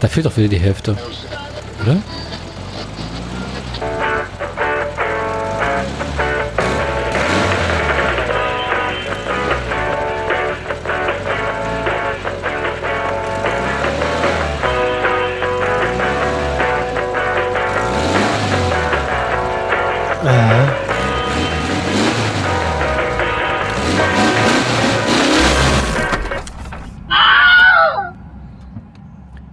[0.00, 0.96] Da fehlt doch wieder die Hälfte.
[1.82, 1.98] Oder?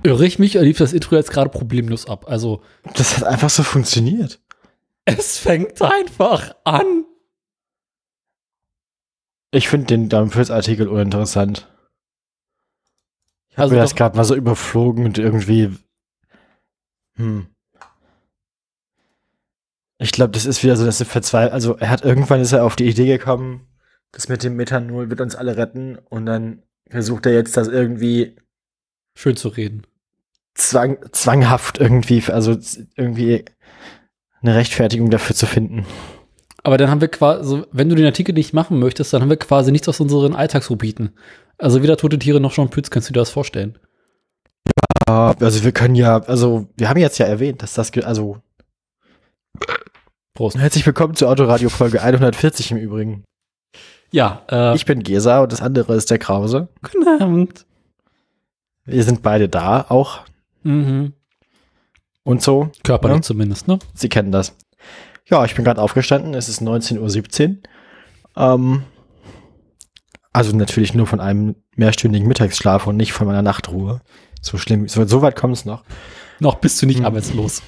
[0.08, 2.30] Irre ich mich, lief das Intro jetzt gerade problemlos ab?
[2.30, 2.64] Also,
[2.96, 4.40] Das hat einfach so funktioniert.
[5.04, 7.04] es fängt einfach an.
[9.52, 11.70] Ich finde den Dampfels-Artikel uninteressant.
[13.50, 15.76] Ich habe Also mir das gerade mal so überflogen und irgendwie.
[17.16, 17.48] Hm.
[19.98, 21.52] Ich glaube, das ist wieder so, dass er verzweifelt.
[21.52, 23.68] Also, er hat irgendwann ist er auf die Idee gekommen,
[24.14, 28.38] das mit dem Methanol wird uns alle retten und dann versucht er jetzt das irgendwie
[29.18, 29.86] Schön zu reden.
[30.58, 32.58] Zwang, zwanghaft irgendwie, also
[32.96, 33.46] irgendwie
[34.42, 35.86] eine Rechtfertigung dafür zu finden.
[36.64, 39.38] Aber dann haben wir quasi, wenn du den Artikel nicht machen möchtest, dann haben wir
[39.38, 41.12] quasi nichts aus unseren Alltagsrubriken.
[41.58, 43.78] Also weder tote Tiere noch Jean Pütz, kannst du dir das vorstellen?
[45.08, 48.42] Ja, also wir können ja, also wir haben jetzt ja erwähnt, dass das, also
[50.34, 50.58] Prost.
[50.58, 53.24] herzlich willkommen zur Autoradio Folge 140 im Übrigen.
[54.12, 56.68] Ja, äh, Ich bin Gesa und das andere ist der Krause.
[56.84, 57.66] guten Abend.
[58.86, 60.22] Wir sind beide da auch
[60.68, 61.14] Mhm.
[62.24, 62.72] und so.
[62.84, 63.22] Körperlich Ja.
[63.22, 63.80] zumindest, ne?
[63.94, 64.56] Sie kennen das.
[65.26, 66.34] Ja, ich bin gerade aufgestanden.
[66.34, 67.58] Es ist 19.17 Uhr.
[68.36, 68.84] Ähm,
[70.34, 74.02] also natürlich nur von einem mehrstündigen Mittagsschlaf und nicht von meiner Nachtruhe.
[74.42, 75.84] So schlimm, so, so weit kommt es noch.
[76.40, 77.06] Noch bist du nicht Hm.
[77.06, 77.62] arbeitslos.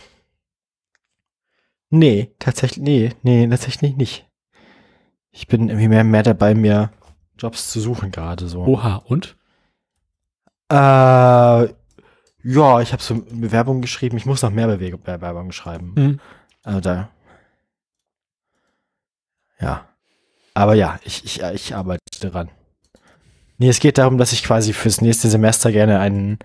[1.89, 4.27] Nee, tatsächlich, nee, nee, tatsächlich nicht.
[5.31, 6.91] Ich bin irgendwie mehr, mehr dabei, mir
[7.37, 8.63] Jobs zu suchen gerade so.
[8.65, 9.35] Oha, und?
[10.69, 11.73] Äh,
[12.43, 14.17] ja, ich habe so Bewerbungen geschrieben.
[14.17, 15.93] Ich muss noch mehr Bewe Bewerbungen schreiben.
[15.95, 16.19] Hm.
[16.63, 17.09] Also da.
[19.59, 19.85] Ja.
[20.53, 22.49] Aber ja, ich, ich, ich arbeite dran.
[23.57, 26.39] Nee, es geht darum, dass ich quasi fürs nächste Semester gerne einen,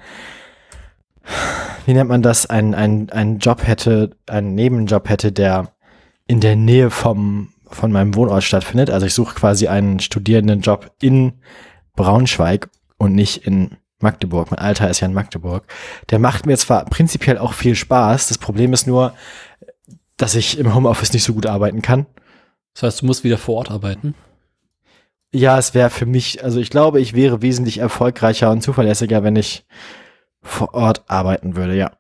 [1.87, 5.73] wie nennt man das, einen, einen, einen Job hätte, einen Nebenjob hätte, der
[6.27, 8.91] in der Nähe vom, von meinem Wohnort stattfindet.
[8.91, 11.35] Also ich suche quasi einen Studierendenjob in
[11.95, 12.69] Braunschweig
[12.99, 14.53] und nicht in Magdeburg.
[14.53, 15.65] Mein Alter ist ja in Magdeburg.
[16.11, 18.29] Der macht mir zwar prinzipiell auch viel Spaß.
[18.29, 19.13] Das Problem ist nur,
[20.17, 22.07] dass ich im Homeoffice nicht so gut arbeiten kann.
[22.75, 24.15] Das heißt, du musst wieder vor Ort arbeiten.
[25.33, 29.35] Ja, es wäre für mich, also ich glaube, ich wäre wesentlich erfolgreicher und zuverlässiger, wenn
[29.35, 29.65] ich
[30.43, 31.91] vor Ort arbeiten würde, ja.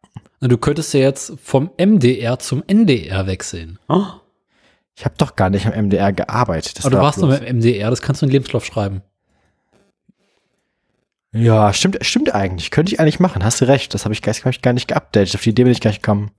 [0.41, 3.78] Na, Du könntest ja jetzt vom MDR zum NDR wechseln.
[4.97, 6.78] Ich habe doch gar nicht am MDR gearbeitet.
[6.78, 8.64] Das Aber du war warst noch bloß- im MDR, das kannst du in den Lebenslauf
[8.64, 9.03] schreiben.
[11.34, 12.71] Ja, stimmt, stimmt eigentlich.
[12.71, 13.45] Könnte ich eigentlich machen.
[13.45, 13.93] Hast du recht.
[13.93, 15.34] Das habe ich, gar- hab ich gar nicht geupdatet.
[15.34, 16.31] Auf die Idee bin ich gar nicht gekommen.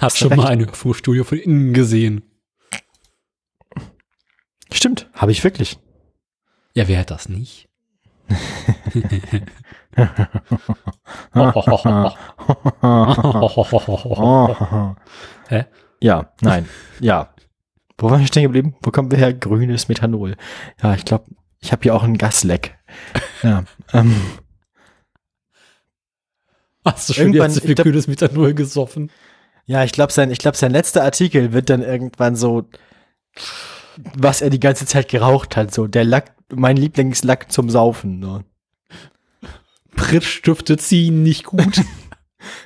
[0.00, 0.38] Hast schon recht.
[0.38, 2.22] mal ein Hörfuhrstudio von innen gesehen.
[4.72, 5.78] Stimmt, habe ich wirklich.
[6.74, 7.68] Ja, wer hat das nicht?
[15.48, 15.64] Hä?
[16.00, 16.68] Ja, nein,
[17.00, 17.30] ja.
[17.96, 18.74] Wo waren wir stehen geblieben?
[18.82, 19.32] Wo kommen wir her?
[19.32, 20.36] Grünes Methanol.
[20.82, 21.24] Ja, ich glaube,
[21.60, 22.76] ich habe hier auch einen Gasleck.
[23.42, 24.14] Ja, ähm,
[26.84, 29.10] Hast du schon Irgendwann- jetzt so viel glaub- kühles Methanol gesoffen?
[29.66, 32.68] ja, ich glaube, sein, ich glaube, sein letzter Artikel wird dann irgendwann so,
[34.16, 35.72] was er die ganze Zeit geraucht hat.
[35.72, 38.18] So, der Lack, mein Lieblingslack zum Saufen.
[38.18, 38.44] Ne?
[39.96, 41.80] Prittstifte ziehen nicht gut.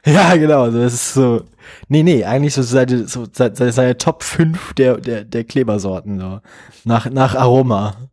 [0.05, 0.69] Ja, genau.
[0.73, 1.45] Das ist so.
[1.87, 6.19] Nee, nee, eigentlich so seine, so seine, seine Top 5 der, der, der Klebersorten.
[6.19, 6.41] So.
[6.83, 8.11] Nach, nach Aroma.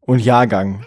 [0.00, 0.86] Und Jahrgang.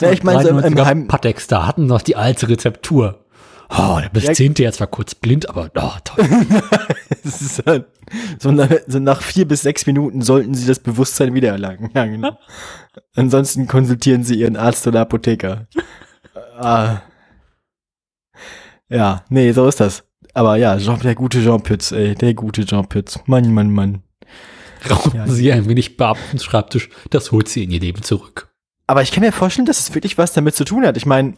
[0.00, 3.24] Ja, ich meine, so im- im 1993er Heim- Patex, da hatten noch die alte Rezeptur.
[3.72, 6.26] Oh, der bezehnte jetzt war kurz blind, aber oh, toll.
[7.22, 7.86] Das ist halt,
[8.40, 11.90] so, nach, so nach vier bis sechs Minuten sollten sie das Bewusstsein wiedererlangen.
[11.94, 12.36] Ja, genau.
[13.14, 15.66] Ansonsten konsultieren sie ihren Arzt oder Apotheker.
[16.58, 17.02] ah.
[18.88, 20.02] Ja, nee, so ist das.
[20.34, 23.20] Aber ja, Jean, der gute Jean Pütz, ey, der gute Jean Pütz.
[23.26, 24.02] Mann, Mann, Mann.
[24.90, 25.26] Rauchen Ja.
[25.26, 28.48] Sie ein wenig Beamtenschreibtisch, das holt Sie in Ihr Leben zurück.
[28.86, 30.96] Aber ich kann mir vorstellen, dass es wirklich was damit zu tun hat.
[30.96, 31.34] Ich meine,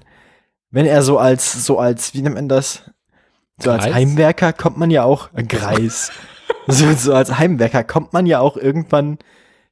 [0.70, 2.90] wenn er so als, so als, wie nennt man das?
[3.58, 3.94] So als Greis?
[3.94, 6.10] Heimwerker kommt man ja auch, äh, Greis.
[6.66, 9.18] so, so als Heimwerker kommt man ja auch irgendwann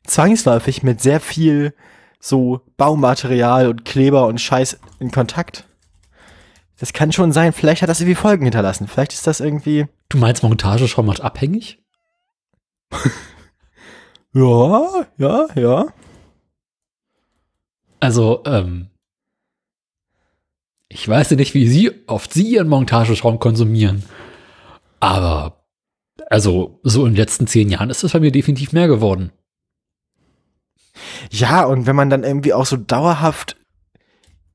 [0.05, 1.75] zwangsläufig mit sehr viel
[2.20, 5.66] so Baumaterial und Kleber und Scheiß in Kontakt.
[6.78, 7.52] Das kann schon sein.
[7.52, 8.88] Vielleicht hat das irgendwie Folgen hinterlassen.
[8.88, 11.78] Vielleicht ist das irgendwie, Du meinst Montage schon mal abhängig?
[14.32, 15.87] ja, ja, ja.
[18.00, 18.88] Also, ähm,
[20.93, 24.03] Ich weiß ja nicht, wie Sie, oft Sie Ihren Montageschaum konsumieren.
[24.99, 25.65] Aber,
[26.29, 29.31] also, so in den letzten zehn Jahren ist das bei mir definitiv mehr geworden.
[31.31, 33.56] Ja, und wenn man dann irgendwie auch so dauerhaft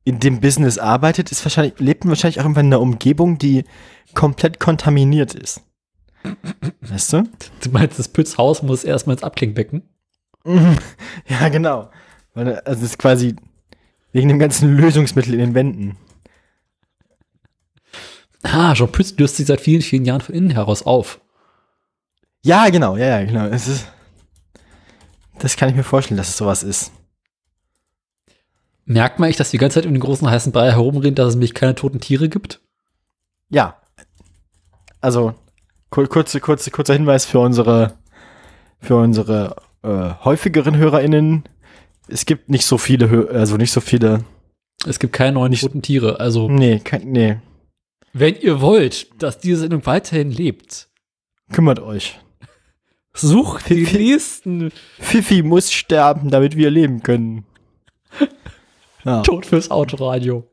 [0.04, 3.64] in dem Business arbeitet, ist wahrscheinlich, lebt man wahrscheinlich auch irgendwann in einer Umgebung, die
[4.14, 5.62] komplett kontaminiert ist.
[6.82, 7.24] Weißt du?
[7.64, 9.84] Du meinst, das Pützhaus muss erstmal ins Abklingbecken?
[11.28, 11.90] Ja, genau.
[12.36, 13.36] Also es ist quasi
[14.12, 15.98] wegen dem ganzen Lösungsmittel in den Wänden.
[18.44, 21.20] Ah, Jean Pütz löst sich seit vielen, vielen Jahren von innen heraus auf.
[22.44, 23.48] Ja, genau, ja, ja, genau.
[23.48, 23.88] Es ist,
[25.40, 26.92] das kann ich mir vorstellen, dass es sowas ist.
[28.86, 31.36] Merkt man echt, dass die ganze Zeit um den großen heißen Brei herumreden, dass es
[31.36, 32.62] nämlich keine toten Tiere gibt?
[33.50, 33.82] Ja.
[35.02, 35.34] Also,
[36.08, 37.94] kurze, kurze, kurzer Hinweis für unsere,
[38.82, 41.44] für unsere äh, häufigeren HörerInnen.
[42.08, 44.24] Es gibt nicht so viele, Hö also nicht so viele.
[44.86, 46.20] Es gibt keine neuen Nicht- toten Tiere.
[46.20, 47.38] Also, Nee, kein, nee.
[48.14, 50.90] wenn ihr wollt, dass diese Sendung weiterhin lebt,
[51.52, 52.20] Kümmert euch.
[53.14, 57.46] sucht die nächsten Fifi muss sterben, damit wir leben können.
[59.04, 59.22] Ja.
[59.22, 60.48] Tod fürs Autoradio.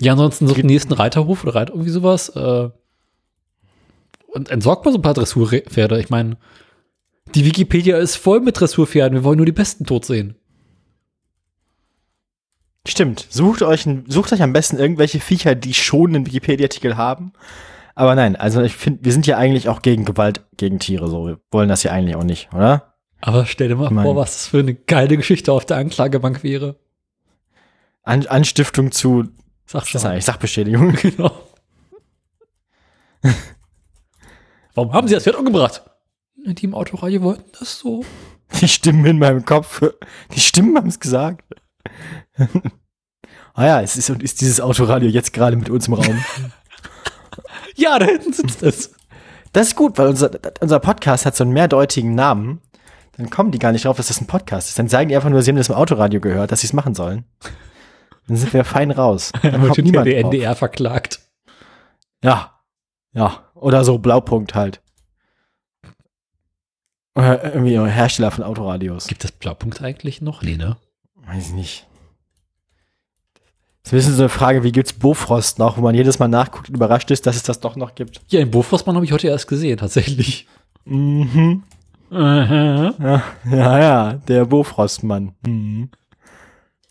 [0.00, 2.30] Ja, ansonsten sucht den nächsten Reiterhof oder Reiter irgendwie sowas.
[2.30, 2.70] Äh,
[4.32, 5.98] und entsorgt mal so ein paar Dressurpferde.
[6.00, 6.36] Ich meine,
[7.34, 9.18] die Wikipedia ist voll mit Dressurpferden.
[9.18, 10.36] Wir wollen nur die besten tot sehen.
[12.86, 13.26] Stimmt.
[13.28, 17.32] Sucht euch, sucht euch am besten irgendwelche Viecher, die schon einen Wikipedia-Artikel haben.
[17.94, 21.08] Aber nein, also ich finde, wir sind ja eigentlich auch gegen Gewalt gegen Tiere.
[21.08, 22.94] So, wir wollen das ja eigentlich auch nicht, oder?
[23.20, 25.76] Aber stell dir mal Ich mein- vor, was das für eine geile Geschichte auf der
[25.78, 26.76] Anklagebank wäre.
[28.04, 29.24] An, Anstiftung zu,
[29.66, 30.92] eigentlich, Sachbeschädigung.
[31.02, 31.32] Genau.
[34.78, 35.82] Warum haben sie das Pferd umgebracht?
[36.36, 38.04] Die im Autoradio wollten das so.
[38.60, 39.82] Die Stimmen in meinem Kopf,
[40.32, 41.44] die Stimmen haben es gesagt.
[43.54, 46.24] ah ja, es ist, und ist dieses Autoradio jetzt gerade mit uns im Raum.
[47.74, 48.92] Ja, da hinten sitzt es.
[49.52, 50.30] Das ist gut, weil unser,
[50.60, 52.60] unser Podcast hat so einen mehrdeutigen Namen.
[53.16, 54.78] Dann kommen die gar nicht drauf, dass das ein Podcast ist.
[54.78, 56.94] Dann sagen die einfach nur, sie haben das im Autoradio gehört, dass sie es machen
[56.94, 57.24] sollen.
[58.26, 59.32] Dann sind wir fein raus.
[59.42, 60.32] Dann Dann kommt wird niemand der drauf.
[60.32, 61.20] NDR verklagt.
[62.22, 62.60] Ja.
[63.12, 63.47] Ja.
[63.60, 64.80] Oder so Blaupunkt halt.
[67.14, 69.06] Oder irgendwie Hersteller von Autoradios.
[69.08, 70.42] Gibt es Blaupunkt eigentlich noch?
[70.42, 70.76] Nee, ne?
[71.26, 71.86] Weiß ich nicht.
[73.82, 76.28] Das ist ein bisschen so eine Frage, wie gibt's Bofrost noch, wo man jedes Mal
[76.28, 78.20] nachguckt und überrascht ist, dass es das doch noch gibt.
[78.28, 80.46] Ja, den Bofrostmann habe ich heute erst gesehen, tatsächlich.
[80.84, 81.64] Mhm.
[82.10, 85.34] Ja, ja, ja, der Bofrostmann.
[85.46, 85.90] Mhm.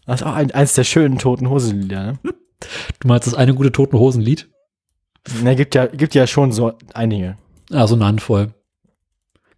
[0.05, 2.19] Das ist auch ein, eins der schönen toten Hosenlieder, ne?
[2.99, 4.49] Du meinst das eine gute Toten Hosen-Lied?
[5.43, 7.37] Na, gibt ja, gibt ja schon so einige.
[7.71, 8.53] Ah, so eine Handvoll.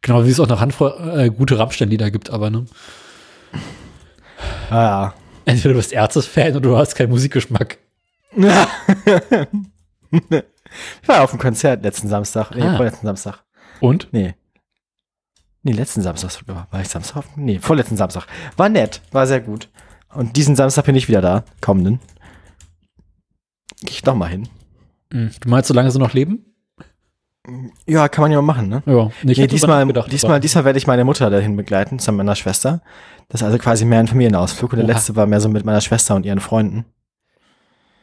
[0.02, 2.66] Genau, wie es auch eine Handvoll äh, gute Rammstein-Lieder gibt, aber ne?
[4.70, 5.14] Ah,
[5.46, 7.78] Entweder du bist Ärztes-Fan oder du hast keinen Musikgeschmack.
[8.38, 8.68] ja.
[10.12, 12.52] ich war auf dem Konzert letzten Samstag.
[12.56, 12.76] Nee, Ah.
[12.78, 13.44] vorletzten Samstag.
[13.80, 14.08] Und?
[14.12, 14.36] Nee.
[15.64, 16.32] Nee, letzten Samstag.
[16.48, 17.18] War ich Samstag?
[17.18, 18.28] auf- Nee, vorletzten Samstag.
[18.58, 19.70] War nett, war sehr gut.
[20.14, 22.00] Und diesen Samstag bin ich wieder da, kommenden.
[23.82, 24.48] Geh ich noch mal hin.
[25.12, 26.46] Hm, Du meinst, solange sie noch leben?
[27.88, 28.84] Ja, kann man ja mal machen, ne?
[28.86, 29.06] Ja.
[29.24, 32.36] Nee, Nee, diesmal, nachgedacht, diesmal, diesmal werde ich meine Mutter dahin begleiten, zusammen mit meiner
[32.36, 32.82] Schwester.
[33.30, 34.74] Das ist also quasi mehr ein Familienausflug.
[34.74, 34.94] Und der Oha.
[34.94, 36.86] letzte war mehr so mit meiner Schwester und ihren Freunden.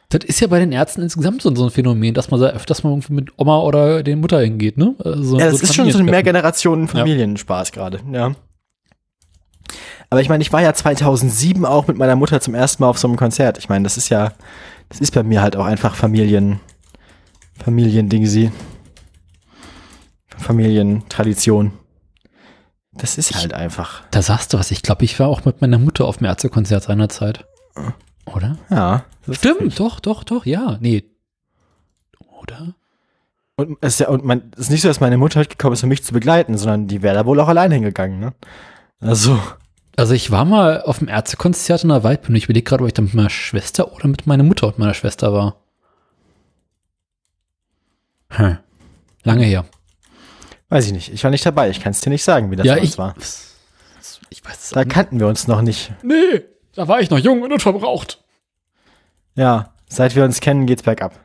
[0.09, 2.83] Das ist ja bei den Ärzten insgesamt so, so ein Phänomen, dass man da öfters
[2.83, 4.95] mal irgendwie mit Oma oder den Mutter hingeht, ne?
[5.03, 6.05] Also Ja, das so ist schon so ein.
[6.05, 8.33] Mehrgenerationen-Familienspaß gerade, ja.
[10.09, 12.97] Aber ich meine, ich war ja 2007 auch mit meiner Mutter zum ersten Mal auf
[12.97, 13.57] so einem Konzert.
[13.57, 14.31] Ich meine, das ist ja,
[14.89, 16.61] das ist bei mir halt auch einfach Familien,
[17.63, 18.51] Familiendingsi.
[20.37, 21.73] Familientradition.
[22.93, 24.03] Das ist halt einfach.
[24.11, 24.71] Da sagst du was.
[24.71, 27.45] Ich glaube, ich war auch mit meiner Mutter auf dem Ärztekonzert seinerzeit.
[28.25, 28.57] Oder?
[28.69, 29.05] Ja.
[29.29, 30.77] Stimmt, doch, doch, doch, ja.
[30.81, 31.03] Nee.
[32.41, 32.75] Oder?
[33.55, 35.73] Und es ist ja, und man, es ist nicht so, dass meine Mutter halt gekommen
[35.73, 38.33] ist, um mich zu begleiten, sondern die wäre da wohl auch allein hingegangen, ne?
[38.99, 39.39] Also,
[39.95, 42.37] Also ich war mal auf dem Ärztekonzert in der Waldbühne.
[42.37, 44.93] Ich überlege gerade, ob ich da mit meiner Schwester oder mit meiner Mutter und meiner
[44.93, 45.55] Schwester war.
[48.29, 48.57] Hm.
[49.23, 49.65] Lange her.
[50.69, 51.13] weiß ich nicht.
[51.13, 51.69] Ich war nicht dabei.
[51.69, 53.15] Ich kann es dir nicht sagen, wie das ja, bei uns ich war.
[54.29, 55.91] Ich weiß es Da kannten wir uns noch nicht.
[56.03, 56.43] Nee,
[56.73, 58.23] da war ich noch jung und unverbraucht.
[59.35, 61.19] Ja, seit wir uns kennen, geht's bergab.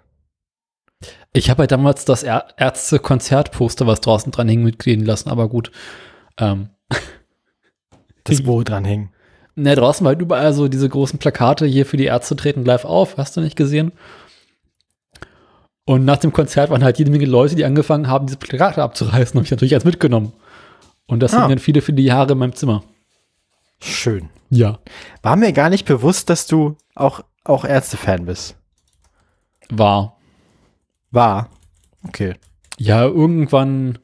[1.33, 5.73] Ich habe halt damals das Ärzte-Konzertposter, was draußen dran hing, mitgehen lassen, aber gut.
[6.39, 6.71] Ähm,
[8.25, 9.11] Das wo dran hing.
[9.57, 12.85] ne, draußen war halt überall so diese großen Plakate, hier für die Ärzte treten live
[12.85, 13.91] auf, hast du nicht gesehen?
[15.85, 19.35] Und nach dem Konzert waren halt jede Menge Leute, die angefangen haben, diese Plakate abzureißen,
[19.35, 20.33] habe ich natürlich als mitgenommen.
[21.07, 21.41] Und das Ah.
[21.41, 22.85] hing dann viele, viele Jahre in meinem Zimmer.
[23.81, 24.29] Schön.
[24.51, 24.79] Ja.
[25.23, 28.57] War mir gar nicht bewusst, dass du auch, auch Ärzte-Fan bist.
[29.71, 30.19] war.
[31.11, 31.49] War.
[32.07, 32.35] Okay.
[32.79, 33.99] Ja, irgendwann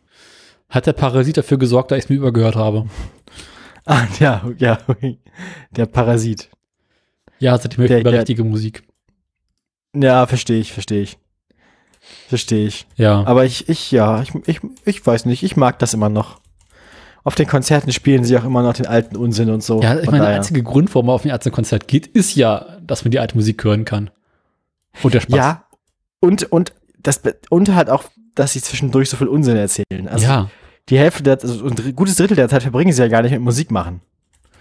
[0.69, 2.87] hat der Parasit dafür gesorgt, dass ich es mir übergehört habe.
[3.91, 4.77] Ah, ja, ja.
[5.71, 6.51] Der Parasit.
[7.39, 8.83] Ja, seitdem höre ich über richtige Musik.
[9.95, 11.17] Ja, verstehe ich, verstehe ich.
[12.29, 12.87] Verstehe ich.
[12.97, 13.25] Ja.
[13.27, 16.41] Aber ich, ich, ja, ich, ich, ich weiß nicht, ich mag das immer noch.
[17.25, 19.83] Auf den Konzerten spielen sie auch immer noch den alten Unsinn und so.
[19.83, 23.05] ja, ich meine, der einzige Grund, warum man auf ein Ärztekonzert geht, ist ja, dass
[23.05, 24.11] man die alte Musik hören kann.
[25.03, 25.37] Und der Spaß.
[25.37, 25.65] Ja,
[26.21, 26.73] und, und,
[27.03, 30.09] das, und halt auch, dass sie zwischendurch so viel Unsinn erzählen.
[30.09, 30.51] Also ja,
[30.89, 33.41] die Hälfte der, also ein gutes Drittel der Zeit verbringen sie ja gar nicht mit
[33.43, 34.01] Musik machen.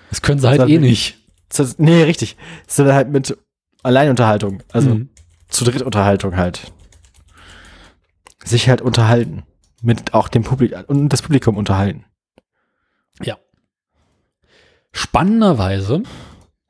[0.09, 1.17] das können sie halt Das eh nicht.
[1.55, 2.35] Das, nee, richtig.
[2.67, 3.37] Sondern halt mit
[3.83, 4.61] Alleinunterhaltung.
[4.73, 5.09] Also Mhm.
[5.47, 6.73] zu Drittunterhaltung halt.
[8.47, 9.43] Sich halt unterhalten.
[9.81, 12.05] Mit auch dem Publikum und das Publikum unterhalten.
[14.93, 16.01] Spannenderweise,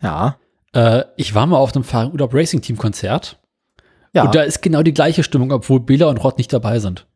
[0.01, 0.37] Ja.
[0.73, 3.39] äh, ich war mal auf einem Fahrrad Urlaub Racing Team Konzert
[4.13, 4.23] Ja.
[4.23, 7.07] und da ist genau die gleiche Stimmung, obwohl Bela und Rod nicht dabei sind.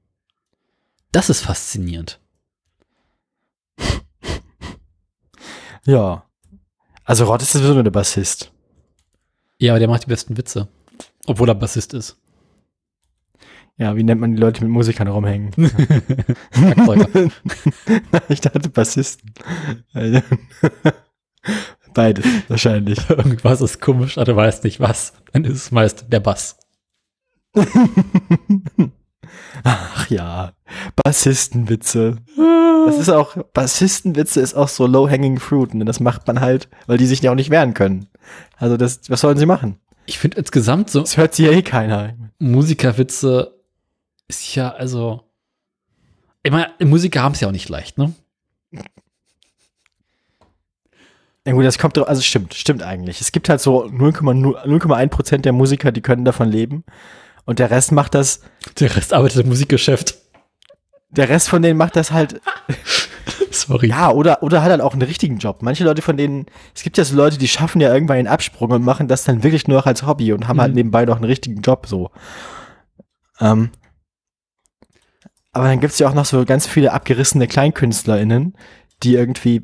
[1.12, 2.20] Das ist faszinierend.
[5.86, 6.24] ja.
[7.03, 8.51] Also Rod ist sowieso nur der Bassist.
[9.58, 10.68] Ja, aber der macht die besten Witze.
[11.25, 12.18] Obwohl er Bassist ist.
[13.81, 15.50] Ja, wie nennt man die Leute, die mit Musikern rumhängen?
[18.29, 19.33] Ich dachte Bassisten.
[21.95, 23.09] Beides, wahrscheinlich.
[23.09, 25.13] Irgendwas ist komisch, aber du weißt nicht was.
[25.33, 26.59] Dann ist es meist der Bass.
[29.63, 30.51] Ach ja,
[31.03, 32.17] Bassistenwitze.
[32.85, 35.73] Das ist auch, Bassistenwitze ist auch so low-hanging fruit.
[35.73, 35.85] Ne?
[35.85, 38.09] Das macht man halt, weil die sich ja auch nicht wehren können.
[38.57, 39.79] Also das, was sollen sie machen?
[40.05, 42.13] Ich finde insgesamt so Das hört sich ja eh keiner.
[42.38, 43.61] Musikerwitze
[44.39, 45.23] ist ja, also.
[46.43, 48.13] Ich meine, Musiker haben es ja auch nicht leicht, ne?
[51.45, 53.19] Ja gut, das kommt doch, also stimmt, stimmt eigentlich.
[53.21, 56.83] Es gibt halt so 0,0 0,1 Prozent der Musiker, die können davon leben.
[57.45, 58.41] Und der Rest macht das,
[58.79, 60.15] Der Rest arbeitet im Musikgeschäft.
[61.09, 62.39] der Rest von denen macht das halt,
[63.51, 63.88] Sorry.
[63.88, 65.61] ja, oder, oder hat halt auch einen richtigen Job.
[65.63, 66.45] Manche Leute von denen,
[66.75, 69.43] es gibt ja so Leute, die schaffen ja irgendwann den Absprung und machen das dann
[69.43, 70.75] wirklich nur noch als Hobby und haben halt Mhm.
[70.75, 72.11] nebenbei noch einen richtigen Job, so.
[73.39, 73.71] Ähm,
[75.53, 78.55] aber dann gibt's ja auch noch so ganz viele abgerissene KleinkünstlerInnen,
[79.03, 79.63] die irgendwie,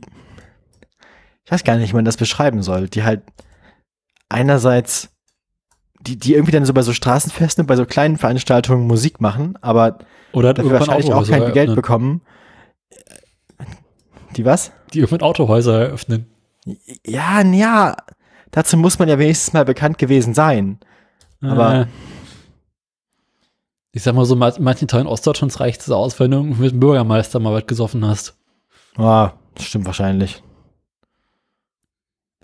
[1.45, 3.21] ich weiß gar nicht, wie man das beschreiben soll, die halt
[4.29, 5.09] einerseits,
[6.01, 9.57] die, die irgendwie dann so bei so Straßenfesten und bei so kleinen Veranstaltungen Musik machen,
[9.61, 9.99] aber
[10.33, 12.21] Oder dafür wahrscheinlich auch kein Geld bekommen.
[14.35, 14.71] Die was?
[14.93, 16.27] Die irgendwann Autohäuser eröffnen.
[17.05, 17.95] Ja, ja,
[18.51, 20.79] dazu muss man ja wenigstens mal bekannt gewesen sein.
[21.41, 21.85] Aber- Äh,
[23.97, 26.79] ich sag mal so, in manchen Teilen Ostdeutschlands reicht es aus, wenn du mit dem
[26.79, 28.37] Bürgermeister mal was gesoffen hast.
[28.95, 30.43] Ah, das stimmt wahrscheinlich.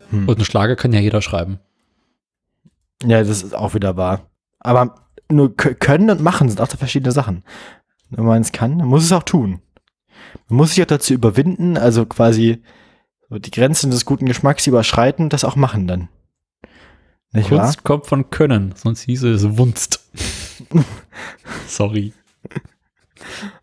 [0.09, 0.27] Hm.
[0.27, 1.59] Und einen Schlager kann ja jeder schreiben.
[3.03, 4.31] Ja, das ist auch wieder wahr.
[4.61, 4.95] Aber
[5.29, 7.43] nur können und machen sind auch verschiedene Sachen.
[8.09, 9.61] Wenn man es kann, dann muss es auch tun.
[10.47, 12.63] Man muss sich auch dazu überwinden, also quasi
[13.29, 16.09] die Grenzen des guten Geschmacks überschreiten, das auch machen dann.
[17.31, 17.59] Nicht wahr?
[17.59, 19.99] Kunst kommt von Können, sonst hieße es Wunst.
[21.67, 22.13] Sorry.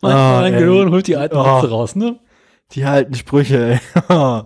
[0.03, 0.61] Ah, mein ey.
[0.61, 1.45] Gehirn holt die alten Oh.
[1.59, 2.19] Witze raus, ne?
[2.73, 3.81] Die alten Sprüche, ey.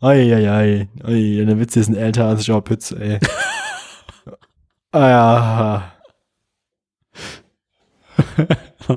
[0.00, 0.88] Ei, ei, ei.
[1.02, 3.18] Ei, der Witz ist ein älter als Jean Pütz, ey.
[4.92, 5.92] ah, ja.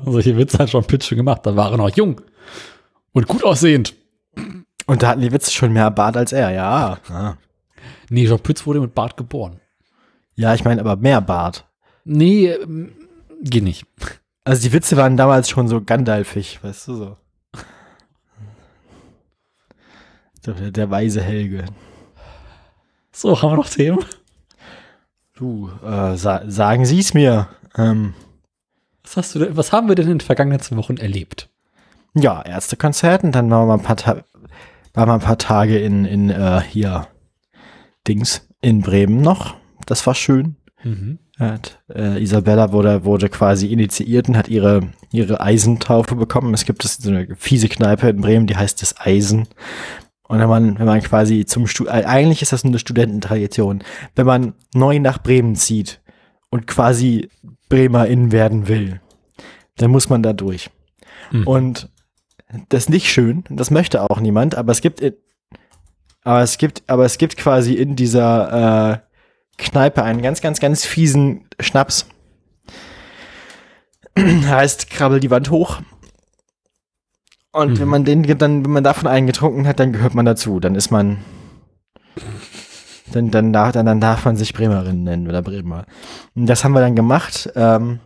[0.04, 2.20] Solche Witze hat schon Pitch schon gemacht, da war er noch jung
[3.12, 3.94] und gut aussehend.
[4.86, 6.98] Und da hatten die Witze schon mehr Bart als er, ja.
[7.08, 7.36] Ja,
[8.10, 9.60] Nee, Jean Pütz wurde mit Bart geboren.
[10.34, 11.66] ja ich meine aber mehr Bart.
[12.10, 12.92] Nee, ähm,
[13.42, 13.84] geht nicht.
[14.44, 17.16] Also die Witze waren damals schon so Gandalfig, weißt du so.
[20.46, 21.66] Der, der weise Helge.
[23.12, 23.98] So, haben wir noch Themen?
[25.34, 27.48] Du, äh, sa sagen Sie es mir.
[27.76, 28.14] Ähm,
[29.02, 31.48] Was hast du denn, was haben wir denn in den vergangenen zwei Wochen erlebt?
[32.14, 34.24] ja, Ärztekonzerten, dann waren wir ein paar, Ta
[34.94, 37.06] waren wir ein paar Tage in, in äh, hier
[38.08, 39.54] Dings in Bremen noch.
[39.86, 40.56] Das war schön.
[40.82, 41.18] Mhm.
[41.38, 46.52] Hat, äh, Isabella wurde, wurde quasi initiiert und hat ihre, ihre Eisentaufe bekommen.
[46.52, 49.46] Es gibt so eine fiese Kneipe in Bremen, die heißt das Eisen.
[50.28, 53.82] Und wenn man, wenn man quasi zum Stu äh, eigentlich ist das eine Studententradition,
[54.16, 56.00] wenn man neu nach Bremen zieht
[56.50, 57.30] und quasi
[57.68, 59.00] Bremerin werden will,
[59.76, 60.70] dann muss man da durch.
[61.30, 61.46] Mhm.
[61.46, 61.90] Und
[62.68, 65.14] das ist nicht schön, das möchte auch niemand, aber es gibt, in,
[66.22, 69.07] aber es gibt, aber es gibt quasi in dieser äh,
[69.58, 72.06] Kneipe einen ganz, ganz, ganz fiesen Schnaps.
[74.18, 75.80] heißt, krabbel die Wand hoch.
[77.52, 77.78] Und Mhm.
[77.80, 80.60] wenn man den dann, wenn man davon einen getrunken hat, dann gehört man dazu.
[80.60, 81.18] Dann ist man,
[83.12, 85.86] Dann, dann, darf, dann, dann darf man sich Bremerin nennen oder Bremer.
[86.34, 87.50] Und das haben wir dann gemacht.
[87.56, 88.00] Ähm,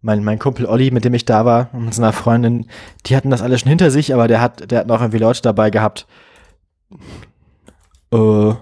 [0.00, 2.68] mein, mein Kumpel Olli, mit dem ich da war, und mit seiner Freundin,
[3.06, 5.42] die hatten das alles schon hinter sich, aber der hat, der hat noch irgendwie Leute
[5.42, 6.06] dabei gehabt.
[8.12, 8.52] Äh,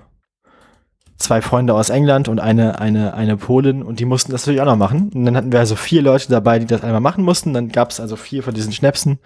[1.16, 4.66] zwei Freunde aus England und eine, eine, eine Polin und die mussten das natürlich auch
[4.66, 5.10] noch machen.
[5.14, 7.54] Und dann hatten wir also vier Leute dabei, die das einmal machen mussten.
[7.54, 9.18] Dann gab es also vier von diesen Schnäpsen.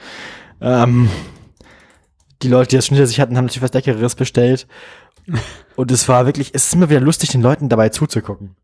[0.61, 1.09] Ähm,
[2.43, 4.67] die Leute, die das schon hinter sich hatten, haben natürlich was Leckeres bestellt.
[5.77, 8.57] Und es war wirklich, es ist immer wieder lustig, den Leuten dabei zuzugucken.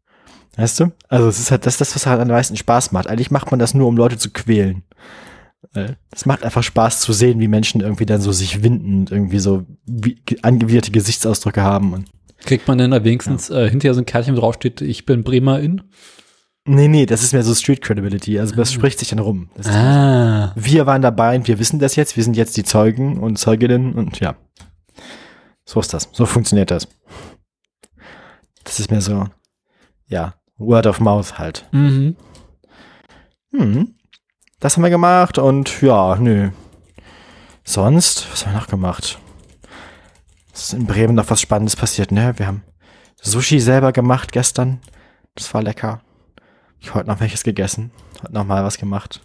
[0.56, 0.92] Weißt du?
[1.08, 3.08] Also es ist halt das, das was halt am meisten Spaß macht.
[3.08, 4.84] Eigentlich macht man das nur, um Leute zu quälen.
[5.74, 9.10] Äh, Es macht einfach Spaß zu sehen, wie Menschen irgendwie dann so sich winden und
[9.10, 9.66] irgendwie so
[10.42, 11.92] angewiderte Gesichtsausdrücke haben.
[11.92, 12.06] Und
[12.44, 15.82] Kriegt man denn da wenigstens äh, hinterher so ein Kärtchen, wo draufsteht, ich bin Bremerin?
[16.68, 18.38] nee, nee, das ist mehr so Street Credibility.
[18.40, 19.50] Also das spricht sich dann rum.
[19.56, 20.52] Das ist, Ah.
[20.56, 22.16] Wir waren dabei und wir wissen das jetzt.
[22.16, 24.34] Wir sind jetzt die Zeugen und Zeuginnen und ja.
[25.64, 26.08] So ist das.
[26.12, 26.88] So funktioniert das.
[28.64, 29.26] Das ist mehr so,
[30.08, 31.66] ja, Word of Mouth halt.
[31.70, 32.16] Mhm.
[33.52, 33.94] Hm.
[34.58, 36.50] Das haben wir gemacht und ja, nö.
[37.62, 39.18] Sonst, was haben wir noch gemacht?
[40.56, 42.32] Ist in Bremen noch was Spannendes passiert, ne?
[42.38, 42.62] Wir haben
[43.20, 44.80] Sushi selber gemacht gestern.
[45.34, 46.00] Das war lecker.
[46.80, 47.90] Ich habe heute noch welches gegessen.
[48.22, 49.20] Heute noch mal was gemacht.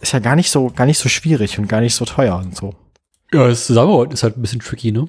[0.00, 2.54] Ist ja gar nicht so, gar nicht so schwierig und gar nicht so teuer und
[2.54, 2.74] so.
[3.32, 5.08] Ja, das Zusammenarbeiten ist halt ein bisschen tricky, ne?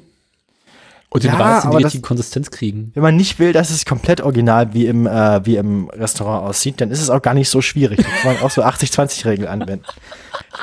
[1.10, 2.92] Und den Ja, Reis in die richtige Konsistenz kriegen.
[2.94, 6.80] Wenn man nicht will, dass es komplett original wie im, äh, wie im Restaurant aussieht,
[6.80, 7.98] dann ist es auch gar nicht so schwierig.
[7.98, 9.86] Da kann man auch so 80-20-Regel anwenden.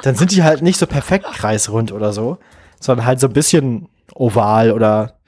[0.02, 2.38] Dann sind die halt nicht so perfekt kreisrund oder so,
[2.80, 5.20] sondern halt so ein bisschen oval oder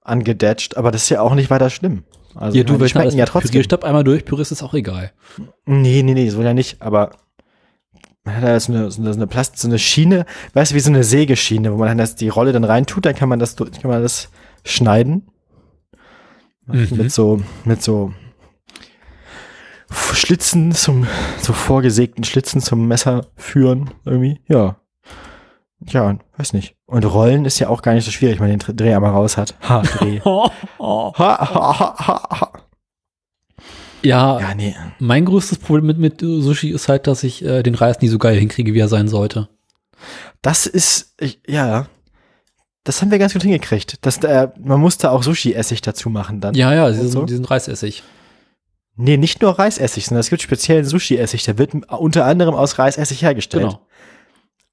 [0.00, 2.04] angedetscht, aber das ist ja auch nicht weiter schlimm.
[2.34, 3.50] Also Ja, du, wenn schmecken ja trotzdem.
[3.50, 5.12] Pürierstab einmal durch, Püree ist auch egal.
[5.66, 7.10] Nee, nee, nee, so ja nicht, aber
[8.24, 10.74] man hat da so eine, so eine, so eine Plast so eine Schiene, weißt du,
[10.76, 13.38] wie so eine Sägeschiene, wo man dann das, die Rolle dann reintut, dann kann man
[13.38, 14.30] das, kann man das
[14.64, 15.28] schneiden.
[16.66, 16.88] Mhm.
[16.92, 18.12] Mit so, mit so
[19.90, 21.06] Schlitzen zum,
[21.40, 24.76] so vorgesägten Schlitzen zum Messer führen, irgendwie, ja.
[25.86, 26.77] Ja, weiß nicht.
[26.90, 29.36] Und Rollen ist ja auch gar nicht so schwierig, wenn man den Dreh einmal raus
[29.36, 29.54] hat.
[29.68, 30.20] Ha, Dreh.
[30.80, 32.52] Ha, ha, ha, ha.
[34.02, 34.74] Ja, Ja, nee.
[34.98, 38.18] mein größtes Problem mit, mit Sushi ist halt, dass ich äh, den Reis nie so
[38.18, 39.48] geil hinkriege, wie er sein sollte.
[40.40, 41.88] Das ist, ich, ja,
[42.84, 43.98] das haben wir ganz gut hingekriegt.
[44.06, 46.54] Das, äh, man musste auch Sushi-Essig dazu machen dann.
[46.54, 47.24] Ja, ja, diesen, so?
[47.26, 48.02] diesen Reisessig.
[48.96, 51.44] Nee, nicht nur Reisessig, sondern es gibt speziellen Sushi-Essig.
[51.44, 53.64] Der wird unter anderem aus Reisessig hergestellt.
[53.64, 53.86] Genau.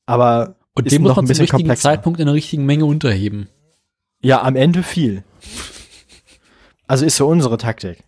[0.06, 1.90] Aber Und muss noch man ein zum bisschen richtigen komplexer.
[1.90, 3.50] Zeitpunkt in der richtigen Menge unterheben.
[4.22, 5.24] Ja, am Ende viel.
[6.88, 8.04] Also ist so unsere Taktik.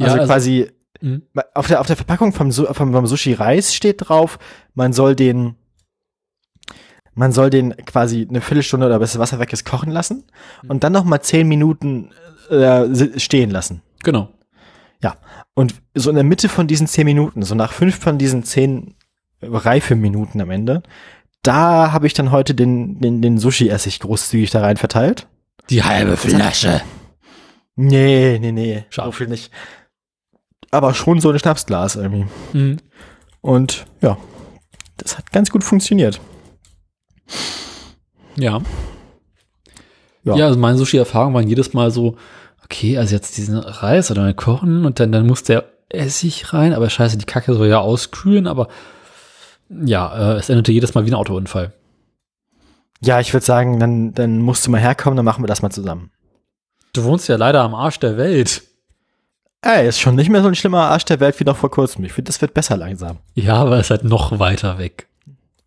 [0.00, 1.22] Also, also- quasi Mhm.
[1.54, 4.38] auf der, auf der Verpackung vom, vom, vom Sushi Reis steht drauf,
[4.74, 5.54] man soll den,
[7.14, 10.24] man soll den quasi eine Viertelstunde oder bis das Wasser weg ist kochen lassen
[10.62, 10.70] Mhm.
[10.70, 12.10] und dann noch mal zehn Minuten
[12.50, 13.82] äh, stehen lassen.
[14.02, 14.28] Genau.
[15.02, 15.16] Ja.
[15.54, 18.94] Und so in der Mitte von diesen zehn Minuten, so nach fünf von diesen zehn
[19.40, 20.82] Reifeminuten am Ende,
[21.42, 25.26] da habe ich dann heute den, den, den Sushi-Essig großzügig da rein verteilt.
[25.70, 26.80] Die halbe Flasche.
[27.76, 28.84] Nee, nee, nee.
[28.90, 29.08] Schade.
[29.08, 29.52] So viel nicht.
[30.70, 32.26] Aber schon so ein Schnapsglas irgendwie.
[32.52, 32.78] Mhm.
[33.40, 34.18] Und ja,
[34.96, 36.20] das hat ganz gut funktioniert.
[38.36, 38.60] Ja.
[40.24, 40.36] Ja.
[40.36, 40.46] ja.
[40.46, 42.16] also meine Sushi-Erfahrungen waren jedes Mal so,
[42.64, 46.90] okay, also jetzt diesen Reis oder kochen und dann, dann muss der Essig rein, aber
[46.90, 48.68] scheiße, die Kacke soll ja auskühlen, aber
[49.68, 51.72] ja, äh, es endete jedes Mal wie ein Autounfall.
[53.00, 55.70] Ja, ich würde sagen, dann, dann musst du mal herkommen, dann machen wir das mal
[55.70, 56.10] zusammen.
[56.92, 58.62] Du wohnst ja leider am Arsch der Welt.
[59.62, 62.04] Ey, ist schon nicht mehr so ein schlimmer Arsch der Welt wie noch vor kurzem.
[62.04, 63.18] Ich finde, das wird besser langsam.
[63.34, 65.08] Ja, aber es ist halt noch weiter weg.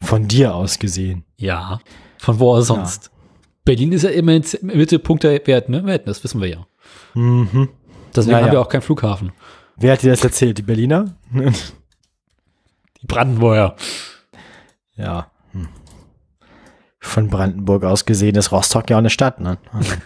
[0.02, 1.24] Von dir aus gesehen.
[1.38, 1.80] Ja.
[2.18, 3.12] Von wo aus sonst?
[3.64, 5.86] Berlin ist ja immer im Mittelpunkt der Welt, ne?
[5.86, 6.66] Welt, das wissen wir ja.
[7.14, 7.70] Mhm.
[8.16, 8.46] Deswegen Ja, ja.
[8.46, 9.32] haben wir auch keinen Flughafen.
[9.78, 10.58] Wer hat dir das erzählt?
[10.58, 11.16] Die Berliner?
[13.02, 13.76] Die Brandenburger.
[14.96, 15.32] ja.
[15.52, 15.68] Hm.
[17.00, 19.58] Von Brandenburg aus gesehen ist Rostock ja auch eine Stadt, ne?
[19.72, 19.94] Also.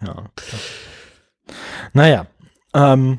[0.00, 0.30] ja.
[1.92, 2.26] Naja.
[2.74, 3.18] Ähm,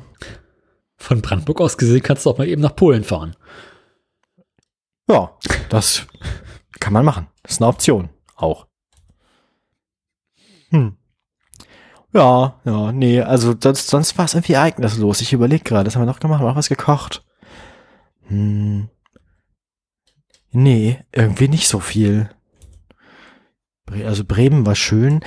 [0.96, 3.36] Von Brandenburg aus gesehen kannst du auch mal eben nach Polen fahren.
[5.08, 5.36] ja,
[5.68, 6.06] das
[6.78, 7.26] kann man machen.
[7.42, 8.08] Das ist eine Option.
[8.36, 8.66] Auch.
[10.70, 10.96] Hm.
[12.12, 15.20] Ja, ja, nee, also sonst, sonst war es irgendwie ereignislos.
[15.20, 17.24] Ich überlege gerade, das haben wir noch gemacht, haben wir noch was gekocht.
[18.26, 18.88] Hm.
[20.52, 22.30] Nee, irgendwie nicht so viel.
[24.04, 25.20] Also Bremen war schön.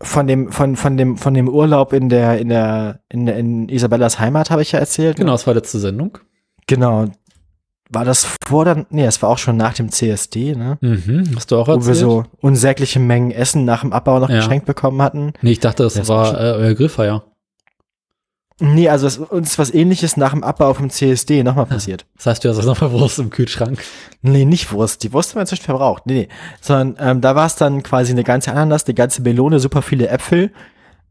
[0.00, 3.68] Von dem, von, von dem, von dem Urlaub in der, in der, in, der, in
[3.68, 5.18] Isabellas Heimat habe ich ja erzählt.
[5.18, 5.24] ne?
[5.24, 6.18] Genau, das war letzte Sendung.
[6.66, 7.06] Genau.
[7.92, 10.78] War das vor dann, nee, es war auch schon nach dem CSD, ne?
[10.80, 11.30] Mhm.
[11.34, 11.96] Hast du auch Wo wir erzählt?
[11.96, 14.36] so unsägliche Mengen Essen nach dem Abbau noch Ja.
[14.36, 15.32] geschenkt bekommen hatten.
[15.42, 17.24] nee, ich dachte, das, Das war war äh, euer Grillfeier.
[18.62, 22.04] Nee, also es, uns ist was ähnliches nach dem Abbau vom CSD nochmal passiert.
[22.16, 23.82] Das heißt, du hast noch mal Wurst im Kühlschrank.
[24.20, 25.02] Nee, nicht Wurst.
[25.02, 26.04] Die Wurst haben wir inzwischen verbraucht.
[26.04, 26.28] Nee, nee.
[26.60, 30.08] Sondern ähm, da war es dann quasi eine ganze Ananas, eine ganze Melone, super viele
[30.08, 30.52] Äpfel,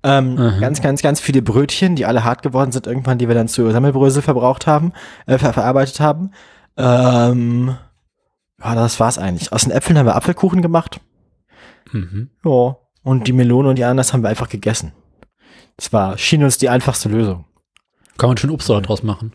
[0.03, 0.61] ähm, Mhm.
[0.61, 3.69] ganz, ganz, ganz viele Brötchen, die alle hart geworden sind irgendwann, die wir dann zu
[3.71, 4.93] Sammelbrösel verbraucht haben,
[5.25, 6.31] äh, ver verarbeitet haben.
[6.79, 7.77] Ähm,
[8.63, 9.51] ja, das war's eigentlich.
[9.51, 11.01] Aus den Äpfeln haben wir Apfelkuchen gemacht.
[11.91, 12.29] Mhm.
[12.43, 12.77] Ja.
[13.03, 14.93] Und die Melone und die Ananas haben wir einfach gegessen.
[15.77, 17.45] Das war, schien uns die einfachste Lösung.
[18.17, 19.33] Kann man schon Obst draus machen.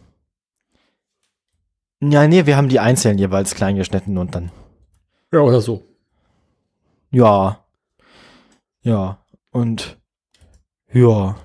[2.00, 4.50] Ja, nee, wir haben die einzeln jeweils klein geschnitten und dann
[5.32, 5.82] Ja, oder so.
[7.10, 7.64] Ja.
[8.82, 9.24] Ja.
[9.50, 9.98] Und
[10.92, 11.36] ja.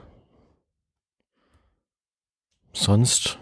[2.74, 3.40] Sonst.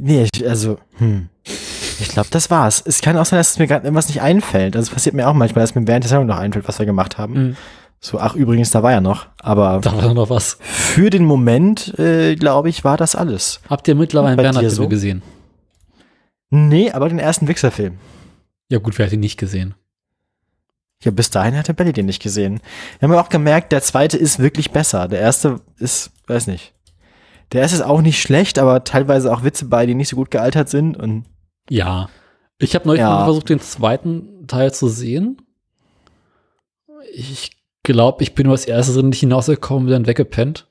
[0.00, 1.28] Nee, ich, also, hm.
[2.00, 2.80] Ich glaube, das war's.
[2.86, 4.76] Es kann auch sein, dass es mir gerade irgendwas nicht einfällt.
[4.76, 6.86] Also es passiert mir auch manchmal, dass mir während der Sendung noch einfällt, was wir
[6.86, 7.32] gemacht haben.
[7.34, 7.56] Mhm.
[8.00, 9.26] So, ach übrigens, da war ja noch.
[9.40, 10.58] Aber Da war noch was.
[10.60, 13.60] für den Moment, äh, glaube ich, war das alles.
[13.68, 14.88] Habt ihr mittlerweile Bernhard-Film so?
[14.88, 15.22] gesehen?
[16.50, 17.98] Nee, aber den ersten Wichser-Film.
[18.70, 19.74] Ja gut, wer hat ihn nicht gesehen?
[21.02, 22.60] Ja, bis dahin hatte Belly den nicht gesehen.
[22.98, 25.08] Wir haben ja auch gemerkt, der zweite ist wirklich besser.
[25.08, 26.74] Der erste ist, weiß nicht.
[27.52, 30.68] Der ist auch nicht schlecht, aber teilweise auch Witze bei, die nicht so gut gealtert
[30.68, 30.96] sind.
[30.96, 31.24] Und
[31.70, 32.08] Ja.
[32.58, 33.10] Ich habe neulich Ja.
[33.10, 35.40] mal versucht, den zweiten Teil zu sehen.
[37.14, 37.52] Ich
[37.84, 40.66] glaube, ich bin über das erste drin nicht hinausgekommen, bin dann weggepennt.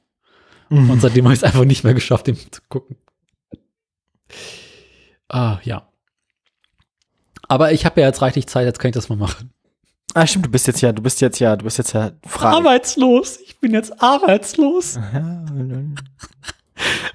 [0.69, 2.97] Und seitdem habe ich es einfach nicht mehr geschafft, den zu gucken.
[5.29, 5.87] Ah, ja.
[7.47, 9.51] Aber ich habe ja jetzt reichlich Zeit, jetzt kann ich das mal machen.
[10.13, 12.49] ah, stimmt, du bist jetzt ja, du bist jetzt ja, du bist jetzt ja frei.
[12.49, 13.39] Arbeitslos.
[13.45, 14.99] Ich bin jetzt arbeitslos.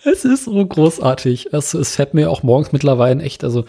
[0.05, 1.53] Es ist so großartig.
[1.53, 3.64] Es, es fällt mir auch morgens mittlerweile echt, also,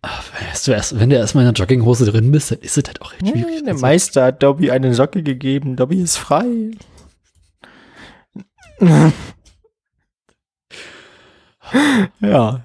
[0.00, 2.84] ach, weißt du, erst, wenn du erstmal in der Jogginghose drin bist, dann ist es
[2.86, 3.62] halt auch echt schwierig.
[3.64, 5.76] der Also, Meister hat Dobby eine Socke gegeben.
[5.76, 6.70] Dobby ist frei.
[12.20, 12.64] ja,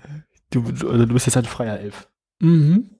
[0.51, 2.07] du, also du bist jetzt ein freier Elf.
[2.39, 2.91] mhm.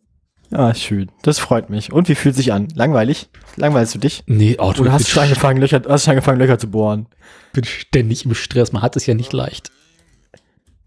[0.50, 1.12] Ja, schön.
[1.24, 1.92] Das freut mich.
[1.92, 2.70] Und wie fühlt sich an?
[2.74, 3.30] Langweilig?
[3.58, 4.24] Langweilst du dich?
[4.28, 7.08] Nee, Auto, Oder hast du schon angefangen, Löcher, hast schon angefangen, Löcher zu bohren?
[7.54, 8.72] bin ständig im Stress.
[8.72, 9.72] Man hat es ja nicht leicht.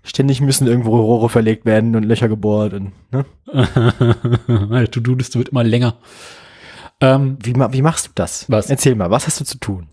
[0.03, 3.27] Ständig müssen irgendwo Rohre verlegt werden und Löcher gebohrt und, ne?
[4.47, 5.99] Meine To-Do-Liste wird immer länger.
[7.01, 8.47] Ähm, Wie, wie machst du das?
[8.49, 8.71] Was?
[8.71, 9.89] Erzähl mal, was hast du zu tun?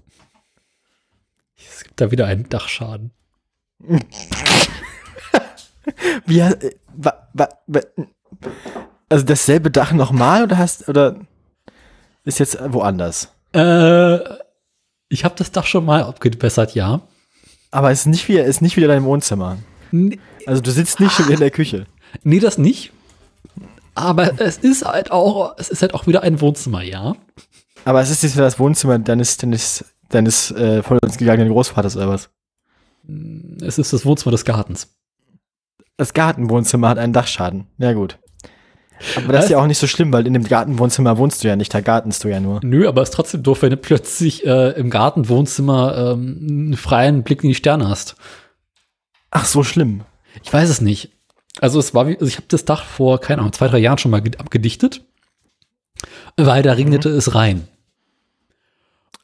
[1.58, 3.12] es gibt da wieder einen Dachschaden.
[6.26, 7.80] Wie, äh, wa, wa, wa,
[9.10, 11.16] also dasselbe Dach nochmal oder hast, oder
[12.24, 13.34] ist jetzt woanders?
[13.54, 14.20] Äh,
[15.10, 17.02] ich habe das Dach schon mal abgebessert, ja.
[17.72, 19.58] Aber es ist nicht wieder, ist nicht wieder dein Wohnzimmer.
[19.92, 21.86] N Also du sitzt nicht schon in der Küche.
[22.24, 22.92] nee, das nicht.
[23.96, 27.16] Aber es ist halt auch, es ist halt auch wieder ein Wohnzimmer, ja.
[27.86, 31.96] Aber es ist jetzt wieder das Wohnzimmer deines, deines, deines äh, von uns gegangenen Großvaters
[31.96, 32.30] oder was?
[33.62, 34.90] Es ist das Wohnzimmer des Gartens.
[35.96, 37.68] Das Gartenwohnzimmer hat einen Dachschaden.
[37.78, 38.20] Ja, gut.
[39.16, 41.56] Aber das ist ja auch nicht so schlimm, weil in dem Gartenwohnzimmer wohnst du ja
[41.56, 42.60] nicht, da gartenst du ja nur.
[42.64, 47.24] Nö, aber es ist trotzdem doof, wenn du plötzlich äh, im Gartenwohnzimmer ähm, einen freien
[47.24, 48.16] Blick in die Sterne hast.
[49.30, 50.02] Ach, so schlimm.
[50.44, 51.12] Ich weiß es nicht.
[51.60, 53.98] Also es war wie, also ich habe das Dach vor, keine Ahnung, zwei, drei Jahren
[53.98, 55.02] schon mal ge- abgedichtet,
[56.36, 57.68] weil da regnete es rein.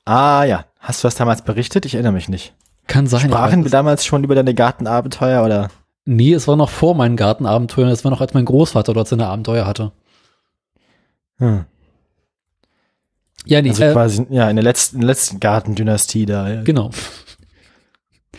[0.05, 1.85] Ah ja, hast du das damals berichtet?
[1.85, 2.53] Ich erinnere mich nicht.
[2.87, 3.21] Kann sein.
[3.21, 5.69] Sprachen wir damals schon über deine Gartenabenteuer oder?
[6.05, 7.89] Nee, es war noch vor meinen Gartenabenteuern.
[7.89, 9.91] Es war noch, als mein Großvater dort seine Abenteuer hatte.
[11.37, 11.65] Hm.
[13.45, 16.49] Ja, nee, Also äh, quasi, ja, in der letzten, letzten Gartendynastie da.
[16.49, 16.61] Ja.
[16.63, 16.91] genau.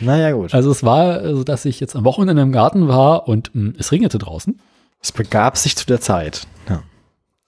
[0.01, 0.53] Naja, gut.
[0.55, 3.93] Also es war so, dass ich jetzt am Wochenende im Garten war und mh, es
[3.93, 4.61] regnete draußen,
[5.01, 6.47] Es begab sich zu der Zeit.
[6.69, 6.83] Ja.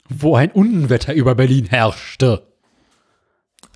[0.08, 2.46] wo ein Unwetter über Berlin herrschte.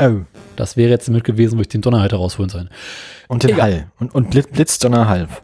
[0.00, 0.24] Oh.
[0.56, 2.70] Das wäre jetzt damit gewesen, wo ich den Donnerhalter rausholen sollen.
[3.28, 3.72] Und den Egal.
[3.72, 3.92] Hall.
[3.98, 5.42] Und, und Blitz, Blitzdonner halb.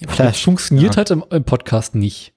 [0.00, 0.44] Das Flash.
[0.44, 0.96] funktioniert Ja.
[0.98, 2.32] halt im, im Podcast nicht.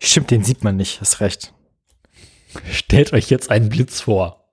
[0.00, 1.00] Stimmt, den sieht man nicht.
[1.00, 1.52] Hast recht.
[2.70, 4.44] Stellt euch jetzt einen Blitz vor.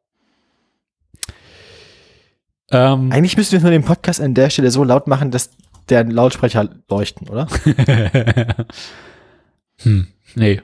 [2.72, 5.52] Ähm, Eigentlich müssten wir nur den Podcast an der Stelle so laut machen, dass
[5.90, 7.48] der Lautsprecher leuchten, oder?
[9.80, 10.62] hm, nee.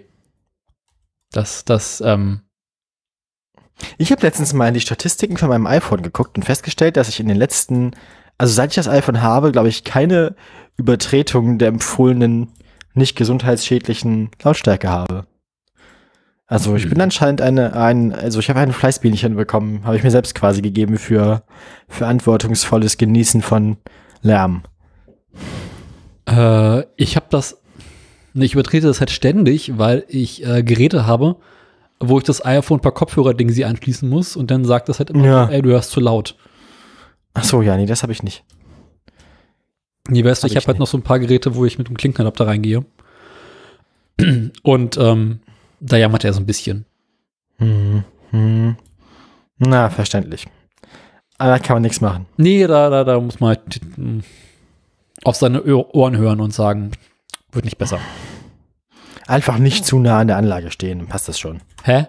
[1.31, 2.41] Das, das, ähm,
[3.97, 7.19] Ich habe letztens mal in die Statistiken von meinem iPhone geguckt und festgestellt, dass ich
[7.19, 7.91] in den letzten,
[8.37, 10.35] also seit ich das iPhone habe, glaube ich, keine
[10.77, 12.49] Übertretung der empfohlenen,
[12.93, 15.25] nicht gesundheitsschädlichen Lautstärke habe.
[16.47, 16.89] Also ich Hm.
[16.91, 20.61] bin anscheinend eine, ein, also ich habe ein Fleißbienchen bekommen, habe ich mir selbst quasi
[20.61, 21.43] gegeben für
[21.89, 23.77] verantwortungsvolles Genießen von
[24.21, 24.63] Lärm.
[26.27, 27.61] Äh, ich habe das,
[28.33, 31.35] ich übertrete das halt ständig, weil ich äh, Geräte habe,
[31.99, 35.25] wo ich das iPhone per Kopfhörer-Ding sie anschließen muss und dann sagt das halt immer,
[35.25, 35.49] Ja.
[35.49, 36.35] ey, du hörst zu laut.
[37.33, 38.43] Ach so, ja, nee, das habe ich nicht.
[40.09, 40.79] Nee, weißt du, Hab ich habe ich halt nicht.
[40.79, 42.85] noch so ein paar Geräte, wo ich mit dem Klinkenadapter reingehe.
[44.63, 45.39] Und ähm,
[45.79, 46.85] da jammert er so ein bisschen.
[47.57, 48.75] Hm, hm.
[49.59, 50.45] Na, verständlich.
[51.37, 52.25] Aber da kann man nichts machen.
[52.37, 54.19] Nee, da, da, da muss man halt mm,
[55.23, 56.91] auf seine Ohr- Ohren hören und sagen,
[57.51, 57.99] wird nicht besser.
[59.27, 61.61] Einfach nicht zu nah an der Anlage stehen, dann passt das schon.
[61.83, 62.07] Hä?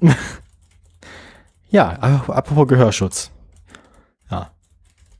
[1.68, 3.30] Ja, ap- apropos Gehörschutz.
[4.30, 4.52] Ja.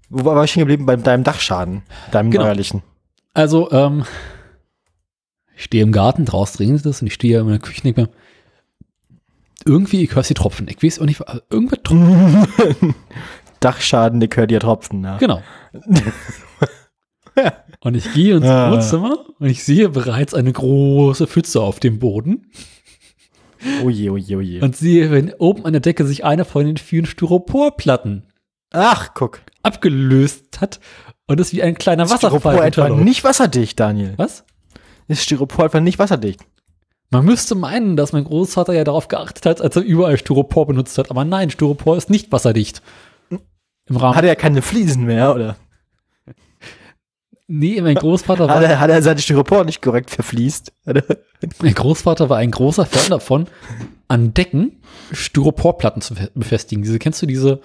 [0.09, 0.87] Wo war ich stehen geblieben?
[0.87, 2.45] Bei deinem Dachschaden, deinem Genau.
[2.45, 2.83] neuerlichen.
[3.35, 4.05] Also, ähm,
[5.57, 8.09] ich stehe im Garten, draußen regnet es und ich stehe in der Küche denke mir,
[9.65, 10.69] irgendwie, ich höre die Tropfen.
[10.69, 12.95] Ich weiß auch nicht, äh, irgendwas tropft.
[13.61, 15.03] Dachschaden, der gehört dir Tropfen.
[15.03, 15.17] Ja.
[15.19, 15.43] Genau.
[17.87, 18.73] Und ich gehe ins Ah.
[18.73, 22.51] Wohnzimmer und ich sehe bereits eine große Pfütze auf dem Boden
[23.85, 24.61] Oh je, oh je, oh je.
[24.61, 28.25] und sehe, wenn oben an der Decke sich eine von den vielen Styroporplatten
[28.73, 29.41] Ach, guck.
[29.63, 30.81] abgelöst hat
[31.29, 34.15] und es wie ein kleiner Wasserfall Styropor etwa nicht wasserdicht, Daniel.
[34.17, 34.45] Was?
[35.07, 36.41] Ist Styropor etwa nicht wasserdicht?
[37.11, 40.99] Man müsste meinen, dass mein Großvater ja darauf geachtet hat, als er überall Styropor benutzt
[40.99, 41.09] hat.
[41.13, 42.83] Aber nein, Styropor ist nicht wasserdicht.
[43.31, 44.17] Im Rahmen.
[44.17, 45.57] Hat er keine Fliesen mehr, oder?
[47.49, 50.73] Nee, mein Großvater Hat war, er, hat er seine Styropor nicht korrekt verfließt?
[50.87, 51.17] Hat er-
[51.63, 53.47] mein Großvater war ein großer Fan davon,
[54.09, 54.81] an Decken
[55.13, 56.83] Styroporplatten zu fe- befestigen.
[56.83, 57.61] Diese, kennst du diese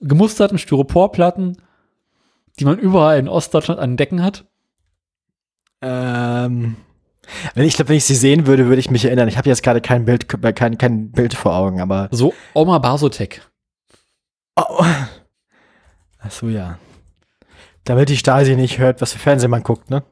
[0.00, 1.56] gemusterten Styroporplatten,
[2.58, 4.44] die man überall in Ostdeutschland an Decken hat?
[5.82, 6.76] Ähm,
[7.54, 9.28] wenn ich glaube, wenn ich sie sehen würde, würde ich mich erinnern.
[9.28, 12.08] Ich habe jetzt gerade kein Bild, kein, kein Bild vor Augen, aber.
[12.10, 13.42] So Oma Basotec.
[14.56, 14.84] Oh.
[16.18, 16.78] Ach so, ja.
[17.84, 20.02] Damit die Stasi nicht hört, was für Fernsehen man guckt, ne?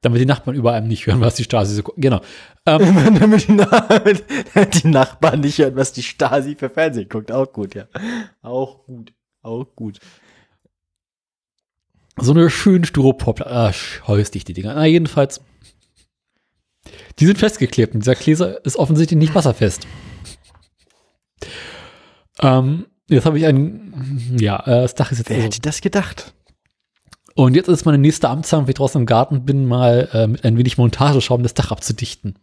[0.00, 2.00] Damit die Nachbarn über einem nicht hören, was die Stasi so guckt.
[2.00, 2.20] Genau.
[2.66, 7.32] Ähm, damit, die, damit die Nachbarn nicht hören, was die Stasi für Fernsehen guckt.
[7.32, 7.86] Auch gut, ja.
[8.42, 9.12] Auch gut.
[9.42, 9.98] Auch gut.
[12.16, 13.50] So eine schöne Styroporplatte.
[13.50, 14.74] Ah, scheuß dich die Dinger.
[14.74, 15.40] Na, jedenfalls.
[17.18, 19.86] Die sind festgeklebt und dieser Gläser ist offensichtlich nicht wasserfest.
[22.40, 25.80] Ähm, jetzt habe ich ein, ja, äh, das Dach ist jetzt Wer also, hätte das
[25.80, 26.34] gedacht?
[27.38, 30.44] Und jetzt ist meine nächste Amtshandlung, wenn ich draußen im Garten bin, mal äh, mit
[30.44, 32.36] ein wenig Montageschaum das Dach abzudichten.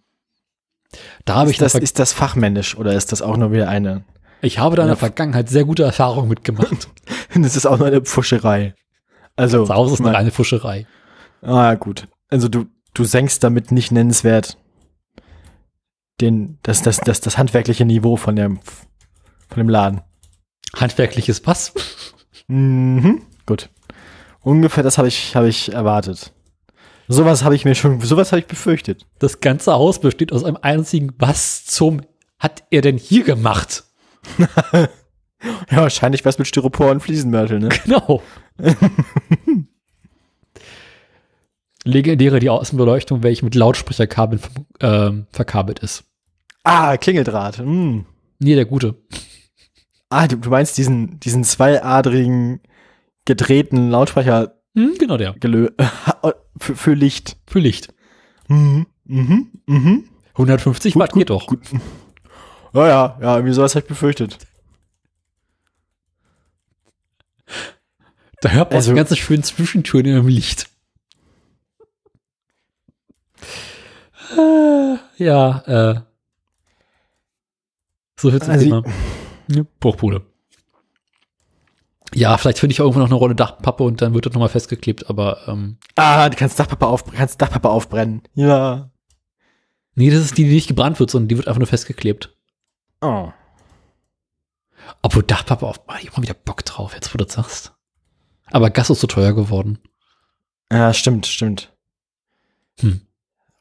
[1.26, 4.06] Da habe ich, das, ist das fachmännisch oder ist das auch nur wieder eine?
[4.42, 4.96] ich habe da in der.
[4.96, 6.88] Vergangenheit sehr gute Erfahrungen mitgemacht.
[7.36, 8.74] Das ist auch nur eine Pfuscherei.
[9.36, 10.88] Also, Zu Hause ist eine reine Fuscherei.
[11.42, 12.08] Ah, gut.
[12.30, 14.58] Also du, du senkst damit nicht nennenswert
[16.22, 18.62] den, das, das, das, das handwerkliche Niveau von dem,
[19.50, 20.00] von dem Laden.
[20.74, 21.74] Handwerkliches Pass.
[22.48, 23.24] Mhm.
[23.46, 23.70] Gut.
[24.46, 26.32] Ungefähr das habe ich, habe ich erwartet.
[27.08, 29.08] Sowas habe ich mir schon, sowas habe ich befürchtet.
[29.18, 32.02] Das ganze Haus besteht aus einem einzigen, was zum
[32.38, 33.84] hat er denn hier gemacht?
[35.70, 37.70] Ja, wahrscheinlich was mit Styropor und Fliesenmörtel, ne?
[37.70, 38.24] Genau.
[41.84, 44.42] Legendäre die Außenbeleuchtung, welche mit Lautsprecherkabeln
[44.80, 46.06] ähm, verkabelt ist.
[46.64, 47.60] Ah, Klingeldraht.
[47.60, 48.06] Hm.
[48.40, 48.96] Nee, der gute.
[50.10, 52.62] Ah, du, du meinst diesen, diesen zweiadrigen
[53.26, 55.36] gedrehten Lautsprecher Hm, genau der.
[56.60, 57.38] für, für Licht.
[57.48, 57.94] Für Licht.
[58.50, 58.88] Mhm.
[59.06, 59.52] Mhm.
[59.68, 60.10] Mhm.
[60.34, 61.48] 150 Gut, Watt gut, geht doch.
[62.74, 64.38] Ja, ja, ja, irgendwie sowas habe ich befürchtet.
[68.42, 70.70] Da hört man Also- die ganzen schönen Zwischentöne im Licht.
[74.38, 75.60] Äh, ja,
[75.96, 76.02] äh.
[78.20, 78.84] So viel zum Also- Thema.
[79.48, 80.22] Ja, Bruchbude.
[82.16, 84.50] Ja, vielleicht finde ich auch irgendwo noch eine Rolle Dachpappe und dann wird das nochmal
[84.50, 88.22] festgeklebt, aber ähm, Ah, du kannst Dachpappe, auf, kannst Dachpappe aufbrennen.
[88.34, 88.90] Ja.
[89.96, 92.34] nee, das ist die, die nicht gebrannt wird, sondern die wird einfach nur festgeklebt.
[93.02, 93.32] Oh.
[95.02, 97.74] Obwohl Dachpappe auf, ah, ich hab mal wieder Bock drauf, jetzt wo du das sagst.
[98.52, 99.80] Aber Gas ist so teuer geworden.
[100.72, 101.74] Ja, stimmt, stimmt.
[102.80, 103.02] Hm.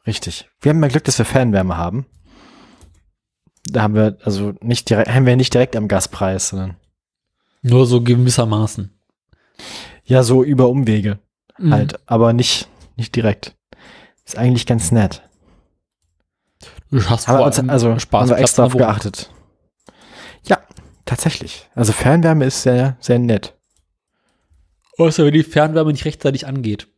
[0.07, 0.49] Richtig.
[0.61, 2.07] Wir haben ja Glück, dass wir Fernwärme haben.
[3.67, 6.77] Da haben wir also nicht direkt, haben wir nicht direkt am Gaspreis, sondern
[7.67, 8.91] Nur so gewissermaßen.
[10.05, 11.19] ja so über Umwege
[11.59, 11.73] Mhm.
[11.73, 13.57] halt, aber nicht nicht direkt.
[14.25, 15.23] Ist eigentlich ganz nett.
[16.91, 18.93] Du hast Haben wir vor allem also wir Spaßplatz extra in auf der Wohnung.
[18.93, 19.31] geachtet.
[20.47, 20.59] Ja,
[21.05, 21.69] tatsächlich.
[21.75, 23.55] Also Fernwärme ist sehr sehr nett.
[24.99, 26.89] Außer wenn die Fernwärme nicht rechtzeitig angeht.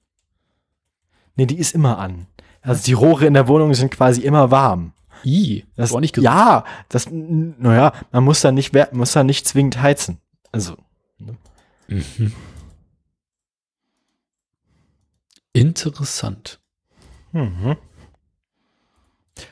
[1.37, 2.27] Nee, die ist immer an.
[2.63, 4.93] Also die Rohre in der Wohnung sind quasi immer warm.
[5.25, 6.25] I, Das, war nicht gesund.
[6.27, 10.19] ja, das, naja, man muss da nicht, muss da nicht zwingend heizen.
[10.57, 10.77] Also,
[11.89, 12.33] Mhm.
[15.53, 16.61] Interessant.
[17.33, 17.77] mhm.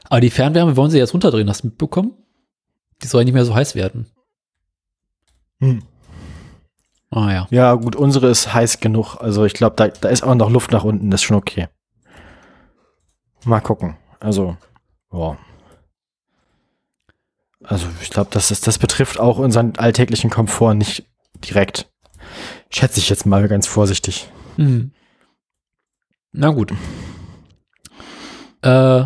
[0.09, 2.15] Aber die Fernwärme wollen sie jetzt runterdrehen, hast du mitbekommen?
[3.03, 4.11] Die soll nicht mehr so heiß werden.
[5.61, 5.83] Hm.
[7.11, 7.47] Ah ja.
[7.51, 9.17] Ja, gut, unsere ist heiß genug.
[9.21, 11.69] Also ich glaube, da, da ist auch noch Luft nach unten, das ist schon okay.
[13.45, 13.97] Mal gucken.
[14.21, 14.57] Also,
[15.13, 15.37] ja.
[17.65, 21.05] Also ich glaube, das, ist, das betrifft auch unseren alltäglichen Komfort nicht
[21.45, 21.91] direkt.
[22.71, 24.29] Schätze ich jetzt mal ganz vorsichtig.
[24.57, 24.93] Mhm.
[26.33, 26.73] Na gut.
[28.63, 29.05] Äh,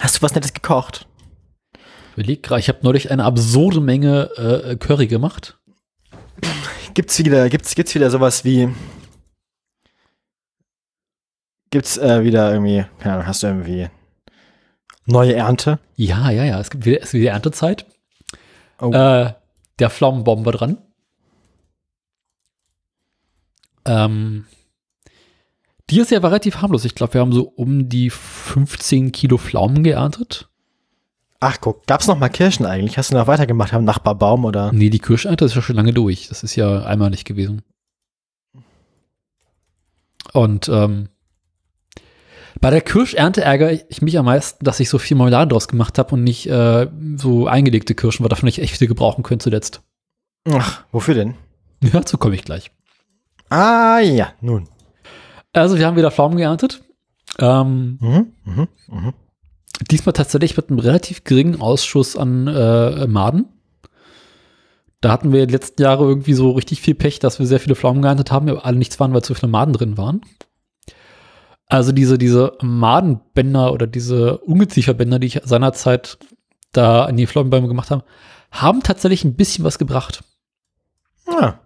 [0.00, 1.06] Hast du was Nettes gekocht?
[2.14, 5.56] überleg gerade, ich habe neulich eine absurde Menge äh, Curry gemacht.
[6.94, 8.68] Gibt's wieder, gibt's, gibt's wieder sowas wie.
[11.70, 13.88] Gibt's äh, wieder irgendwie, keine Ahnung, hast du irgendwie
[15.08, 15.78] neue Ernte?
[15.96, 16.60] Ja, ja, ja.
[16.60, 17.86] Es gibt wieder, es ist wieder Erntezeit.
[18.80, 18.92] Oh.
[18.92, 19.32] Äh,
[19.78, 20.78] der Pflaumenbomber dran.
[23.84, 24.46] Ähm,
[25.90, 26.84] die ist ja relativ harmlos.
[26.84, 30.48] Ich glaube, wir haben so um die 15 Kilo Pflaumen geerntet.
[31.40, 32.98] Ach guck, gab's noch mal Kirschen eigentlich?
[32.98, 34.72] Hast du noch weitergemacht am Nachbarbaum oder?
[34.72, 36.28] Nee, die Kirschernte ist ja schon lange durch.
[36.28, 37.62] Das ist ja einmal nicht gewesen.
[40.32, 41.08] Und ähm,
[42.60, 45.98] bei der Kirschernte ärgere ich mich am meisten, dass ich so viel Marmelade draus gemacht
[45.98, 49.82] habe und nicht äh, so eingelegte Kirschen, weil davon ich echt viel gebrauchen könnte zuletzt.
[50.50, 51.34] Ach, wofür denn?
[51.82, 52.70] Ja, dazu komme ich gleich.
[53.50, 54.68] Ah ja, nun.
[55.52, 56.82] Also wir haben wieder Pflaumen geerntet.
[57.38, 59.14] Ähm, Mhm, mhm, mhm.
[59.90, 63.46] diesmal tatsächlich mit einem relativ geringen Ausschuss an äh, Maden.
[65.00, 67.76] Da hatten wir die letzten Jahre irgendwie so richtig viel Pech, dass wir sehr viele
[67.76, 70.22] Pflaumen geerntet haben, aber alle nichts waren, weil zu viele Maden drin waren.
[71.68, 76.18] Also diese, diese Madenbänder oder diese Ungezieferbänder, die ich seinerzeit
[76.72, 78.04] da an die Pflaumenbäume gemacht habe,
[78.50, 80.24] haben tatsächlich ein bisschen was gebracht.
[81.26, 81.60] Ja.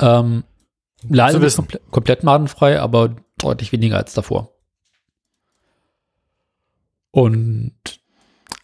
[0.00, 0.42] Ähm,
[1.08, 4.50] leider nicht komple komplett madenfrei, aber deutlich weniger als davor.
[7.12, 7.74] Und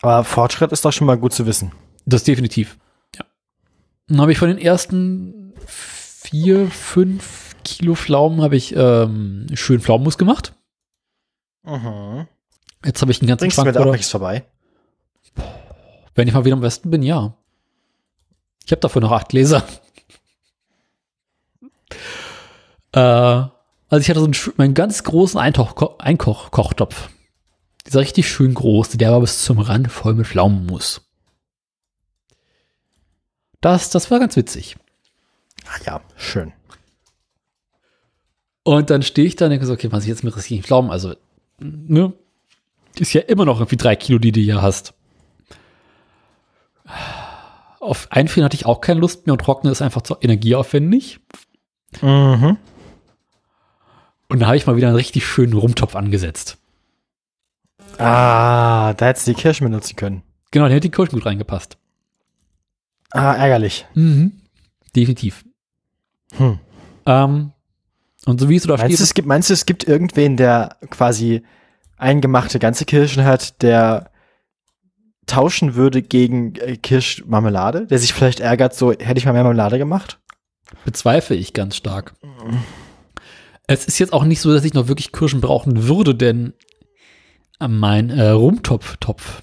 [0.03, 1.71] Aber Fortschritt ist doch schon mal gut zu wissen.
[2.05, 2.79] das definitiv.
[3.17, 3.25] Ja.
[4.09, 10.18] Dann habe ich von den ersten vier, fünf Kilo Pflaumen habe ich ähm, schön Pflaumenmus
[10.18, 10.55] gemacht.
[11.62, 12.27] Mhm.
[12.85, 14.44] Jetzt habe ich einen ganzen Bringst du mir Schrank da auch nichts vorbei?
[16.14, 17.37] Wenn ich mal wieder am Westen bin, ja.
[18.64, 19.64] Ich habe dafür noch acht Gläser.
[22.92, 27.11] äh, also ich hatte so einen, meinen ganz großen Einkoch Einkoch-Kochtopf.
[27.87, 31.03] Dieser richtig schön groß, der war bis zum Rand voll mit Pflaumenmus.
[33.61, 34.77] Das, das war ganz witzig.
[35.66, 36.53] Ah ja, schön.
[38.62, 40.90] Und dann stehe ich da und denke so, okay, was ich jetzt mit richtigen Pflaumen,
[40.90, 41.14] also,
[41.59, 42.12] ne,
[42.99, 44.94] ist ja immer noch irgendwie drei Kilo, die du hier hast.
[47.81, 51.20] Auf Einfrieren hatte ich auch keine Lust mehr und Trocknen ist einfach zu energieaufwendig.
[52.03, 52.59] Mhm.
[54.29, 56.59] Und da habe ich mal wieder einen richtig schönen Rumtopf angesetzt.
[57.99, 60.23] Ah, da hättest du die Kirschen benutzen können.
[60.51, 61.79] Genau, der hätte die Kirschen gut reingepasst.
[63.11, 63.87] Ah, ärgerlich.
[63.94, 64.40] Mhm.
[64.94, 65.44] Definitiv.
[66.37, 66.61] Hm.
[67.07, 67.53] Ähm,
[68.26, 70.37] und so wie es da Meinst du, steht, es gibt, meinst du, es gibt irgendwen,
[70.37, 71.42] der quasi
[71.96, 74.11] eingemachte ganze Kirschen hat, der
[75.26, 77.87] tauschen würde gegen äh, Kirschmarmelade?
[77.87, 80.18] Der sich vielleicht ärgert, so hätte ich mal mehr Marmelade gemacht?
[80.85, 82.14] bezweifle ich ganz stark.
[83.66, 86.52] Es ist jetzt auch nicht so, dass ich noch wirklich Kirschen brauchen würde, denn
[87.59, 89.42] mein äh, Rumtopf-Topf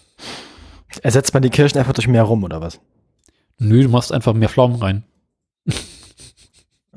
[1.03, 2.79] Ersetzt man die Kirschen einfach durch mehr rum oder was?
[3.59, 5.03] Nö, du machst einfach mehr Pflaumen rein.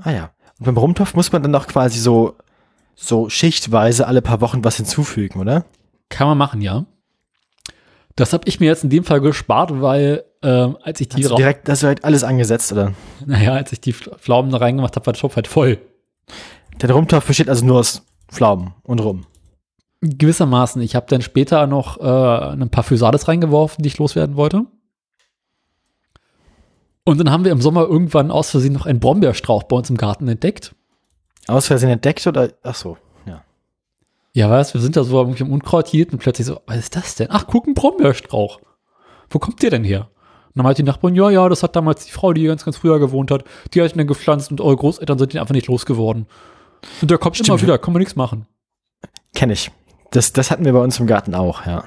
[0.02, 0.32] Ah ja.
[0.61, 2.37] Und beim Rumtopf muss man dann auch quasi so,
[2.94, 5.64] so schichtweise alle paar Wochen was hinzufügen, oder?
[6.11, 6.85] Kann man machen, ja.
[8.14, 11.38] Das habe ich mir jetzt in dem Fall gespart, weil ähm, als ich die, Hast
[11.38, 12.92] direkt, hast du direkt alles angesetzt, oder?
[13.25, 15.79] naja, als ich die Pf- Pflaumen da reingemacht habe, war der Topf halt voll.
[16.81, 19.27] Der Rumtopf besteht also nur aus Pflaumen und Rum.
[20.03, 20.81] Gewissermaßen.
[20.83, 24.64] Ich habe dann später noch äh, ein paar Physales reingeworfen, die ich loswerden wollte.
[27.04, 29.96] Und dann haben wir im Sommer irgendwann aus Versehen noch einen Brombeerstrauch bei uns im
[29.96, 30.75] Garten entdeckt.
[31.46, 32.50] Aus Versehen entdeckt oder?
[32.62, 33.42] Ach so, ja.
[34.33, 36.96] Ja, weißt, wir sind da so irgendwie im Unkraut hielt und plötzlich so, was ist
[36.96, 37.29] das denn?
[37.31, 38.60] Ach, guck, ein Brombeerstrauch.
[39.31, 40.10] Wo kommt der denn her?
[40.48, 42.64] Und dann meinte die Nachbarin, ja, ja, das hat damals die Frau, die hier ganz,
[42.64, 45.54] ganz früher gewohnt hat, die hat ihn dann gepflanzt und eure Großeltern sind ihn einfach
[45.54, 46.27] nicht losgeworden.
[47.00, 47.62] Und der kommt immer Stimmt.
[47.62, 48.46] wieder, kann man nichts machen.
[49.35, 49.70] Kenne ich.
[50.10, 51.85] Das, das hatten wir bei uns im Garten auch, ja.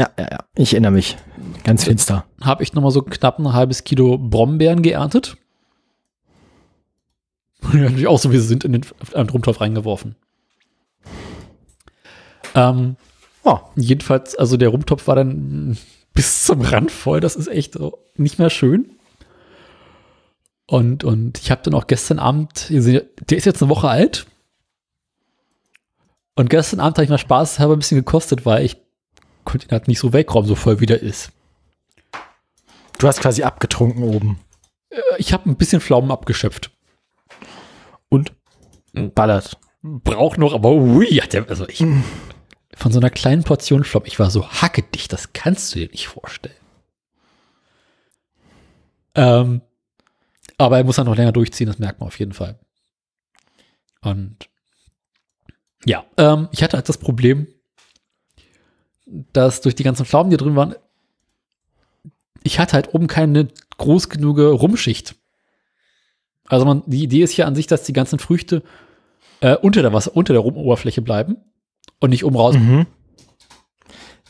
[0.00, 0.38] Ja, ja, ja, ja.
[0.56, 1.18] Ich erinnere mich.
[1.62, 2.24] Ganz finster.
[2.40, 5.36] Habe ich nochmal so knapp ein halbes Kilo Brombeeren geerntet.
[7.62, 8.84] Und die natürlich auch so, wie sie sind, in den
[9.14, 10.16] Rumtopf reingeworfen.
[12.54, 12.96] Ähm,
[13.42, 15.76] Oh, Jedenfalls, also der Rumtopf war dann
[16.12, 17.20] bis zum Rand voll.
[17.20, 17.78] Das ist echt
[18.16, 18.90] nicht mehr schön.
[20.66, 24.26] Und, und ich habe dann auch gestern Abend, der ist jetzt eine Woche alt.
[26.36, 28.76] Und gestern Abend habe ich mal Spaß halber ein bisschen gekostet, weil ich
[29.50, 31.32] konnte ihn halt nicht so wegräumen, so voll wie der ist.
[32.98, 34.40] du hast quasi abgetrunken oben.
[34.90, 36.70] Äh, Ich habe ein bisschen Pflaumen abgeschöpft.
[38.08, 38.32] Und?
[38.92, 39.58] Ballert.
[39.82, 41.78] Braucht noch, aber ui, hat der, also ich,
[42.74, 46.08] von so einer kleinen Portion Pflaumen, ich war so hackedicht, das kannst du dir nicht
[46.08, 46.54] vorstellen.
[49.14, 49.62] Ähm,
[50.58, 52.58] aber er muss dann noch länger durchziehen, das merkt man auf jeden Fall.
[54.02, 54.48] Und
[55.84, 57.46] ja, ähm, ich hatte halt das Problem,
[59.32, 60.74] dass durch die ganzen Pflaumen, die drin waren,
[62.42, 63.48] ich hatte halt oben keine
[63.78, 65.14] groß genug Rumschicht.
[66.46, 68.62] Also man, die Idee ist ja an sich, dass die ganzen Früchte
[69.40, 71.36] äh, unter der Wasser, unter der Rumoberfläche bleiben
[72.00, 72.56] und nicht oben raus.
[72.56, 72.86] Mhm.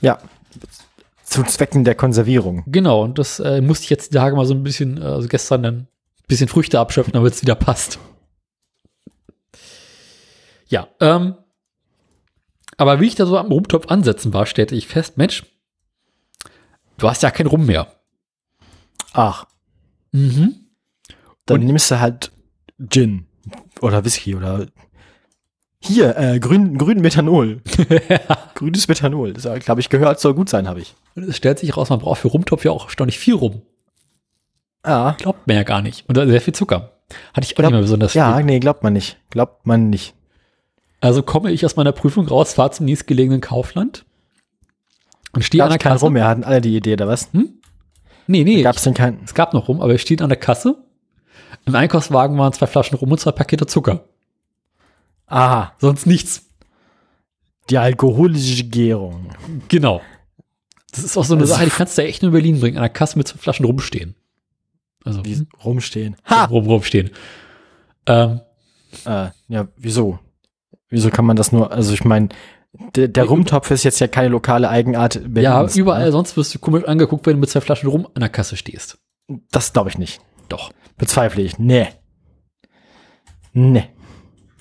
[0.01, 0.19] Ja.
[1.25, 2.65] Zu Zwecken der Konservierung.
[2.67, 5.29] Genau, und das äh, musste ich jetzt die Tage mal so ein bisschen, äh, also
[5.29, 5.89] gestern dann ein
[6.27, 7.99] bisschen Früchte abschöpfen, damit es wieder passt.
[10.69, 11.37] Ja, ähm,
[12.81, 15.45] aber wie ich da so am Rumtopf ansetzen war, stellte ich fest, Mensch,
[16.99, 17.87] du hast ja kein Rum mehr.
[19.13, 19.47] Ach,
[20.13, 20.67] Mhm.
[21.47, 22.33] dann Und- nimmst du halt
[22.89, 23.27] Gin
[23.81, 24.67] oder Whisky oder
[25.83, 27.63] hier, äh, grün, grün Methanol.
[28.55, 29.33] Grünes Methanol.
[29.33, 30.95] Das, glaube ich, gehört, soll gut sein, habe ich.
[31.15, 33.63] Und es stellt sich raus, man braucht für Rumtopf ja auch erstaunlich viel Rum.
[34.83, 35.13] Ah.
[35.13, 36.07] Glaubt man ja gar nicht.
[36.09, 36.93] Und sehr viel Zucker.
[37.33, 38.45] Hatte ich auch Glaub- nicht mehr besonders Ja, viel.
[38.45, 39.17] nee, glaubt man nicht.
[39.31, 40.15] Glaubt man nicht.
[41.01, 44.05] Also komme ich aus meiner Prüfung raus, fahre zum nächstgelegenen Kaufland
[45.33, 46.05] und stehe an der Kasse.
[46.05, 47.29] Rum mehr, hatten alle die Idee, oder was?
[47.33, 49.21] Nee, nee, Gab's denn keinen?
[49.25, 50.77] es gab noch rum, aber ich stehe an der Kasse.
[51.67, 54.05] Im Einkaufswagen waren zwei Flaschen rum und zwei Pakete Zucker.
[55.27, 56.47] Aha, Sonst nichts.
[57.71, 59.31] die alkoholische Gärung.
[59.69, 60.01] Genau.
[60.91, 62.61] Das ist auch so eine Also- Sache, die kannst du ja echt nur in Berlin
[62.61, 64.17] bringen, an der Kasse mit zwei Flaschen rumstehen.
[65.05, 66.17] Also Die rumstehen.
[66.25, 66.45] ha.
[66.47, 67.11] rum, rumstehen.
[68.07, 68.41] Ähm,
[69.07, 70.19] Äh, ja, wieso?
[70.91, 72.29] Wieso kann man das nur, also ich meine,
[72.73, 76.13] der, der Rumtopf ist jetzt ja keine lokale Eigenart ja, Berlins, überall ne?
[76.13, 78.99] sonst wirst du komisch angeguckt, wenn du mit zwei Flaschen rum an der Kasse stehst.
[79.51, 80.21] Das glaube ich nicht.
[80.49, 80.73] Doch.
[80.99, 81.59] Bezweifle ich.
[81.59, 81.89] Nee.
[83.53, 83.89] Nee.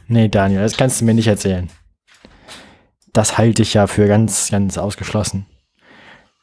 [0.07, 1.69] Nee, Daniel, das kannst du mir nicht erzählen.
[3.13, 5.45] Das halte ich ja für ganz, ganz ausgeschlossen.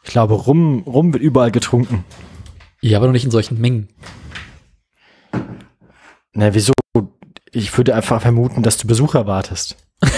[0.04, 2.04] Ich glaube, Rum, Rum wird überall getrunken.
[2.80, 3.88] Ja, aber noch nicht in solchen Mengen.
[6.32, 6.72] Na, wieso?
[7.56, 9.76] Ich würde einfach vermuten, dass du Besuch erwartest.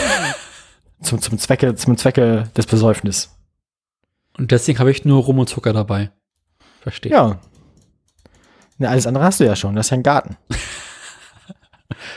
[1.01, 3.31] zum, zum, Zwecke, zum Zwecke des Besäufnis.
[4.37, 6.11] Und deswegen habe ich nur Rum und Zucker dabei.
[6.81, 7.13] Verstehe.
[7.13, 7.39] Ja.
[8.79, 9.77] Na, alles andere hast du ja schon.
[9.77, 10.37] Das ist ja ein Garten.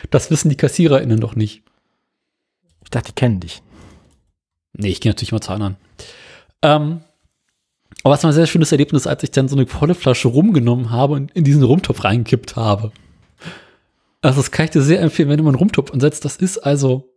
[0.10, 1.62] Das wissen die KassiererInnen doch nicht.
[2.84, 3.62] Ich dachte, die kennen dich.
[4.74, 5.78] Nee, ich gehe natürlich immer zu anderen.
[6.64, 7.02] Ähm,
[8.04, 10.90] aber es war ein sehr schönes Erlebnis, als ich dann so eine volle Flasche rumgenommen
[10.90, 12.92] habe und in diesen Rumtopf reingekippt habe.
[14.22, 16.26] Also das kann ich dir sehr empfehlen, wenn du mal einen Rumtopf ansetzt.
[16.26, 17.12] Das ist also,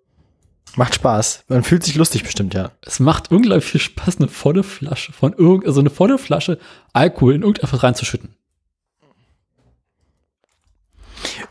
[0.77, 1.45] Macht Spaß.
[1.49, 2.73] Man fühlt sich lustig bestimmt, ja.
[2.83, 6.59] es macht unglaublich viel Spaß, eine volle Flasche von irgend, also eine volle Flasche
[6.93, 8.35] Alkohol in irgendetwas reinzuschütten.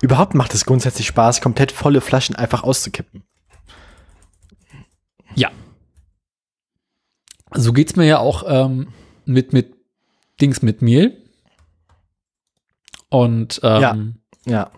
[0.02, 3.24] Überhaupt macht es grundsätzlich Spaß, komplett volle Flaschen einfach auszukippen.
[5.36, 5.52] Ja.
[7.54, 8.90] So geht's mir ja auch ähm,
[9.26, 9.74] mit, mit
[10.42, 11.18] Dings mit Mehl.
[13.10, 13.98] Und ähm, Ja.
[14.46, 14.72] Ja.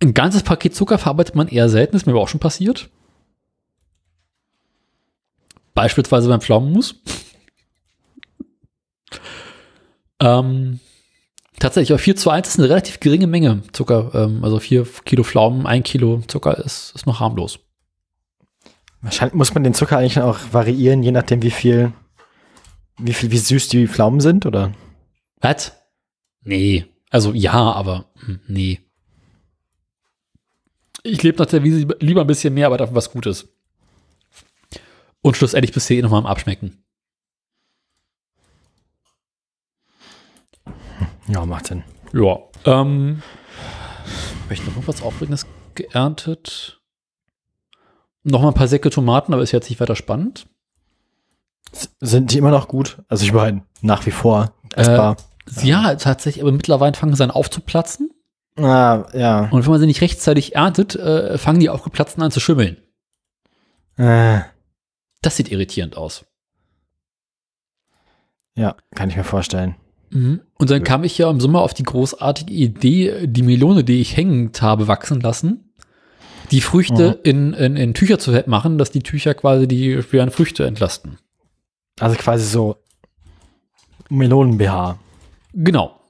[0.00, 2.88] Ein ganzes Paket Zucker verarbeitet man eher selten, ist mir aber auch schon passiert.
[5.74, 6.96] Beispielsweise beim Pflaumenmus.
[10.20, 10.80] ähm,
[11.58, 14.12] tatsächlich, aber 4 zu 1 ist eine relativ geringe Menge Zucker.
[14.14, 17.58] Ähm, also 4 Kilo Pflaumen, 1 Kilo Zucker ist, ist noch harmlos.
[19.00, 21.92] Wahrscheinlich muss man den Zucker eigentlich auch variieren, je nachdem, wie viel,
[22.98, 24.72] wie viel, wie süß die Pflaumen sind, oder?
[25.40, 25.72] Was?
[26.42, 26.86] Nee.
[27.10, 28.80] Also ja, aber hm, nee.
[31.08, 33.48] Ich lebe nach der Wiese lieber ein bisschen mehr, aber dafür was Gutes.
[35.22, 36.82] Und schlussendlich bist du eh nochmal am Abschmecken.
[41.26, 41.82] Ja, macht Sinn.
[42.12, 42.38] Ja.
[42.64, 43.22] Ähm,
[44.44, 46.80] habe ich noch was Aufregendes geerntet?
[48.22, 50.46] Noch mal ein paar Säcke Tomaten, aber ist jetzt nicht weiter spannend.
[52.00, 53.02] Sind die immer noch gut?
[53.08, 55.16] Also ich meine, nach wie vor essbar.
[55.62, 58.10] Ja, tatsächlich, aber mittlerweile fangen sie an aufzuplatzen.
[58.58, 59.48] Ah, ja.
[59.50, 62.76] Und wenn man sie nicht rechtzeitig erntet, äh, fangen die aufgeplatzten an zu schimmeln.
[63.96, 64.40] Äh,
[65.22, 66.24] Das sieht irritierend aus.
[68.54, 69.76] ja, kann ich mir vorstellen.
[70.10, 70.40] Mhm.
[70.58, 74.16] Und dann kam ich ja im Sommer auf die großartige Idee, die Melone, die ich
[74.16, 75.72] hängend habe, wachsen lassen,
[76.50, 80.66] die Früchte in, in, in Tücher zu machen, dass die Tücher quasi die schweren Früchte
[80.66, 81.18] entlasten.
[82.00, 82.76] Also quasi so
[84.08, 84.98] Melonen-BH.
[85.52, 86.00] Genau.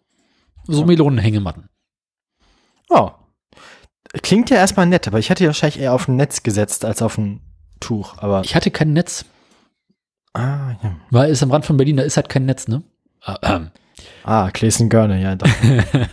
[0.67, 1.69] So Melonenhängematten.
[2.89, 3.11] Oh.
[4.23, 7.03] Klingt ja erstmal nett, aber ich hätte ja wahrscheinlich eher auf ein Netz gesetzt als
[7.03, 7.41] auf ein
[7.81, 8.17] Tuch.
[8.19, 9.27] Aber Ich hatte kein Netz,
[10.33, 10.97] ah, ja.
[11.11, 12.83] weil es am Rand von Berlin, da ist halt kein Netz, ne?
[13.23, 13.71] Ah, ähm.
[14.25, 15.37] ah Gläschen Görne, ja.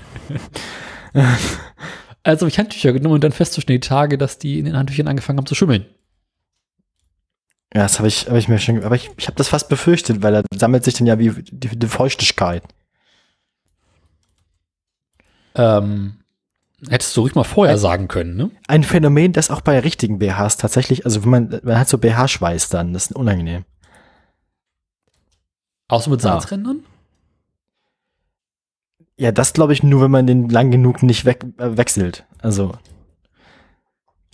[2.23, 5.07] Also habe ich Handtücher genommen und dann festzustellen, die Tage, dass die in den Handtüchern
[5.07, 5.85] angefangen haben zu schimmeln.
[7.73, 10.23] ja, das habe ich, hab ich mir schon, aber ich, ich habe das fast befürchtet,
[10.23, 12.63] weil da sammelt sich dann ja wie die, die Feuchtigkeit.
[15.53, 16.17] Ähm,
[16.89, 18.51] hättest du ruhig mal vorher sagen können, ne?
[18.67, 22.69] Ein Phänomen, das auch bei richtigen BHs tatsächlich, also wenn man, man hat so BH-Schweiß
[22.69, 23.65] dann, das ist unangenehm.
[25.87, 26.21] Außer mit.
[26.21, 26.83] Salzrändern?
[29.17, 32.25] Ja, das glaube ich nur, wenn man den lang genug nicht weg, äh, wechselt.
[32.41, 32.73] Also.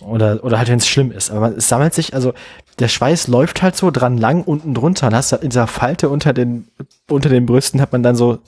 [0.00, 1.30] Oder, oder halt, wenn es schlimm ist.
[1.30, 2.32] Aber es sammelt sich, also
[2.80, 5.06] der Schweiß läuft halt so dran lang unten drunter.
[5.06, 6.68] Und hast du in dieser Falte unter den,
[7.08, 8.38] unter den Brüsten hat man dann so,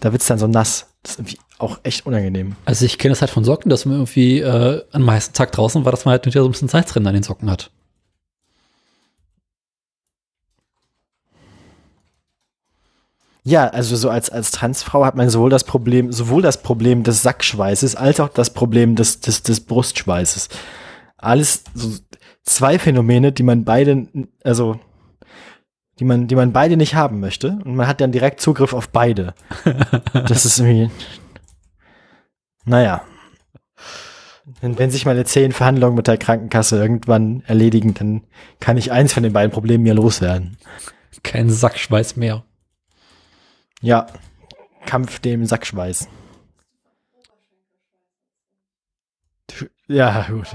[0.00, 0.86] da wird's dann so nass.
[1.02, 2.56] Das ist irgendwie auch echt unangenehm.
[2.64, 5.84] Also ich kenne das halt von Socken, dass man irgendwie äh, am meisten Tag draußen
[5.84, 7.70] war, dass man halt hinterher so ein bisschen Salzränder an den Socken hat.
[13.44, 17.22] Ja, also so als, als Transfrau hat man sowohl das Problem, sowohl das Problem des
[17.22, 20.48] Sackschweißes als auch das Problem des, des, des Brustschweißes.
[21.16, 21.92] Alles so
[22.42, 24.08] zwei Phänomene, die man beide,
[24.42, 24.80] also
[26.00, 27.58] die man, die man beide nicht haben möchte.
[27.64, 29.34] Und man hat dann direkt Zugriff auf beide.
[30.12, 30.90] Das ist irgendwie.
[32.66, 33.02] Naja.
[34.60, 38.24] Wenn, wenn sich meine zehn Verhandlungen mit der Krankenkasse irgendwann erledigen, dann
[38.60, 40.58] kann ich eins von den beiden Problemen mir loswerden.
[41.22, 42.44] Kein Sackschweiß mehr.
[43.80, 44.06] Ja,
[44.84, 46.08] Kampf dem Sackschweiß.
[49.88, 50.46] Ja, gut.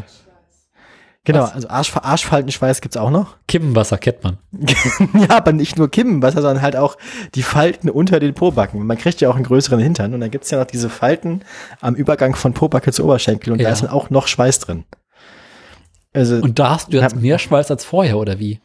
[1.23, 1.53] Genau, Was?
[1.53, 3.35] also Arsch, Arschfaltenschweiß gibt's auch noch.
[3.47, 4.37] Kippenwasser kennt man.
[5.13, 6.97] ja, aber nicht nur Kimmenwasser, sondern halt auch
[7.35, 8.83] die Falten unter den Pobacken.
[8.87, 11.41] Man kriegt ja auch einen größeren Hintern und dann gibt's ja noch diese Falten
[11.79, 13.67] am Übergang von Pobacke zu Oberschenkel und Ja.
[13.67, 14.85] da ist dann auch noch Schweiß drin.
[16.13, 18.59] Also, Und da hast du jetzt mehr Schweiß als vorher, oder wie?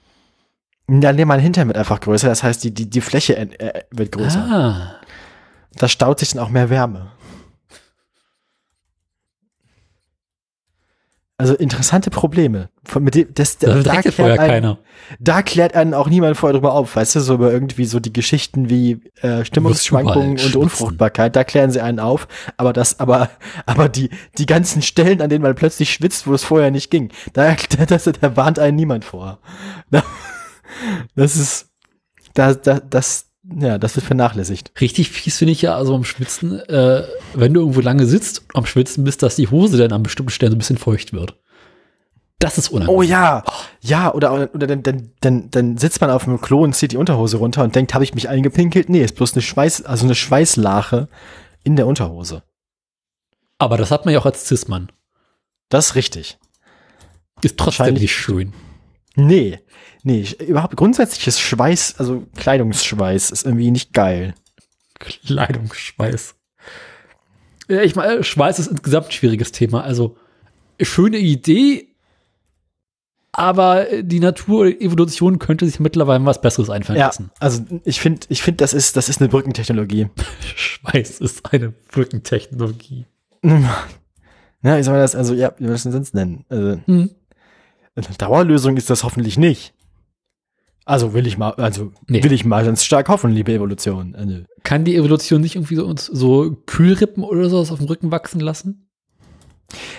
[0.88, 3.82] ja, nee, mein Hintern wird einfach größer, das heißt, die, die, die Fläche ent- äh,
[3.90, 4.38] wird größer.
[4.40, 4.94] Ah.
[5.74, 7.10] Da staut sich dann auch mehr Wärme.
[11.38, 12.70] Also interessante Probleme.
[12.84, 14.78] Von, mit dem, das, Das da, wechselt vorher klärt einen, keiner.
[15.20, 18.12] da klärt einen auch niemand vorher drüber auf, weißt du, so über irgendwie so die
[18.12, 22.26] Geschichten wie äh, Stimmungsschwankungen und Unfruchtbarkeit, da klären sie einen auf,
[22.56, 23.28] aber das, aber,
[23.66, 24.08] aber die,
[24.38, 27.54] die ganzen Stellen, an denen man plötzlich schwitzt, wo es vorher nicht ging, da,
[27.86, 29.38] das, da warnt einen niemand vor.
[29.90, 30.02] Da,
[31.16, 31.68] das ist,
[32.32, 34.72] da, da, das, ja, das wird vernachlässigt.
[34.80, 38.66] Richtig fies finde ich ja also am Schwitzen, äh, wenn du irgendwo lange sitzt am
[38.66, 41.36] Schwitzen bist, dass die Hose dann an bestimmten Stellen so ein bisschen feucht wird.
[42.38, 42.98] Das ist unangenehm.
[42.98, 43.44] Oh ja,
[43.80, 46.98] ja, oder, oder dann, dann, dann, dann sitzt man auf dem Klo und zieht die
[46.98, 48.90] Unterhose runter und denkt, habe ich mich eingepinkelt?
[48.90, 51.08] Nee, ist bloß eine Schweiß, also eine Schweißlache
[51.64, 52.42] in der Unterhose.
[53.58, 54.92] Aber das hat man ja auch als Cis-Mann.
[55.70, 56.38] Das ist richtig.
[57.42, 58.52] Ist trotzdem nicht schön.
[59.16, 59.58] Nee,
[60.02, 64.34] nee, überhaupt grundsätzliches Schweiß, also Kleidungsschweiß ist irgendwie nicht geil.
[64.98, 66.34] Kleidungsschweiß.
[67.68, 69.82] Ja, ich meine, Schweiß ist insgesamt ein schwieriges Thema.
[69.82, 70.16] Also,
[70.80, 71.88] schöne Idee,
[73.32, 77.30] aber die Natur, Evolution könnte sich mittlerweile was Besseres einfallen Ja, lassen.
[77.38, 80.08] also ich finde, ich finde, das ist, das ist eine Brückentechnologie.
[80.56, 83.06] Schweiß ist eine Brückentechnologie.
[84.62, 86.44] Ja, wie soll das, also, ja, wie soll das denn sonst nennen?
[86.48, 87.10] Also, Hm.
[87.96, 89.72] Eine Dauerlösung ist das hoffentlich nicht.
[90.84, 92.22] Also will ich mal, also Nee.
[92.22, 94.14] will ich mal ganz stark hoffen, liebe Evolution.
[94.14, 98.12] Also, Kann die Evolution nicht irgendwie so, uns so Kühlrippen oder sowas auf dem Rücken
[98.12, 98.88] wachsen lassen?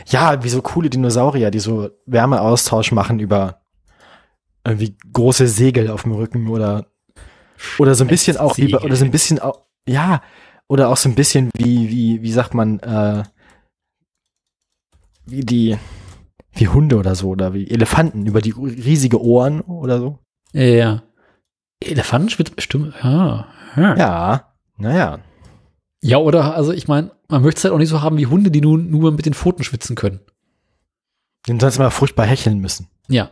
[0.07, 3.61] Ja, wie so coole Dinosaurier, die so Wärmeaustausch machen über
[4.65, 6.87] irgendwie große Segel auf dem Rücken oder
[7.77, 10.21] oder so ein bisschen auch wie oder so ein bisschen auch ja
[10.67, 13.23] oder auch so ein bisschen wie wie wie sagt man äh,
[15.25, 15.77] wie die
[16.60, 20.20] wie Hunde oder so oder wie Elefanten über die riesige Ohren oder so.
[20.53, 21.03] Ja.
[21.80, 22.93] Elefanten schwitzen bestimmt.
[23.03, 23.47] Ja.
[23.76, 23.95] Ja.
[23.95, 25.20] Ja, naja.
[26.01, 28.49] ja, oder, also ich meine, man möchte es halt auch nicht so haben wie Hunde,
[28.49, 30.20] die nur, nur mit den Pfoten schwitzen können.
[31.47, 32.88] Den sonst mal furchtbar hecheln müssen.
[33.08, 33.30] Ja.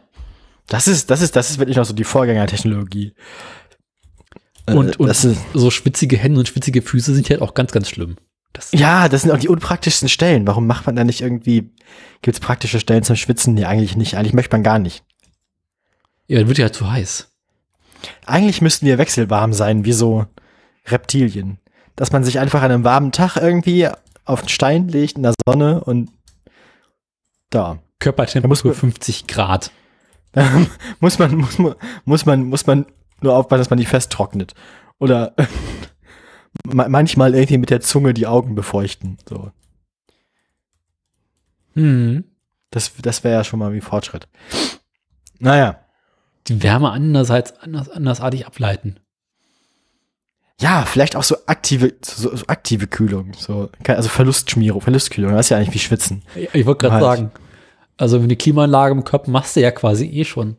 [0.68, 3.14] Das ist, das ist, das ist wirklich noch so die Vorgängertechnologie.
[4.68, 7.72] Äh, Und, und das ist, so schwitzige Hände und schwitzige Füße sind halt auch ganz,
[7.72, 8.16] ganz schlimm.
[8.56, 10.48] Das, ja, das sind auch die unpraktischsten Stellen.
[10.48, 11.70] Warum macht man da nicht irgendwie,
[12.22, 13.54] gibt's praktische Stellen zum Schwitzen?
[13.54, 14.16] Nee, eigentlich nicht.
[14.16, 15.04] Eigentlich möchte man gar nicht.
[16.28, 17.30] ja, dann wird ja zu heiß.
[18.26, 20.26] Eigentlich müssten wir wechselwarm sein, wie so
[20.88, 21.60] Reptilien.
[21.98, 23.90] Dass man sich einfach an einem warmen Tag irgendwie
[24.24, 26.12] auf den Stein legt in der Sonne und
[27.50, 27.80] da.
[28.00, 29.72] Körpertemperatur 50 Grad.
[31.00, 32.86] Muss man, muss man, muss man, muss man
[33.22, 34.54] nur aufpassen, dass man nicht festtrocknet.
[35.00, 35.34] Oder
[36.66, 39.18] manchmal irgendwie mit der Zunge die Augen befeuchten.
[39.28, 39.52] So.
[41.74, 42.26] Mhm.
[42.72, 44.28] Das, das wäre ja schon mal wie Fortschritt.
[45.40, 45.80] Naja.
[46.48, 49.00] Die Wärme andererseits anders, andersartig ableiten.
[50.60, 55.50] Ja, vielleicht auch so aktive, so, so aktive Kühlung, so, also Verlustschmierung, Verlustkühlung, das ist
[55.50, 56.24] ja eigentlich wie Schwitzen.
[56.34, 57.04] Ich, ich wollte gerade Halt.
[57.04, 57.32] sagen,
[57.98, 60.56] also wenn die Klimaanlage im Körper machst du ja quasi eh schon.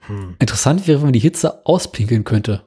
[0.00, 0.36] Hm.
[0.38, 2.65] Interessant wäre, wenn man die Hitze auspinkeln könnte.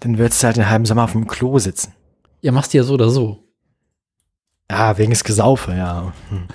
[0.00, 1.94] Dann würdest du halt den halben Sommer auf dem Klo sitzen.
[2.42, 3.44] Ja, machst du ja so oder so.
[4.70, 6.12] Ja, wegen des Gesaufe, ja.
[6.28, 6.48] Hm.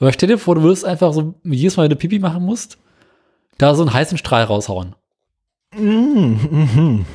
[0.00, 2.78] Aber stell dir vor, du würdest einfach so jedes Mal, wenn du Pipi machen musst,
[3.58, 4.94] da so einen heißen Strahl raushauen.
[5.76, 7.06] Mhm, mhm.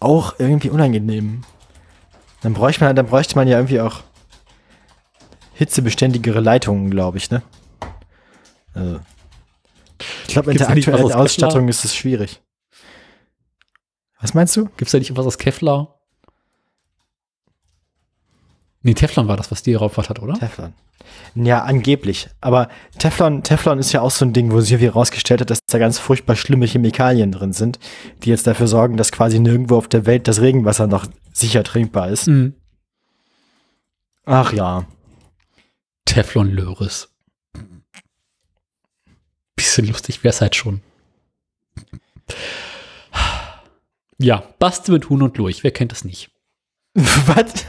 [0.00, 1.42] Auch irgendwie unangenehm.
[2.40, 4.00] Dann bräuchte man, dann bräuchte man ja irgendwie auch
[5.54, 7.42] hitzebeständigere Leitungen, glaube ich, ne?
[8.72, 9.00] Also,
[10.26, 12.40] ich glaube, mit Gibt's der aktuellen aus Ausstattung ist es schwierig.
[14.20, 14.66] Was meinst du?
[14.76, 16.00] Gibt's da nicht was aus Kevlar?
[18.82, 20.34] Nee, Teflon war das, was die drauf hat, oder?
[20.34, 20.72] Teflon.
[21.34, 22.28] Ja, angeblich.
[22.40, 22.68] Aber
[22.98, 25.78] Teflon, Teflon ist ja auch so ein Ding, wo sich irgendwie herausgestellt hat, dass da
[25.78, 27.78] ganz furchtbar schlimme Chemikalien drin sind,
[28.22, 32.08] die jetzt dafür sorgen, dass quasi nirgendwo auf der Welt das Regenwasser noch sicher trinkbar
[32.08, 32.26] ist.
[32.26, 32.54] Mhm.
[34.24, 34.86] Ach ja.
[36.06, 37.08] Teflon-Löris.
[39.56, 40.80] Bisschen lustig wär's halt schon.
[44.22, 45.64] Ja, Baste mit Huhn und Lurch.
[45.64, 46.30] Wer kennt das nicht?
[46.94, 47.66] Was?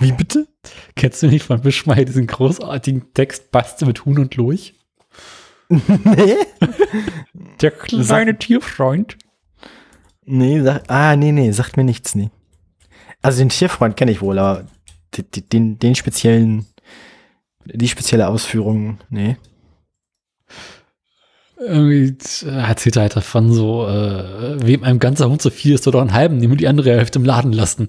[0.00, 0.48] Wie bitte?
[0.96, 4.74] Kennst du nicht von Wischmeier diesen großartigen Text Baste mit Huhn und Lurch?
[5.68, 6.36] nee?
[7.60, 9.18] Der kleine Tierfreund.
[10.24, 12.30] Nee, sag, ah, nee, nee, sagt mir nichts, nee.
[13.20, 14.66] Also den Tierfreund kenne ich wohl, aber
[15.16, 16.66] den, den, den speziellen,
[17.66, 19.36] die spezielle Ausführung, nee.
[21.66, 25.86] Irgendwie äh, erzählt er halt davon so, äh, wem ein ganzer Hund so viel ist,
[25.88, 27.88] oder einen halben nehmen die andere Hälfte im Laden lassen.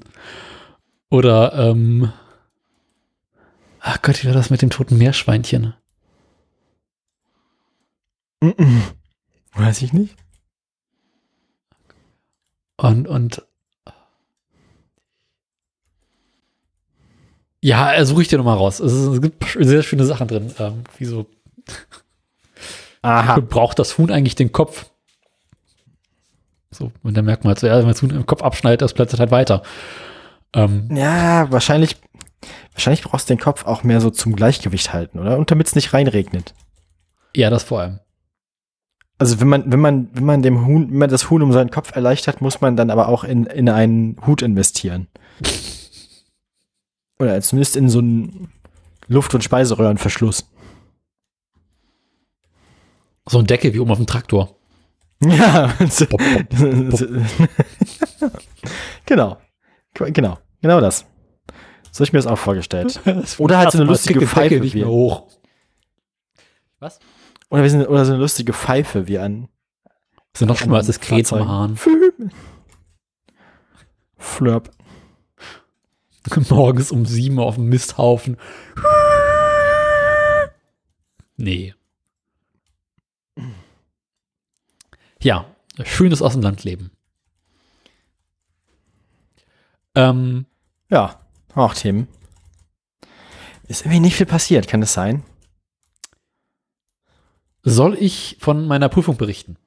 [1.10, 2.12] Oder, ähm,
[3.80, 5.74] ach Gott, wie war das mit dem toten Meerschweinchen?
[8.42, 8.82] Mm -mm.
[9.54, 10.16] Weiß ich nicht.
[12.78, 13.42] Und, und,
[17.62, 18.80] ja, äh, suche ich dir nochmal raus.
[18.80, 20.54] Es, es gibt sehr schöne Sachen drin.
[20.60, 21.28] Ähm, wie so,
[23.06, 23.40] Aha.
[23.40, 24.88] braucht das Huhn eigentlich den Kopf?
[26.72, 28.82] So, und dann merkt man halt so, ja, wenn man das Huhn im Kopf abschneidet,
[28.82, 29.64] das blättert halt weiter.
[30.54, 31.96] Ähm, Ja, wahrscheinlich,
[32.74, 35.38] wahrscheinlich brauchst du den Kopf auch mehr so zum Gleichgewicht halten, oder?
[35.38, 36.54] Und damit es nicht reinregnet.
[37.36, 38.00] ja, das vor allem.
[39.18, 41.72] Also wenn man, wenn man, wenn man dem Huhn, wenn man das Huhn um seinen
[41.72, 45.08] Kopf erleichtert, muss man dann aber auch in, in einen Hut investieren.
[47.20, 48.50] Oder zumindest in so einen
[49.08, 50.50] Luft- und Speiseröhrenverschluss.
[53.28, 54.56] So ein Deckel wie oben auf dem Traktor.
[55.22, 55.74] Ja.
[56.10, 56.22] Pop, pop.
[59.06, 59.38] genau.
[59.94, 60.38] Genau.
[60.62, 61.06] Genau das.
[61.92, 63.00] So hab ich mir das auch vorgestellt.
[63.38, 64.60] Oder halt so eine lustige Pfeife.
[64.60, 65.28] nicht Wie, mehr hoch.
[66.80, 67.00] Was?
[67.50, 69.48] oder, sind, oder so eine lustige Pfeife wie an
[70.34, 71.78] Das ist noch schlimmer als das Krähen zum Hahn.
[74.18, 74.72] Flirp.
[76.50, 78.38] Morgens um sieben auf dem Misthaufen.
[81.38, 81.75] Nee.
[85.26, 85.46] Ja,
[85.84, 86.92] schönes Außenlandleben.
[89.96, 90.46] Ähm,
[90.92, 91.20] Ja,
[91.56, 92.08] auch Themen.
[93.68, 95.24] Ist irgendwie nicht viel passiert, kann das sein?
[97.68, 99.58] soll ich von meiner Prüfung berichten?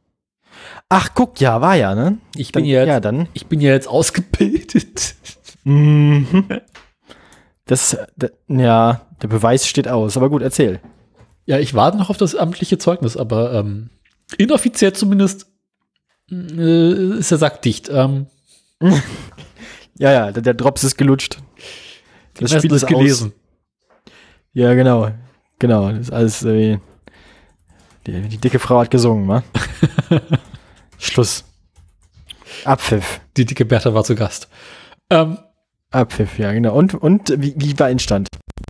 [0.88, 2.18] Ach, guck, ja, war ja, ne?
[2.36, 3.28] Ich Dann, bin ja jetzt, ja, dann.
[3.34, 5.16] ich bin ja jetzt ausgebildet.
[5.64, 6.46] Mhm.
[7.64, 10.16] Das, da- ja, der Beweis steht aus.
[10.16, 10.80] Aber gut, erzähl.
[11.46, 13.90] Ja, ich warte noch auf das amtliche Zeugnis, aber ähm,
[14.37, 15.47] inoffiziell zumindest
[16.31, 17.89] äh, ist der Sack dicht.
[17.91, 18.26] Ähm,
[19.99, 21.39] Ja, ja, der, der Drops ist gelutscht.
[22.35, 23.33] Das Spiel ist gelesen.
[23.33, 24.12] Aus.
[24.53, 25.11] Ja, genau.
[25.59, 26.79] Genau, das ist alles äh,
[28.07, 29.43] die, die dicke Frau hat gesungen, wa?
[30.99, 31.45] Schluss.
[32.64, 33.20] Abpfiff.
[33.37, 34.49] Die dicke Bertha war zu Gast.
[35.11, 35.39] Ähm,
[35.91, 36.76] Abpfiff, ja, genau.
[36.76, 38.29] Und, und wie, wie war Instand?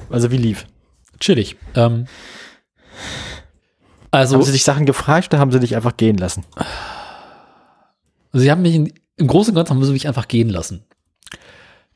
[0.09, 0.67] Also wie lief?
[1.21, 1.57] chillig.
[1.75, 2.07] Ähm,
[4.11, 6.45] also, haben sie dich Sachen gefragt oder haben sie dich einfach gehen lassen?
[8.33, 10.85] sie haben mich in, im Großen und Ganzen haben sie mich einfach gehen lassen.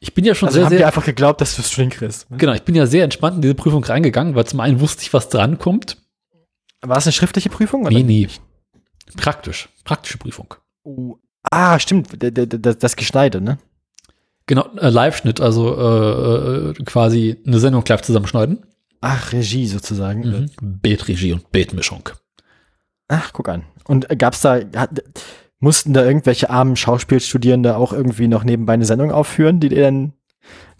[0.00, 2.26] Ich bin ja schon Also sehr, haben sehr, einfach geglaubt, dass du es hinkriegst.
[2.30, 5.12] genau, ich bin ja sehr entspannt in diese Prüfung reingegangen, weil zum einen wusste ich,
[5.12, 5.98] was drankommt.
[6.80, 7.84] War es eine schriftliche Prüfung?
[7.84, 8.28] Nee, nee.
[9.16, 9.68] Praktisch.
[9.84, 10.54] Praktische Prüfung.
[10.82, 11.16] Oh.
[11.50, 12.20] Ah, stimmt.
[12.20, 13.58] D- d- d- Das Geschneide, ne?
[14.46, 18.66] Genau, äh, Live-Schnitt, also äh, äh, quasi eine Sendung live zusammenschneiden.
[19.02, 20.20] Ach, Regie sozusagen.
[20.22, 20.50] Mhm.
[20.80, 22.08] Bildregie und Bildmischung.
[23.08, 23.64] Ach, guck an.
[23.84, 25.02] Und gab's da, hat,
[25.58, 30.12] mussten da irgendwelche armen Schauspielstudierende auch irgendwie noch nebenbei eine Sendung aufführen, die ihr dann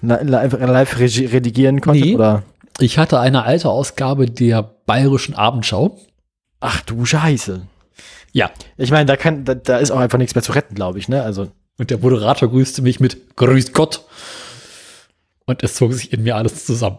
[0.01, 2.05] li- live, live redigieren konntet?
[2.05, 2.15] Nee.
[2.15, 2.45] Oder?
[2.79, 5.99] Ich hatte eine alte Ausgabe der Bayerischen Abendschau.
[6.61, 7.67] Ach du Scheiße.
[8.33, 8.51] Ja.
[8.79, 11.09] Ich meine, da kann, da, da ist auch einfach nichts mehr zu retten, glaube ich,
[11.09, 11.23] ne?
[11.23, 11.51] Also.
[11.77, 14.07] Und der Moderator grüßte mich mit Grüß Gott.
[15.45, 16.99] Und es zog sich in mir alles zusammen.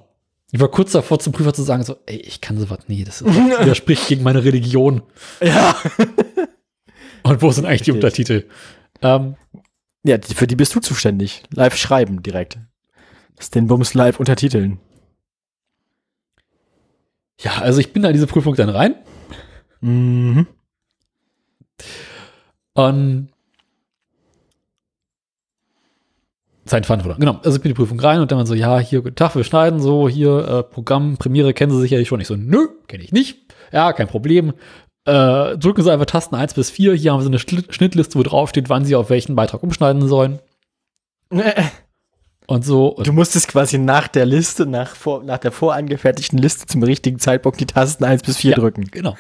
[0.53, 3.21] Ich war kurz davor zum Prüfer zu sagen, so, ey, ich kann sowas nie, das
[3.21, 5.01] ist, widerspricht gegen meine Religion.
[5.41, 5.75] Ja.
[7.23, 8.49] Und wo sind eigentlich die Verstehe Untertitel?
[9.01, 9.35] Ähm,
[10.05, 11.41] Ja, die- für die bist du zuständig.
[11.51, 12.59] Live schreiben direkt.
[13.35, 14.79] Das den Bums live untertiteln.
[17.41, 18.95] ja, also ich bin da in diese Prüfung dann rein
[19.81, 20.45] Mhm.
[22.73, 23.32] und
[26.65, 27.19] sein Verantwortung.
[27.19, 29.15] Genau, also ich bin in die Prüfung rein und dann war so, ja, hier, guten
[29.15, 32.21] Tag, wir schneiden so, hier, äh, Programm, Premiere kennen Sie sicherlich schon.
[32.21, 33.39] Ich so, nö, kenne ich nicht.
[33.71, 34.53] Ja, kein Problem.
[35.05, 36.93] Äh, drücken Sie einfach Tasten 1 bis 4.
[36.93, 40.07] Hier haben Sie eine Schnitt- Schnittliste, wo drauf steht, wann Sie auf welchen Beitrag umschneiden
[40.07, 40.39] sollen.
[42.47, 42.87] Und so.
[42.89, 47.19] Und Du musstest quasi nach der Liste, nach, vor, nach der vorangefertigten Liste zum richtigen
[47.19, 48.57] Zeitpunkt die Tasten 1 bis 4 Ja.
[48.57, 48.85] drücken.
[48.91, 49.15] genau.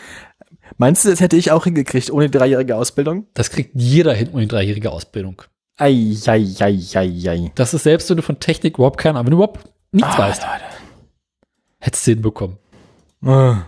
[0.77, 3.27] Meinst du, das hätte ich auch hingekriegt, ohne dreijährige Ausbildung?
[3.33, 5.41] Das kriegt jeder hin ohne dreijährige Ausbildung.
[5.77, 7.51] Ei, ei, ei, ei, ei.
[7.55, 10.17] Das ist selbst, wenn du von Technik überhaupt keine Ahnung, wenn du überhaupt nichts Ah,
[10.19, 10.45] weißt,
[11.79, 12.57] hättest du hinbekommen.
[13.23, 13.63] Ah.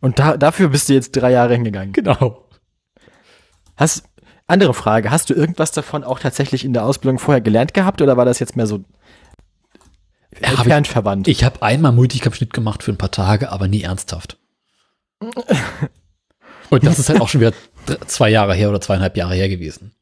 [0.00, 1.92] Und da, dafür bist du jetzt drei Jahre hingegangen.
[1.92, 2.46] Genau.
[3.76, 4.04] Hast,
[4.46, 8.16] andere Frage, hast du irgendwas davon auch tatsächlich in der Ausbildung vorher gelernt gehabt oder
[8.16, 8.80] war das jetzt mehr so
[10.34, 11.28] hab ich- entfernt verwandt?
[11.28, 14.36] Ich habe einmal Multicam-Schnitt gemacht für ein paar Tage, aber nie ernsthaft.
[16.70, 17.52] Und das ist halt auch schon wieder
[18.06, 19.94] zwei Jahre her oder zweieinhalb Jahre her gewesen.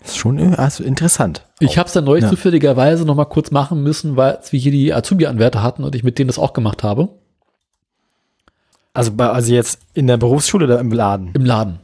[0.00, 1.44] Das ist schon äh, also interessant.
[1.60, 2.30] Ich habe es dann neulich Ja.
[2.30, 6.18] zufälligerweise noch mal kurz machen müssen, weil wir hier die Azubi-Anwärter hatten und ich mit
[6.18, 7.08] denen das auch gemacht habe.
[8.94, 11.30] Also, bei, also jetzt in der Berufsschule oder im Laden?
[11.34, 11.80] Im Laden.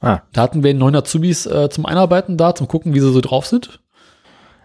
[0.00, 0.20] Ah.
[0.32, 3.46] Da hatten wir neun Azubis äh, zum Einarbeiten da, zum gucken, wie sie so drauf
[3.46, 3.80] sind.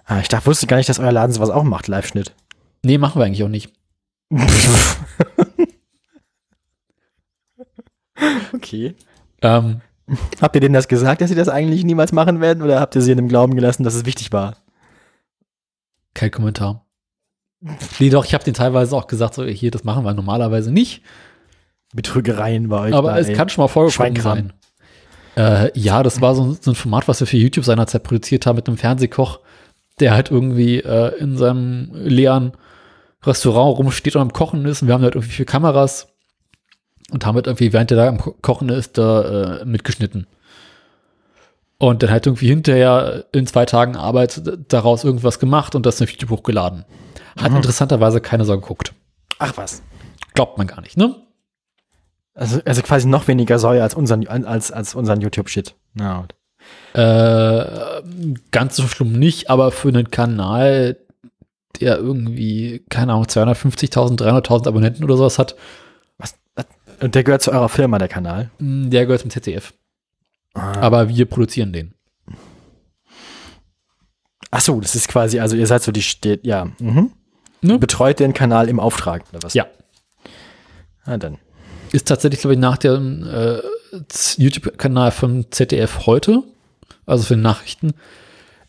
[0.05, 2.33] ah ich dachte, wusste gar nicht, dass euer Laden sowas auch macht, Live-Schnitt.
[2.83, 3.71] Nee, machen wir eigentlich auch nicht.
[8.53, 8.95] okay.
[9.41, 9.79] Ähm,
[10.41, 13.01] Habt ihr denen das gesagt, dass sie das eigentlich niemals machen werden oder habt ihr
[13.01, 14.57] sie in dem Glauben gelassen, dass es wichtig war?
[16.15, 16.85] kein Kommentar.
[17.99, 21.01] Nee, doch, ich habe den teilweise auch gesagt, so hier, das machen wir normalerweise nicht.
[21.93, 22.93] Betrügereien bei euch.
[22.93, 23.35] Aber da, es ey.
[23.35, 24.53] kann schon mal vorgekommen sein.
[25.37, 28.45] Äh, ja, das war so, ein- so ein Format, was wir für YouTube seinerzeit produziert
[28.45, 29.39] haben mit einem Fernsehkoch,
[29.99, 32.53] der halt irgendwie äh, in seinem leeren
[33.23, 34.81] Restaurant rumsteht und am Kochen ist.
[34.81, 36.07] Und wir haben halt irgendwie vier Kameras
[37.11, 40.27] und haben halt irgendwie, während der da am Ko- Kochen ist, da äh, mitgeschnitten.
[41.77, 46.09] Und dann halt irgendwie hinterher in zwei Tagen Arbeit daraus irgendwas gemacht und das auf
[46.09, 46.83] YouTube hochgeladen.
[47.37, 47.57] Hat Mhm.
[47.57, 48.93] interessanterweise keiner so geguckt.
[49.39, 49.81] Ach was.
[50.33, 51.15] Glaubt man gar nicht, ne?
[52.33, 55.75] Also, also quasi noch weniger Säue als unseren, als, als unseren YouTube-Shit.
[55.97, 56.25] Ja.
[56.93, 58.01] Äh,
[58.51, 60.97] ganz so schlimm nicht, aber für einen Kanal,
[61.79, 65.55] der irgendwie, keine Ahnung, 250.000, 300.000 Abonnenten oder sowas hat?
[67.01, 68.51] Und der gehört zu eurer Firma, der Kanal.
[68.59, 69.73] mh, der gehört zum ZDF.
[70.53, 70.79] Ah.
[70.79, 71.93] Aber wir produzieren den.
[74.51, 76.69] Ach so, das ist quasi, also ihr seid so die steht, ja.
[76.79, 77.11] Mhm.
[77.61, 77.77] Ne?
[77.77, 79.53] Betreut den Kanal im Auftrag, oder was?
[79.53, 79.67] Ja.
[81.03, 81.37] Ah, dann.
[81.91, 83.59] Ist tatsächlich, glaube ich, nach dem äh,
[84.37, 86.43] YouTube-Kanal vom ZDF heute,
[87.05, 87.93] also für Nachrichten,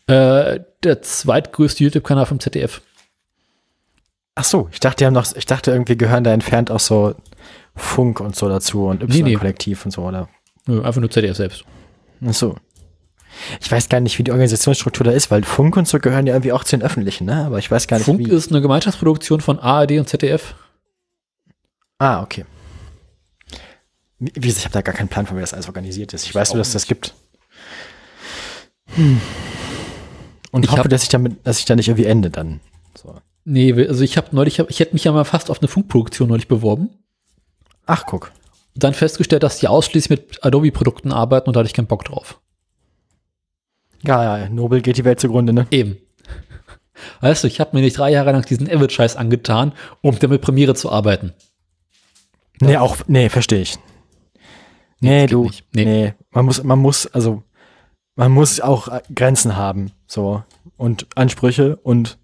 [0.07, 2.81] äh, der zweitgrößte YouTube-Kanal vom ZDF.
[4.35, 7.15] Ach so, ich dachte, die haben noch, ich dachte irgendwie gehören da entfernt auch so
[7.75, 9.33] Funk und so dazu und Nee, nee.
[9.33, 10.29] Y-Kollektiv und so, oder?
[10.67, 11.63] Nö, einfach nur ZDF selbst.
[12.25, 12.55] Ach so.
[13.61, 16.33] Ich weiß gar nicht, wie die Organisationsstruktur da ist, weil Funk und so gehören ja
[16.33, 17.45] irgendwie auch zu den Öffentlichen, ne?
[17.45, 18.29] Aber ich weiß gar nicht, Funk wie.
[18.29, 20.53] ist eine Gemeinschaftsproduktion von ARD und ZDF.
[21.97, 22.45] ah, okay.
[24.19, 26.25] Wie, gesagt, ich habe da gar keinen Plan von, wie das alles organisiert ist.
[26.25, 27.15] Ich weiß auch nur, dass das gibt.
[30.51, 32.59] Und Ich hoffe, dass ich damit, dass ich da nicht irgendwie ende dann.
[32.95, 33.15] So.
[33.45, 36.47] Nee, also ich habe neulich, ich hätte mich ja mal fast auf eine Funkproduktion neulich
[36.47, 36.89] beworben.
[37.91, 38.31] Ach, guck.
[38.73, 42.39] Dann festgestellt, dass die ausschließlich mit Adobe-Produkten arbeiten und da hatte ich keinen Bock drauf.
[44.03, 45.67] Ja, ja, Nobel geht die Welt zugrunde, ne?
[45.71, 45.97] Eben.
[47.19, 50.73] Weißt du, ich habe mir nicht drei Jahre lang diesen Avid-Scheiß angetan, um damit Premiere
[50.73, 51.33] zu arbeiten.
[52.61, 53.77] Nee, auch, nee, verstehe ich.
[55.01, 55.51] Nee, geht du.
[55.73, 55.83] Nee.
[55.83, 56.13] nee.
[56.29, 57.43] Man muss, man muss, also,
[58.15, 60.45] man muss auch Grenzen haben, so.
[60.77, 62.19] Und Ansprüche und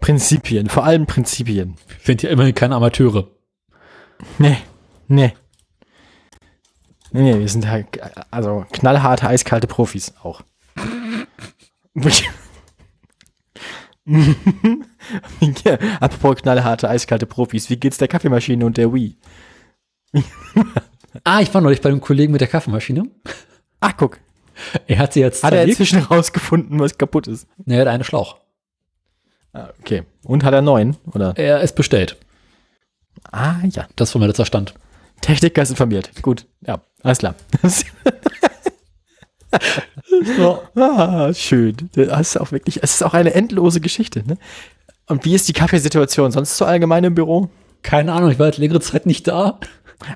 [0.00, 1.76] Prinzipien, vor allem Prinzipien.
[2.02, 3.28] Sind ja immerhin keine Amateure.
[4.38, 4.56] Nee,
[5.08, 5.34] nee.
[7.10, 7.86] Nee, nee, wir sind halt,
[8.30, 10.42] also, knallharte, eiskalte Profis auch.
[16.00, 19.16] apropos knallharte, eiskalte Profis, wie geht's der Kaffeemaschine und der Wii?
[21.24, 23.04] Ah, ich war neulich bei einem Kollegen mit der Kaffeemaschine.
[23.80, 24.20] Ach, guck.
[24.86, 27.46] Er hat sie jetzt Hat er inzwischen rausgefunden, was kaputt ist?
[27.64, 28.36] Nee, er hat einen Schlauch.
[29.52, 30.02] Ah, okay.
[30.24, 31.32] Und hat er neun, oder?
[31.36, 32.16] Er ist bestellt.
[33.32, 33.88] Ah, ja.
[33.96, 34.74] Das war mein letzter Stand.
[35.20, 36.10] Techniker ist informiert.
[36.22, 36.46] Gut.
[36.66, 37.34] Ja, alles klar.
[40.76, 41.76] ah, schön.
[41.94, 44.36] Das ist auch wirklich, es ist auch eine endlose Geschichte, ne?
[45.06, 47.48] Und wie ist die Kaffeesituation sonst so allgemein im Büro?
[47.82, 49.58] Keine Ahnung, ich war jetzt längere Zeit nicht da.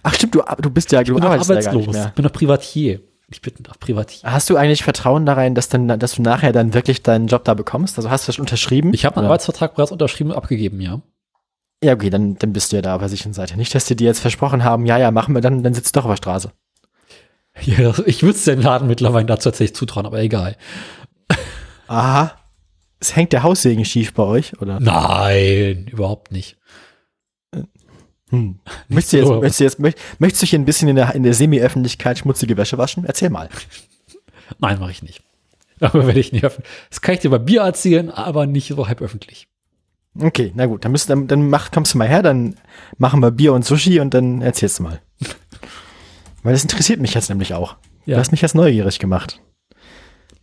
[0.02, 1.76] Ach stimmt, du, du bist ja, Ich du bin arbeitest ja arbeitslos.
[1.78, 2.12] nicht Ich mehr.
[2.14, 3.00] bin noch Privatier.
[3.30, 4.30] Ich bin noch Privatier.
[4.30, 7.44] Hast du eigentlich Vertrauen da rein, dass, dann, dass du nachher dann wirklich deinen Job
[7.44, 7.96] da bekommst?
[7.96, 8.92] Also hast du das unterschrieben?
[8.92, 9.26] Ich habe meinen?
[9.26, 11.00] Arbeitsvertrag bereits unterschrieben und abgegeben, ja.
[11.82, 13.56] Ja, okay, dann, dann bist du ja da auf der sicheren Seite.
[13.56, 16.00] Nicht, dass die dir jetzt versprochen haben, ja, ja, machen wir dann, dann sitzt du
[16.00, 16.52] doch auf der Straße.
[17.62, 20.56] ja ich würde es den Laden mittlerweile dazu tatsächlich zutrauen, aber egal.
[21.88, 22.38] Aha.
[23.00, 24.78] Es hängt der Haussegen schief bei euch, oder?
[24.78, 26.56] Nein, überhaupt nicht.
[28.30, 28.60] Hm.
[28.88, 31.22] Möchtest, du jetzt, möchtest, du jetzt, möcht, möchtest du hier ein bisschen in der, in
[31.24, 33.04] der Semi-Öffentlichkeit schmutzige Wäsche waschen?
[33.04, 33.50] Erzähl mal.
[34.58, 35.22] Nein, mache ich nicht.
[35.80, 36.64] Aber werde ich nicht öffnen.
[36.88, 39.48] Das kann ich dir bei Bier erzählen, aber nicht so halb öffentlich.
[40.18, 42.56] Okay, na gut, dann, müsst, dann, dann mach, kommst du mal her, dann
[42.98, 45.00] machen wir Bier und Sushi und dann erzählst du mal.
[46.42, 47.76] Weil das interessiert mich jetzt nämlich auch.
[48.04, 48.16] Ja.
[48.16, 49.40] Du hast mich jetzt neugierig gemacht.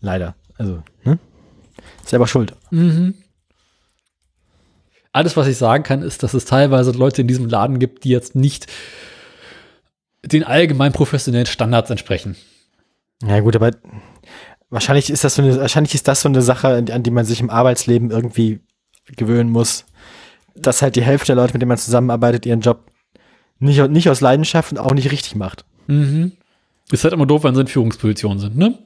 [0.01, 0.35] Leider.
[0.57, 1.19] Also, ne?
[2.05, 2.55] Selber schuld.
[2.71, 3.13] Mhm.
[5.11, 8.09] Alles, was ich sagen kann, ist, dass es teilweise Leute in diesem Laden gibt, die
[8.09, 8.67] jetzt nicht
[10.23, 12.35] den allgemein professionellen Standards entsprechen.
[13.23, 13.71] Ja gut, aber
[14.69, 17.11] wahrscheinlich ist das so eine, wahrscheinlich ist das so eine Sache, an die- an die
[17.11, 18.59] man sich im Arbeitsleben irgendwie
[19.17, 19.85] gewöhnen muss,
[20.55, 22.91] dass halt die Hälfte der Leute, mit denen man zusammenarbeitet, ihren Job
[23.59, 25.65] nicht, nicht aus Leidenschaft und auch nicht richtig macht.
[25.87, 26.33] Mhm.
[26.91, 28.77] Ist halt immer doof, wenn sie in Führungspositionen sind, ne?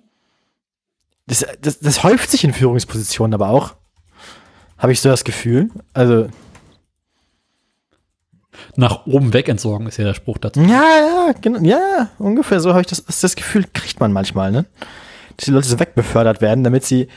[1.26, 3.76] Das, das, das häuft sich in Führungspositionen aber auch.
[4.78, 5.70] Habe ich so das Gefühl.
[5.94, 6.28] Also,
[8.76, 10.60] Nach oben weg entsorgen ist ja der Spruch dazu.
[10.62, 14.52] ja, ja, genau, ja, ungefähr so habe ich das, das, das Gefühl, kriegt man manchmal,
[14.52, 14.66] ne?
[15.38, 17.08] Dass die Leute so wegbefördert werden, damit sie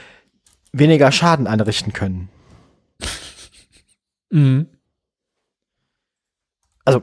[0.72, 2.28] weniger Schaden anrichten können.
[4.30, 4.66] Mhm.
[6.84, 7.02] also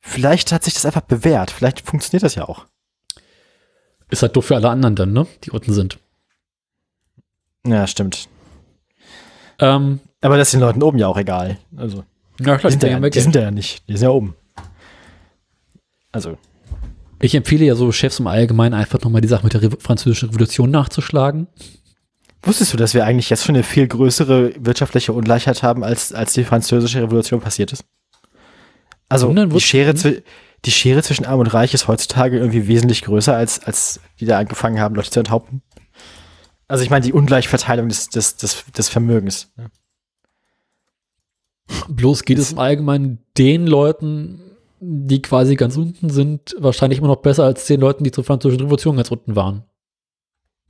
[0.00, 1.50] vielleicht hat sich das einfach bewährt.
[1.50, 2.66] Vielleicht funktioniert das ja auch.
[4.10, 5.26] Ist halt doof für alle anderen dann, ne?
[5.44, 5.98] Die unten sind.
[7.66, 8.28] Ja, stimmt.
[9.58, 11.56] Ähm, Aber das ist den Leuten oben ja auch egal.
[11.76, 12.04] Also,
[12.40, 13.88] ja, die klar, sind, die ja, haben ja die sind ja nicht.
[13.88, 14.36] Die sind ja oben.
[16.12, 16.36] Also,
[17.20, 20.28] Ich empfehle ja so Chefs im Allgemeinen einfach nochmal die Sache mit der Revo französischen
[20.28, 21.48] Revolution nachzuschlagen.
[22.46, 26.32] Wusstest du, dass wir eigentlich jetzt schon eine viel größere wirtschaftliche Ungleichheit haben, als, als
[26.32, 27.84] die französische Revolution passiert ist?
[29.08, 29.94] Also, die Schere,
[30.64, 34.38] die Schere zwischen Arm und Reich ist heutzutage irgendwie wesentlich größer, als, als die da
[34.38, 35.62] angefangen haben, Leute zu enthaupten.
[36.68, 39.52] Also, ich meine, die Ungleichverteilung des, des, des, des Vermögens.
[39.56, 39.70] ne?
[41.88, 44.40] Bloß geht es im Allgemeinen den Leuten,
[44.80, 48.62] die quasi ganz unten sind, wahrscheinlich immer noch besser als den Leuten, die zur französischen
[48.62, 49.64] Revolution ganz unten waren.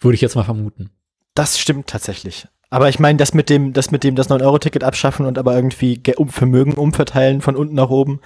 [0.00, 0.90] Würde ich jetzt mal vermuten.
[1.34, 2.46] Das stimmt tatsächlich.
[2.70, 5.96] Aber ich meine, das mit dem, das mit dem das 9-Euro-Ticket abschaffen und aber irgendwie
[5.98, 8.20] Ge- um Vermögen umverteilen von unten nach oben,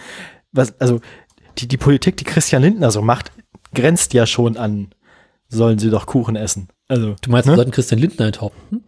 [0.52, 1.00] was, also
[1.58, 3.32] die, die Politik, die Christian Lindner so macht,
[3.74, 4.88] grenzt ja schon an,
[5.48, 6.68] sollen sie doch Kuchen essen.
[6.88, 7.52] Also, Du meinst, Ne?
[7.52, 8.84] wir sollten Christian Lindner enthaupten?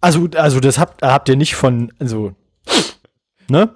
[0.00, 2.34] also, also das habt, habt ihr nicht von, also,
[3.48, 3.74] ne?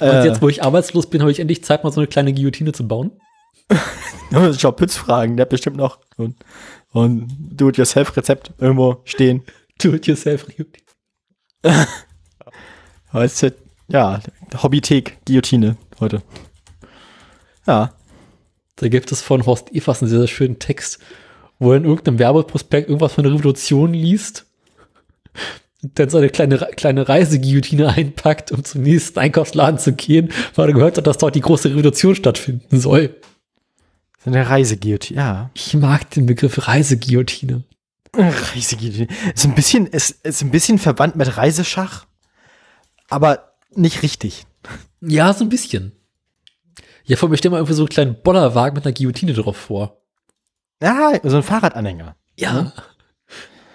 [0.00, 2.72] Und jetzt, wo ich arbeitslos bin, habe ich endlich Zeit, mal so eine kleine Guillotine
[2.72, 3.12] zu bauen.
[4.32, 6.36] Äh, Schau Pütz fragen, der hat bestimmt noch und,
[6.92, 9.42] und Do-it-yourself-Rezept irgendwo stehen.
[9.80, 10.46] Do-it-yourself.
[13.12, 13.54] Weißt du,
[13.88, 14.20] ja,
[14.62, 16.22] Hobbythek, Guillotine heute.
[17.66, 17.94] Ja.
[18.76, 21.00] Da gibt es von Horst Evers einen sehr, sehr schönen Text,
[21.58, 24.46] wo er in irgendeinem Werbeprospekt irgendwas von der Revolution liest
[25.82, 30.68] und dann so eine kleine, kleine Reiseguillotine einpackt, um zum nächsten Einkaufsladen zu gehen, weil
[30.68, 33.16] er gehört hat, dass dort die große Revolution stattfinden soll.
[34.22, 35.50] So eine Reiseguillotine, ja.
[35.54, 37.64] Ich mag den Begriff Reiseguillotine.
[38.14, 39.08] Reiseguillotine.
[39.34, 42.06] Ist ein bisschen, ist, ist ein bisschen verwandt mit Reiseschach,
[43.08, 44.46] aber nicht richtig.
[45.00, 45.92] Ja, so ein bisschen.
[47.04, 50.02] Ja, vor mir stell mal irgendwie so einen kleinen Bollerwagen mit einer Guillotine drauf vor.
[50.82, 52.14] Ja, so ein Fahrradanhänger.
[52.36, 52.72] Ja.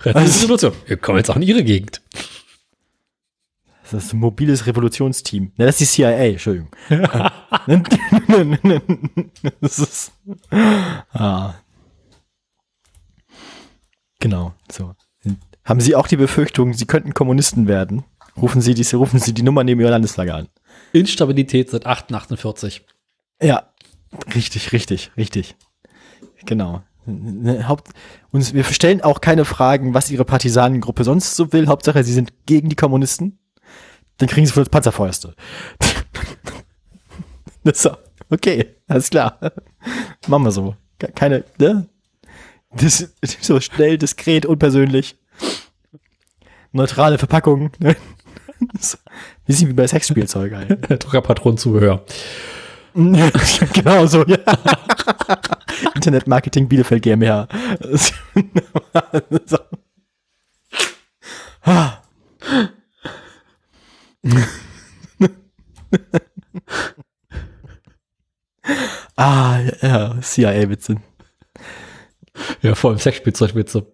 [0.01, 0.73] Revolution.
[0.85, 2.01] Wir kommen jetzt auch in ihre Gegend.
[3.83, 5.53] Das ist ein mobiles Revolutionsteam.
[5.57, 6.69] Ne, das ist die CIA, Entschuldigung.
[9.61, 10.11] das ist,
[11.13, 11.53] ah.
[14.19, 14.93] Genau, so.
[15.63, 18.03] Haben Sie auch die Befürchtung, Sie könnten Kommunisten werden?
[18.37, 20.47] Rufen Sie, diese, rufen Sie die Nummer neben Ihrer Landesflagge an.
[20.93, 22.85] Instabilität seit 1848.
[23.41, 23.69] Ja,
[24.33, 25.55] richtig, richtig, richtig.
[26.45, 26.83] Genau.
[27.05, 27.89] Ne, Haupt,
[28.31, 31.67] uns, wir stellen auch keine Fragen, was ihre Partisanengruppe sonst so will.
[31.67, 33.39] Hauptsache, sie sind gegen die Kommunisten.
[34.17, 35.35] Dann kriegen sie für das Panzerfeuerste.
[37.73, 37.97] so,
[38.29, 39.39] okay, alles klar.
[40.27, 40.75] Machen wir so.
[40.99, 41.87] Ke- Keine, ne?
[42.71, 45.17] Das, so schnell, diskret, unpersönlich.
[46.71, 47.71] Neutrale Verpackung.
[47.79, 47.95] Ne?
[49.45, 50.99] Bisschen wie bei Sexspielzeug eigentlich.
[50.99, 52.05] Druckerpatronenzubehör.
[53.73, 54.37] genau so, ja.
[55.93, 57.49] Internetmarketing Bielefeld GmbH.
[59.45, 59.57] so.
[69.15, 69.59] Ah.
[69.81, 70.97] ja, CIA-Witze.
[72.61, 73.91] Ja, vor allem Sexspielzeugwitze.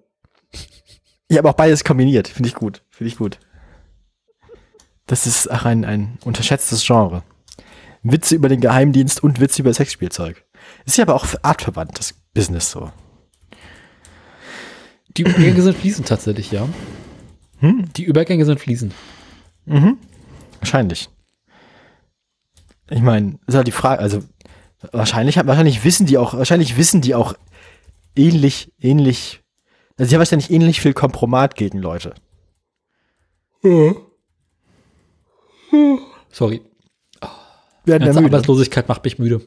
[1.28, 2.28] Ich habe auch beides kombiniert.
[2.28, 2.84] Finde ich gut.
[2.90, 3.40] Finde ich gut.
[5.06, 7.24] Das ist auch ein, ein unterschätztes Genre.
[8.04, 10.44] Witze über den Geheimdienst und Witze über Sexspielzeug.
[10.86, 12.92] Ist ja aber auch artverwandt, das Business so.
[15.18, 16.68] Die Übergänge sind fließend tatsächlich, ja.
[17.60, 17.92] Hm?
[17.96, 18.94] Die Übergänge sind fließend.
[19.66, 19.98] Mhm.
[20.60, 21.10] Wahrscheinlich.
[22.90, 24.24] Ich meine, ist halt die Frage, also
[24.92, 27.34] wahrscheinlich, wahrscheinlich wissen die auch, wahrscheinlich wissen die auch
[28.16, 29.42] ähnlich, ähnlich,
[29.98, 32.14] also die haben wahrscheinlich ähnlich viel Kompromat gegen Leute.
[36.30, 36.62] Sorry.
[37.86, 38.36] Werden ja Ganze müde.
[38.36, 39.42] Arbeitslosigkeit macht mich müde.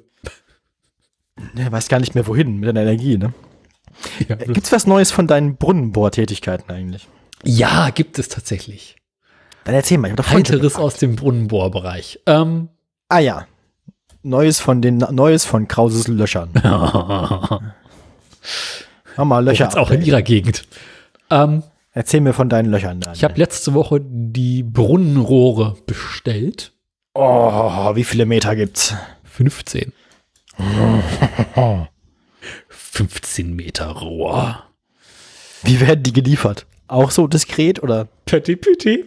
[1.54, 3.32] Ja, weiß gar nicht mehr wohin mit deiner Energie, ne?
[4.28, 7.08] Ja, Gibt's was Neues von deinen Brunnenbohrtätigkeiten eigentlich?
[7.44, 8.96] ja gibt es tatsächlich.
[9.64, 12.20] Dann erzähl mal, ich hab Heiteres aus dem Brunnenbohrbereich.
[12.26, 12.68] Ähm,
[13.08, 13.46] Ah ja.
[14.24, 16.50] Neues von den, Neues von Krauses Löchern.
[19.16, 19.64] Mach mal Löcher.
[19.64, 20.66] jetzt auch in ihrer Gegend.
[21.30, 21.62] Ähm,
[21.92, 23.00] Erzähl mir von deinen Löchern.
[23.00, 23.16] Daniel.
[23.16, 26.72] ich habe letzte Woche die Brunnenrohre bestellt.
[27.14, 28.94] oh, wie viele Meter gibt's?
[29.24, 29.92] 15.
[32.68, 34.64] 15 Meter Rohr.
[35.62, 36.66] Wie werden die geliefert?
[36.88, 38.08] Auch so diskret oder?
[38.26, 39.06] Petit, petit.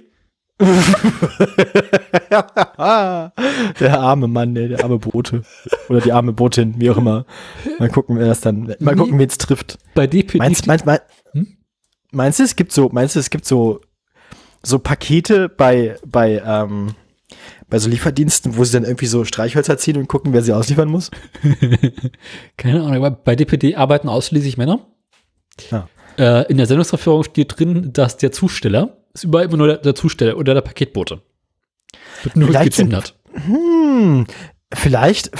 [3.80, 5.44] der arme Mann, nee, der arme Bote.
[5.90, 7.26] Oder die arme Botin, wie auch immer.
[7.80, 9.78] Mal gucken, wer das dann, mal gucken, wen es trifft.
[9.94, 10.40] Bei DPD.
[10.40, 11.04] Meinst, meinst, meinst,
[11.34, 11.58] Hm?
[12.12, 13.82] meinst du, es gibt so, meinst du, es gibt so,
[14.64, 16.96] so Pakete bei, bei, ähm,
[17.70, 20.90] bei so Lieferdiensten, wo sie dann irgendwie so Streichhölzer ziehen und gucken, wer sie ausliefern
[20.90, 21.12] muss?
[22.58, 24.88] Keine Ahnung, aber bei DPD arbeiten ausschließlich Männer.
[25.70, 25.88] Ja.
[26.18, 29.96] Äh, in der Sendungsverführung steht drin, dass der Zusteller, ist überall immer nur der, der
[29.96, 31.22] Zusteller oder der Paketbote.
[32.24, 33.16] Wird nur Vielleicht sind- gegendert.
[33.34, 34.26] Hm,
[34.74, 35.32] vielleicht,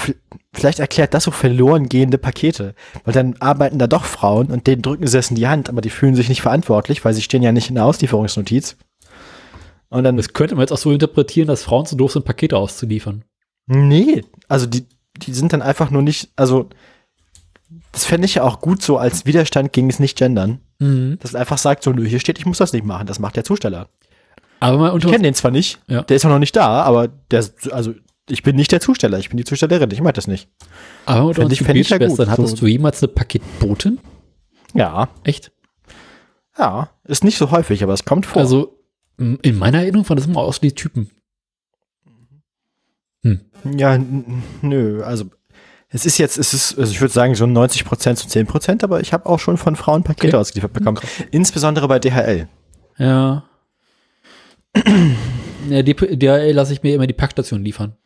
[0.52, 2.74] vielleicht erklärt das so verloren gehende Pakete.
[3.04, 5.80] Weil dann arbeiten da doch Frauen und denen drücken sie es in die Hand, aber
[5.80, 8.76] die fühlen sich nicht verantwortlich, weil sie stehen ja nicht in der Auslieferungsnotiz.
[9.88, 12.56] Und dann, Das könnte man jetzt auch so interpretieren, dass Frauen zu doof sind, Pakete
[12.56, 13.24] auszuliefern.
[13.66, 16.68] nee, also die, die sind dann einfach nur nicht, also,
[17.92, 20.60] das fände ich ja auch gut so als Widerstand gegen das Nicht-Gendern.
[20.78, 21.18] Mhm.
[21.20, 23.36] Dass es einfach sagt, so, nö, hier steht, ich muss das nicht machen, das macht
[23.36, 23.88] der Zusteller.
[24.60, 26.02] Aber mal Ich unter kenne den zwar nicht, Ja.
[26.02, 27.94] der ist auch noch nicht da, aber der, also,
[28.28, 30.48] ich bin nicht der Zusteller, ich bin die Zustellerin, ich mach das nicht.
[31.06, 32.66] aber unter uns ich- ich ja Gebetsschwestern, gut, hattest so.
[32.66, 33.98] du jemals eine Paketbotin?
[34.74, 35.50] Ja, Echt?
[36.58, 38.42] ja, ist nicht so häufig, aber es kommt vor.
[38.42, 38.74] Also
[39.16, 41.10] in meiner Erinnerung waren das immer aus die Typen.
[43.76, 45.24] Ja, n- nö, also
[45.90, 48.84] es ist jetzt, es ist, also ich würde sagen so 90 Prozent zu 10 Prozent,
[48.84, 50.36] aber ich habe auch schon von Frauen Pakete Okay.
[50.36, 50.98] ausgeliefert bekommen.
[51.30, 52.48] Insbesondere bei DHL.
[52.98, 53.44] Ja.
[55.70, 57.96] ja, die, DHL lasse ich mir immer die Packstation liefern.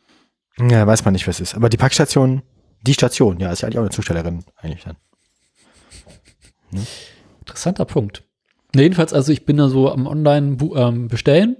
[0.59, 1.55] Ja, weiß man nicht, was es ist.
[1.55, 2.43] Aber die Packstation,
[2.81, 4.97] die Station, ja, ist ja eigentlich auch eine Zustellerin eigentlich dann.
[7.39, 8.23] Interessanter Punkt.
[8.73, 11.57] Na, jedenfalls, also ich bin da so am Online ähm, bestellen,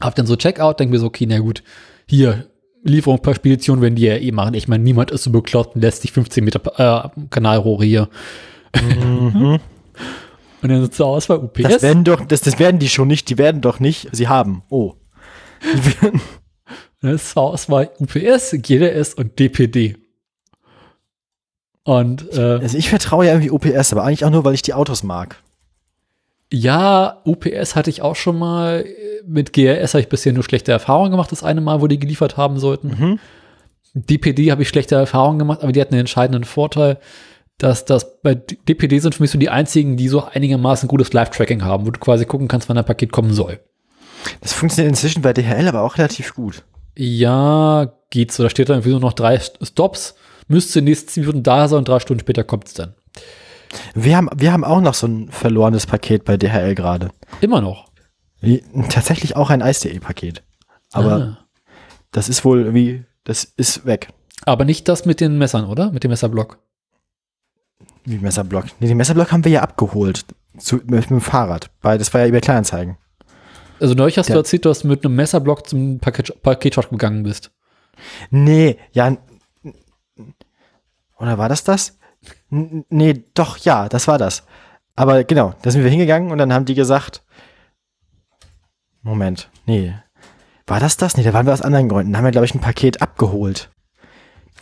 [0.00, 1.62] hab dann so Checkout, denke mir so, okay, na gut,
[2.06, 2.50] hier,
[2.90, 4.54] Lieferung per Spedition werden die ja eh machen.
[4.54, 8.08] Ich meine, niemand ist so bekloppt und lässt sich 15 Meter äh, Kanalrohre hier.
[8.74, 9.60] Mhm.
[10.60, 11.62] Und dann sitzt du aus bei UPS.
[11.62, 14.62] Das werden doch, das, das werden die schon nicht, die werden doch nicht, sie haben.
[14.68, 14.94] Oh.
[15.62, 16.20] Die werden,
[17.00, 19.96] ist zur Auswahl UPS, GDS und DPD.
[21.84, 24.74] Und äh, also ich vertraue ja irgendwie OPS, aber eigentlich auch nur, weil ich die
[24.74, 25.42] Autos mag.
[26.52, 28.84] Ja, UPS hatte ich auch schon mal.
[29.26, 32.36] Mit GRS habe ich bisher nur schlechte Erfahrungen gemacht, das eine Mal, wo die geliefert
[32.36, 32.88] haben sollten.
[32.88, 33.18] Mhm.
[33.94, 36.98] DPD habe ich schlechte Erfahrungen gemacht, aber die hatten einen entscheidenden Vorteil,
[37.58, 41.64] dass das bei DPD sind für mich so die einzigen, die so einigermaßen gutes Live-Tracking
[41.64, 43.60] haben, wo du quasi gucken kannst, wann ein Paket kommen soll.
[44.40, 46.62] Das funktioniert inzwischen bei DHL aber auch relativ gut.
[46.96, 48.42] Ja, geht so.
[48.42, 50.14] Da steht dann irgendwie nur noch drei Stops.
[50.48, 52.94] Müsste in den nächsten zehn Minuten da sein und drei Stunden später kommt es dann.
[53.94, 57.10] Wir haben, wir haben auch noch so ein verlorenes Paket bei DHL gerade.
[57.40, 57.90] Immer noch.
[58.40, 60.42] Wie- Tatsächlich auch ein Eis.de-Paket.
[60.92, 61.38] Aber Ah.
[62.12, 64.08] das ist wohl irgendwie, das ist weg.
[64.46, 65.90] Aber nicht das mit den Messern, oder?
[65.90, 66.58] Mit dem Messerblock.
[68.04, 68.66] Wie Messerblock?
[68.80, 70.24] Nee, den Messerblock haben wir ja abgeholt.
[70.58, 71.70] Zu, mit, dem Fahrrad.
[71.82, 72.96] Weil das war ja über Kleinanzeigen.
[73.80, 74.34] Also neulich hast Ja.
[74.34, 77.50] du erzählt, dass du mit einem Messerblock zum Paket, Paketshop gegangen bist.
[78.30, 79.16] Nee, ja.
[81.18, 81.97] Oder war das das?
[82.50, 84.44] N- Nee, doch, ja, das war das.
[84.96, 87.22] Aber genau, da sind wir hingegangen und dann haben die gesagt,
[89.02, 89.94] Moment, nee.
[90.66, 91.16] War das das?
[91.16, 92.12] Nee, da waren wir aus anderen Gründen.
[92.12, 93.70] Da haben wir, glaube ich, ein Paket abgeholt.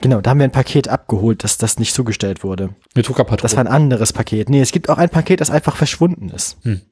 [0.02, 2.74] Genau, da haben wir ein Paket abgeholt, dass das nicht zugestellt wurde.
[2.94, 3.42] Mit Druckerpatrone.
[3.42, 4.50] Das war ein anderes Paket.
[4.50, 6.58] Nee, es gibt auch ein Paket, das einfach verschwunden ist.
[6.64, 6.82] Hm.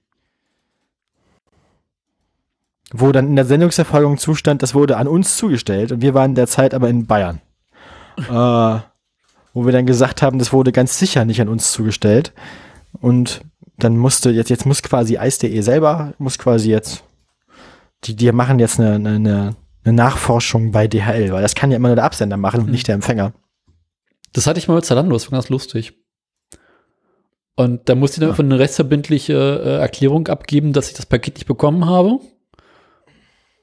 [2.92, 6.74] Wo dann in der Sendungserfolgung zustand, das wurde an uns zugestellt und wir waren derzeit
[6.74, 7.40] aber in Bayern.
[8.18, 8.78] äh,
[9.54, 12.32] wo wir dann gesagt haben, das wurde ganz sicher nicht an uns zugestellt.
[13.00, 13.40] Und
[13.78, 17.04] dann musste, jetzt, jetzt muss quasi Eis.de selber, muss quasi jetzt,
[18.04, 21.88] die, die machen jetzt eine, eine, eine Nachforschung bei DHL, weil das kann ja immer
[21.88, 22.72] nur der Absender machen und Hm.
[22.72, 23.32] nicht der Empfänger.
[24.32, 25.94] Das hatte ich mal mit Zalando, das war ganz lustig.
[27.56, 31.36] Und da musste ich dann einfach eine rechtsverbindliche äh, Erklärung abgeben, dass ich das Paket
[31.36, 32.18] nicht bekommen habe.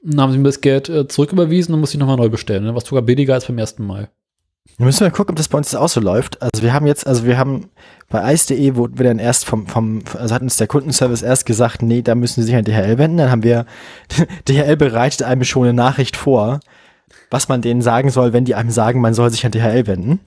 [0.04, 2.64] Und dann haben sie mir das Geld äh, zurücküberwiesen und musste ich nochmal neu bestellen.
[2.64, 2.74] Ne?
[2.74, 4.10] Was sogar billiger als beim ersten Mal.
[4.78, 6.42] Wir müssen mal gucken, ob das bei uns auch so läuft.
[6.42, 7.70] Also wir haben jetzt, also wir haben
[8.10, 11.82] bei Eis.de wurden wir dann erst vom, vom, also hat uns der Kundenservice erst gesagt,
[11.82, 13.18] nee, da müssen Sie sich an DHL wenden.
[13.18, 13.66] Dann haben wir,
[14.48, 16.60] DHL bereitet einem schon eine Nachricht vor,
[17.30, 20.20] was man denen sagen soll, wenn die einem sagen, man soll sich an DHL wenden.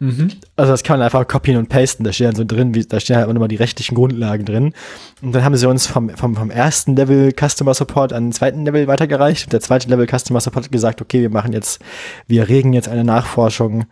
[0.00, 0.30] Mhm.
[0.56, 2.04] Also das kann man einfach kopieren und pasten.
[2.04, 4.72] Da steht dann so drin, wie, da stehen halt auch nochmal die rechtlichen Grundlagen drin.
[5.20, 8.64] Und dann haben sie uns vom, vom, vom ersten Level Customer Support an den zweiten
[8.64, 9.44] Level weitergereicht.
[9.44, 11.80] Und der zweite Level Customer Support hat gesagt, okay, wir machen jetzt,
[12.26, 13.84] wir regen jetzt eine Nachforschung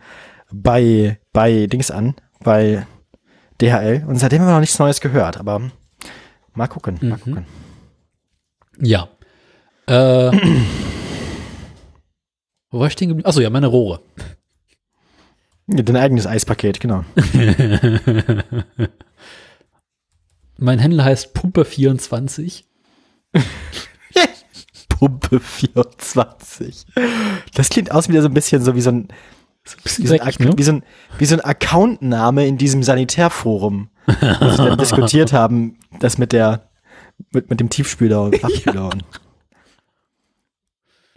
[0.51, 2.85] bei, bei Dings an, bei
[3.61, 4.03] DHL.
[4.07, 5.61] Und seitdem haben wir noch nichts Neues gehört, aber
[6.55, 7.21] mal gucken, mal Mhm.
[7.21, 7.45] gucken.
[8.81, 9.09] Ja.
[9.85, 10.31] Äh,
[12.71, 13.27] wo war ich stehen geblieben?
[13.27, 13.99] Achso, ja, meine Rohre.
[15.71, 17.03] Ja, dein eigenes Eispaket, genau.
[20.57, 22.63] mein Händler heißt Pumpe24.
[24.89, 26.85] Pumpe 24.
[27.53, 29.07] Das klingt aus wieder so ein bisschen so wie so ein,
[29.95, 30.53] wie so ein, Dreckig, ne?
[30.57, 30.83] wie so ein,
[31.17, 34.13] wie so ein Accountname in diesem Sanitärforum, wo
[34.51, 36.69] sie dann diskutiert haben, das mit der,
[37.31, 38.85] mit, mit dem Tiefspüler und Fachspüler.
[38.91, 39.03] und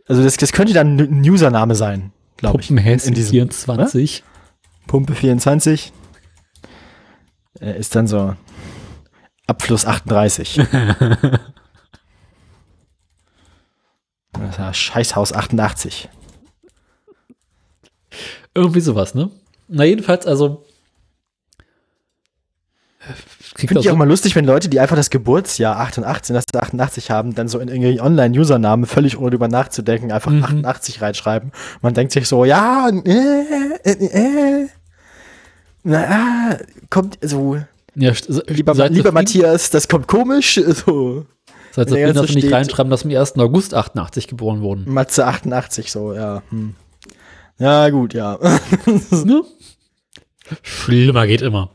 [0.06, 2.70] also das, das könnte dann ein Username sein, glaube ich.
[2.70, 4.22] in diesem- Pumpenhäschen24.
[4.86, 5.92] Pumpe 24
[7.60, 8.36] äh, ist dann so
[9.46, 10.60] Abfluss 38.
[14.32, 16.08] Das ja Scheißhaus 88.
[18.54, 19.30] Irgendwie sowas, ne?
[19.68, 20.64] Na, jedenfalls, also.
[23.08, 23.12] Äh,
[23.56, 26.44] Finde das ich auch so- mal lustig, wenn Leute, die einfach das Geburtsjahr 88, das
[26.62, 30.42] 88 haben, dann so in irgendwie Online-Usernamen völlig ohne drüber nachzudenken, einfach Mhm.
[30.44, 31.52] 88 reinschreiben.
[31.82, 33.92] Man denkt sich so, ja, äh, äh,
[34.62, 34.68] äh,
[35.82, 36.58] na,
[36.90, 37.56] kommt so,
[37.94, 40.54] ja, st- se- lieber, lieber Matthias, das kommt komisch,
[40.86, 41.26] so,
[41.74, 43.38] ganze dass wir nicht reinschreiben, dass wir am 1.
[43.38, 44.84] August 88 geboren wurden.
[44.86, 46.42] Matze 88, so, ja.
[46.50, 46.74] Hm.
[47.58, 48.38] Ja, gut, ja.
[49.10, 49.42] Ne?
[50.62, 51.70] Schlimmer geht immer.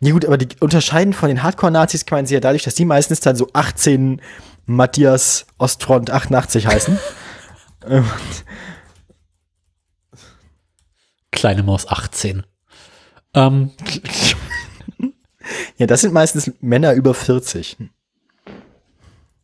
[0.00, 2.84] Ja gut, aber die unterscheiden von den Hardcore-Nazis kann man sie ja dadurch, dass die
[2.84, 4.20] meistens dann so 18
[4.66, 6.98] Matthias Ostfront 88 heißen.
[7.86, 8.04] Ähm,
[11.30, 12.44] Kleine Maus 18.
[13.34, 13.70] Ähm,
[15.76, 17.76] ja, das sind meistens Männer über 40.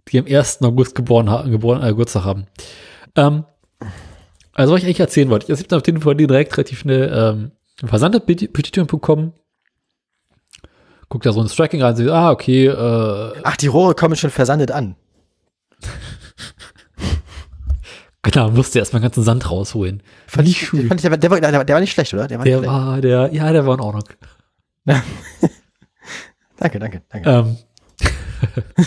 [0.09, 0.63] die am 1.
[0.63, 2.49] August geboren, geboren äh, Geburtstag haben.
[3.15, 3.45] Ähm,
[4.53, 7.53] also, was ich eigentlich erzählen wollte, ich habe auf jeden Fall direkt relativ schnell ähm,
[7.89, 9.33] Versandpetition.com.
[11.15, 14.31] Guck da so ins Tracking rein, sehe, ah, okay, äh, Ach, die Rohre kommen schon
[14.31, 14.97] versandet an.
[18.23, 20.03] genau, musste erstmal den ganzen Sand rausholen.
[20.27, 20.89] Fand ich, schön.
[20.89, 22.27] fand ich, der, war- der, war, der, der war nicht schlecht, oder?
[22.27, 24.03] Der war Der war, der, ja, der war in Ordnung.
[26.59, 27.31] Danke, danke, danke.
[27.31, 27.57] Ähm,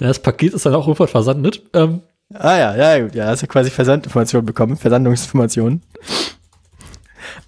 [0.00, 1.62] das Paket ist dann auch irgendwann versandet.
[1.72, 2.02] Ähm,
[2.34, 5.82] Ah ja, ja, gut, ja, hast du quasi Versandinformationen bekommen, Versandungsinformationen.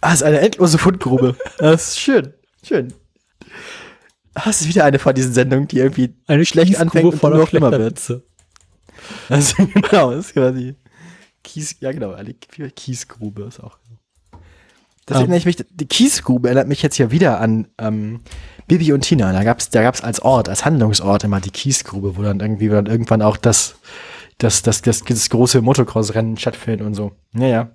[0.00, 1.34] Ah, ist eine endlose Fundgrube.
[1.58, 2.32] Das ist schön,
[2.64, 2.92] schön.
[4.34, 7.36] Ah, Das ist wieder eine von diesen Sendungen, die irgendwie eine schlecht anfängt und voller
[7.38, 8.22] nur schlimmer wird.
[9.28, 10.76] Also genau, das ist quasi
[11.42, 13.78] Kies, ja genau, eine Kiesgrube ist auch.
[15.06, 15.22] Das Ähm.
[15.30, 18.20] erinnert mich, die Kiesgrube erinnert mich jetzt hier wieder an ähm,
[18.68, 19.32] Bibi und Tina.
[19.32, 22.74] Da gab's, da gab's als Ort, als Handlungsort immer die Kiesgrube, wo dann irgendwie wo
[22.74, 23.76] dann irgendwann auch das,
[24.38, 27.12] das, das, das, das große Motocross-Rennen stattfindet und so.
[27.32, 27.70] Naja.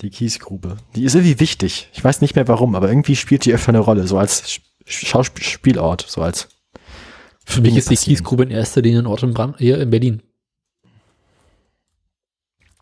[0.00, 0.76] Die Kiesgrube.
[0.96, 1.88] Die ist irgendwie wichtig.
[1.92, 4.60] Ich weiß nicht mehr warum, aber irgendwie spielt die öfter eine Rolle, so als Sch-
[4.86, 6.48] Schauspielort, so als
[7.44, 7.96] Für mich ist die.
[7.96, 10.22] Kiesgrube in erster Linie ein Ort in, Brand, hier in Berlin.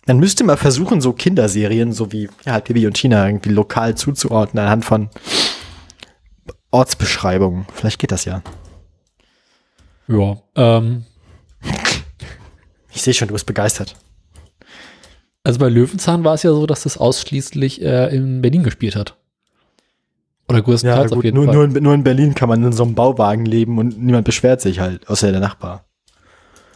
[0.06, 3.94] Man müsste mal versuchen, so Kinderserien, so wie ja, halt Bibi und Tina, irgendwie lokal
[3.96, 5.10] zuzuordnen anhand von
[6.70, 7.66] Ortsbeschreibungen.
[7.74, 8.42] Vielleicht geht das ja.
[10.08, 11.04] Ja, ähm,
[12.92, 13.94] Ich sehe schon, du bist begeistert.
[15.44, 19.16] Also bei Löwenzahn war es ja so, dass das ausschließlich äh, in Berlin gespielt hat.
[20.48, 21.54] Oder Ja, größtenteils auf gut, jeden nur, Fall.
[21.54, 24.60] nur, in, nur in Berlin kann man in so einem Bauwagen leben und niemand beschwert
[24.60, 25.84] sich halt, außer der Nachbar.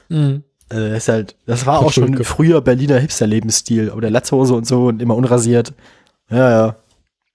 [0.08, 0.44] Mhm.
[0.68, 3.90] Also das ist halt, das war auch schon früher Berliner Hipster-Lebensstil.
[3.90, 5.72] Oder Latzhose und so und immer unrasiert.
[6.28, 6.76] Ja, ja.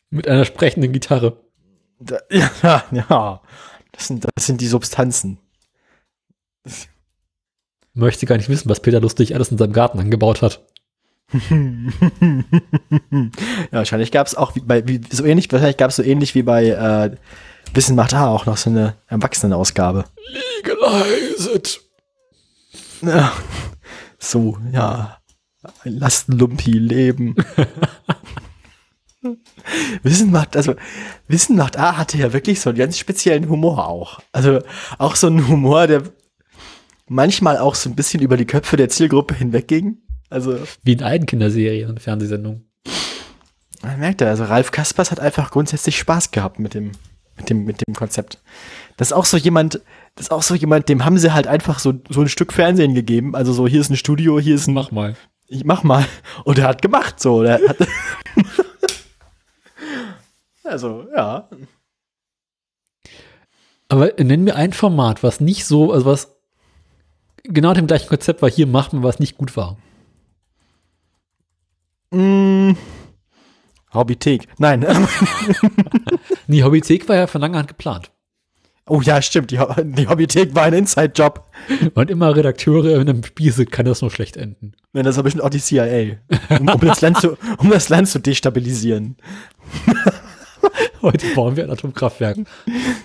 [0.10, 1.38] Mit einer sprechenden Gitarre.
[2.00, 3.42] Da, ja, ja.
[3.94, 5.38] Das sind, das sind die Substanzen.
[7.94, 10.62] Möchte gar nicht wissen, was Peter Lustig alles in seinem Garten angebaut hat.
[11.34, 12.44] Ja,
[13.72, 16.44] wahrscheinlich gab es auch wie bei, wie, so ähnlich, wahrscheinlich gab es so ähnlich wie
[16.44, 17.16] bei äh,
[17.74, 20.04] Wissen macht A auch noch so eine Erwachsenenausgabe.
[20.58, 21.82] Legalized.
[23.02, 23.32] Ja.
[24.20, 25.18] So, ja.
[25.84, 27.36] Lasst Lumpi leben.
[30.04, 30.74] Wissen macht, also,
[31.28, 34.20] Wissen macht A hatte ja wirklich so einen ganz speziellen Humor auch.
[34.32, 34.60] Also,
[34.98, 36.04] auch so einen Humor, der
[37.08, 39.98] manchmal auch so ein bisschen über die Köpfe der Zielgruppe hinwegging.
[40.32, 42.66] Also, Wie in allen Kinderserien und Fernsehsendungen.
[43.84, 46.94] man merkt ja, also Ralf Kaspers hat einfach grundsätzlich Spaß gehabt mit dem,
[47.36, 48.42] mit dem, mit dem Konzept.
[48.96, 49.82] Das ist auch so jemand,
[50.16, 52.96] das ist auch so jemand, dem haben sie halt einfach so, so ein Stück Fernsehen
[52.96, 53.36] gegeben.
[53.36, 55.18] Also so, hier ist ein Studio, hier ist ein, Mach mal.
[55.48, 56.06] ich mach mal.
[56.46, 57.44] Und er hat gemacht so.
[57.44, 57.76] Der hat
[60.64, 61.50] also, ja.
[63.90, 66.38] Aber nenn mir ein Format, was nicht so, also was
[67.44, 69.76] genau dem gleichen Konzept war, hier macht man, was nicht gut war.
[72.12, 72.74] Mm,
[73.94, 74.48] Hobbythek.
[74.58, 74.86] Nein.
[76.48, 78.12] Nee, Hobbythek war ja von langer Hand geplant.
[78.86, 79.52] oh ja, stimmt.
[79.52, 81.50] Die, die Hobbythek war ein Inside-Job.
[81.94, 84.74] Und immer Redakteure in einem Spieße kann das nur schlecht enden.
[84.92, 86.18] Nein, das war bestimmt auch die CIA.
[86.60, 89.16] Um, um, das Land zu, um das Land zu destabilisieren.
[91.02, 92.40] Heute bauen wir ein Atomkraftwerk.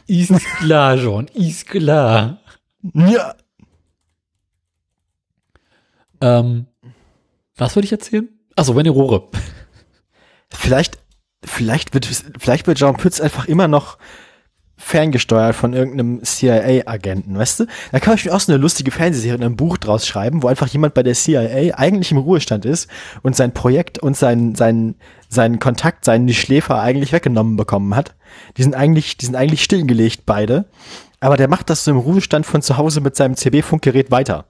[0.08, 2.40] Ist klar, John, ist klar.
[2.94, 3.34] Ja.
[6.20, 6.66] Ähm,
[7.56, 8.28] was würde ich erzählen?
[8.56, 9.28] Achso, wenn ihr Rohre.
[10.50, 10.98] Vielleicht,
[11.44, 12.06] vielleicht wird,
[12.38, 13.98] vielleicht wird Jean Pütz einfach immer noch
[14.78, 17.66] ferngesteuert von irgendeinem CIA-Agenten, weißt du?
[17.92, 20.48] Da kann ich mir auch so eine lustige Fernsehserie in einem Buch draus schreiben, wo
[20.48, 22.88] einfach jemand bei der CIA eigentlich im Ruhestand ist
[23.22, 24.96] und sein Projekt und sein, sein,
[25.28, 28.14] seinen Kontakt, seinen Schläfer eigentlich weggenommen bekommen hat.
[28.58, 30.66] Die sind eigentlich, die sind eigentlich stillgelegt, beide.
[31.20, 34.44] Aber der macht das so im Ruhestand von zu Hause mit seinem CB-Funkgerät weiter.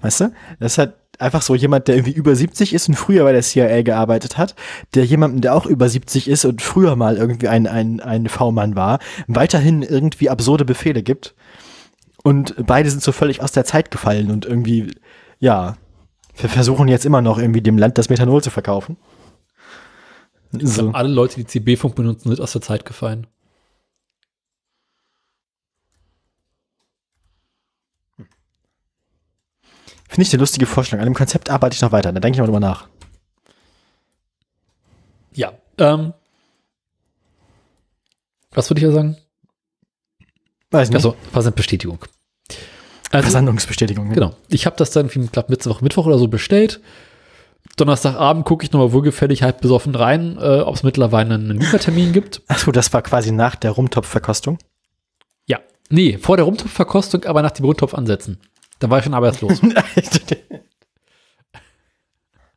[0.00, 0.32] Weißt du?
[0.58, 3.82] Das halt einfach so jemand, der irgendwie über 70 ist und früher bei der CIA
[3.82, 4.54] gearbeitet hat,
[4.94, 8.76] der jemandem, der auch über 70 ist und früher mal irgendwie ein, ein, ein V-Mann
[8.76, 11.34] war, weiterhin irgendwie absurde Befehle gibt.
[12.22, 14.92] Und beide sind so völlig aus der Zeit gefallen und irgendwie,
[15.38, 15.76] ja,
[16.36, 18.96] wir versuchen jetzt immer noch irgendwie dem Land das Methanol zu verkaufen.
[20.52, 20.90] So.
[20.92, 23.26] Alle Leute, die CB-Funk benutzen, sind aus der Zeit gefallen.
[30.08, 31.02] Finde ich eine lustige Vorstellung.
[31.02, 32.88] An dem Konzept arbeite ich noch weiter, da denke ich mal drüber nach.
[35.34, 35.52] Ja.
[35.78, 36.14] Ähm,
[38.52, 39.16] was würde ich ja sagen?
[40.70, 40.96] Weiß nicht.
[40.96, 41.98] Also, Versandbestätigung.
[43.10, 44.08] Also, Versandungsbestätigung.
[44.08, 44.14] ne?
[44.14, 44.34] Genau.
[44.48, 46.80] Ich habe das dann irgendwie, glaub, Mittwoch, Mittwoch oder so bestellt.
[47.76, 52.42] Donnerstagabend gucke ich nochmal wohlgefällig halb besoffen rein, äh, ob es mittlerweile einen Liefertermin gibt.
[52.48, 54.58] Achso, das war quasi nach der Rumtopfverkostung.
[55.46, 55.60] Ja.
[55.90, 58.38] Nee, vor der Rumtopfverkostung, aber nach dem Rumtopf ansetzen.
[58.78, 59.60] Da war ich schon arbeitslos.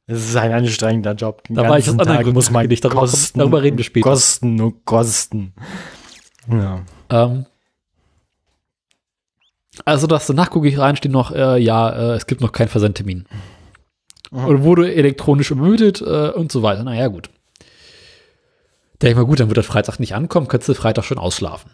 [0.07, 1.43] Es ist ein anstrengender Job.
[1.45, 2.83] Den Da war ich ganzen anderen Tag muss man nicht.
[2.83, 4.09] Darüber- kosten, darüber reden wir später.
[4.09, 5.53] Kosten und kosten.
[6.49, 6.81] Ja.
[7.09, 7.45] ähm,
[9.85, 12.67] also das danach gucke ich rein, steht noch, äh, ja, äh, es gibt noch keinen
[12.67, 13.25] Versandtermin.
[14.31, 16.83] Oder wurde elektronisch übermüdet äh, und so weiter.
[16.83, 17.29] Naja, gut.
[19.01, 21.71] Denke ich mal, gut, dann wird der Freitag nicht ankommen, könntest du Freitag schon ausschlafen.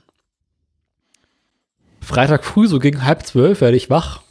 [2.02, 4.22] Freitag früh, so gegen halb zwölf, werde ich wach.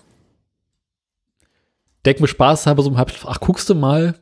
[2.07, 4.15] Denk mir Spaß habe so um halb, ach, guckst du mal.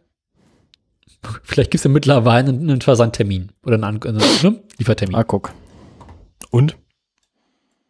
[1.42, 4.12] Vielleicht gibt es ja mittlerweile einen, einen Versandtermin oder einen, An- äh,
[4.42, 4.62] ne?
[4.78, 5.14] Liefertermin.
[5.14, 5.52] Ah, guck.
[6.50, 6.76] Und?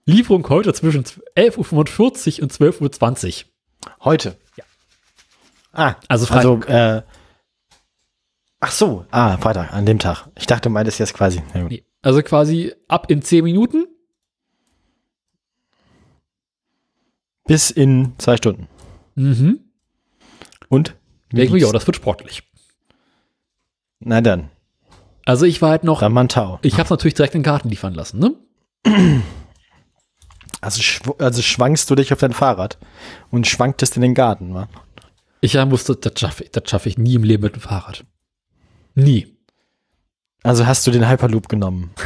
[0.04, 3.50] Lieferung heute zwischen 11.45 Uhr und 12.20 Uhr.
[4.04, 4.36] Heute.
[4.56, 4.64] Ja.
[5.72, 6.68] Ah, Also also, Freitag.
[6.68, 7.02] äh,
[8.60, 10.28] ach so, ah, Freitag, an dem Tag.
[10.38, 11.42] Ich dachte, du meintest jetzt quasi.
[11.54, 11.64] Ja.
[11.64, 11.84] Nee.
[12.02, 13.86] Also quasi ab in 10 Minuten.
[17.46, 18.68] Bis in zwei Stunden.
[19.14, 19.60] Mhm.
[20.74, 20.96] Und?
[21.32, 22.42] Denke mir, ja, das wird sportlich.
[24.00, 24.50] Na dann,
[25.24, 26.58] Also ich war halt noch, dann mal ein Tau.
[26.62, 28.34] ich habe es natürlich direkt in den Garten liefern lassen, ne?
[30.60, 32.78] Also, schw also schwankst du dich auf dein Fahrrad
[33.30, 34.66] und schwanktest in den Garten, wa?
[35.42, 38.06] Ich wusste, das schaffe ich, das schaffe ich nie im Leben mit dem Fahrrad.
[38.94, 39.36] Nie.
[40.42, 41.90] Also hast du den Hyperloop genommen.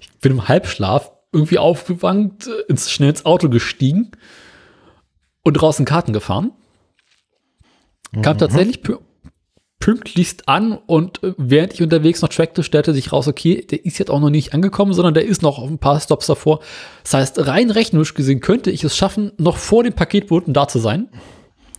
[0.00, 4.10] Ich bin im Halbschlaf irgendwie aufgewankt, ins, schnell ins Auto gestiegen
[5.42, 6.52] und draußen Karten gefahren.
[8.22, 8.98] Kam tatsächlich pü
[9.78, 13.98] pünktlichst an und äh, während ich unterwegs noch trackte, stellte sich raus, okay, der ist
[13.98, 16.60] jetzt auch noch nicht angekommen, sondern der ist noch auf ein paar Stops davor.
[17.04, 20.78] Das heißt, rein rechnerisch gesehen könnte ich es schaffen, noch vor dem Paketboten da zu
[20.78, 21.08] sein.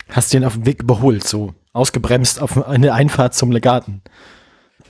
[0.10, 4.02] Hast du ihn auf dem Weg überholt, so ausgebremst auf eine Einfahrt zum Legaten.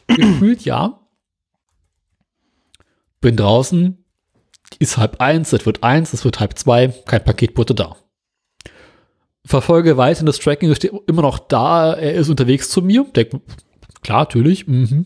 [0.07, 0.99] Gefühlt ja.
[3.19, 4.05] Bin draußen,
[4.79, 7.95] ist halb eins, es wird eins, es wird halb zwei, kein Paketbote da.
[9.47, 13.05] Verfolge weiter das Tracking, ist immer noch da, er ist unterwegs zu mir.
[13.15, 13.31] Denk,
[14.01, 14.67] klar, natürlich.
[14.67, 15.05] Mhm.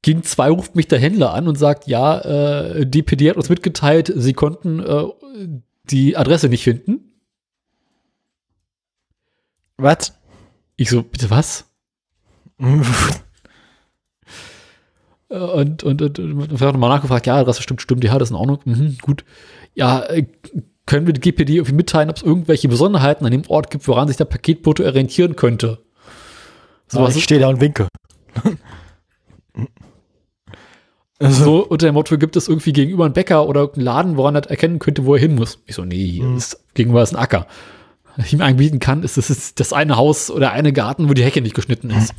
[0.00, 4.10] Gegen zwei ruft mich der Händler an und sagt, ja, äh, DPD hat uns mitgeteilt,
[4.14, 5.04] sie konnten äh,
[5.84, 7.12] die Adresse nicht finden.
[9.76, 10.18] Was?
[10.76, 11.66] Ich so, bitte was?
[15.30, 18.30] Äh, und, und, und, und habe nochmal nachgefragt, ja, Adresse stimmt, stimmt, ja, das ist
[18.30, 19.26] in Ordnung, mhm, gut.
[19.74, 20.26] Ja, äh,
[20.88, 24.08] können wir die GPD irgendwie mitteilen, ob es irgendwelche Besonderheiten an dem Ort gibt, woran
[24.08, 25.82] sich der Paketbote orientieren könnte?
[26.88, 27.88] So, ich stehe da und winke.
[31.18, 34.34] also, so unter dem Motto, gibt es irgendwie gegenüber einen Bäcker oder irgendeinen Laden, woran
[34.34, 35.62] er erkennen könnte, wo er hin muss?
[35.66, 36.38] Ich so, nee, hier mhm.
[36.38, 37.46] ist, gegenüber ist ein Acker.
[38.16, 41.12] Was ich ihm anbieten kann, ist, das ist das eine Haus oder eine Garten, wo
[41.12, 42.14] die Hecke nicht geschnitten ist.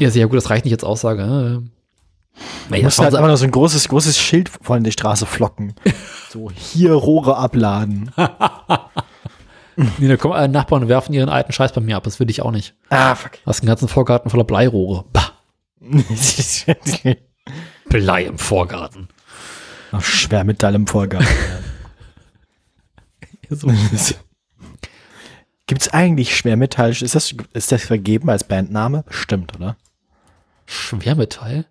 [0.00, 1.62] Ja, sehr gut, das reicht nicht als Aussage.
[2.68, 5.74] Du musst halt einfach noch so ein großes, großes Schild vor die Straße flocken.
[6.30, 8.10] so, hier Rohre abladen.
[9.76, 12.04] nee, da kommen alle Nachbarn und werfen ihren alten Scheiß bei mir ab.
[12.04, 12.74] Das will ich auch nicht.
[12.90, 13.32] Ah, fuck.
[13.32, 15.04] Du hast einen ganzen Vorgarten voller Bleirohre.
[15.12, 15.32] Bah.
[17.88, 19.08] Blei im Vorgarten.
[19.92, 21.28] Ach, Schwermetall im Vorgarten.
[23.48, 23.68] so.
[25.66, 26.90] Gibt es eigentlich Schwermetall?
[26.90, 29.04] Ist das, ist das vergeben als Bandname?
[29.08, 29.76] Stimmt, oder?
[30.66, 31.66] Schwermetall?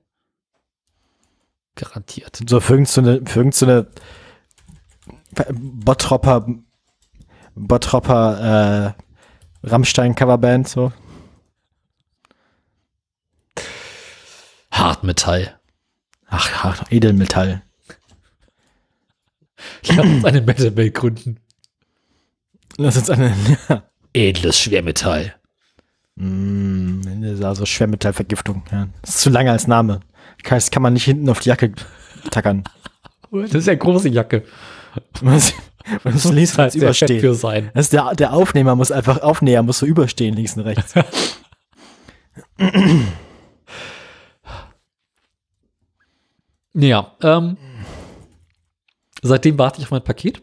[1.76, 2.40] Garantiert.
[2.48, 3.88] So für irgendeine, für irgendeine
[5.52, 6.48] Bottropper,
[7.56, 8.96] Bottropper,
[9.64, 10.94] äh, Rammstein-Coverband, so.
[14.72, 15.60] Hartmetall.
[16.28, 17.62] Ach, Hart, Edelmetall.
[19.88, 21.40] Lass uns eine Metal gründen.
[22.78, 23.36] Lass uns eine,
[23.70, 23.84] ja.
[24.14, 25.36] Edles Schwermetall.
[26.16, 27.02] Mm,
[27.44, 28.88] also Schwermetallvergiftung, ja.
[29.02, 30.02] Das ist zu lange als Name.
[30.48, 31.74] Das kann man nicht hinten auf die Jacke
[32.32, 32.64] tackern.
[33.32, 34.44] Das ist ja große Jacke.
[35.22, 35.54] Was,
[36.04, 37.20] was muss links halt überstehen.
[37.20, 37.72] Für sein.
[37.74, 40.94] Das der, der Aufnehmer muss einfach, Aufnäher muss so überstehen, links und rechts.
[46.74, 47.58] ja, ähm,
[49.22, 50.42] seitdem warte ich auf mein Paket.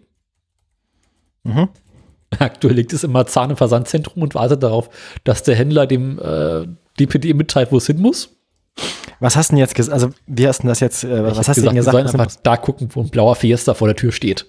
[1.45, 1.69] Mhm.
[2.39, 4.89] Aktuell liegt es im Marzahn im Versandzentrum und wartet darauf,
[5.25, 6.67] dass der Händler dem äh,
[6.99, 8.37] DPD mitteilt, wo es hin muss.
[9.23, 9.95] Was hast du denn jetzt gesagt?
[9.95, 11.97] Also, wie hast du das jetzt, äh, was hast du denn gesagt?
[11.97, 14.47] Wir sollen einfach da gucken, wo ein blauer Fiesta vor der Tür steht.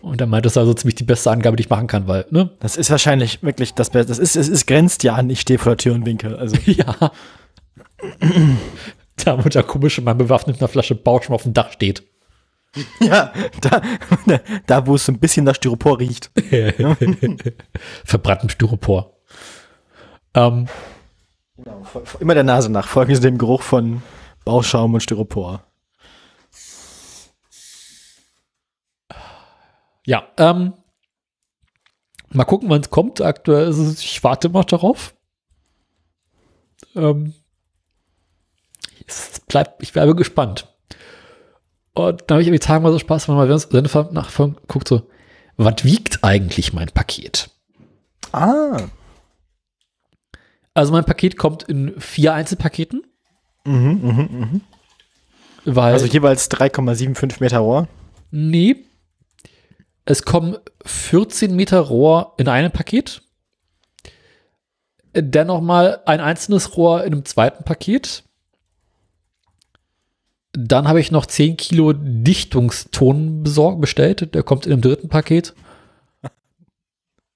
[0.00, 2.50] Und er meint, das also ziemlich die beste Angabe, die ich machen kann, weil, ne?
[2.60, 4.10] Das ist wahrscheinlich wirklich das Beste.
[4.10, 6.38] Das ist, es ist, grenzt ja an, ich stehe vor der Tür und winke.
[6.38, 6.56] Also.
[6.66, 7.10] ja.
[9.24, 12.04] da, wo der komische Mann bewaffnet mit einer Flasche Bausch auf dem Dach steht.
[13.00, 13.82] Ja, da,
[14.66, 16.30] da wo es so ein bisschen nach Styropor riecht.
[18.04, 19.14] Verbrannten Styropor.
[20.34, 20.68] Ähm,
[21.58, 21.82] Genau,
[22.20, 22.86] immer der Nase nach.
[22.86, 24.00] Folgen Sie dem Geruch von
[24.44, 25.64] Bauschaum und Styropor.
[30.06, 30.74] Ja, ähm,
[32.30, 33.20] mal gucken, wann es kommt.
[33.20, 35.14] Aktuell ist es, ich warte immer darauf.
[36.94, 37.34] Ähm,
[39.06, 40.72] es bleibt, ich bleibe gespannt.
[41.92, 44.86] Und dann habe ich irgendwie Tage mal so Spaß, wenn man mal Sendefahrt nachfolgen guckt,
[44.86, 45.10] so,
[45.56, 47.50] was wiegt eigentlich mein Paket?
[48.30, 48.88] Ah.
[50.78, 53.02] Also mein Paket kommt in vier Einzelpaketen.
[53.64, 54.60] Mhm, mh, mh.
[55.64, 57.88] Weil, also jeweils 3,75 Meter Rohr?
[58.30, 58.76] Nee.
[60.04, 60.56] Es kommen
[60.86, 63.22] 14 Meter Rohr in einem Paket.
[65.14, 68.22] Dann nochmal ein einzelnes Rohr in einem zweiten Paket.
[70.52, 74.32] Dann habe ich noch 10 Kilo Dichtungston besorgt, bestellt.
[74.32, 75.54] Der kommt in einem dritten Paket.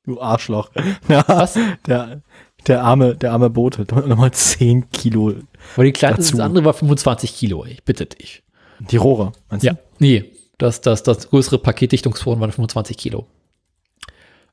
[0.05, 0.71] Du Arschloch.
[1.09, 1.59] Ja, Was?
[1.87, 2.23] Der,
[2.67, 5.35] der arme, der arme Bote, nochmal 10 Kilo.
[5.75, 8.43] Aber die kleine, das andere war 25 Kilo, ich bitte dich.
[8.79, 9.69] Die Rohre, meinst du?
[9.69, 13.27] Ja, nee, das, das, das größere Paketdichtungsforen waren 25 Kilo.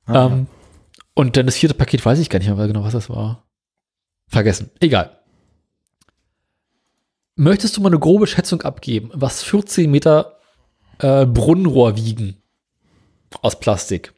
[0.05, 0.45] Ah, ähm, ja.
[1.13, 3.43] Und dann das vierte Paket weiß ich gar nicht mehr genau, was das war.
[4.27, 4.71] Vergessen.
[4.79, 5.19] Egal.
[7.35, 10.39] Möchtest du mal eine grobe Schätzung abgeben, was 14 Meter
[10.99, 12.41] äh, Brunnenrohr wiegen?
[13.41, 14.13] Aus Plastik.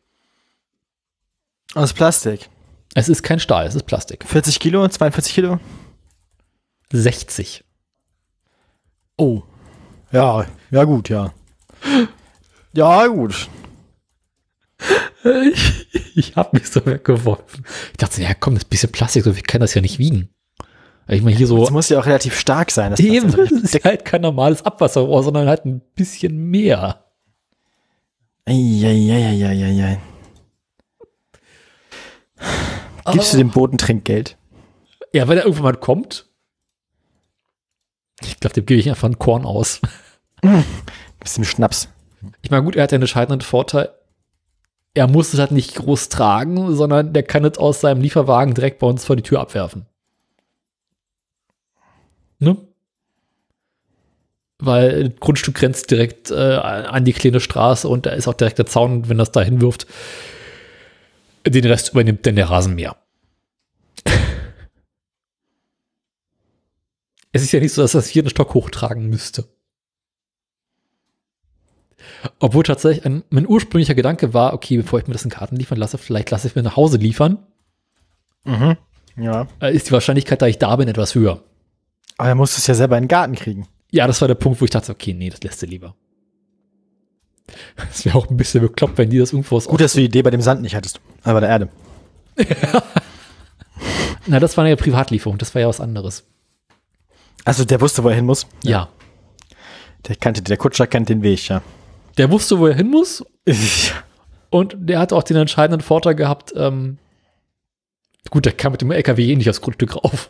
[1.75, 2.49] Aus Plastik.
[2.93, 4.25] Es ist kein Stahl, es ist Plastik.
[4.25, 5.59] 40 Kilo, 42 Kilo?
[6.91, 7.63] 60.
[9.17, 9.43] Oh.
[10.11, 11.33] Ja, ja gut, ja.
[12.73, 13.49] Ja, gut.
[15.53, 17.63] Ich, ich habe mich so weggeworfen.
[17.91, 20.29] Ich dachte, ja komm, das bisschen Plastik, so viel kann das ja nicht wiegen.
[21.07, 21.59] Ich meine, hier so.
[21.59, 22.89] Das muss ja auch relativ stark sein.
[22.89, 27.05] Das Eben, das ist halt kein normales Abwasserrohr, sondern halt ein bisschen mehr.
[28.45, 29.99] Eieieiei.
[33.11, 34.37] Gibst du dem Boden Trinkgeld?
[35.13, 36.27] Ja, wenn er irgendwann mal kommt.
[38.21, 39.81] Ich glaube, dem gebe ich einfach einen Korn aus.
[41.19, 41.89] Gibst ihm Schnaps.
[42.41, 43.89] Ich meine, gut, er hat ja einen entscheidenden Vorteil.
[44.93, 48.79] Er muss es halt nicht groß tragen, sondern der kann es aus seinem Lieferwagen direkt
[48.79, 49.85] bei uns vor die Tür abwerfen.
[52.39, 52.57] Ne?
[54.59, 58.59] Weil das Grundstück grenzt direkt äh, an die kleine Straße und da ist auch direkt
[58.59, 59.87] der Zaun, wenn das da hinwirft,
[61.47, 62.97] den Rest übernimmt dann der Rasenmäher.
[67.31, 69.47] Es ist ja nicht so, dass das hier einen Stock hochtragen müsste.
[72.39, 75.77] Obwohl tatsächlich ein, mein ursprünglicher Gedanke war, okay, bevor ich mir das in Karten liefern
[75.77, 77.39] lasse, vielleicht lasse ich mir nach Hause liefern,
[78.43, 78.75] Mhm.
[79.17, 79.47] Ja.
[79.61, 81.43] äh, ist die Wahrscheinlichkeit, da ich da bin, etwas höher.
[82.17, 83.67] Aber er muss es ja selber in den Garten kriegen.
[83.91, 85.95] Ja, das war der Punkt, wo ich dachte, okay, nee, das lässt du lieber.
[87.91, 89.67] Es wäre auch ein bisschen bekloppt, wenn die das irgendwo aus.
[89.67, 91.01] Gut, dass du die Idee bei dem Sand nicht hattest.
[91.23, 91.69] Aber bei der Erde.
[94.27, 96.23] Na, das war eine Privatlieferung, das war ja was anderes.
[97.45, 98.47] Also der wusste, wo er hin muss.
[98.63, 98.89] Ja.
[100.07, 101.61] Der kannte, der Kutscher kennt den Weg, ja.
[102.17, 103.23] Der wusste, wo er hin muss
[104.49, 106.97] und der hat auch den entscheidenden Vorteil gehabt, ähm,
[108.29, 110.29] gut, der kam mit dem LKW eh nicht aufs Grundstück rauf.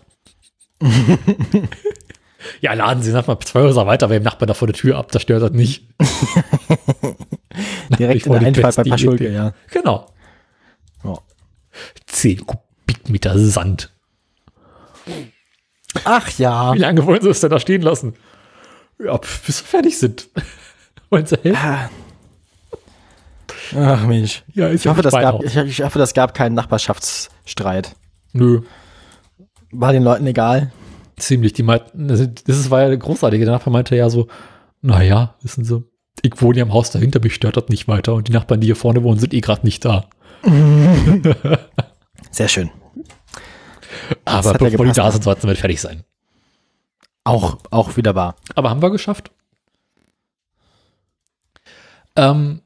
[2.62, 5.12] ja, laden Sie nochmal zwei Häuser weiter bei dem Nachbarn da vor der Tür ab,
[5.12, 5.88] das stört das nicht.
[8.00, 9.36] Direkt in der Einfahrt bei die Paschulke, Idee.
[9.36, 9.54] ja.
[9.70, 10.12] Genau.
[11.04, 11.18] Ja.
[12.08, 13.92] 10 Kubikmeter Sand.
[16.06, 16.74] Ach ja.
[16.74, 18.14] Wie lange wollen Sie es denn da stehen lassen?
[19.04, 20.30] Ja, bis wir fertig sind.
[21.10, 21.60] wollen Sie helfen?
[21.62, 21.90] Ah.
[23.76, 24.44] Ach Mensch.
[24.54, 27.96] Ja, Ich hoffe, das gab, ich, ich hoffe, das gab keinen Nachbarschaftsstreit.
[28.34, 28.62] Nö,
[29.72, 30.72] War den Leuten egal.
[31.18, 31.54] ziemlich.
[31.54, 33.40] Die meinten, das ist- das war ja großartig.
[33.42, 34.28] Der Nachbar meinte ja so,
[34.82, 35.84] naja, wissen Sie,
[36.22, 38.14] ich wohne ja im Haus dahinter, mich stört das nicht weiter.
[38.16, 40.06] Und die Nachbarn, die hier vorne wohnen, sind eh gerade nicht da.
[42.32, 42.72] Sehr schön.
[44.26, 46.04] Aber hat ja bevor die da sind, sollten wir fertig sein.
[47.24, 48.36] Auch, auch wieder wahr.
[48.56, 49.32] Aber haben wir geschafft.
[52.16, 52.62] Ähm,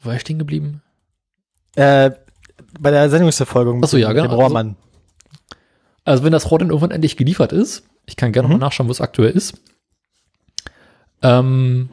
[0.00, 0.82] wo war ich stehen geblieben?
[1.74, 2.12] Äh,
[2.78, 4.36] bei der Sendungsverfolgung Ach so, ja, mit dem genau.
[4.36, 4.76] Rohrmann.
[6.04, 8.54] Also wenn das Rohr dann irgendwann endlich geliefert ist, ich kann gerne Mhm.
[8.54, 9.60] mal nachschauen, wo es aktuell ist,
[11.22, 11.88] ähm,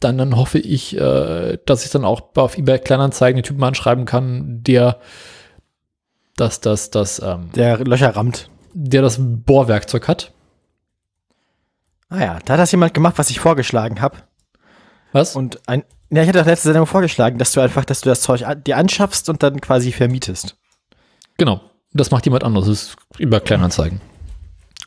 [0.00, 4.04] dann, dann hoffe ich, äh, dass ich dann auch auf eBay Kleinanzeigen den Typen anschreiben
[4.04, 5.00] kann, der
[6.36, 8.48] das, das, das, ähm, Der Löcher rammt.
[8.74, 10.32] der das Bohrwerkzeug hat.
[12.08, 14.18] Ah ja, da hat das jemand gemacht, was ich vorgeschlagen habe.
[15.12, 15.34] Was?
[15.34, 18.20] Und ein, ja, ich hatte auch letzte Sendung vorgeschlagen, dass du einfach, dass du das
[18.20, 20.56] Zeug an, dir anschaffst und dann quasi vermietest.
[21.36, 21.60] genau.
[21.92, 22.68] Das macht jemand anderes.
[22.68, 24.02] Das ist über Kleinanzeigen.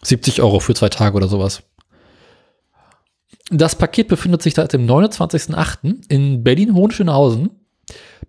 [0.03, 1.63] 70 Euro für zwei Tage oder sowas.
[3.49, 6.05] Das Paket befindet sich seit dem 29.08.
[6.09, 7.49] in Berlin-Hohenschönhausen.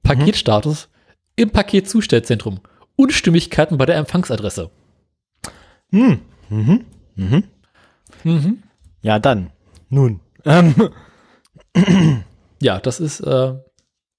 [0.03, 0.89] Paketstatus
[1.37, 2.61] im Paketzustellzentrum.
[3.01, 4.71] Unstimmigkeiten bei der Empfangsadresse.
[5.91, 6.21] Hm.
[6.49, 6.85] Mhm.
[7.17, 7.45] Mhm.
[8.25, 8.63] Mhm.
[9.03, 9.51] Ja, dann.
[9.89, 10.21] Nun.
[10.45, 10.75] Ähm,
[12.63, 13.55] Ja, das ist, äh,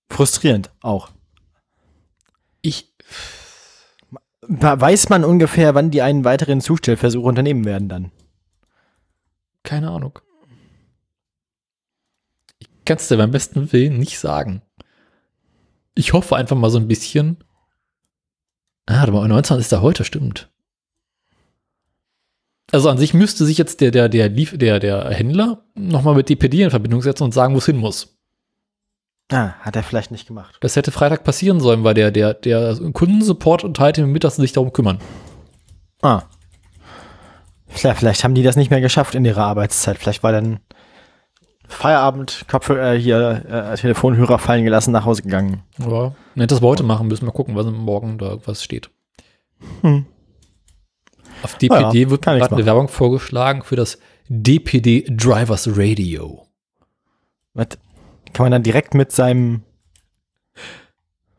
[0.10, 1.10] frustrierend auch.
[2.62, 2.92] ich,
[4.42, 8.12] Weiß man ungefähr, wann die einen weiteren Zustellversuch unternehmen werden dann?
[9.64, 10.18] keine Ahnung.
[12.60, 14.64] Ich kann es dir beim besten Willen nicht sagen.
[15.94, 17.38] Ich hoffe einfach mal so ein bisschen.
[18.92, 20.50] Ah, aber 19 ist da heute, stimmt.
[22.74, 26.28] Also an sich müsste sich jetzt der, der, der, Lief der, der Händler nochmal mit
[26.28, 28.18] DPD in Verbindung setzen und sagen, wo es hin muss.
[29.32, 30.58] Ah, hat er vielleicht nicht gemacht.
[30.60, 34.42] Das hätte Freitag passieren sollen, weil der, der, der Kundensupport und halt mit, dass sie
[34.42, 35.00] sich darum kümmern.
[36.02, 36.24] Ah.
[37.68, 39.98] Vielleicht, vielleicht haben die das nicht mehr geschafft in ihrer Arbeitszeit.
[39.98, 40.60] Vielleicht war dann
[41.66, 45.64] Feierabend, Kopfhörer, äh, hier, äh, Telefonhörer fallen gelassen, nach Hause gegangen.
[45.80, 46.14] Ja.
[46.36, 48.90] Ne, das wir heute machen, müssen wir gucken, was morgen da was steht.
[49.82, 50.06] Hm.
[51.44, 52.66] Auf DPD Ja, wird gerade eine.
[52.66, 53.98] Werbung vorgeschlagen für das
[54.30, 56.48] DPD Drivers Radio.
[57.54, 57.68] Was?
[58.34, 59.64] Kann man dann direkt mit seinem.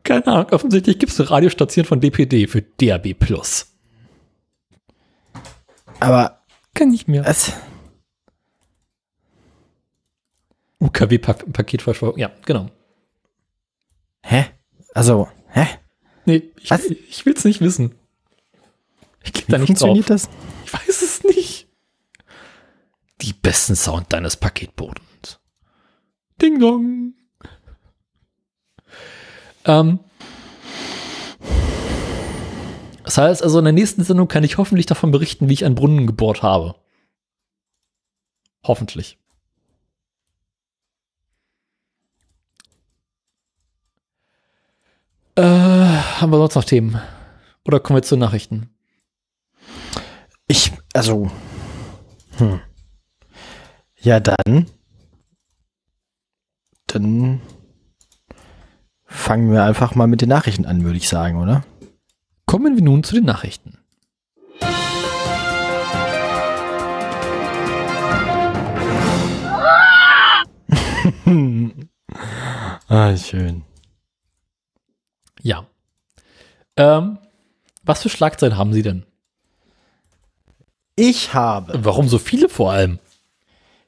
[0.03, 3.73] Keine Ahnung, offensichtlich gibt es eine Radiostation von DPD für DAB Plus.
[5.99, 6.41] Aber
[6.73, 7.25] Kann nicht mehr.
[7.25, 7.53] es.
[10.81, 12.67] UKW-Paketverschwörung, ja, genau.
[14.23, 14.45] Hä?
[14.93, 15.67] Also, hä?
[16.25, 16.85] Nee, ich, Was?
[16.85, 17.95] ich will es nicht wissen.
[19.23, 19.79] Ich klicke da nicht drauf.
[19.79, 20.29] funktioniert das?
[20.65, 21.67] Ich weiß es nicht.
[23.21, 25.39] Die besten Sound deines Paketbodens.
[26.41, 27.13] Ding dong.
[29.65, 29.99] Ähm,
[33.03, 35.75] das heißt also, in der nächsten Sendung kann ich hoffentlich davon berichten, wie ich einen
[35.75, 36.75] Brunnen gebohrt habe.
[38.65, 39.17] Hoffentlich.
[45.35, 47.01] Äh, haben wir sonst noch Themen?
[47.65, 48.69] Oder kommen wir zu Nachrichten?
[50.47, 51.31] Ich, also,
[52.37, 52.59] hm.
[53.99, 54.67] Ja, dann,
[56.87, 57.41] dann
[59.05, 61.63] fangen wir einfach mal mit den Nachrichten an, würde ich sagen, oder?
[62.45, 63.77] Kommen wir nun zu den Nachrichten.
[72.89, 73.63] Ah, schön.
[75.43, 75.67] Ja.
[76.75, 77.19] Ähm,
[77.83, 79.05] was für Schlagzeilen haben Sie denn?
[80.95, 81.83] Ich habe.
[81.83, 82.99] Warum so viele vor allem?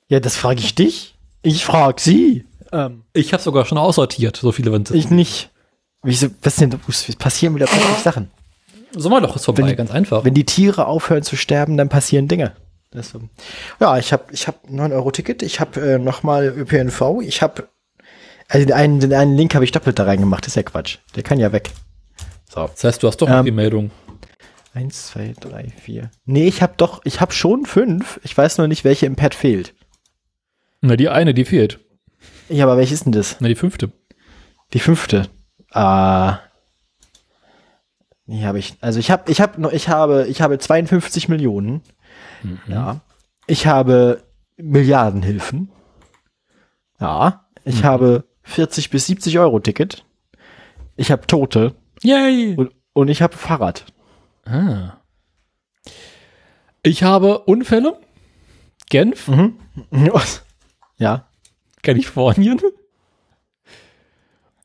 [0.08, 1.16] Ja, das frage ich dich.
[1.42, 2.46] Ich frage Sie.
[2.72, 5.50] Ähm, Ich habe sogar schon aussortiert, so viele sind ich nicht.
[6.04, 8.30] Wieso, was denn, es passieren wieder plötzlich Sachen.
[8.96, 10.24] Sommerloch ist vorbei, Wenn- ganz einfach.
[10.24, 12.56] Wenn die Tiere aufhören zu sterben, dann passieren Dinge.
[12.92, 13.30] Das, ähm,
[13.80, 17.68] ja, ich habe ich hab 9-Euro-Ticket, ich habe äh, nochmal ÖPNV, ich habe,
[18.56, 21.00] also den einen, den einen Link habe ich doppelt da reingemacht, das ist ja Quatsch.
[21.16, 21.72] Der kann ja weg.
[22.50, 22.62] So.
[22.68, 23.92] das heißt, du hast doch Ähm, die Meldung.
[24.74, 26.10] Eins, zwei, drei, vier.
[26.24, 28.18] Nee, ich habe doch, ich habe schon fünf.
[28.24, 29.74] Ich weiß nur nicht, welche im Pad fehlt.
[30.80, 31.82] Na, die eine, die fehlt.
[32.48, 33.38] Ja, aber welche ist denn das?
[33.42, 33.92] Na, die fünfte.
[34.74, 35.28] Die fünfte.
[35.72, 36.40] Ah.
[38.26, 38.78] Nee, habe ich.
[38.80, 41.82] Also ich habe, ich habe noch, ich habe, ich habe 52 Millionen.
[42.68, 43.02] Ja.
[43.48, 44.24] Ich habe
[44.56, 45.72] Milliardenhilfen.
[47.02, 47.48] Ja.
[47.66, 50.06] Ich habe 40 bis 70 Euro Ticket.
[50.96, 52.56] Ich habe Tote Yay!
[52.56, 53.86] und, und ich habe Fahrrad.
[54.46, 54.98] Ah.
[56.84, 58.00] Ich habe Unfälle.
[58.90, 59.58] Genf, Mhm.
[60.98, 61.28] Ja.
[61.82, 62.62] Kalifornien,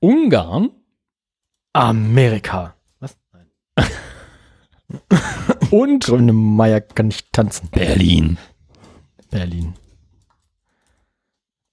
[0.01, 0.71] Ungarn
[1.73, 2.75] Amerika.
[3.01, 3.17] Was?
[5.71, 7.69] und Grüne Meier kann nicht tanzen.
[7.71, 8.39] Berlin.
[9.31, 9.75] Berlin.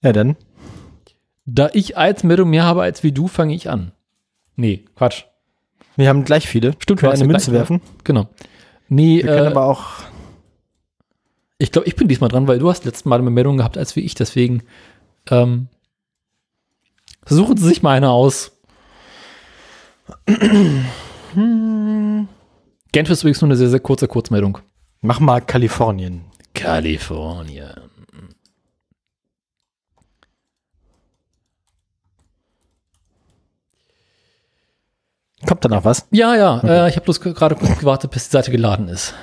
[0.02, 0.36] Ja, dann.
[1.50, 3.92] Da ich als Meldung mehr habe als wie du, fange ich an.
[4.56, 5.24] Nee, Quatsch.
[5.96, 6.74] Wir haben gleich viele.
[6.78, 7.80] Stimmt, Können hast eine Münze gleich, werfen.
[8.04, 8.28] Genau.
[8.90, 9.84] Nee, Wir können äh, aber auch.
[11.56, 13.96] ich glaube, ich bin diesmal dran, weil du hast letztes Mal eine Meldung gehabt als
[13.96, 14.62] wie ich, deswegen
[15.30, 15.68] ähm,
[17.24, 18.52] suchen Sie sich mal eine aus.
[22.92, 24.58] Genf ist übrigens nur eine sehr, sehr kurze Kurzmeldung.
[25.00, 26.24] Mach mal Kalifornien.
[26.52, 27.77] Kalifornien.
[35.48, 36.06] Kommt da noch was?
[36.10, 39.14] Ja, ja, äh, ich habe bloß gerade kurz gewartet, bis die Seite geladen ist.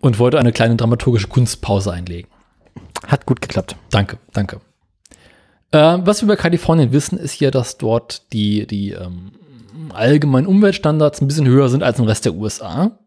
[0.00, 2.28] Und wollte eine kleine dramaturgische Kunstpause einlegen.
[3.06, 3.76] Hat gut geklappt.
[3.90, 4.60] Danke, danke.
[5.70, 9.30] Äh, was wir über Kalifornien wissen, ist hier, dass dort die, die ähm,
[9.94, 12.98] allgemeinen Umweltstandards ein bisschen höher sind als im Rest der USA.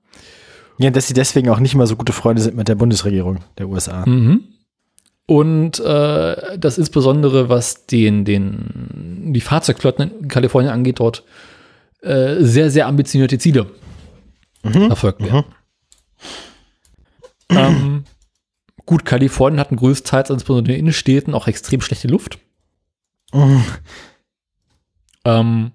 [0.77, 3.67] Ja, dass sie deswegen auch nicht mal so gute Freunde sind mit der Bundesregierung der
[3.67, 4.05] USA.
[4.05, 4.45] Mhm.
[5.25, 11.25] Und äh, das insbesondere, was den, den, die Fahrzeugflotten in Kalifornien angeht, dort
[12.03, 13.67] äh, sehr, sehr ambitionierte Ziele
[14.61, 15.43] verfolgt werden.
[17.49, 18.03] Ähm,
[18.85, 22.39] gut, Kalifornien hat größtenteils, insbesondere in den Innenstädten, auch extrem schlechte Luft.
[23.33, 23.63] Mhm.
[25.25, 25.71] Ähm,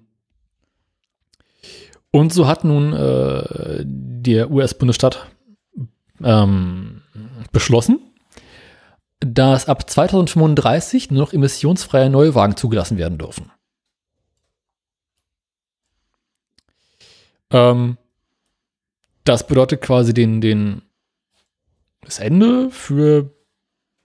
[2.11, 5.27] und so hat nun äh, der US-Bundesstaat
[6.23, 7.01] ähm,
[7.51, 7.99] beschlossen,
[9.19, 13.51] dass ab 2035 nur noch emissionsfreie Neuwagen zugelassen werden dürfen.
[17.51, 17.97] Ähm,
[19.23, 20.81] das bedeutet quasi den, den,
[22.01, 23.31] das Ende für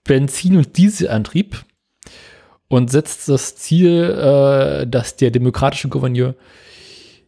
[0.03, 1.65] Benzin- und Dieselantrieb
[2.67, 6.35] und setzt das Ziel, äh, dass der demokratische Gouverneur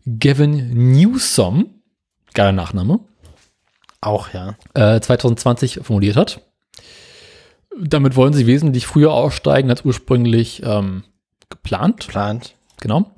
[0.05, 1.81] Gavin Newsom,
[2.33, 2.99] geiler Nachname,
[3.99, 4.55] Auch, ja.
[4.73, 6.41] äh, 2020 formuliert hat.
[7.79, 11.03] Damit wollen sie wesentlich früher aussteigen als ursprünglich ähm,
[11.49, 12.07] geplant.
[12.07, 12.55] Plant.
[12.79, 13.11] Genau.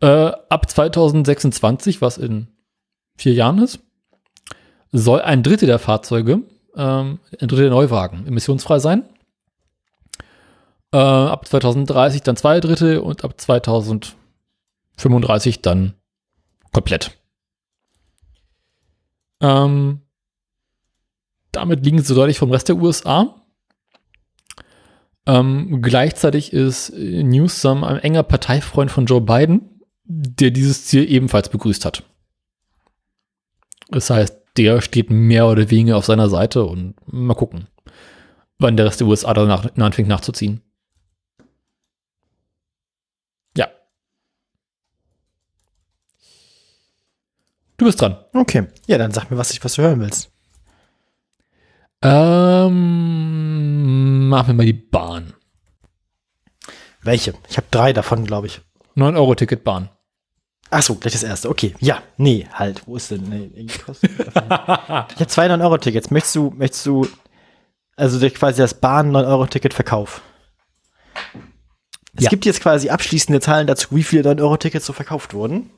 [0.00, 2.46] Äh, ab 2026, was in
[3.16, 3.80] vier Jahren ist,
[4.92, 6.42] soll ein Drittel der Fahrzeuge,
[6.76, 9.02] ähm, ein Drittel der Neuwagen emissionsfrei sein.
[10.92, 15.94] Äh, ab 2030 dann zwei Drittel und ab 2035 dann
[16.72, 17.18] komplett.
[19.40, 20.02] Ähm,
[21.52, 23.34] damit liegen sie deutlich vom Rest der USA.
[25.26, 29.77] Ähm, gleichzeitig ist Newsom ein enger Parteifreund von Joe Biden
[30.08, 32.02] der dieses Ziel ebenfalls begrüßt hat.
[33.90, 37.68] Das heißt, der steht mehr oder weniger auf seiner Seite und mal gucken,
[38.58, 40.62] wann der Rest der USA danach anfängt nachzuziehen.
[43.56, 43.68] Ja.
[47.76, 48.16] Du bist dran.
[48.32, 48.66] Okay.
[48.86, 50.32] Ja, dann sag mir, was, ich, was du hören willst.
[52.00, 52.78] Ähm,
[54.28, 55.34] machen wir mal die Bahn.
[57.02, 57.34] Welche?
[57.48, 58.62] Ich habe drei davon, glaube ich.
[58.96, 59.90] 9-Euro-Ticket Bahn.
[60.70, 61.48] Ach so, gleich das erste.
[61.48, 61.74] Okay.
[61.80, 62.82] Ja, nee, halt.
[62.86, 63.22] Wo ist denn?
[63.22, 66.10] Nee, irgendwie kostet- ich habe zwei 9-Euro-Tickets.
[66.10, 67.06] Möchtest du, möchtest du,
[67.96, 70.20] also durch quasi das Bahn 9-Euro-Ticket-Verkauf?
[72.14, 72.30] Es Ja.
[72.30, 75.70] gibt jetzt quasi abschließende Zahlen dazu, wie viele 9-Euro-Tickets so verkauft wurden.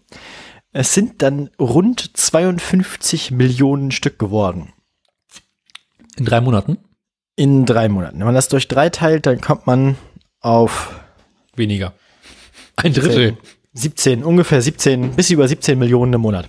[0.73, 4.73] Es sind dann rund 52 Millionen Stück geworden.
[6.17, 6.79] In drei Monaten?
[7.37, 8.19] In drei Monaten.
[8.19, 9.97] Wenn man das durch drei teilt, dann kommt man
[10.41, 10.95] auf
[11.57, 11.93] Weniger.
[12.77, 13.37] Ein Drittel.
[13.73, 16.49] 17, ungefähr 17, bis über 17 Millionen im Monat.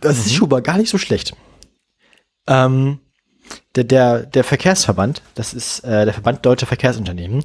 [0.00, 1.34] Das ist schon mal gar nicht so schlecht.
[2.46, 3.00] Ähm,
[3.74, 7.44] der, der, der Verkehrsverband, das ist äh, der Verband Deutscher Verkehrsunternehmen,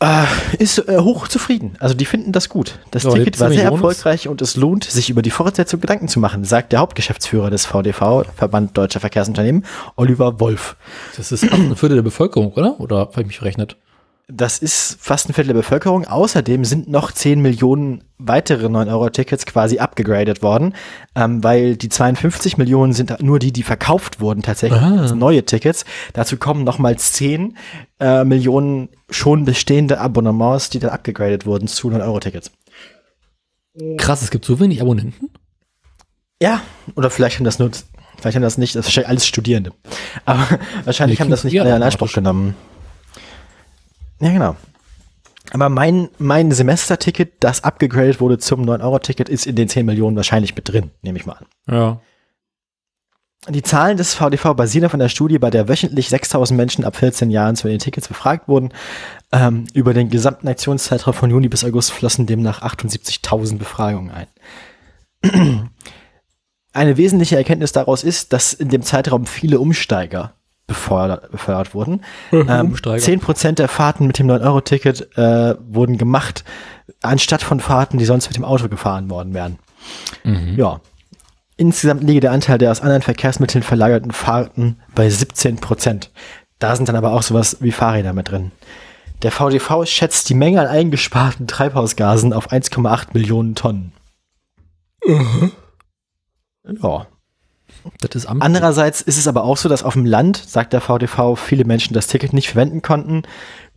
[0.00, 0.24] äh,
[0.58, 1.76] ist äh, hoch zufrieden.
[1.80, 2.78] Also die finden das gut.
[2.90, 5.80] Das Ja, Ticket 17 war sehr Millionen erfolgreich und es lohnt, sich über die Fortsetzung
[5.80, 9.64] Gedanken zu machen, sagt der Hauptgeschäftsführer des VDV, Verband Deutscher Verkehrsunternehmen,
[9.96, 10.76] Oliver Wolf.
[11.16, 12.78] Das ist ein Viertel der Bevölkerung, oder?
[12.80, 13.76] Oder habe ich mich verrechnet?
[14.30, 16.04] Das ist fast ein Viertel der Bevölkerung.
[16.06, 20.74] Außerdem sind noch 10 Millionen weitere 9-Euro-Tickets quasi abgegradet worden,
[21.14, 25.00] ähm, weil die 52 Millionen sind nur die, die verkauft wurden tatsächlich Ah.
[25.00, 25.86] als neue Tickets.
[26.12, 27.56] Dazu kommen nochmal 10
[28.00, 32.50] äh, Millionen schon bestehende Abonnements, die dann abgegradet wurden zu 9-Euro-Tickets.
[33.96, 35.30] Krass, es gibt so wenig Abonnenten.
[36.42, 36.60] Ja,
[36.96, 37.70] oder vielleicht haben das nur,
[38.20, 39.72] vielleicht haben das nicht, das ist alles Studierende.
[40.26, 40.46] Aber
[40.84, 41.82] wahrscheinlich Nee, haben das nicht alle in.
[41.82, 42.54] Anspruch genommen.
[44.20, 44.56] Ja, genau.
[45.50, 50.54] Aber mein, mein Semesterticket, das abgegradet wurde zum 9-Euro-Ticket, ist in den 10 Millionen wahrscheinlich
[50.54, 51.46] mit drin, nehme ich mal an.
[51.70, 52.00] Ja.
[53.48, 57.30] Die Zahlen des VDV basieren auf einer Studie, bei der wöchentlich 6000 Menschen ab 14
[57.30, 58.70] Jahren zu den Tickets befragt wurden.
[59.32, 65.70] Ähm, über den gesamten Aktionszeitraum von Juni bis August flossen demnach 78.000 Befragungen ein.
[66.72, 70.34] Eine wesentliche Erkenntnis daraus ist, dass in dem Zeitraum viele Umsteiger
[70.68, 72.04] befördert, befördert wurden.
[72.32, 72.74] Ähm.
[72.76, 76.44] 10% der Fahrten mit dem 9-Euro-Ticket äh, wurden gemacht,
[77.02, 79.58] anstatt von Fahrten, die sonst mit dem Auto gefahren worden wären.
[80.22, 80.54] Mhm.
[80.56, 80.80] Ja.
[81.56, 86.12] Insgesamt liege der Anteil der aus anderen Verkehrsmitteln verlagerten Fahrten bei 17 Prozent.
[86.60, 88.52] Da sind dann aber auch sowas wie Fahrräder mit drin.
[89.22, 93.92] Der VDV schätzt die Menge an eingesparten Treibhausgasen auf 1,8 Millionen Tonnen.
[96.64, 97.06] Ja.
[98.00, 101.36] Das ist Andererseits ist es aber auch so, dass auf dem Land, sagt der VDV,
[101.36, 103.22] viele Menschen das Ticket nicht verwenden konnten.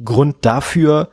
[0.03, 1.09] Grund dafür,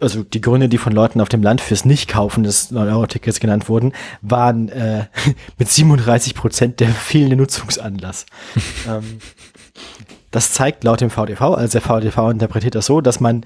[0.00, 3.92] also die Gründe, die von Leuten auf dem Land fürs Nicht-Kaufen des 9-Euro-Tickets genannt wurden,
[4.22, 5.06] waren äh,
[5.58, 8.26] mit 37 Prozent der fehlende Nutzungsanlass.
[8.88, 9.18] ähm,
[10.30, 13.44] das zeigt laut dem VDV, also der VDV interpretiert das so, dass man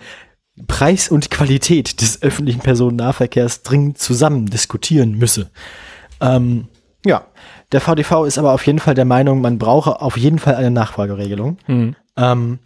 [0.67, 5.51] Preis und Qualität des öffentlichen Personennahverkehrs dringend zusammen diskutieren müsse.
[6.21, 6.69] Ähm,
[7.05, 7.25] ja,
[7.73, 10.71] der VDV ist aber auf jeden Fall der Meinung, man brauche auf jeden Fall eine
[10.71, 11.59] Nachfolgeregelung.
[11.67, 11.97] Mhm.
[12.17, 12.59] Ähm,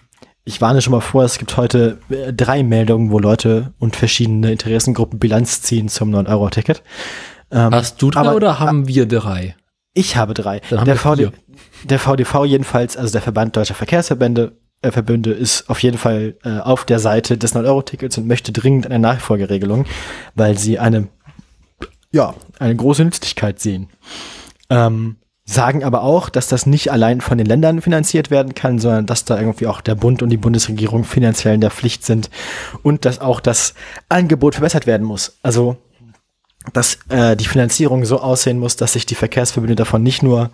[0.44, 4.52] ich warne schon mal vor, es gibt heute äh, drei Meldungen, wo Leute und verschiedene
[4.52, 6.82] Interessengruppen Bilanz ziehen zum 9-Euro-Ticket.
[7.50, 9.56] Ähm, Hast du drei aber- oder haben wir drei?
[9.96, 10.60] ich habe drei.
[10.70, 11.32] Der, wir VD,
[11.84, 14.52] der VDV jedenfalls, also der Verband Deutscher Verkehrsverbände,
[14.82, 18.86] äh, Verbünde, ist auf jeden Fall äh, auf der Seite des 9-Euro-Tickets und möchte dringend
[18.86, 19.86] eine Nachfolgeregelung,
[20.34, 21.08] weil sie eine,
[22.16, 23.88] ja, eine große Nützlichkeit sehen.
[24.70, 29.06] Ähm, sagen aber auch, dass das nicht allein von den Ländern finanziert werden kann, sondern
[29.06, 32.30] dass da irgendwie auch der Bund und die Bundesregierung finanziell in der Pflicht sind
[32.82, 33.74] und dass auch das
[34.09, 35.38] Angebot verbessert werden muss.
[35.43, 35.76] Also
[36.72, 40.51] dass äh, die Finanzierung so aussehen muss, dass sich die Verkehrsverbünde davon nicht nur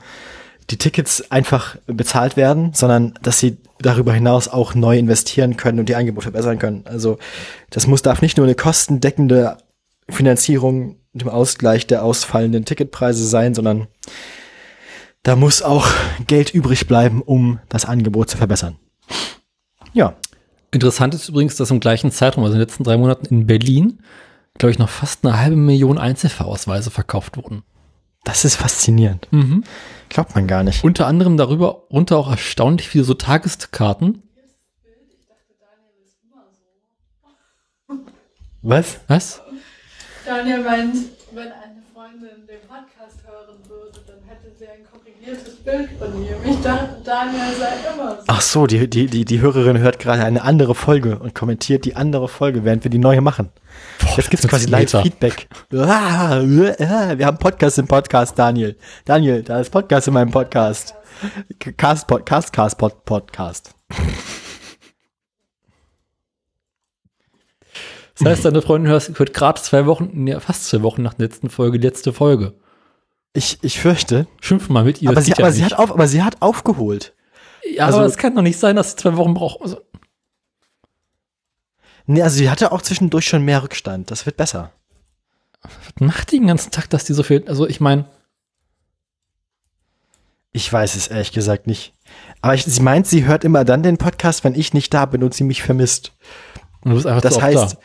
[0.70, 5.88] die Tickets einfach bezahlt werden, sondern dass sie darüber hinaus auch neu investieren können und
[5.88, 6.82] die Angebote verbessern können.
[6.84, 7.18] Also
[7.70, 9.56] das muss darf nicht nur eine kostendeckende
[10.08, 13.88] Finanzierung dem Ausgleich der ausfallenden Ticketpreise sein, sondern
[15.22, 15.86] da muss auch
[16.26, 18.76] Geld übrig bleiben, um das Angebot zu verbessern.
[19.92, 20.16] Ja,
[20.72, 24.00] Interessant ist übrigens, dass im gleichen Zeitraum, also in den letzten drei Monaten in Berlin,
[24.54, 27.62] glaube ich, noch fast eine halbe Million Einzelfahrausweise verkauft wurden.
[28.24, 29.28] das ist faszinierend.
[30.08, 30.82] Glaubt man gar nicht.
[30.82, 34.22] Unter anderem darüber unter auch erstaunlich viele so Tageskarten.
[38.62, 39.00] Was?
[39.08, 39.42] Was?
[40.24, 40.96] Daniel meint,
[41.32, 46.36] wenn eine Freundin den Podcast hören würde, dann hätte sie ein korrigiertes Bild von mir.
[46.44, 48.22] Ich dachte, Daniel sei immer so.
[48.28, 51.96] Ach so, die, die, die, die Hörerin hört gerade eine andere Folge und kommentiert die
[51.96, 53.50] andere Folge, während wir die neue machen.
[54.16, 55.48] Jetzt gibt es quasi Live-Feedback.
[55.70, 55.86] Wir
[57.26, 58.76] haben Podcast im Podcast, Daniel.
[59.04, 60.94] Daniel, da ist Podcast in meinem Podcast.
[61.76, 63.74] Cast, Podcast, Cast, Pod, Podcast.
[68.24, 71.28] Das heißt, deine Freundin hört, hört gerade zwei Wochen, nee, fast zwei Wochen nach der
[71.28, 72.54] letzten Folge, die letzte Folge.
[73.34, 74.26] Ich, ich fürchte.
[74.40, 75.10] Schimpf mal mit ihr.
[75.10, 77.14] Aber, sie, geht ja aber, sie hat auf, aber sie hat aufgeholt.
[77.74, 79.60] ja, also- aber es kann doch nicht sein, dass sie zwei Wochen braucht.
[79.62, 79.80] Also,
[82.06, 84.10] Nee, also sie hatte auch zwischendurch schon mehr Rückstand.
[84.10, 84.72] Das wird besser.
[85.62, 88.06] was macht die den ganzen Tag, dass die so viel, also ich meine,
[90.50, 91.94] Ich weiß es ehrlich gesagt nicht.
[92.42, 95.22] Aber ich, sie meint, sie hört immer dann den Podcast, wenn ich nicht da bin
[95.22, 96.12] und sie mich vermisst.
[96.84, 97.78] du bist einfach Das heißt, da.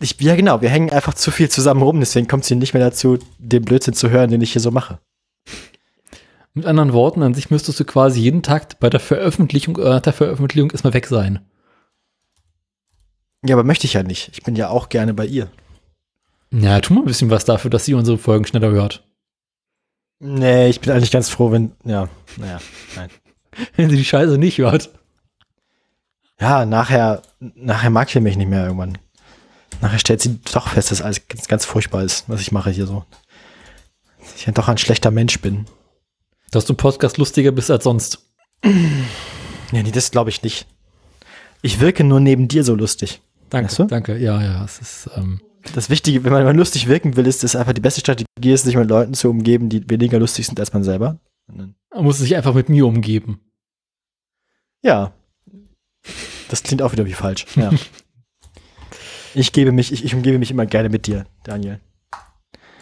[0.00, 2.82] Ich, ja genau, wir hängen einfach zu viel zusammen rum, deswegen kommt sie nicht mehr
[2.82, 4.98] dazu, den Blödsinn zu hören, den ich hier so mache.
[6.54, 10.12] Mit anderen Worten, an sich müsstest du quasi jeden Tag bei der Veröffentlichung, äh, der
[10.12, 11.40] Veröffentlichung erstmal weg sein.
[13.44, 14.30] Ja, aber möchte ich ja nicht.
[14.32, 15.50] Ich bin ja auch gerne bei ihr.
[16.50, 19.04] Ja, tu mal ein bisschen was dafür, dass sie unsere Folgen schneller hört.
[20.20, 22.60] Nee, ich bin eigentlich ganz froh, wenn, ja, naja,
[22.96, 23.10] nein.
[23.76, 24.90] Wenn sie die Scheiße nicht hört.
[26.40, 28.98] Ja, nachher, nachher mag sie mich nicht mehr irgendwann.
[29.84, 32.86] Nachher stellt sie doch fest, dass alles ganz, ganz furchtbar ist, was ich mache hier
[32.86, 33.04] so.
[34.18, 35.66] Dass ich ja doch ein schlechter Mensch bin.
[36.50, 38.24] Dass du Podcast lustiger bist als sonst.
[38.64, 38.70] Ja,
[39.72, 40.66] nee, das glaube ich nicht.
[41.60, 43.20] Ich wirke nur neben dir so lustig.
[43.50, 43.84] Danke, Weißt du?
[43.84, 44.16] danke.
[44.16, 45.42] Ja, ja, es ist, ähm,
[45.74, 48.64] Das Wichtige, wenn man mal lustig wirken will, ist es einfach die beste Strategie, ist,
[48.64, 51.18] sich mit Leuten zu umgeben, die weniger lustig sind als man selber.
[51.46, 53.42] Man muss sich einfach mit mir umgeben.
[54.80, 55.12] Ja.
[56.48, 57.44] Das klingt auch wieder wie falsch.
[57.54, 57.70] Ja.
[59.34, 61.80] ich gebe mich, ich, ich umgebe mich immer gerne mit dir, Daniel.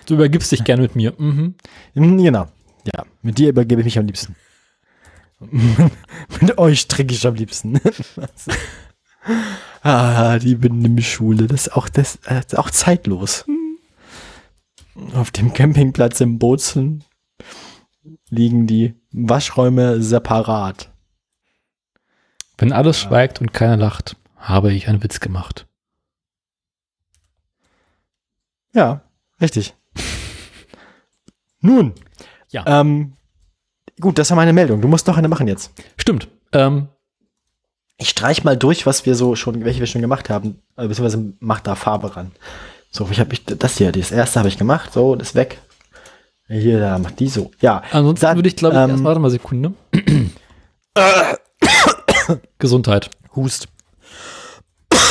[0.07, 1.15] Du übergibst dich gern mit mir.
[1.19, 1.55] Mhm.
[1.95, 2.49] Hm, Genau.
[2.85, 4.35] Ja, mit dir übergebe ich mich am liebsten.
[6.41, 7.81] mit euch trinke ich am liebsten.
[9.83, 13.45] ah, die Benimmschule, das ist auch, das, äh, das ist auch zeitlos.
[15.15, 17.05] Auf dem Campingplatz im Bozen
[18.29, 20.91] liegen die Waschräume separat.
[22.59, 25.67] Wenn alles schweigt und keiner lacht, habe ich einen Witz gemacht.
[28.75, 29.03] Ja,
[29.41, 29.75] richtig.
[31.61, 31.93] Nun.
[32.51, 32.65] Ja.
[32.67, 33.15] Ähm,
[34.01, 34.81] gut, das war meine Meldung.
[34.81, 35.73] Du musst noch eine machen jetzt.
[35.97, 36.29] Stimmt.
[36.53, 36.89] Ähm,
[37.99, 41.33] Ich streich mal durch, was wir so schon, welche wir schon gemacht haben, äh, beziehungsweise
[41.41, 42.33] mach da Farbe ran.
[42.91, 45.59] So, ich habe ich das hier, das erste habe ich gemacht, so, das ist weg.
[46.49, 47.51] Hier, da macht die so.
[47.61, 47.83] Ja.
[47.93, 49.73] ansonsten Dann, würde ich, glaube ich, ähm, erst, warte mal Sekunde.
[52.59, 53.11] Gesundheit.
[53.35, 53.69] Hust.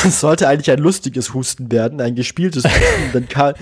[0.06, 3.12] Es sollte eigentlich ein lustiges Husten werden, ein gespieltes Husten.
[3.14, 3.54] dann, kam,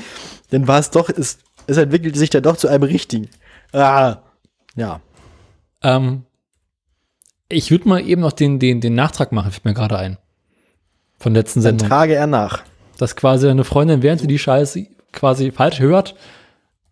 [0.52, 3.30] dann war es doch, es, es entwickelte sich dann doch zu einem richtigen.
[3.74, 4.18] Ah.
[4.76, 5.02] Ja.
[5.84, 6.24] Ähm,
[7.50, 10.18] ich würde mal eben noch den, den, den Nachtrag machen, fällt mir gerade ein.
[11.20, 11.90] Von letzten Dann Sendung.
[11.90, 12.64] trage er nach.
[12.98, 16.16] Dass quasi eine Freundin, während sie die Scheiße quasi falsch hört,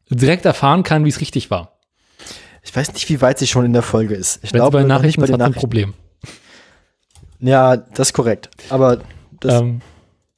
[0.09, 1.73] direkt erfahren kann, wie es richtig war.
[2.63, 4.43] Ich weiß nicht, wie weit sie schon in der Folge ist.
[4.43, 5.59] Ich glaube bei noch nicht Nachrichten bei den sie ein Nachrichten.
[5.59, 5.93] Problem.
[7.39, 8.49] Ja, das ist korrekt.
[8.69, 8.99] Aber
[9.39, 9.81] das, Ähm,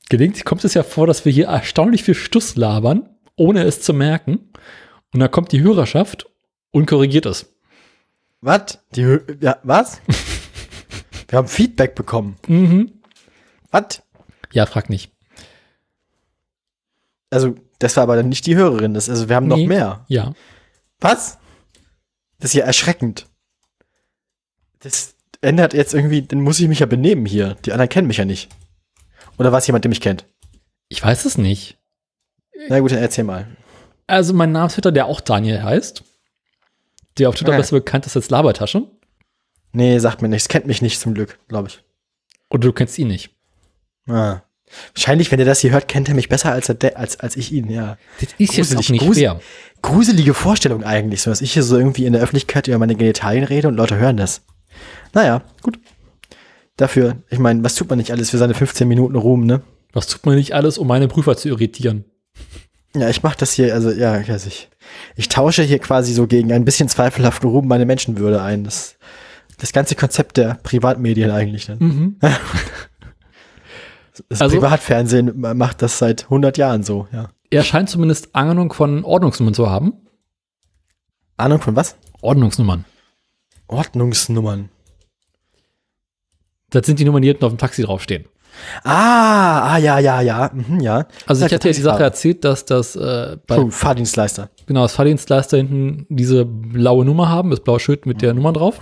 [0.09, 3.93] gelegentlich kommt es ja vor, dass wir hier erstaunlich viel Stuss labern, ohne es zu
[3.93, 4.49] merken.
[5.13, 6.27] Und dann kommt die Hörerschaft
[6.71, 7.51] und korrigiert es.
[8.41, 8.79] was?
[8.95, 10.01] Die, Hö- ja, was?
[11.27, 12.37] Wir haben Feedback bekommen.
[12.47, 12.91] Mhm.
[13.71, 14.01] Was?
[14.51, 15.11] Ja, frag nicht.
[17.29, 18.93] Also, das war aber dann nicht die Hörerin.
[18.95, 19.61] Das, also, wir haben Nee.
[19.61, 20.05] noch mehr.
[20.07, 20.33] Ja.
[20.99, 21.37] Was?
[22.39, 23.27] Das ist ja erschreckend.
[24.79, 27.55] Das ändert jetzt irgendwie, dann muss ich mich ja benehmen hier.
[27.65, 28.49] Die anderen kennen mich ja nicht.
[29.39, 30.25] Oder war es jemand, der mich kennt?
[30.89, 31.77] Ich weiß es nicht.
[32.67, 33.47] Na gut, dann erzähl mal.
[34.05, 36.03] Also mein Namensvetter, der auch Daniel heißt,
[37.17, 37.59] der auf Twitter Okay.
[37.61, 38.83] besser bekannt ist als Labertasche.
[39.71, 40.49] Nee, sagt mir nichts.
[40.49, 41.83] Kennt mich nicht zum Glück, glaube ich.
[42.49, 43.29] Oder du kennst ihn nicht.
[44.07, 44.41] Ah.
[44.93, 47.51] Wahrscheinlich, wenn er das hier hört, kennt er mich besser als, er als, als ich
[47.51, 47.97] ihn, ja.
[48.19, 49.27] Das ist jetzt Gruselig, auch nicht gruselig.
[49.29, 49.41] fair.
[49.81, 53.43] Gruselige Vorstellung eigentlich, so dass ich hier so irgendwie in der Öffentlichkeit über meine Genitalien
[53.45, 54.41] rede und Leute hören das.
[55.13, 55.79] Naja, gut.
[56.79, 59.61] Dafür, ich meine, was tut man nicht alles für seine 15 Minuten Ruhm, ne?
[59.91, 62.05] Was tut man nicht alles, um meine Prüfer zu irritieren?
[62.95, 64.69] Ja, ich mache das hier, also ja, ich weiß ich.
[65.17, 68.63] Ich tausche hier quasi so gegen ein bisschen zweifelhaften Ruhm meine Menschenwürde ein.
[68.63, 68.95] Das,
[69.57, 71.67] das ganze Konzept der Privatmedien eigentlich.
[71.67, 71.75] Ne?
[71.79, 72.19] Mhm.
[74.27, 77.29] Das Also- Privatfernsehen macht das seit 100 Jahren so, ja.
[77.51, 79.93] Er scheint zumindest Ahnung von Ordnungsnummern zu haben.
[81.37, 81.95] Ahnung von was?
[82.21, 82.83] Ordnungsnummern.
[83.67, 84.69] Ordnungsnummern.
[86.71, 88.25] Das sind die hinten auf dem Taxi draufstehen.
[88.83, 91.05] Ah, ah, ja, ja, ja, mhm, ja.
[91.25, 94.49] Also ich hatte ja die Sache erzählt, dass das äh, bei Oh, Fahrdienstleister.
[94.65, 98.79] genau das Fahrdienstleister hinten diese blaue Nummer haben, das blaue Schild mit der Nummer drauf.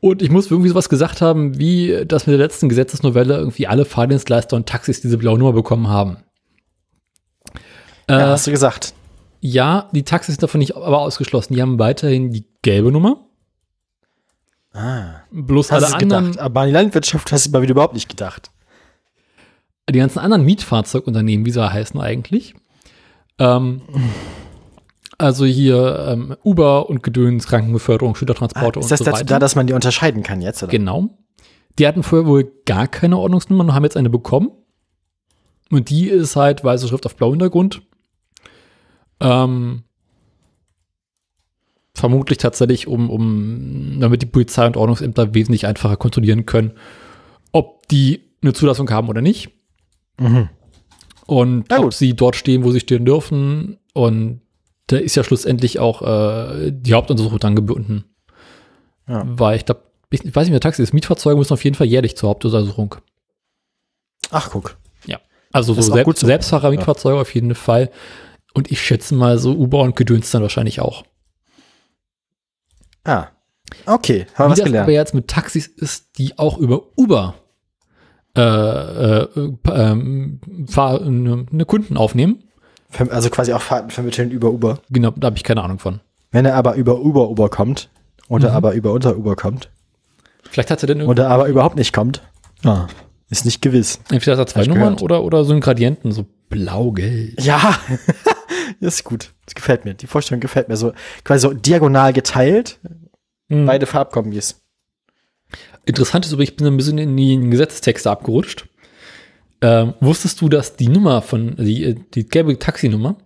[0.00, 3.84] Und ich muss irgendwie sowas gesagt haben, wie dass mit der letzten Gesetzesnovelle irgendwie alle
[3.84, 6.18] Fahrdienstleister und Taxis diese blaue Nummer bekommen haben.
[8.08, 8.94] Äh, Ja, hast du gesagt.
[9.40, 11.54] Ja, die Taxis sind davon nicht aber ausgeschlossen.
[11.54, 13.26] Die haben weiterhin die gelbe Nummer.
[14.72, 15.20] Ah.
[15.30, 16.44] Bloß Hast alle du anderen, gedacht.
[16.44, 18.50] Aber an die Landwirtschaft hast du mal wieder überhaupt nicht gedacht.
[19.90, 22.54] die ganzen anderen Mietfahrzeugunternehmen, wie sie heißen eigentlich.
[23.38, 23.82] Ähm,
[25.18, 29.24] also hier ähm, Uber und Gedöns, Krankenbeförderung, Schülertransporte Ah, und ist das so dazu weiter.
[29.34, 30.62] da, dass man die unterscheiden kann jetzt?
[30.62, 30.70] Oder?
[30.70, 31.10] Genau.
[31.78, 34.50] Die hatten vorher wohl gar keine Ordnungsnummer und haben jetzt eine bekommen.
[35.70, 37.82] Und die ist halt weiße Schrift auf blau Hintergrund.
[39.20, 39.84] Ähm,
[42.00, 46.72] vermutlich tatsächlich, um, um, damit die Polizei und Ordnungsämter wesentlich einfacher kontrollieren können,
[47.52, 49.50] ob die eine Zulassung haben oder nicht.
[50.18, 50.48] Mhm.
[51.26, 53.78] Und ob sie dort stehen, wo sie stehen dürfen.
[53.92, 54.40] Und
[54.88, 58.04] da ist ja schlussendlich auch äh, die Hauptuntersuchung dran gebunden.
[59.06, 59.22] Ja.
[59.26, 60.92] Weil ich glaube, ich, weiß nicht mehr, Taxi ist.
[60.92, 62.96] Mietfahrzeuge müssen auf jeden Fall jährlich zur Hauptuntersuchung.
[64.30, 64.76] Ach, guck.
[65.52, 66.26] Also Das so, Selbst, gut so.
[66.26, 67.90] Selbstfahrer-Mietfahrzeuge auf jeden Fall.
[68.54, 71.04] Und ich schätze mal, so Uber und Gedöns dann wahrscheinlich auch.
[73.04, 73.28] Ah.
[73.86, 74.84] Okay, haben wir was gelernt.
[74.84, 77.34] aber jetzt mit Taxis ist, die auch über Uber
[78.36, 79.28] äh, äh,
[79.72, 82.44] ähm, Fahr eine, eine Kunden aufnehmen.
[83.10, 84.78] Also quasi auch Fahrten vermitteln über Uber.
[84.90, 86.00] Genau, da habe ich keine Ahnung von.
[86.32, 87.88] Wenn er aber über Uber Uber kommt,
[88.28, 88.56] oder Mhm.
[88.56, 89.70] aber über unter Uber kommt,
[90.50, 92.22] Vielleicht hat er denn oder aber überhaupt nicht kommt,
[92.64, 92.86] ah,
[93.28, 94.00] ist nicht gewiss.
[94.10, 95.02] entweder hat er zwei Nummern gehört.
[95.02, 97.40] oder, oder so ein Gradienten, so blau-gelb.
[97.40, 97.76] Ja,
[98.80, 99.32] das ist gut.
[99.46, 99.94] Das gefällt mir.
[99.94, 100.92] Die Vorstellung gefällt mir so.
[101.24, 102.78] Quasi so diagonal geteilt,
[103.48, 103.66] Mhm.
[103.66, 104.62] beide Farbkombis.
[105.84, 108.68] Interessant ist übrigens, ich bin ein bisschen in die Gesetzestexte abgerutscht.
[109.60, 113.16] Ähm, wusstest du, dass die Nummer von, die, die gelbe Taxinummer,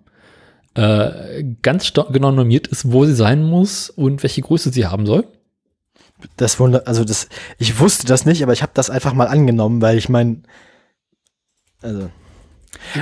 [0.75, 5.27] äh, ganz genau normiert ist, wo sie sein muss und welche Größe sie haben soll?
[6.37, 9.83] Das Wunder, also das, ich wusste das nicht, aber ich habe das einfach mal angenommen,
[9.83, 10.45] weil ich mein,
[11.83, 12.09] also,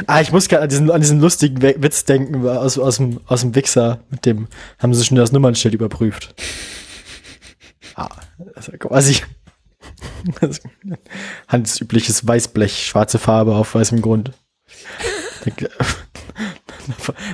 [0.07, 3.41] ah, ich muss gerade an diesen, an diesen lustigen Witz denken aus, aus dem, aus
[3.43, 6.35] dem Wichser, mit dem haben sie schon das Nummernschild überprüft.
[7.95, 8.09] Ah,
[8.55, 9.17] also quasi
[11.49, 14.33] handelsübliches Weißblech, schwarze Farbe auf weißem Grund.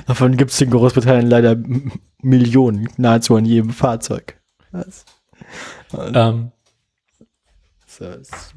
[0.05, 1.55] Davon- gibt es in Großbritannien leider
[2.21, 4.35] Millionen, nahezu an jedem Fahrzeug.
[4.71, 5.05] Was?
[5.93, 6.51] Ähm,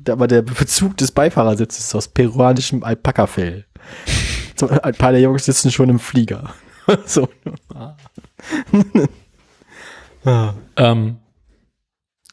[0.08, 3.66] Aber der Bezug des Beifahrersitzes ist aus peruanischem Alpakafell.
[4.56, 6.54] So, ein paar der Jungs sitzen schon im Flieger.
[7.06, 7.28] so.
[10.24, 10.54] Ah.
[10.76, 11.16] ähm,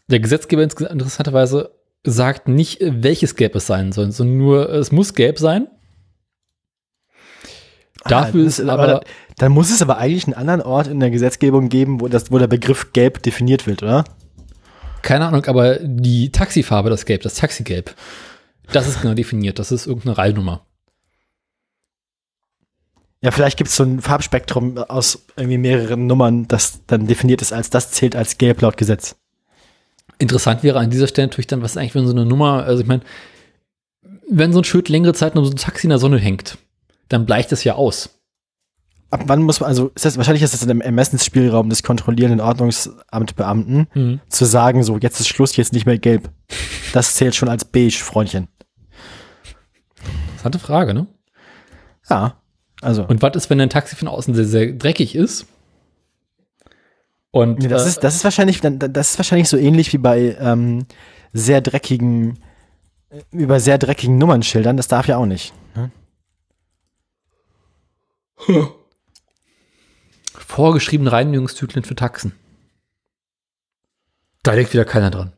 [0.10, 1.72] der Gesetzgeber interessanterweise
[2.04, 5.68] sagt nicht, welches Gelb es sein soll, sondern nur, es muss gelb sein.
[8.06, 9.00] Dafür Ah, ist das- aber, dann,
[9.38, 12.38] dann muss es aber eigentlich einen anderen Ort in der Gesetzgebung geben, wo, das, wo
[12.38, 14.04] der Begriff gelb definiert wird, oder?
[15.02, 17.96] keine Ahnung, aber die Taxifarbe, das Gelb, das Taxigelb,
[18.74, 19.58] das ist genau definiert.
[19.58, 20.66] Das ist irgendeine Reihenummer.
[23.22, 27.52] Ja, vielleicht gibt es so ein Farbspektrum aus irgendwie mehreren Nummern, das dann definiert ist
[27.52, 29.18] als das zählt als gelb laut Gesetz.
[30.20, 32.88] Interessant wäre an dieser Stelle natürlich dann, was eigentlich, wenn so eine Nummer, also ich
[32.88, 33.02] meine,
[34.30, 36.58] wenn so ein Schild längere Zeit um so ein Taxi in der Sonne hängt,
[37.10, 38.22] dann bleicht es ja aus.
[39.12, 44.22] Ab wann muss man, also ist das, wahrscheinlich ist das im Ermessensspielraum des kontrollierenden Ordnungsamtbeamten,
[44.30, 46.30] zu sagen, so, jetzt ist Schluss, jetzt nicht mehr gelb.
[46.94, 48.48] Das zählt schon als beige, Freundchen.
[50.28, 51.08] Interessante Frage, ne?
[52.10, 52.40] Ja,
[52.82, 53.06] also.
[53.06, 55.46] Und was ist, wenn ein Taxi von außen sehr, sehr dreckig ist?
[57.32, 60.36] Und Nee, das, äh, ist, das ist wahrscheinlich, das ist wahrscheinlich so ähnlich wie bei
[60.40, 60.86] ähm,
[61.34, 62.40] sehr dreckigen,
[63.10, 65.54] äh, bei sehr dreckigen Nummernschildern, das darf ja auch nicht.
[65.76, 65.92] Ne?
[70.50, 72.34] vorgeschriebene Reinigungszyklen für Taxen.
[74.44, 75.34] Da denkt wieder keiner dran.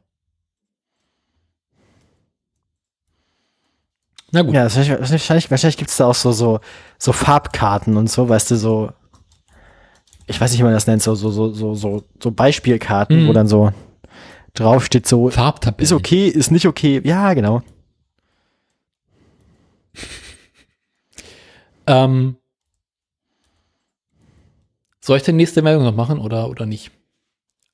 [4.31, 4.53] Na gut.
[4.53, 6.59] Ja, wahrscheinlich, wahrscheinlich, gibt es da auch so, so,
[6.97, 8.91] so Farbkarten und so, weißt du, so,
[10.25, 13.27] ich weiß nicht, wie man das nennt, so, so, so, so, so, so Beispielkarten, Mhm.
[13.27, 13.71] wo dann so
[14.53, 15.83] draufsteht, so, Farbtabellen.
[15.83, 17.61] ist okay, ist nicht okay, ja, genau.
[21.87, 22.37] Ähm,
[25.01, 26.91] soll ich die nächste Meldung noch machen oder, oder nicht?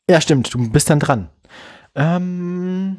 [0.10, 1.30] Ja, stimmt, du bist dann dran.
[1.94, 2.98] Ähm,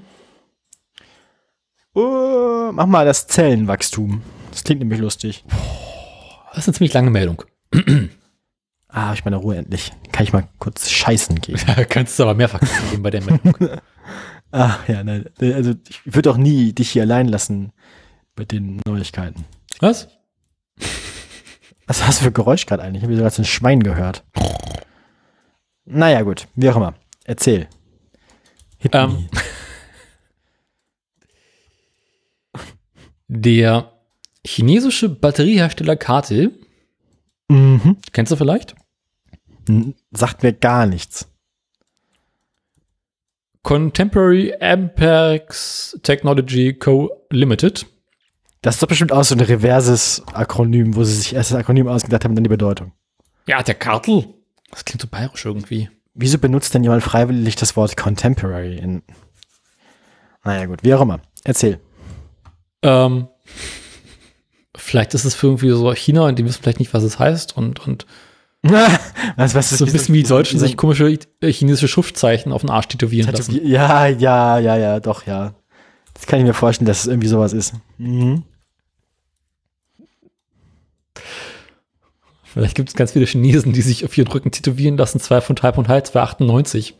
[1.94, 4.23] oh, mach mal das Zellenwachstum.
[4.51, 5.44] Das klingt nämlich lustig.
[6.51, 7.43] Das ist eine ziemlich lange Meldung.
[8.90, 9.93] Ah, ich meine Ruhe endlich.
[10.12, 11.60] Kann ich mal kurz scheißen gehen.
[11.90, 12.60] Kannst du aber mehrfach
[12.90, 13.55] geben bei der Meldung.
[14.51, 15.27] Ah, ja, nein.
[15.43, 17.70] Also ich würde auch nie dich hier allein lassen
[18.35, 19.44] bei den Neuigkeiten.
[19.81, 20.09] Was?
[21.86, 23.02] Was hast du für Geräusch gerade eigentlich?
[23.02, 24.24] Ich habe sogar ein Schwein gehört.
[25.85, 26.48] Naja, gut.
[26.55, 26.94] Wie auch immer.
[27.24, 27.69] Erzähl.
[28.78, 29.28] Hit Ähm.
[33.29, 33.93] Der
[34.47, 36.59] chinesische Batteriehersteller Kartel,
[37.51, 37.97] Mhm.
[38.13, 38.75] kennst du vielleicht?
[40.11, 41.29] Sagt mir gar nichts.
[43.63, 47.11] Contemporary Amperex Technology Co.
[47.31, 47.87] Limited.
[48.63, 51.87] Das ist doch bestimmt auch so ein reverses Akronym, wo sie sich erst das Akronym
[51.87, 52.93] ausgedacht haben, dann die Bedeutung.
[53.47, 54.27] Ja, der Kartel.
[54.71, 55.91] Das klingt so bayerisch irgendwie.
[56.15, 59.03] Wieso benutzt denn jemand freiwillig das Wort Contemporary in.
[60.45, 61.21] Naja, gut, wie auch immer.
[61.45, 61.79] Erzähl.
[62.83, 63.29] Ähm,
[64.77, 67.57] vielleicht ist es für irgendwie so China und die wissen vielleicht nicht, was es heißt
[67.57, 68.07] und, und
[68.63, 72.71] was, was so ein bisschen wie die Deutschen sich komische äh, chinesische Schriftzeichen auf den
[72.71, 73.61] Arsch tätowieren lassen.
[73.65, 75.55] Ja, ja, ja, ja, doch, ja.
[76.15, 77.75] Das kann ich mir vorstellen, dass es irgendwie sowas ist.
[77.99, 78.43] Mhm.
[82.43, 85.55] Vielleicht gibt es ganz viele Chinesen, die sich auf ihren Rücken tätowieren lassen, zwei von
[85.55, 86.95] Type und High, 298,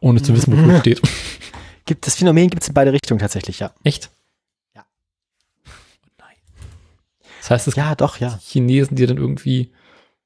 [0.00, 1.02] ohne zu wissen, wofür es steht.
[1.84, 3.74] Gibt, das Phänomen gibt es in beide Richtungen tatsächlich, ja.
[3.84, 4.10] Echt?
[4.74, 4.86] Ja.
[6.16, 6.36] Nein.
[7.44, 8.30] Das heißt, es Ja, doch, ja.
[8.30, 9.70] gibt Chinesen, die dann irgendwie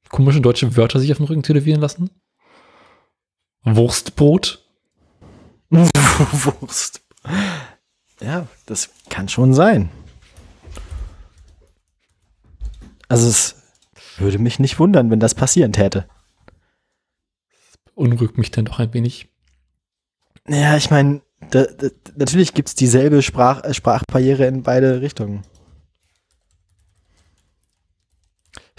[0.09, 2.11] komische deutsche Wörter sich auf den Rücken tätowieren lassen?
[3.65, 4.65] Wurstbrot?
[5.69, 7.03] Wurst.
[8.20, 9.90] Ja, das kann schon sein.
[13.09, 13.57] Also es
[14.19, 16.09] würde mich nicht wundern, wenn das passieren täte.
[17.97, 19.28] Unrügt mich dann doch ein wenig.
[20.45, 21.23] Naja, ich meine,
[22.16, 25.43] natürlich gibt es dieselbe Sprach, Sprachbarriere in beide Richtungen.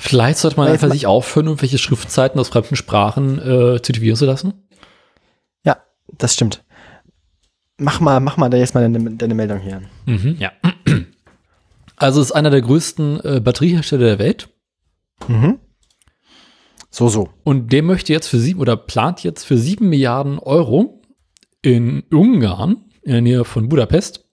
[0.02, 4.54] Vielleicht sollte man einfach sich aufhören, irgendwelche Schriftzeiten aus fremden Sprachen äh, tätowieren zu lassen.
[5.66, 5.78] Ja,
[6.18, 6.64] das stimmt.
[7.78, 9.82] Mach mal, mach mal da jetzt mal deine, deine Meldung hier.
[10.06, 10.52] Mhm, ja.
[11.98, 14.50] Also es ist einer der größten äh, Batteriehersteller der Welt
[15.28, 15.60] Mhm.
[16.90, 17.30] So, so.
[17.44, 21.02] und der möchte jetzt für sieben oder plant jetzt für sieben Milliarden Euro
[21.62, 24.29] in Ungarn, in der Nähe von Budapest,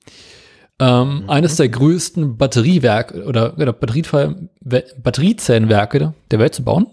[0.78, 6.86] ähm, eines der größten Batteriewerke oder, oder Batteriezellenwerke der Welt zu bauen.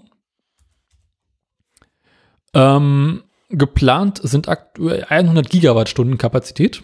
[2.53, 6.83] Ähm, geplant sind aktuell 100 Gigawattstunden Kapazität.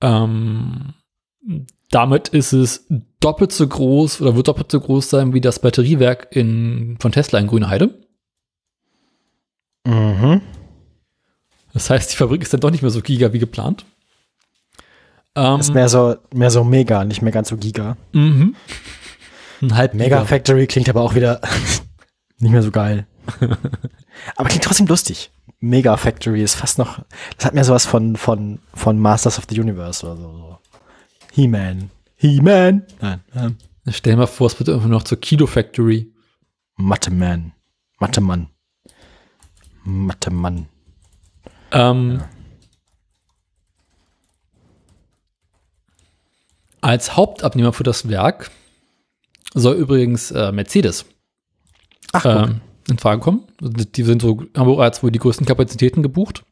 [0.00, 0.94] Ähm,
[1.90, 2.86] damit ist es
[3.20, 7.38] doppelt so groß oder wird doppelt so groß sein wie das Batteriewerk in, von Tesla
[7.38, 8.06] in Grüneheide.
[9.86, 10.40] Mhm.
[11.72, 13.84] Das heißt, die Fabrik ist dann doch nicht mehr so giga wie geplant.
[15.36, 17.96] Ähm, Ist mehr so, mehr so mega, nicht mehr ganz so giga.
[18.12, 18.56] mhm.
[19.62, 20.24] Ein halb Mega Giga.
[20.26, 21.40] Factory klingt aber auch wieder
[22.38, 23.06] nicht mehr so geil.
[24.36, 25.30] aber klingt trotzdem lustig.
[25.60, 27.00] Mega Factory ist fast noch,
[27.36, 30.58] das hat mehr sowas von, von, von Masters of the Universe oder so.
[31.32, 31.90] He-Man.
[32.16, 32.82] He-Man.
[33.00, 33.20] Nein.
[33.34, 33.56] Ähm,
[33.90, 36.12] Stell dir mal vor, es wird einfach noch zur Kilo Factory.
[36.76, 37.52] Mathe-Man.
[37.98, 38.48] Mathe-Mann.
[39.84, 40.66] Mathe-Mann.
[41.72, 42.20] Ähm,
[46.86, 48.52] Als Hauptabnehmer für das Werk
[49.54, 51.04] soll übrigens äh, Mercedes
[52.12, 53.42] Ach, ähm, in Frage kommen.
[53.60, 56.44] Die sind so, haben bereits wohl die größten Kapazitäten gebucht.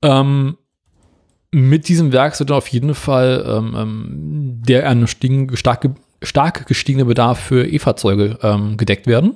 [0.00, 0.58] Ähm,
[1.50, 5.90] mit diesem Werk sollte auf jeden Fall ähm, ähm, der eine stiegen, stark,
[6.22, 9.34] stark gestiegene Bedarf für E-Fahrzeuge ähm, gedeckt werden.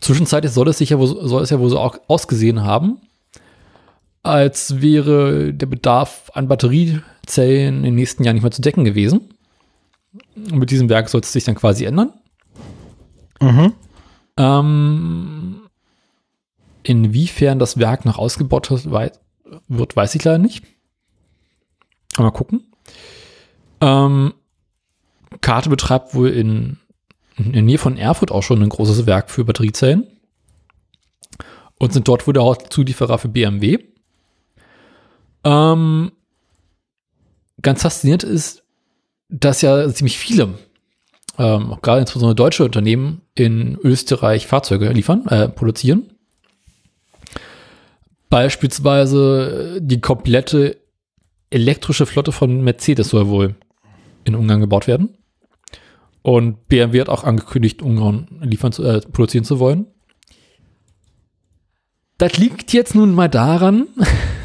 [0.00, 3.02] Zwischenzeitlich soll es sich ja wohl, soll es ja wohl so auch ausgesehen haben,
[4.22, 9.30] als wäre der Bedarf an Batteriezellen in den nächsten Jahren nicht mehr zu decken gewesen.
[10.36, 12.12] Und mit diesem Werk soll es sich dann quasi ändern.
[13.40, 13.72] Mhm.
[14.36, 15.60] Ähm,
[16.82, 19.12] inwiefern das Werk noch ausgebaut wird, wei-
[19.68, 20.64] wird, weiß ich leider nicht.
[22.14, 22.72] Aber Mal gucken.
[23.80, 24.34] Ähm,
[25.40, 26.78] Karte betreibt wohl in,
[27.36, 30.06] in der Nähe von Erfurt auch schon ein großes Werk für Batteriezellen.
[31.78, 33.78] Und sind dort wohl der Hauptzulieferer für BMW.
[35.42, 36.12] Ähm,
[37.64, 38.62] ganz faszinierend ist,
[39.28, 40.54] dass ja ziemlich viele
[41.38, 46.10] ähm, gerade insbesondere deutsche Unternehmen in Österreich Fahrzeuge liefern, äh, produzieren.
[48.30, 50.76] Beispielsweise die komplette
[51.50, 53.54] elektrische Flotte von Mercedes soll wohl
[54.24, 55.16] in Ungarn gebaut werden.
[56.22, 59.86] Und BMW hat auch angekündigt, Ungarn liefern zu, äh, produzieren zu wollen.
[62.18, 63.88] Das liegt jetzt nun mal daran,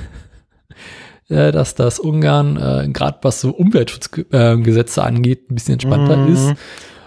[1.30, 6.34] äh, dass das Ungarn, äh, gerade was so Umweltschutzgesetze angeht, ein bisschen entspannter Mhm.
[6.34, 6.54] ist.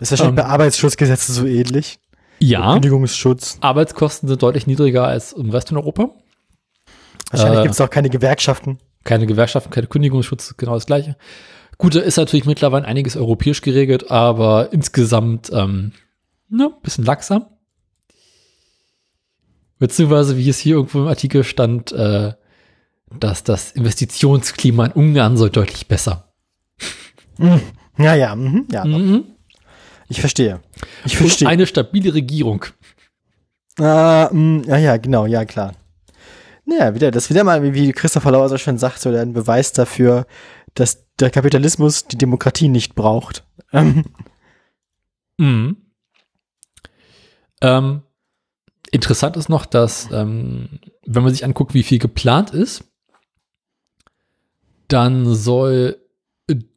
[0.00, 1.98] Ist wahrscheinlich Ähm, bei Arbeitsschutzgesetzen so ähnlich.
[2.38, 3.58] Ja, Kündigungsschutz.
[3.60, 6.10] Arbeitskosten sind deutlich niedriger als im Rest in Europa.
[7.30, 8.78] Wahrscheinlich Äh, gibt es auch keine Gewerkschaften.
[9.04, 11.16] keine Gewerkschaften, keine Kündigungsschutz, genau das gleiche.
[11.78, 15.92] Gut, da ist natürlich mittlerweile einiges europäisch geregelt, aber insgesamt ähm,
[16.48, 17.46] ne, ein bisschen laxam.
[19.78, 22.34] Beziehungsweise, wie es hier irgendwo im Artikel stand, äh,
[23.20, 26.32] dass das Investitionsklima in Ungarn soll deutlich besser.
[27.98, 28.84] Ja, ja, mhm, ja.
[28.84, 29.24] Mhm.
[30.08, 30.60] Ich verstehe.
[31.04, 31.48] Ich Und verstehe.
[31.48, 32.66] eine stabile Regierung.
[33.78, 35.74] Ah, mh, ja, ja, genau, ja, klar.
[36.64, 39.72] Naja, wieder, das ist wieder mal, wie Christopher Lauer so schön sagt, so ein Beweis
[39.72, 40.26] dafür,
[40.74, 43.44] dass der Kapitalismus die Demokratie nicht braucht.
[45.38, 45.76] Mhm.
[47.62, 48.02] Ähm,
[48.92, 52.84] interessant ist noch, dass, ähm, wenn man sich anguckt, wie viel geplant ist,
[54.92, 55.98] dann soll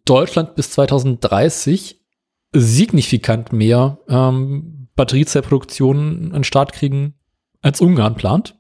[0.06, 2.00] Deutschland bis 2030
[2.54, 7.16] signifikant mehr ähm, Batteriezellproduktion an den Start kriegen,
[7.62, 8.56] als Ungarn plant.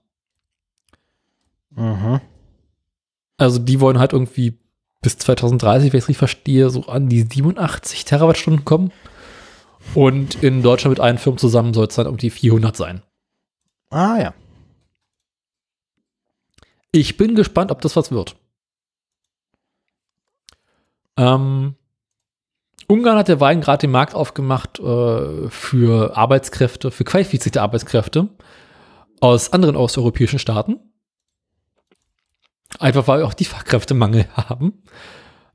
[1.70, 2.20] mhm.
[3.38, 4.60] Also die wollen halt irgendwie
[5.02, 8.92] bis 2030, wenn ich es richtig verstehe, so an die 87 Terawattstunden kommen.
[9.94, 13.04] Und in Deutschland mit allen Firmen zusammen soll es dann um die 400 sein.
[13.90, 14.34] Ah, ja.
[16.92, 18.36] Ich bin gespannt, ob das was wird.
[21.18, 21.76] Ähm,
[22.88, 28.30] Ungarn hat derweil gerade den Markt aufgemacht äh, für Arbeitskräfte, für qualifizierte Arbeitskräfte
[29.22, 30.80] aus anderen osteuropäischen Staaten.
[32.80, 34.84] Einfach weil wir auch die Fachkräftemangel haben.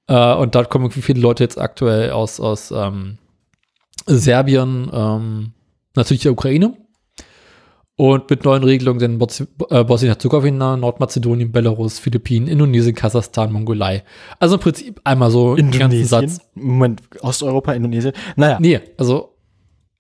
[0.07, 3.19] Äh, und da kommen irgendwie viele Leute jetzt aktuell aus, aus ähm,
[4.07, 5.53] Serbien, ähm,
[5.95, 6.77] natürlich der Ukraine.
[8.01, 14.05] Und mit neuen Regelungen Bos äh, Bosnien-Herzegowina, Nordmazedonien, Belarus, Philippinen, Indonesien, Kasachstan, Mongolei.
[14.39, 16.07] Also im Prinzip einmal so Indonesien.
[16.07, 16.41] Satz.
[16.55, 18.15] Moment, Osteuropa, Indonesien.
[18.37, 19.37] Naja, Nee, also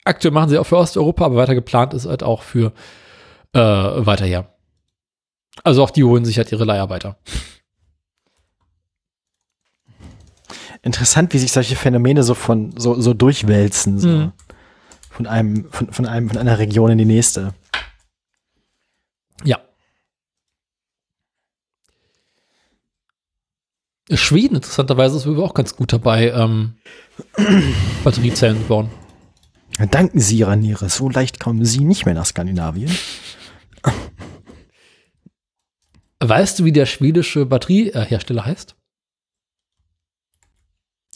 [0.02, 2.72] aktuell machen sie auch für Osteuropa, aber weiter geplant ist halt auch für
[3.52, 4.48] äh, weiter her.
[5.62, 7.18] Also auch die holen sich halt ihre Leiharbeiter.
[10.80, 13.98] interessant, wie sich solche Phänomene so von so, so durchwälzen.
[13.98, 14.08] So.
[14.08, 14.32] Mhm.
[15.10, 17.52] Von einem, von, von einem, von einer Region in die nächste.
[19.44, 19.58] Ja.
[24.12, 26.74] Schweden, interessanterweise, ist übrigens auch ganz gut dabei, ähm,
[28.04, 28.90] Batteriezellen zu bauen.
[29.90, 30.88] Danken Sie, Raniere.
[30.88, 32.90] So leicht kommen Sie nicht mehr nach Skandinavien.
[36.22, 38.76] Weißt du, wie der schwedische Batteriehersteller heißt?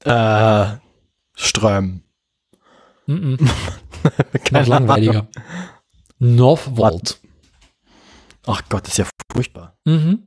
[0.04, 0.76] Äh,
[1.34, 2.02] Ström.
[3.06, 3.38] Mhm.
[4.50, 5.28] Noch langweiliger.
[6.18, 7.20] Northvolt.
[8.46, 9.76] Ach Gott, das ist ja furchtbar.
[9.84, 10.26] Mhm.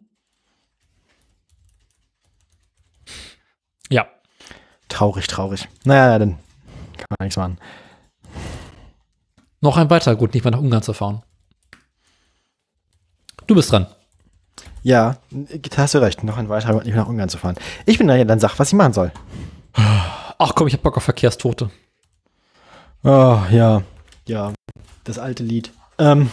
[3.89, 4.07] Ja.
[4.89, 5.67] Traurig, traurig.
[5.83, 6.37] Naja, dann
[6.97, 7.57] kann man nichts machen.
[9.61, 11.23] Noch ein weiterer Grund, nicht mehr nach Ungarn zu fahren.
[13.47, 13.87] Du bist dran.
[14.83, 16.23] Ja, da hast du recht.
[16.23, 17.55] Noch ein weiterer Grund, nicht nach Ungarn zu fahren.
[17.85, 19.11] Ich bin dran, dann sag, was ich machen soll.
[19.73, 21.69] Ach komm, ich hab Bock auf Verkehrstote.
[23.03, 23.83] Oh, ja.
[24.27, 24.53] Ja,
[25.03, 25.71] das alte Lied.
[25.97, 26.29] Ähm,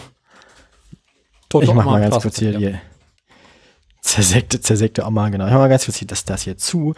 [1.61, 2.81] Tote ich mach mal im ganz kurz hier Straßenverkehr.
[2.81, 5.45] die zersägte, zersägte Oma, genau.
[5.47, 6.93] Ich mach mal ganz kurz hier das, das hier zu.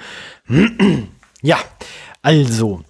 [1.41, 1.57] ja,
[2.21, 2.81] also.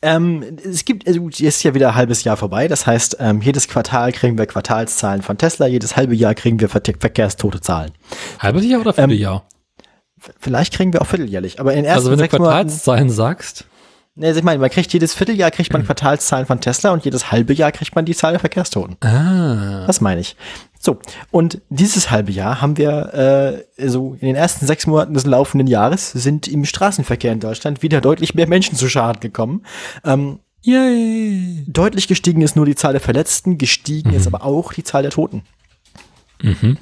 [0.00, 2.68] Ähm, es gibt, also jetzt ist ja wieder ein halbes Jahr vorbei.
[2.68, 6.68] Das heißt, ähm, jedes Quartal kriegen wir Quartalszahlen von Tesla, jedes halbe Jahr kriegen wir
[6.68, 7.90] Ver Verkehrstote Zahlen.
[8.38, 9.48] Halbes Jahr oder Vierteljahr?
[10.16, 13.10] V- Vielleicht kriegen wir auch vierteljährlich, aber in ersten also wenn du sechs Monaten, Quartalszahlen
[13.10, 13.64] sagst,
[14.18, 17.30] nee, also ich meine, man kriegt jedes Vierteljahr kriegt man Quartalszahlen von Tesla und jedes
[17.32, 18.96] halbe Jahr kriegt man die Zahl der Verkehrstoten.
[19.00, 20.36] ah, Das meine ich.
[20.80, 20.98] So,
[21.30, 25.66] und dieses halbe Jahr haben wir, äh, so in den ersten sechs Monaten des laufenden
[25.66, 29.64] Jahres sind im Straßenverkehr in Deutschland wieder deutlich mehr Menschen zu Schaden gekommen.
[30.04, 31.64] Ähm, yay.
[31.66, 35.10] deutlich gestiegen ist nur die Zahl der Verletzten, gestiegen ist aber auch die Zahl der
[35.10, 35.42] Toten.
[36.42, 36.78] Mhm.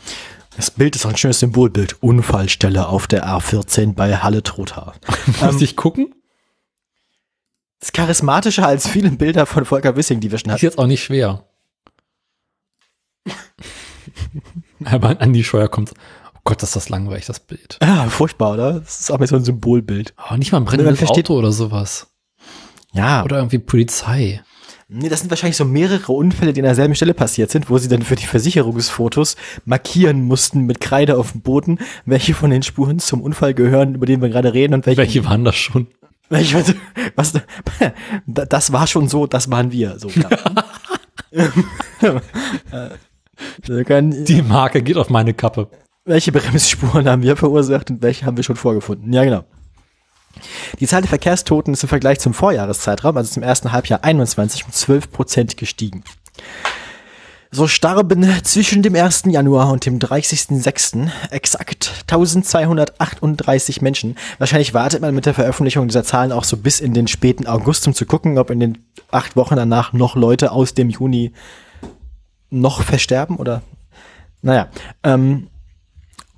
[0.56, 2.02] Das Bild ist auch ein schönes Symbolbild.
[2.02, 4.94] Unfallstelle auf der A14 bei Halle Trotha.
[5.42, 6.14] Muss ich gucken?
[7.86, 10.64] Ist charismatischer als viele Bilder von Volker Wissing, die wir schon Ist hatten.
[10.64, 11.44] jetzt auch nicht schwer.
[14.84, 15.92] Aber an die Scheuer kommt.
[16.34, 17.78] Oh Gott, ist das langweilig, das Bild.
[17.80, 18.80] Ja, furchtbar, oder?
[18.80, 20.14] Das ist auch mehr so ein Symbolbild.
[20.28, 22.08] Oh, nicht mal ein brennendes Auto oder sowas.
[22.92, 24.42] Ja, Oder irgendwie Polizei.
[24.88, 27.86] Nee, das sind wahrscheinlich so mehrere Unfälle, die an derselben Stelle passiert sind, wo sie
[27.88, 32.98] dann für die Versicherungsfotos markieren mussten mit Kreide auf dem Boden, welche von den Spuren
[32.98, 34.98] zum Unfall gehören, über den wir gerade reden und welche.
[35.02, 35.86] Welche waren das schon?
[36.28, 36.74] Welche
[37.14, 37.32] was,
[38.26, 39.98] das war schon so, das waren wir.
[39.98, 40.08] So,
[43.68, 45.68] Die Marke geht auf meine Kappe.
[46.04, 49.12] welche Bremsspuren haben wir verursacht und welche haben wir schon vorgefunden?
[49.12, 49.44] Ja, genau.
[50.80, 54.72] Die Zahl der Verkehrstoten ist im Vergleich zum Vorjahreszeitraum, also zum ersten Halbjahr 21, um
[54.72, 56.04] 12 Prozent gestiegen.
[57.50, 59.24] So starben zwischen dem 1.
[59.26, 61.08] Januar und dem 30.06.
[61.30, 64.16] exakt 1238 Menschen.
[64.38, 67.86] Wahrscheinlich wartet man mit der Veröffentlichung dieser Zahlen auch so bis in den späten August,
[67.86, 68.78] um zu gucken, ob in den
[69.10, 71.32] acht Wochen danach noch Leute aus dem Juni
[72.50, 73.62] noch versterben oder
[74.42, 74.68] naja,
[75.02, 75.48] ähm,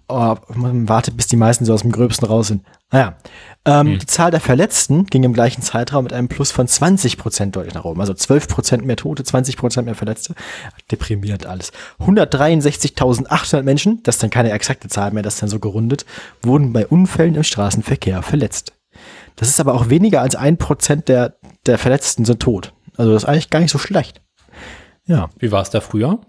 [0.09, 2.65] oh, man wartet, bis die meisten so aus dem Gröbsten raus sind.
[2.91, 3.19] Naja,
[3.67, 7.55] ähm, die Zahl der Verletzten ging im gleichen Zeitraum mit einem Plus von 20 Prozent
[7.55, 8.01] deutlich nach oben.
[8.01, 10.35] Also 12 Prozent mehr Tote, 20 Prozent mehr Verletzte.
[10.91, 11.73] Deprimierend alles.
[12.01, 16.07] 163.800 Menschen, das ist dann keine exakte Zahl mehr, das ist dann so gerundet,
[16.43, 18.73] wurden bei Unfällen im Straßenverkehr verletzt.
[19.37, 21.37] Das ist aber auch weniger als ein Prozent der,
[21.67, 22.73] der Verletzten sind tot.
[22.97, 24.23] Also das ist eigentlich gar nicht so schlecht.
[25.05, 25.29] Ja.
[25.39, 26.21] Wie war es da früher?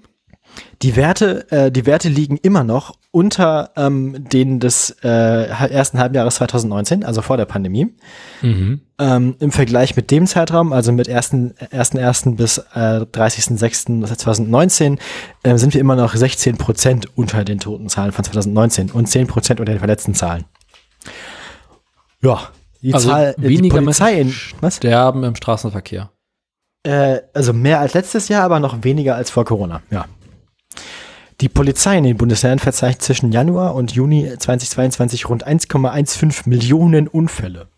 [0.82, 6.36] Die Werte, äh, die Werte liegen immer noch unter ähm, denen des äh, ersten Halbjahres
[6.36, 7.96] 2019, also vor der Pandemie.
[8.42, 8.82] Mhm.
[9.00, 12.36] Ähm, Im Vergleich mit dem Zeitraum, also mit 1.1.
[12.36, 15.00] bis äh, 30.06.2019,
[15.44, 19.60] äh, sind wir immer noch 16 Prozent unter den Totenzahlen von 2019 und 10 Prozent
[19.60, 20.46] unter den verletzten Zahlen.
[22.22, 22.50] Ja,
[22.82, 24.76] die Also Zahl, äh, die weniger Polizei in, was?
[24.78, 26.12] sterben im Straßenverkehr.
[26.84, 30.06] Äh, also mehr als letztes Jahr, aber noch weniger als vor Corona, ja.
[31.42, 37.70] Die Polizei in den Bundesländern verzeichnet zwischen Januar und Juni 2022 rund 1,15 Millionen Unfälle.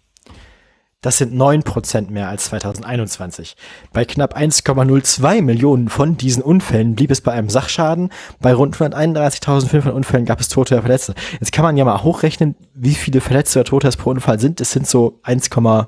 [1.02, 3.58] Das sind 9% mehr als 2021.
[3.92, 8.12] Bei knapp 1,02 Millionen von diesen Unfällen blieb es bei einem Sachschaden.
[8.40, 11.16] Bei rund 131.500 Unfällen gab es Tote oder Verletzte.
[11.40, 14.62] Jetzt kann man ja mal hochrechnen, wie viele Verletzte oder Tote es pro Unfall sind.
[14.62, 15.88] Es sind so 1, 1,2,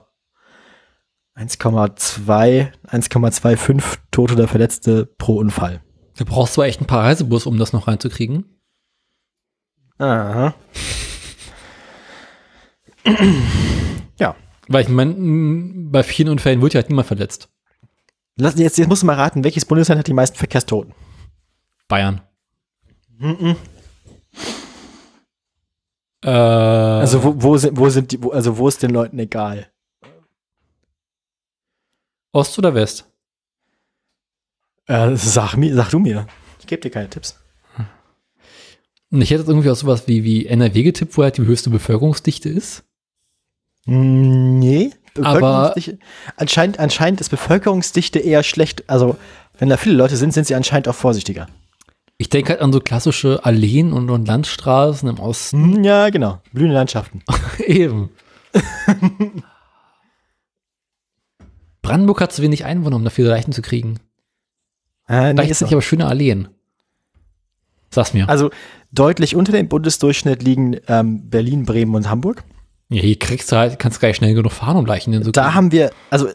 [1.38, 5.83] 1,25 Tote oder Verletzte pro Unfall.
[6.18, 8.46] Du brauchst zwar echt ein paar Reisebus, um das noch reinzukriegen.
[9.98, 10.54] Aha.
[14.20, 14.36] ja.
[14.68, 15.16] Weil ich meine,
[15.90, 17.50] bei vielen Unfällen wird ja halt niemand verletzt.
[18.38, 20.94] Lass, jetzt, jetzt musst du mal raten, welches Bundesland hat die meisten Verkehrstoten?
[21.88, 22.22] Bayern.
[23.18, 23.56] Mhm.
[26.24, 29.68] Äh, Also wo, wo sind, wo sind die, wo, also wo ist den Leuten egal?
[32.32, 33.06] Ost oder West?
[34.88, 36.28] Äh, sag mir, sag du mir.
[36.60, 37.40] Ich gebe dir keine Tipps.
[39.12, 41.70] Und ich hätte jetzt irgendwie auch sowas wie, wie NRW getippt, wo halt die höchste
[41.70, 42.84] Bevölkerungsdichte ist.
[43.86, 44.92] Mm, Nee.
[45.22, 46.00] Aber- Bevölkerungsdichte-
[46.38, 48.90] anscheinend, anscheinend ist Bevölkerungsdichte eher schlecht.
[48.90, 49.16] Also,
[49.60, 51.48] wenn da viele Leute sind, sind sie anscheinend auch vorsichtiger.
[52.18, 55.76] Ich denke halt an so klassische Alleen und, und Landstraßen im Osten.
[55.76, 56.40] Hm, Ja, genau.
[56.52, 57.22] Blühende Landschaften.
[57.60, 58.10] Eben.
[61.82, 64.00] Brandenburg hat zu wenig Einwohner, um dafür Leichen zu kriegen.
[65.14, 65.76] Äh, ist sind so.
[65.76, 66.48] aber schöne Alleen.
[67.90, 68.28] Sag's mir.
[68.28, 68.50] Also
[68.92, 72.44] deutlich unter dem Bundesdurchschnitt liegen ähm, Berlin, Bremen und Hamburg.
[72.90, 75.54] ja, hier kriegst du halt, kannst gar nicht schnell genug fahren, um Leichen zu Da
[75.54, 76.30] haben wir, also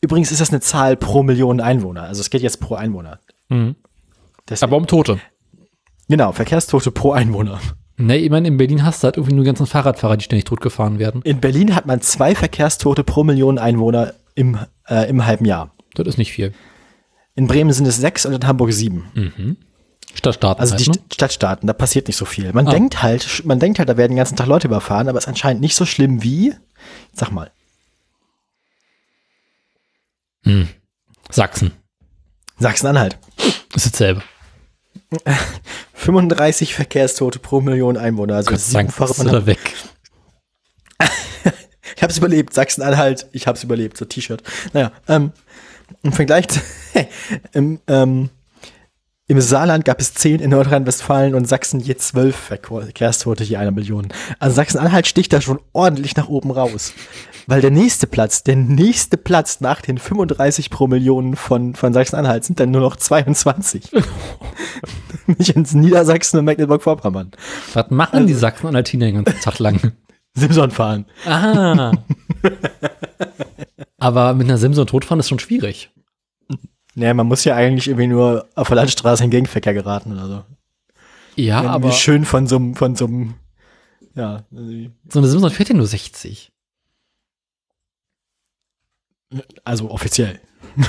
[0.00, 2.02] übrigens ist das eine Zahl pro Million Einwohner.
[2.04, 3.20] Also es geht jetzt pro Einwohner.
[3.48, 3.76] Mhm.
[4.48, 5.18] Deswegen, Aber um Tote.
[6.08, 7.60] genau, Verkehrstote pro Einwohner.
[7.98, 10.44] Ne, ich meine, in Berlin hast du halt irgendwie nur die ganzen Fahrradfahrer, die ständig
[10.44, 11.22] totgefahren werden.
[11.22, 14.58] In Berlin hat man zwei Verkehrstote pro Million Einwohner im,
[14.88, 15.72] äh, im halben Jahr.
[15.94, 16.52] Das ist nicht viel.
[17.36, 19.10] In Bremen sind es sechs und in Hamburg sieben.
[19.14, 19.56] Mhm.
[20.14, 20.94] Stadtstaaten Also die ne?
[20.94, 22.52] St Stadtstaaten, da passiert nicht so viel.
[22.54, 22.70] Man Ah.
[22.70, 25.28] denkt halt, man denkt halt, da werden den ganzen Tag Leute überfahren, aber es ist
[25.28, 26.54] anscheinend nicht so schlimm wie,
[27.12, 27.50] sag mal,
[30.44, 30.68] Hm.
[31.30, 31.72] Sachsen.
[32.58, 33.18] Sachsen-Anhalt.
[33.74, 34.22] Ist dasselbe.
[35.94, 39.74] 35 Verkehrstote pro Million Einwohner, also Gott Dank siebenfache ist von weg.
[41.96, 44.42] Ich hab's überlebt, Sachsen-Anhalt, ich hab's überlebt, so T-Shirt.
[44.74, 45.32] Naja, ähm,
[46.02, 46.60] im Vergleich zu,
[47.52, 48.30] im, ähm,
[49.28, 54.06] im Saarland gab es 10, in Nordrhein-Westfalen und Sachsen je 12 Verkehrstote je einer Million.
[54.38, 56.92] Also Sachsen-Anhalt sticht da schon ordentlich nach oben raus.
[57.48, 62.44] Weil der nächste Platz, der nächste Platz nach den 35 pro Million von, von Sachsen-Anhalt
[62.44, 63.90] sind dann nur noch 22.
[65.26, 67.32] Nicht ins Niedersachsen und Mecklenburg-Vorpommern.
[67.74, 69.92] Was machen die Sachsen und Altiner den ganzen Tag lang?
[70.34, 71.06] Simson fahren.
[71.24, 71.92] Ah.
[73.98, 75.90] Aber mit einer Simson totfahren ist schon schwierig.
[76.94, 80.44] Naja, man muss ja eigentlich irgendwie nur auf der Landstraße in Gegenverkehr geraten oder so.
[81.36, 83.34] Ja, Irgendwie aber schön von so einem, von so einem,
[84.14, 86.50] ja, so eine Simson fährt ja nur 60.
[89.64, 90.40] also offiziell.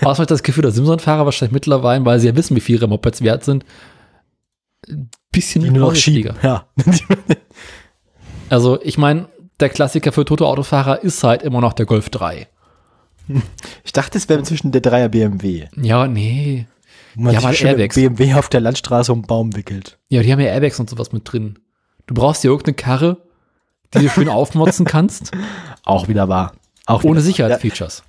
[0.00, 2.88] Aber ich das Gefühl, dass Simson-Fahrer wahrscheinlich mittlerweile, weil sie ja wissen, wie viel ihre
[2.88, 3.64] Mopeds wert sind,
[4.88, 6.36] ein bisschen nur noch schieben.
[6.42, 6.68] Ja.
[8.48, 9.28] Also, ich meine,
[9.60, 12.48] der Klassiker für tote Autofahrer ist halt immer noch der Golf 3.
[13.84, 15.66] Ich dachte, es wäre inzwischen der Dreier BMW.
[15.76, 16.66] Ja, nee.
[17.16, 17.94] Man Ja, weil schön mit Airbags.
[17.94, 19.98] BMW auf der Landstraße um den Baum wickelt.
[20.08, 21.58] Ja, die haben ja Airbags und sowas mit drin.
[22.06, 23.22] Du brauchst dir irgendeine Karre,
[23.94, 25.30] die du schön aufmotzen kannst,
[25.84, 26.52] Auch wieder wahr.
[26.86, 28.02] Auch ohne wieder wahr.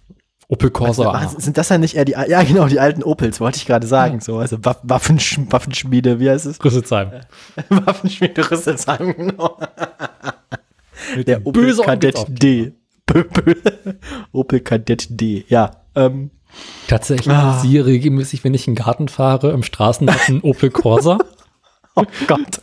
[0.48, 1.12] Opel Corsa.
[1.14, 3.88] Was, sind das ja nicht eher die, ja genau, die alten Opels, wollte ich gerade
[3.88, 6.64] sagen, so, also Waff, Waffensch, Waffenschmiede, wie heißt es?
[6.64, 7.12] Rüsselsheim.
[7.70, 9.58] Waffenschmiede Rüsselsheim, genau.
[11.26, 12.74] Der Opel Böse Kadett D.
[14.32, 16.32] Opel Kadett D, ja, ähm,
[16.88, 17.60] Tatsächlich Ah.
[17.60, 21.18] sehe regelmäßig, wenn ich in den Garten fahre, im Straßenrad einen Opel Corsa.
[21.96, 22.62] oh Gott.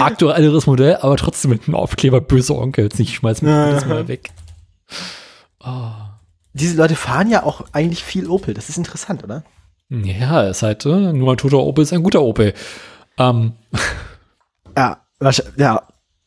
[0.00, 2.98] Aktuelleres Modell, aber trotzdem mit einem Aufkleber böse Onkels.
[2.98, 4.30] Ich schmeiß mir jedes Mal weg.
[6.56, 9.44] Diese Leute fahren ja auch eigentlich viel Opel, das ist interessant, oder?
[9.88, 12.54] Ja, ist halt, äh, nur ein toter Opel ist ein guter Opel.
[13.18, 13.52] Ähm,
[14.76, 15.00] Ja,
[15.56, 15.82] ja,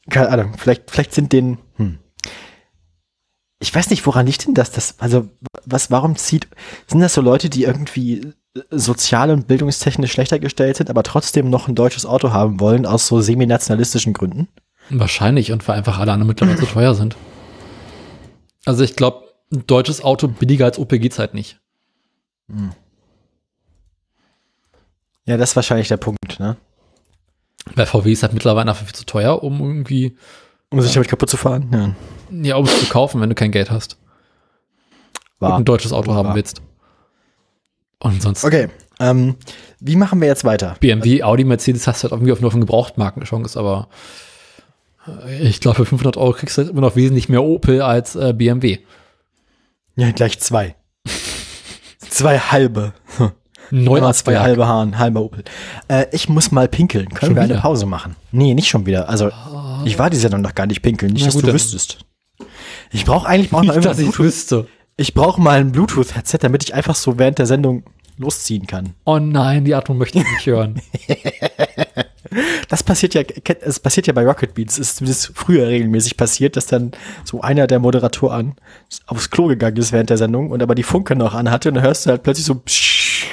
[0.10, 2.00] keine Ahnung, vielleicht, vielleicht sind den, hm.
[3.62, 4.72] Ich weiß nicht, woran liegt denn das?
[4.72, 5.28] das also,
[5.66, 6.48] was, warum zieht,
[6.88, 8.34] sind das so Leute, die irgendwie
[8.72, 13.08] sozial und bildungstechnisch schlechter gestellt sind, aber trotzdem noch ein deutsches Auto haben wollen, aus
[13.08, 14.48] so semi-nationalistischen Gründen?
[14.90, 17.16] wahrscheinlich und weil einfach alle anderen mittlerweile zu teuer sind.
[18.66, 21.60] Also ich glaube, ein deutsches Auto billiger als Opel geht's halt nicht.
[25.26, 26.58] Ja, das ist wahrscheinlich der Punkt, ne?
[27.76, 30.18] Weil VW ist halt mittlerweile einfach viel zu teuer, um irgendwie,
[30.72, 31.70] Um sich damit kaputt zu fahren?
[31.72, 32.42] Ja.
[32.44, 33.98] ja, um es zu kaufen, wenn du kein Geld hast.
[35.40, 35.58] Und War.
[35.58, 36.36] ein deutsches Auto haben Wahr.
[36.36, 36.62] willst.
[38.00, 38.70] Und sonst Okay,
[39.00, 39.36] ähm,
[39.80, 40.76] wie machen wir jetzt weiter?
[40.80, 43.90] BMW, Audi, Mercedes hast du halt irgendwie auf nur auf einen Gebrauchtmarken Chance, aber
[45.26, 48.16] äh, ich glaube, für 500 Euro kriegst du halt immer noch wesentlich mehr Opel als
[48.16, 48.80] äh, BMW.
[50.00, 50.76] Ja, gleich zwei.
[52.10, 52.94] zwei halbe.
[53.72, 55.44] Neu Immer zwei halbe Haaren, halber Opel.
[55.88, 57.10] Äh, ich muss mal pinkeln.
[57.10, 57.62] Können Schon wir eine wieder?
[57.62, 58.16] Pause machen?
[58.32, 59.10] Nee, nicht schon wieder.
[59.10, 59.30] Also,
[59.86, 61.14] ich war diese Sendung noch gar nicht pinkeln.
[61.14, 62.00] Nicht, Na dass gut, du dann- wüsstest.
[62.92, 64.26] Ich brauche eigentlich mal irgendwas dass ich Bluetooth.
[64.26, 64.68] wüsste.
[64.98, 67.84] Ich brauche mal ein Bluetooth-Headset, damit ich einfach so während der Sendung
[68.18, 68.96] losziehen kann.
[69.06, 70.82] Oh nein, die Atmung möchte ich nicht hören.
[72.68, 73.22] Das passiert ja,
[73.62, 74.74] es passiert ja bei Rocket Beats.
[74.78, 76.92] Es ist zumindest früher regelmäßig passiert, dass dann
[77.24, 78.56] so einer der Moderatoren
[79.08, 81.84] aufs Klo gegangen ist während der Sendung und aber die Funke noch anhatte und dann
[81.84, 83.26] hörst du halt plötzlich so pssst,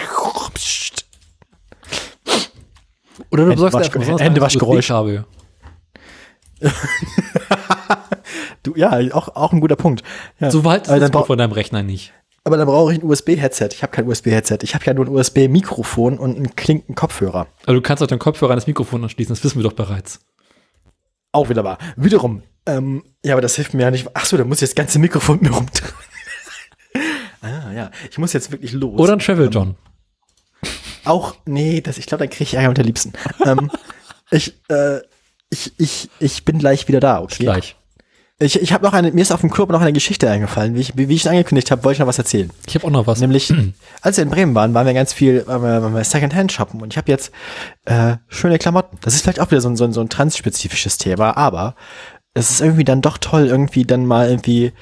[0.54, 1.04] pssst.
[3.30, 4.90] Oder du besorgst Wasch- einfach besonders Hände- langes Waschgeräusch.
[4.90, 5.24] USB-Kabel.
[8.62, 10.02] Du, ja, auch, auch ein guter Punkt.
[10.40, 10.50] Ja.
[10.50, 12.12] So weit ist aber, das von deinem Rechner nicht.
[12.46, 13.70] Aber dann brauche ich ein USB-Headset.
[13.72, 14.58] Ich habe kein USB-Headset.
[14.62, 17.48] Ich habe ja nur ein USB-Mikrofon und einen klinkenden Kopfhörer.
[17.66, 20.20] Also du kannst auch deinen Kopfhörer an das Mikrofon anschließen, das wissen wir doch bereits.
[21.32, 21.78] Auch wieder wahr.
[21.96, 22.44] Wiederum.
[22.64, 24.08] Ähm, ja, aber das hilft mir ja nicht.
[24.14, 25.92] Ach so, da muss ich das ganze Mikrofon mir rumdrehen.
[27.42, 27.90] ah, ja.
[28.08, 28.96] Ich muss jetzt wirklich los.
[29.00, 29.74] Oder ein Travel John.
[31.04, 33.12] Auch, nee, das, ich glaube, dann kriege ich Ärger mit der Liebsten.
[33.44, 33.72] ähm,
[34.30, 35.00] ich, äh,
[35.50, 37.42] ich, ich, ich bin gleich wieder da, okay?
[37.42, 37.74] Gleich.
[38.38, 40.74] Ich, ich habe noch eine, mir ist auf dem Club noch eine Geschichte eingefallen.
[40.74, 42.50] Wie ich, wie ich schon angekündigt habe, wollte ich noch was erzählen.
[42.66, 43.20] Ich habe auch noch was.
[43.20, 43.50] Nämlich,
[44.02, 46.82] als wir in Bremen waren, waren wir ganz viel, waren wir, waren wir Secondhand shoppen
[46.82, 47.32] und ich habe jetzt
[47.86, 48.98] äh, schöne Klamotten.
[49.00, 51.76] Das ist vielleicht auch wieder so ein, so ein, so ein transspezifisches Thema, aber
[52.34, 54.74] es ist irgendwie dann doch toll, irgendwie dann mal irgendwie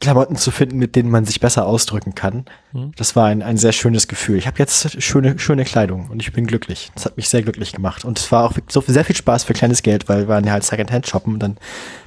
[0.00, 2.44] Klamotten zu finden, mit denen man sich besser ausdrücken kann.
[2.72, 2.92] Mhm.
[2.96, 4.36] Das war ein, ein sehr schönes Gefühl.
[4.36, 6.90] Ich habe jetzt schöne, schöne Kleidung und ich bin glücklich.
[6.94, 8.04] Das hat mich sehr glücklich gemacht.
[8.04, 10.52] Und es war auch so sehr viel Spaß für kleines Geld, weil wir waren ja
[10.52, 11.56] halt Secondhand shoppen und dann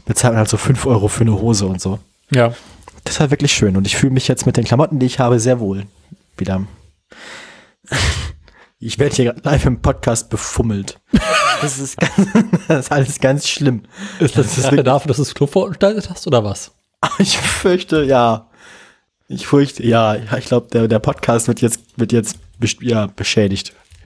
[0.06, 2.00] bezahlt man halt so fünf Euro für eine Hose und so.
[2.32, 2.54] Ja.
[3.06, 5.40] Das war wirklich schön und ich fühle mich jetzt mit den Klamotten, die ich habe,
[5.40, 5.86] sehr wohl.
[6.38, 6.64] Wieder.
[8.82, 11.02] Ich werde hier live im Podcast befummelt.
[11.62, 12.14] Das ist, ganz,
[12.70, 13.84] das ist alles ganz schlimm.
[14.22, 16.72] Ist das, ist das wirklich- dafür, dass du das Klo veranstaltet hast oder was?
[17.20, 18.50] Ich fürchte, ja.
[19.28, 20.16] Ich fürchte, ja.
[20.38, 22.40] Ich glaube, der, der Podcast wird jetzt, wird jetzt
[22.82, 23.74] ja, beschädigt.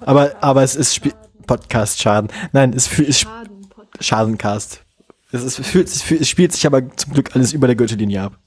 [0.00, 1.12] aber, aber es ist Spi-
[1.46, 2.30] Podcast-Schaden.
[2.52, 4.04] Nein, es, sp- Schaden-Podcast.
[4.04, 4.84] Schadencast.
[5.32, 7.76] Es, ist, es, fühlt, es, fühlt, es spielt sich aber zum Glück alles über der
[7.76, 8.38] Gürtellinie ab.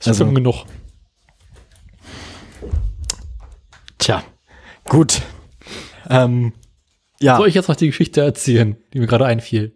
[0.00, 0.64] Ist Also- schlimm genug.
[3.98, 4.22] Tja,
[4.84, 5.22] gut.
[6.10, 6.52] Ähm,
[7.20, 9.72] ja, Soll ich jetzt noch die Geschichte erzählen, die mir gerade einfiel?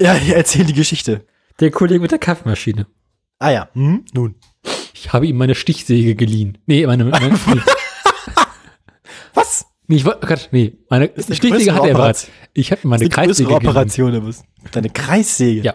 [0.00, 1.26] Ja, erzähl die Geschichte.
[1.60, 2.86] Der Kollege mit der Kaffeemaschine.
[3.38, 4.04] Ah ja, hm?
[4.12, 4.34] nun.
[4.94, 6.58] Ich habe ihm meine Stichsäge geliehen.
[6.66, 7.34] Nee, meine, meine nee,
[9.34, 9.66] Was?
[9.86, 12.28] nee, ich wollte, Gott, nee, meine eine Stichsäge hatte er bereits.
[12.52, 13.68] Ich habe ihm meine Kreissäge geliehen.
[13.68, 15.60] Operation, es- deine Kreissäge.
[15.62, 15.74] Ja.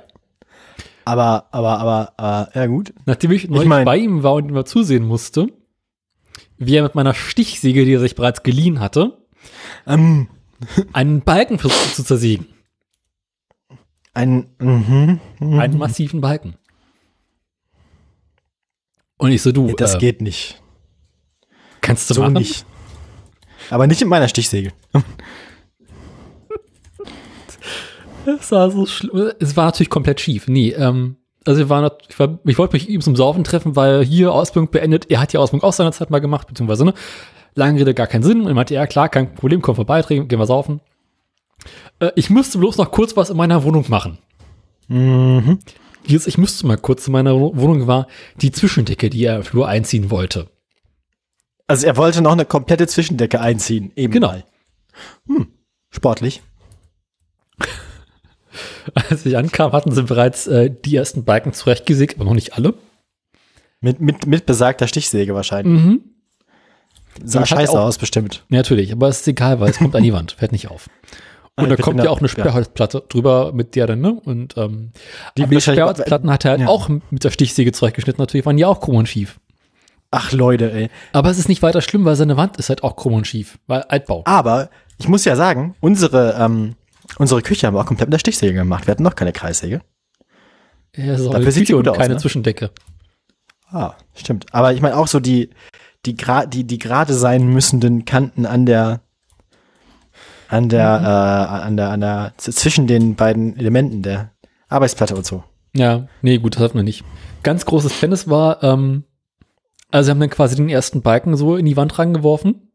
[1.05, 2.93] Aber, aber, aber, aber, ja gut.
[3.05, 5.47] Nachdem ich neulich mein- bei ihm war und ihm mal zusehen musste,
[6.57, 9.17] wie er mit meiner Stichsäge, die er sich bereits geliehen hatte,
[9.85, 10.27] Ähm,
[10.93, 12.47] einen Balken versucht zu zersägen.
[14.13, 15.59] Ein, mhm, mhm.
[15.59, 16.55] Einen massiven Balken.
[19.17, 20.61] Und ich so, du, das äh, geht nicht.
[21.81, 22.33] kannst du So machen?
[22.33, 22.65] nicht.
[23.69, 24.73] Aber nicht in meiner Stichsäge.
[28.25, 29.31] Es war so schlimm.
[29.39, 30.47] Es war natürlich komplett schief.
[30.47, 34.03] Nee, ähm, also wir waren, ich, war, ich wollte mich ihm zum Saufen treffen, weil
[34.03, 35.09] hier Ausbildung beendet.
[35.09, 36.93] Er hat die Ausbildung auch seinerzeit mal gemacht, beziehungsweise, ne?
[37.55, 38.41] Lange Rede, gar keinen Sinn.
[38.41, 40.81] Und er meinte, ja, klar, kein Problem, komm vorbei, trinken, gehen wir saufen.
[42.03, 44.17] Äh, ich musste bloß noch kurz was in meiner Wohnung machen.
[44.87, 45.59] Mhm.
[46.05, 49.67] Jetzt, ich müsste mal kurz in meiner Wohnung war die Zwischendecke, die er im Flur
[49.67, 50.49] einziehen wollte.
[51.67, 53.91] Also er wollte noch eine komplette Zwischendecke einziehen.
[53.95, 54.35] Eben Genau.
[55.27, 55.47] Hm,
[55.89, 56.41] sportlich.
[58.93, 62.73] Als ich ankam, hatten sie bereits äh, die ersten Balken zurechtgesägt, aber noch nicht alle.
[63.79, 65.81] Mit, mit, mit besagter Stichsäge wahrscheinlich.
[65.81, 66.01] Mhm.
[67.23, 68.43] Sah scheiße auch- aus, bestimmt.
[68.49, 70.89] Ja, natürlich, aber es ist egal, weil es kommt an die Wand, fällt nicht auf.
[71.55, 72.31] Und Ah, da bitte, kommt ja auch eine ja.
[72.31, 74.13] Sperrholzplatte drüber, mit der dann, ne?
[74.13, 74.91] Und ähm,
[75.37, 76.67] Die Sperrholzplatten hat er halt Ja.
[76.67, 79.39] auch mit der Stichsäge zurechtgeschnitten, natürlich waren die auch krumm und schief.
[80.09, 80.89] Ach Leute, ey.
[81.11, 83.57] Aber es ist nicht weiter schlimm, weil seine Wand ist halt auch krumm und schief,
[83.67, 84.21] weil Altbau.
[84.25, 86.75] Aber ich muss ja sagen, unsere, ähm,
[87.17, 88.87] unsere Küche haben wir auch komplett mit der Stichsäge gemacht.
[88.87, 89.81] Wir hatten noch keine Kreissäge.
[90.95, 92.19] Ja, auch Dafür sieht die gut und aus, keine ne?
[92.19, 92.69] Zwischendecke.
[93.69, 94.45] Ah, stimmt.
[94.53, 95.49] Aber ich meine auch so die,
[96.05, 99.01] die, gra die, die gerade sein müssenden Kanten an der,
[100.53, 104.31] an der, äh, an der, an der, zwischen den beiden Elementen der
[104.69, 105.43] Arbeitsplatte und so.
[105.75, 107.03] Ja, nee, gut, das hatten wir nicht.
[107.41, 109.03] Ganz großes Tennis war, ähm,
[109.89, 112.71] also sie haben dann quasi den ersten Balken so in die Wand reingeworfen.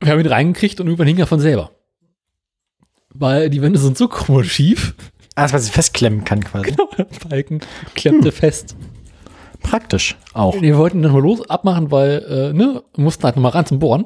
[0.00, 1.70] Wir haben ihn reingekriegt und irgendwann hing er von selber.
[3.08, 4.94] Weil die Wände sind so krumm und schief.
[5.36, 6.76] Ah, was ich festklemmen kann quasi.
[6.98, 7.60] Der Balken
[7.94, 8.76] klemmte fest.
[9.62, 10.60] Praktisch auch.
[10.60, 13.78] Wir wollten ihn dann mal los abmachen, weil, äh, ne, mussten halt nochmal ran zum
[13.78, 14.04] Bohren.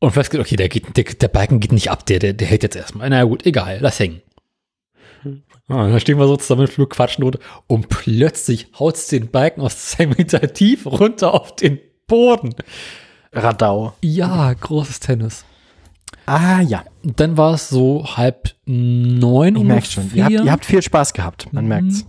[0.00, 2.62] Und festgestellt, okay, der, geht, der, der Balken geht nicht ab, der, der, der hält
[2.62, 3.10] jetzt erstmal.
[3.10, 4.22] Na gut, egal, lass hängen.
[5.68, 9.30] Ah, und dann stehen wir so zusammen im Flur, quatschen runter und plötzlich haut's den
[9.30, 12.54] Balken aus zwei Meter tief runter auf den Boden.
[13.32, 13.94] Radau.
[14.02, 15.44] Ja, großes Tennis.
[16.26, 16.84] Ah, ja.
[17.02, 20.10] Dann war es so halb neun Ich merke schon.
[20.14, 21.52] Ihr habt, ihr habt viel Spaß gehabt.
[21.52, 21.68] Man Mhm.
[21.68, 22.06] merkt's.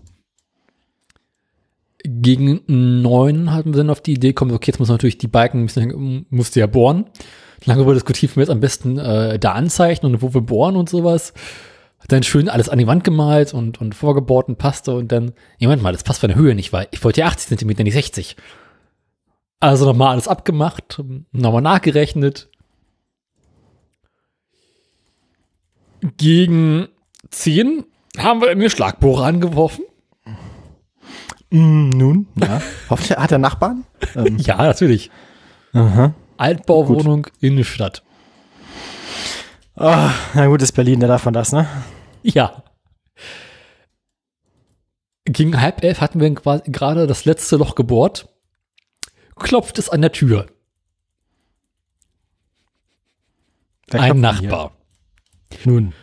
[2.05, 5.27] gegen neun hatten wir dann auf die Idee gekommen, okay, jetzt muss man natürlich die
[5.27, 7.05] Balken, müssen, musste ja bohren.
[7.65, 10.89] Lange wurde diskutiert, wir jetzt am besten äh, da anzeichnen und wo wir bohren und
[10.89, 11.33] sowas.
[12.07, 15.67] Dann schön alles an die Wand gemalt und, und vorgebohrt und passte und dann, ja,
[15.67, 17.93] Moment mal, das passt von der Höhe nicht, weil ich wollte ja 80 Zentimeter, nicht
[17.93, 18.35] 60.
[19.59, 21.03] Also nochmal alles abgemacht,
[21.33, 22.49] nochmal nachgerechnet.
[26.17, 26.87] Gegen
[27.31, 27.83] 10
[28.17, 29.83] haben wir einen Schlagbohrer angeworfen.
[31.51, 32.61] Mm, nun, ja.
[32.89, 33.83] Hoffentlich hat er Nachbarn?
[34.15, 35.11] Ähm, Ja, natürlich.
[35.73, 36.13] aha.
[36.39, 38.01] Altbauwohnung Innenstadt.
[39.75, 41.67] Ah, na gut, ist Berlin, da darf man das, ne?
[42.23, 42.63] Ja.
[45.25, 48.29] Gegen halb elf hatten wir gerade das letzte Loch gebohrt.
[49.35, 50.47] Klopft es an der Tür.
[53.87, 54.71] Wer Ein Nachbar.
[55.51, 55.59] Hier?
[55.65, 55.93] Nun.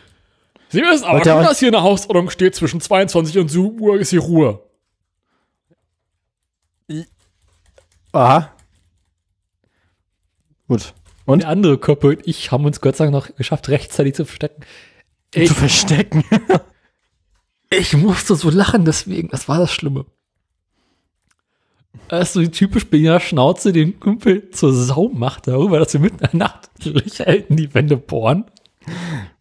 [0.69, 2.53] Sie wissen aber schon, dass hier eine Hausordnung steht.
[2.55, 4.63] Zwischen 22 und 7 Uhr ist hier Ruhe.
[8.11, 8.56] Aha.
[10.67, 10.93] Gut.
[11.25, 11.41] Und?
[11.43, 14.63] Der andere Körper und ich haben uns Gott sei Dank noch geschafft, rechtzeitig zu verstecken.
[15.33, 16.23] Ich, Zu verstecken.
[17.69, 19.27] ich musste so lachen deswegen.
[19.29, 20.05] Das war das Schlimme.
[22.09, 26.23] Ist so die typisch Berliner Schnauze, den Kumpel zur Sau macht darüber, dass wir mitten
[26.23, 28.45] in der Nacht Löcher in die Wände bohren.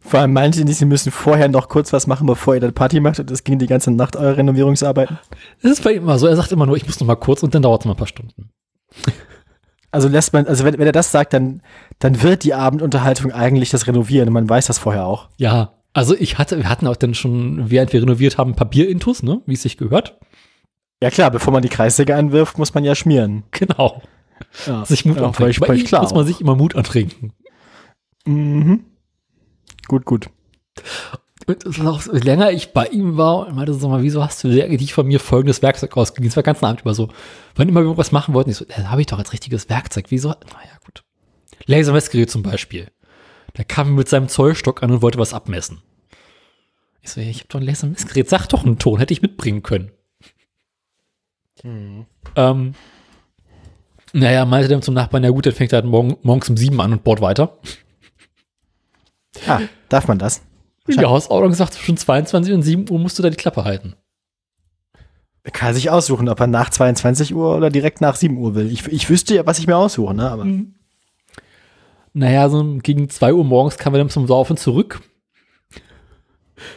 [0.01, 2.99] Vor allem meinte nicht, sie müssen vorher noch kurz was machen, bevor ihr dann Party
[2.99, 5.19] macht und es ging die ganze Nacht eure Renovierungsarbeiten.
[5.63, 6.27] Das ist bei ihm immer so.
[6.27, 7.99] Er sagt immer nur, ich muss noch mal kurz und dann dauert es mal ein
[7.99, 8.51] paar Stunden.
[9.91, 11.63] Also lässt man, also wenn, wenn er das sagt, dann,
[11.99, 15.29] dann wird die Abendunterhaltung eigentlich das Renovieren und man weiß das vorher auch.
[15.37, 19.41] Ja, also ich hatte, wir hatten auch dann schon, während wir renoviert haben, Papierintus, ne,
[19.47, 20.19] wie es sich gehört.
[21.03, 23.45] Ja klar, bevor man die Kreissäge anwirft, muss man ja schmieren.
[23.51, 24.03] Genau.
[24.67, 24.85] Ja.
[24.87, 25.65] Sich Mut ja, antrinken.
[25.65, 26.03] völlig, Bei klar.
[26.03, 27.33] muss man sich immer Mut antrinken.
[28.27, 28.85] mhm.
[29.89, 30.29] Gut, gut.
[31.47, 34.03] Und es ist auch, so, je länger ich bei ihm war und meinte so mal,
[34.03, 36.31] wieso hast du dir eigentlich von mir folgendes Werkzeug ausgeliehen?
[36.31, 37.09] Es war ganz Abend über so.
[37.55, 40.07] Wann immer wir irgendwas machen wollten, ich so, da habe ich doch als richtiges Werkzeug.
[40.09, 40.31] Wieso?
[40.31, 41.05] Naja, gut.
[41.67, 42.91] Lasermessgerät zum Beispiel.
[43.55, 45.83] Da kam er mit seinem Zollstock an und wollte was abmessen.
[47.01, 48.29] Ich so, ja, ich habe doch ein Lasermessgerät.
[48.29, 49.93] Sag doch einen Ton, hätte ich mitbringen können.
[51.65, 52.75] Ähm,
[54.13, 56.81] naja, meinte dann zum Nachbarn, ja gut, dann fängt er halt morgen, morgens um sieben
[56.81, 57.59] an und bohrt weiter.
[59.47, 60.43] Ah, darf man das?
[60.89, 63.95] Die Hausordnung sagt, zwischen 22 und 7 Uhr musst du da die Klappe halten.
[65.43, 68.71] Er kann sich aussuchen, ob er nach 22 Uhr oder direkt nach 7 Uhr will.
[68.71, 70.29] Ich, ich wüsste ja, was ich mir aussuche, ne?
[70.29, 70.45] Aber
[72.13, 75.01] Naja, so gegen 2 Uhr morgens kamen wir dann zum Saufen zurück.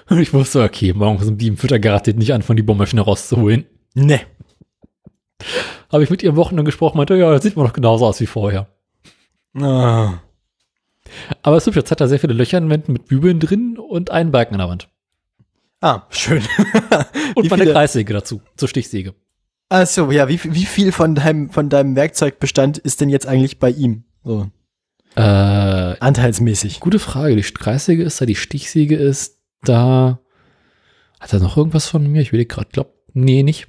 [0.10, 3.02] Und ich wusste, okay, morgens um 7 führt er garantiert nicht an, von die Bohrmaschine
[3.02, 3.66] rauszuholen.
[3.94, 4.22] ne.
[5.92, 8.20] Habe ich mit ihr am Wochenende gesprochen, meinte, ja, das sieht man noch genauso aus
[8.20, 8.68] wie vorher.
[9.56, 10.20] Ah.
[11.42, 14.12] Aber es ist hübsch, jetzt hat er sehr viele Löcher Wänden mit Bügeln drin und
[14.12, 14.90] einen Balken an der Wand.
[15.82, 16.44] Ah, schön.
[17.36, 19.14] Und meine viele- Kreissäge dazu, zur Stichsäge.
[19.70, 23.60] Achso, ja, wie, viel- wie viel von deinem, von deinem Werkzeugbestand ist denn jetzt eigentlich
[23.60, 24.04] bei ihm?
[24.24, 24.50] So,
[25.16, 26.82] Äh, anteilsmäßig.
[26.82, 27.36] gute Frage.
[27.36, 30.20] Die Kreissäge ist da, die Stichsäge ist Da
[31.20, 32.22] hat er noch irgendwas von mir?
[32.22, 33.68] Ich will gerade, glaub, nee, nicht.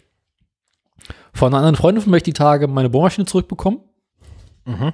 [1.32, 3.80] Von einer anderen Freundin von mir ich die Tage meine Bohrmaschine zurückbekommen.
[4.64, 4.92] Mhm.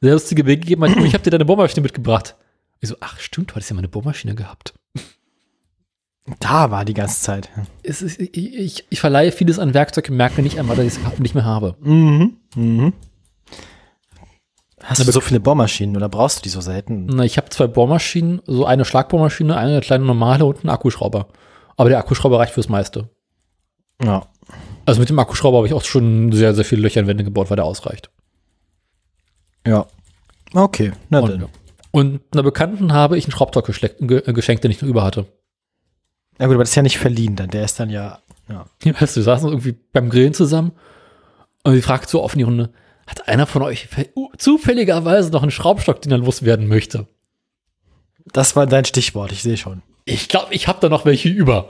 [0.00, 2.36] Sehr lustige Bild gegeben, meinte, ich habe dir deine Bohrmaschine mitgebracht.
[2.80, 4.74] Ich so, ach stimmt, du hattest ja meine Bohrmaschine gehabt.
[6.40, 7.50] Da war die ganze Zeit.
[7.82, 11.18] Ist, ich, ich, ich verleihe vieles an Werkzeug und merke nicht einmal, dass ich es
[11.18, 11.76] nicht mehr habe.
[11.80, 12.36] Mhm.
[12.56, 12.92] Mhm.
[14.82, 17.06] Hast du so viele Bohrmaschinen oder brauchst du die so selten?
[17.06, 21.28] Na, ich habe zwei Bohrmaschinen, so eine Schlagbohrmaschine, eine kleine normale und einen Akkuschrauber.
[21.76, 23.08] Aber der Akkuschrauber reicht fürs meiste.
[24.02, 24.26] Ja.
[24.84, 27.50] Also mit dem Akkuschrauber habe ich auch schon sehr, sehr viele Löcher in Wände gebaut,
[27.50, 28.10] weil der ausreicht.
[29.66, 29.86] Ja.
[30.54, 31.48] Okay, na Und, dann.
[31.90, 35.26] und einer Bekannten habe ich einen Schraubstock geschenkt, den ich noch über hatte.
[36.38, 37.50] Na gut, aber das ist ja nicht verliehen dann.
[37.50, 38.20] Der ist dann ja.
[38.48, 38.66] ja.
[38.84, 40.72] Weißt du, wir saßen irgendwie beim Grillen zusammen
[41.64, 42.70] und sie fragt so offen die Runde,
[43.06, 43.88] hat einer von euch
[44.36, 47.06] zufälligerweise noch einen Schraubstock, den er loswerden möchte?
[48.32, 49.82] Das war dein Stichwort, ich sehe schon.
[50.04, 51.68] Ich glaube, ich habe da noch welche über.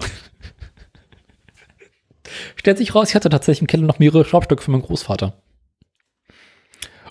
[2.56, 5.34] Stellt sich raus, ich hatte tatsächlich im Keller noch mehrere Schraubstöcke für meinen Großvater.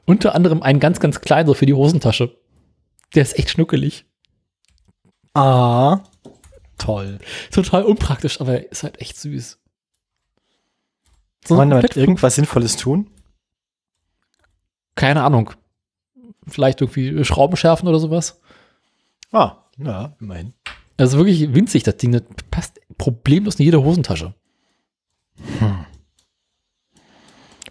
[0.06, 2.38] Unter anderem einen ganz, ganz kleinen, so für die Hosentasche.
[3.15, 4.06] Der ist echt schnuckelig.
[5.34, 6.02] Ah.
[6.77, 7.19] Toll.
[7.52, 9.60] Total unpraktisch, aber er ist halt echt süß.
[11.48, 13.10] So Wollen wir damit irgendwas Sinnvolles tun?
[14.95, 15.52] keine Ahnung.
[16.48, 18.40] Vielleicht irgendwie Schrauben schärfen oder sowas.
[19.32, 20.53] Ah, ja, immerhin.
[20.98, 22.14] Also wirklich winzig, das Ding.
[22.14, 24.34] Das passt problemlos in jede Hosentasche.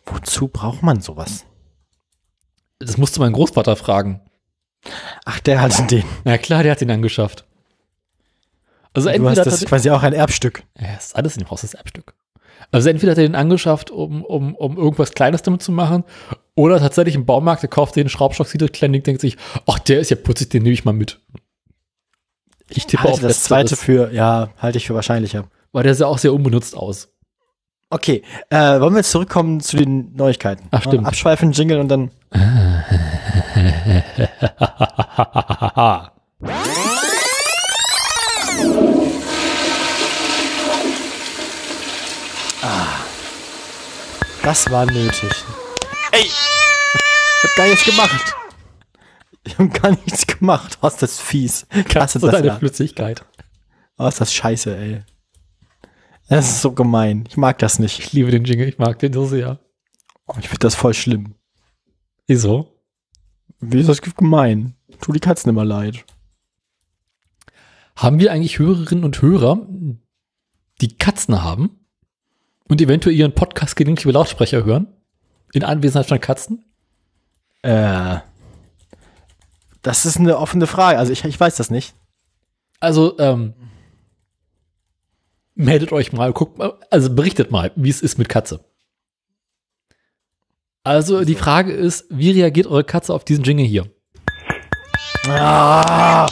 [0.04, 1.46] Wozu braucht man sowas?
[2.78, 4.20] Das musste mein Großvater fragen.
[5.24, 6.04] Ach, der hatte den.
[6.24, 7.44] Na klar, der hat den angeschafft.
[8.92, 10.62] Also Du entweder hast das quasi auch ein Erbstück.
[10.78, 12.14] ja, ist alles in dem Haus das Erbstück.
[12.70, 16.04] Also entweder hat er den angeschafft, um, um, um irgendwas Kleines damit zu machen,
[16.54, 19.36] oder tatsächlich im Baumarkt, der kauft den Schraubstock, sieht das klein Ding, denkt sich,
[19.66, 21.20] ach, der ist ja putzig, den nehme ich mal mit.
[22.68, 25.48] Ich tippe Halte auf das zweite Letzteres, für, ja, halte ich für wahrscheinlicher.
[25.72, 27.08] weil der sah auch sehr unbenutzt aus.
[27.94, 30.66] Okay, äh, wollen wir jetzt zurückkommen zu den Neuigkeiten?
[30.72, 31.06] Ach, stimmt.
[31.06, 32.10] Abschweifen, Jingle und dann.
[44.42, 45.30] Das war nötig.
[46.10, 46.24] Ey!
[46.24, 48.34] Ich hab gar nichts gemacht.
[49.44, 50.78] Ich hab gar nichts gemacht.
[50.80, 51.66] Was ist das fies.
[51.70, 52.56] So das deine ja.
[52.56, 53.24] Flüssigkeit.
[53.96, 55.02] Oh, ist das scheiße, ey.
[56.28, 57.24] Das ist so gemein.
[57.28, 57.98] Ich mag das nicht.
[57.98, 59.58] Ich liebe den Jingle, ich mag den so sehr.
[60.26, 61.34] Oh, ich finde das voll schlimm.
[62.26, 62.80] Wieso?
[63.60, 64.74] Wie ist das gemein?
[65.00, 66.04] Tu die Katzen immer leid.
[67.96, 69.66] Haben wir eigentlich Hörerinnen und Hörer,
[70.80, 71.86] die Katzen haben
[72.68, 74.88] und eventuell ihren Podcast gelegentlich über Lautsprecher hören?
[75.52, 76.64] In Anwesenheit von Katzen?
[77.62, 78.18] Äh.
[79.82, 80.98] Das ist eine offene Frage.
[80.98, 81.94] Also ich, ich weiß das nicht.
[82.80, 83.54] Also, ähm,
[85.54, 88.64] meldet euch mal, guckt mal, also berichtet mal, wie es ist mit Katze.
[90.82, 93.90] Also, die Frage ist, wie reagiert eure Katze auf diesen Jingle hier?
[95.26, 96.28] Ah!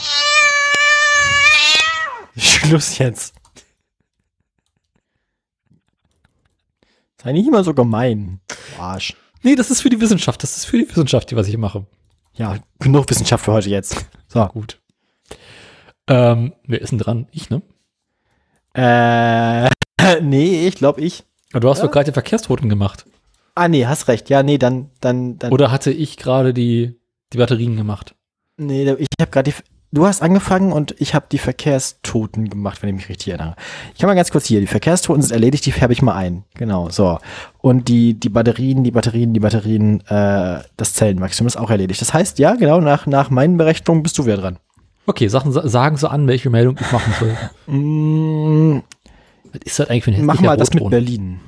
[2.37, 3.33] Schluss jetzt.
[7.23, 8.41] Sei nicht immer so gemein.
[8.47, 9.15] du Arsch.
[9.41, 11.59] Nee, das ist für die Wissenschaft, das ist für die Wissenschaft, die was ich hier
[11.59, 11.85] mache.
[12.35, 14.05] Ja, genug Wissenschaft für heute jetzt.
[14.27, 14.45] So.
[14.47, 14.79] Gut.
[16.07, 17.27] Ähm, wer ist denn dran?
[17.31, 17.61] Ich, ne?
[18.73, 19.69] Äh,
[20.21, 21.23] nee, ich glaube ich.
[21.51, 21.85] Aber Du hast Ja.
[21.85, 23.05] doch gerade den Verkehrstoten gemacht.
[23.55, 24.29] Ah, nee, hast recht.
[24.29, 25.51] Ja, nee, dann, dann, dann.
[25.51, 26.99] Oder hatte ich gerade die,
[27.31, 28.15] die Batterien gemacht?
[28.57, 29.55] Nee, ich habe gerade die.
[29.91, 33.55] Du hast angefangen und ich habe die Verkehrstoten gemacht, wenn ich mich richtig erinnere.
[33.93, 34.59] Ich kann mal ganz kurz hier.
[34.59, 36.45] Die Verkehrstoten sind erledigt, die färbe ich mal ein.
[36.55, 37.19] Genau, so.
[37.59, 42.01] Und die, die Batterien, die Batterien, die Batterien, äh, das Zellenmaximum ist auch erledigt.
[42.01, 44.57] Das heißt, ja, genau, nach, nach meinen Berechnungen bist du wieder dran.
[45.05, 47.37] Okay, Sachen, sa- sagen Sie an, welche Meldung ich machen soll.
[47.67, 48.81] Mm,
[49.51, 50.89] Was ist das eigentlich für ein mach hässlicher mal das mit?
[50.89, 51.39] Berlin.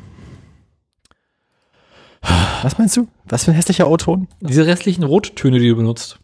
[2.63, 3.07] Was meinst du?
[3.25, 4.27] Was für ein hässlicher O-Ton?
[4.41, 6.19] Diese restlichen Rottöne, die du benutzt.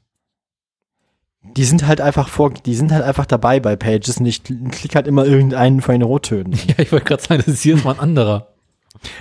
[1.55, 4.95] Die sind halt einfach vor, die sind halt einfach dabei bei Pages und ich klick
[4.95, 6.53] halt immer irgendeinen von den Rottönen.
[6.67, 8.47] Ja, ich wollte gerade sagen, das ist jedes Mal ein anderer.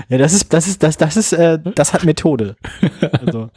[0.09, 2.57] Ja, das ist, das ist, das, das ist, äh, das hat Methode.
[3.13, 3.51] Also,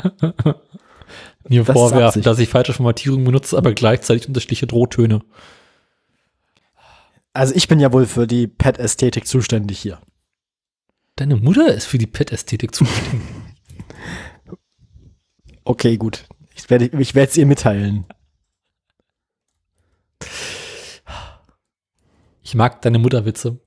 [1.50, 5.22] Mir Das vorwerfen, dass ich falsche Formatierung benutze, aber gleichzeitig unterschiedliche Drohtöne.
[7.34, 10.00] also ich bin ja wohl für die Pet-Ästhetik zuständig hier.
[11.16, 13.22] Deine Mutter ist für die Pet-Ästhetik zuständig.
[15.66, 16.26] Okay, gut.
[16.56, 18.04] Ich werde, ich werde es ihr mitteilen.
[22.42, 23.60] Ich mag deine Mutterwitze.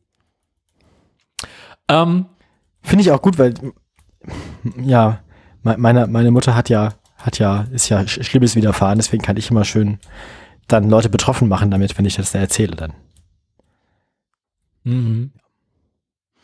[1.88, 2.26] Ähm,
[2.82, 3.54] Finde ich auch gut, weil,
[4.84, 5.24] ja,
[5.62, 6.94] me- meine, meine Mutter hat ja,
[7.26, 9.98] hat ja, ist ja Sch- Schlimmes widerfahren, deswegen kann ich immer schön
[10.68, 12.92] dann Leute betroffen machen damit, wenn ich das da erzähle dann.
[14.84, 15.32] Mhm.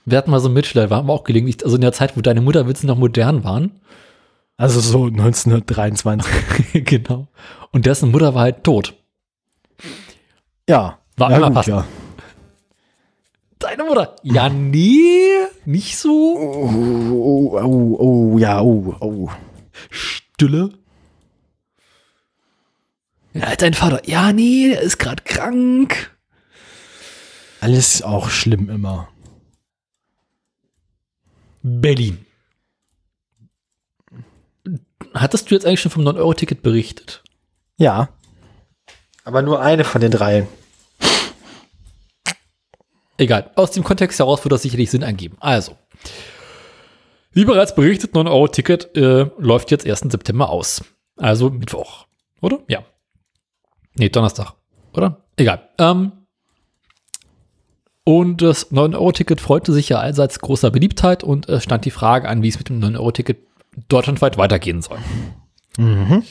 [0.04, 2.40] Wir hatten mal so einen Mitschüler, war auch gelegentlich, also in der Zeit, wo deine
[2.40, 3.80] Mutterwitze noch modern waren.
[4.56, 6.74] Also so 1923.
[6.84, 7.28] genau.
[7.70, 8.94] Und dessen Mutter war halt tot.
[10.68, 10.98] ja.
[11.16, 11.76] War ja, immer gut, passend.
[11.76, 11.84] ja.
[13.58, 14.16] Deine Mutter?
[14.22, 15.20] Ja, nee,
[15.64, 16.36] nicht so.
[16.36, 17.96] Oh, oh, oh,
[18.34, 19.30] oh, ja, oh, oh.
[20.42, 20.70] Stille.
[23.32, 24.08] Ja, dein Vater.
[24.08, 26.16] Ja, nee, der ist gerade krank.
[27.60, 29.08] Alles auch schlimm immer.
[31.62, 32.26] Berlin.
[35.14, 37.22] Hattest du jetzt eigentlich schon vom 9-Euro-Ticket berichtet?
[37.76, 38.08] Ja.
[39.22, 40.48] Aber nur eine von den drei.
[43.16, 43.52] Egal.
[43.54, 45.36] Aus dem Kontext heraus wird das sicherlich Sinn ergeben.
[45.38, 45.78] Also.
[47.32, 50.00] Wie bereits berichtet, 9-Euro-Ticket äh, läuft jetzt 1.
[50.00, 50.84] September aus.
[51.16, 52.06] Also Mittwoch.
[52.40, 52.60] Oder?
[52.68, 52.84] Ja.
[53.94, 54.54] Nee, Donnerstag.
[54.92, 55.22] Oder?
[55.36, 55.68] Egal.
[55.78, 56.12] Ähm,
[58.04, 62.42] und das 9-Euro-Ticket freute sich ja allseits großer Beliebtheit und es stand die Frage an,
[62.42, 63.38] wie es mit dem 9-Euro-Ticket
[63.88, 64.98] deutschlandweit weitergehen soll.
[65.78, 66.24] Mhm.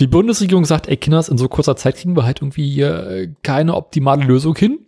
[0.00, 3.74] Die Bundesregierung sagt, ey Kinders, in so kurzer Zeit kriegen wir halt irgendwie äh, keine
[3.74, 4.80] optimale Lösung hin.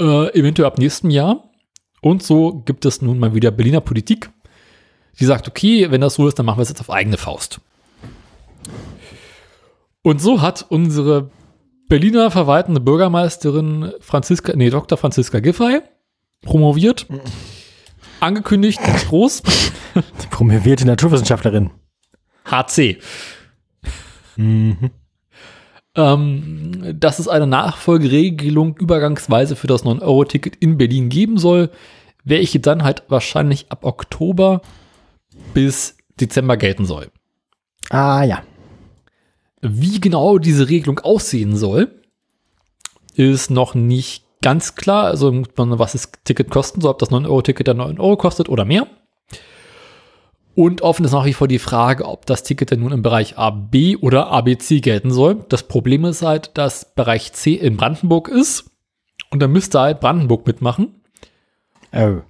[0.00, 1.47] Äh, eventuell ab nächstem Jahr.
[2.00, 4.30] Und so gibt es nun mal wieder Berliner Politik,
[5.18, 7.60] die sagt, okay, wenn das so ist, dann machen wir es jetzt auf eigene Faust.
[10.02, 11.30] Und so hat unsere
[11.88, 14.96] Berliner verwaltende Bürgermeisterin Franziska, nee, Dr.
[14.96, 15.80] Franziska Giffey
[16.42, 17.06] promoviert,
[18.20, 19.42] angekündigt, groß,
[20.22, 21.70] Die promovierte Naturwissenschaftlerin.
[22.44, 22.98] HC.
[24.36, 24.90] Mhm.
[25.98, 31.70] Ähm, dass es eine Nachfolgeregelung übergangsweise für das 9-Euro-Ticket in Berlin geben soll,
[32.24, 34.62] welche dann halt wahrscheinlich ab Oktober
[35.54, 37.10] bis Dezember gelten soll.
[37.90, 38.42] Ah ja.
[39.60, 42.00] Wie genau diese Regelung aussehen soll,
[43.14, 45.06] ist noch nicht ganz klar.
[45.06, 48.86] Also was das Ticket kosten soll, ob das 9-Euro-Ticket dann 9 Euro kostet oder mehr.
[50.58, 53.38] Und offen ist nach wie vor die Frage, ob das Ticket denn nun im Bereich
[53.38, 55.44] AB oder ABC gelten soll.
[55.48, 58.68] Das Problem ist halt, dass Bereich C in Brandenburg ist.
[59.30, 61.00] Und da müsste halt Brandenburg mitmachen.
[61.92, 62.22] Oh.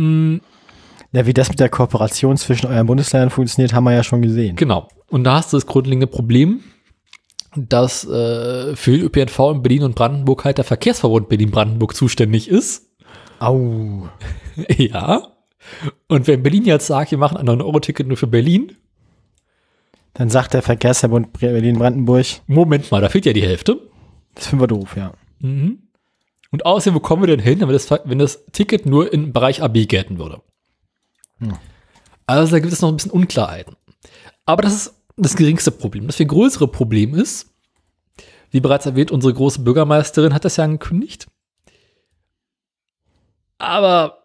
[0.00, 0.40] Mm,
[1.12, 4.56] Ja, wie das mit der Kooperation zwischen euren Bundesländern funktioniert, haben wir ja schon gesehen.
[4.56, 4.88] Genau.
[5.10, 6.60] Und da hast du das grundlegende Problem,
[7.56, 12.88] dass äh, für den ÖPNV in Berlin und Brandenburg halt der Verkehrsverbund Berlin-Brandenburg zuständig ist.
[13.38, 14.08] Au.
[14.78, 15.39] ja.
[16.08, 18.76] Und wenn Berlin jetzt sagt, wir machen ein 9-Euro-Ticket nur für Berlin,
[20.14, 23.78] Dann sagt der Verkehrsverbund Berlin-Brandenburg, Moment mal, da fehlt ja die Hälfte.
[24.34, 25.12] das finden wir doof, ja.
[25.38, 25.90] Mhm.
[26.50, 29.62] Und außerdem, wo kommen wir denn hin, wenn das, wenn das Ticket nur im Bereich
[29.62, 30.42] AB gelten würde?
[31.38, 31.54] Hm.
[32.26, 33.76] Also da gibt es noch ein bisschen Unklarheiten.
[34.46, 36.06] Aber das ist das geringste Problem.
[36.06, 37.54] Das viel größere Problem ist,
[38.50, 41.28] wie bereits erwähnt, unsere große Bürgermeisterin hat das ja angekündigt.
[43.58, 44.19] Aber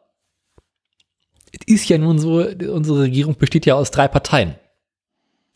[1.65, 4.55] ist ja nun so, unsere Regierung besteht ja aus drei Parteien.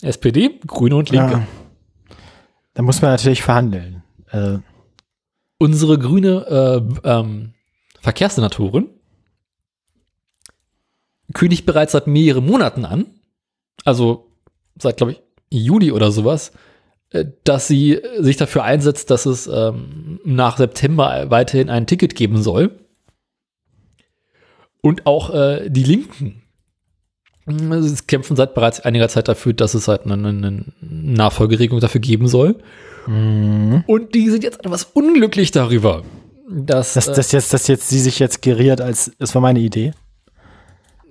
[0.02, 1.32] SPD, Grüne und Linke.
[1.34, 1.48] Ja.
[2.74, 4.04] Da muss man natürlich verhandeln.
[4.32, 4.60] Äh,
[5.58, 7.54] unsere grüne äh, ähm,
[8.00, 8.88] Verkehrssenatorin
[11.34, 13.06] kündigt bereits seit mehreren Monaten an,
[13.86, 14.32] also
[14.80, 15.22] seit, glaube ich,
[15.52, 16.54] Juli oder sowas,
[17.12, 22.42] äh, dass sie sich dafür einsetzt, dass es ähm, nach September weiterhin ein Ticket geben
[22.42, 22.80] soll.
[24.82, 26.42] Und auch äh, die Linken
[27.50, 32.02] äh, sie kämpfen seit bereits einiger Zeit dafür, dass es halt eine, eine Nachfolgeregelung dafür
[32.02, 32.56] geben soll.
[33.08, 33.84] mhm.
[33.88, 36.04] Und die sind jetzt etwas unglücklich darüber,
[36.50, 39.60] dass dass, äh, dass jetzt, dass jetzt sie sich jetzt geriert als, das war meine
[39.60, 39.94] Idee.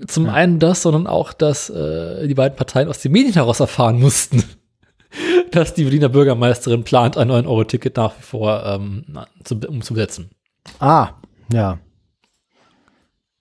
[0.06, 3.98] zum einen das, sondern auch, dass äh, die beiden Parteien aus den Medien heraus erfahren
[3.98, 4.44] mussten,
[5.50, 9.05] dass die Berliner Bürgermeisterin plant, ein 9-Euro-Ticket nach wie vor ähm,
[9.44, 10.30] zu, umzusetzen.
[10.78, 11.10] Ah,
[11.52, 11.78] ja.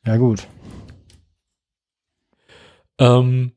[0.07, 0.47] Ja, gut.
[2.97, 3.51] Ähm,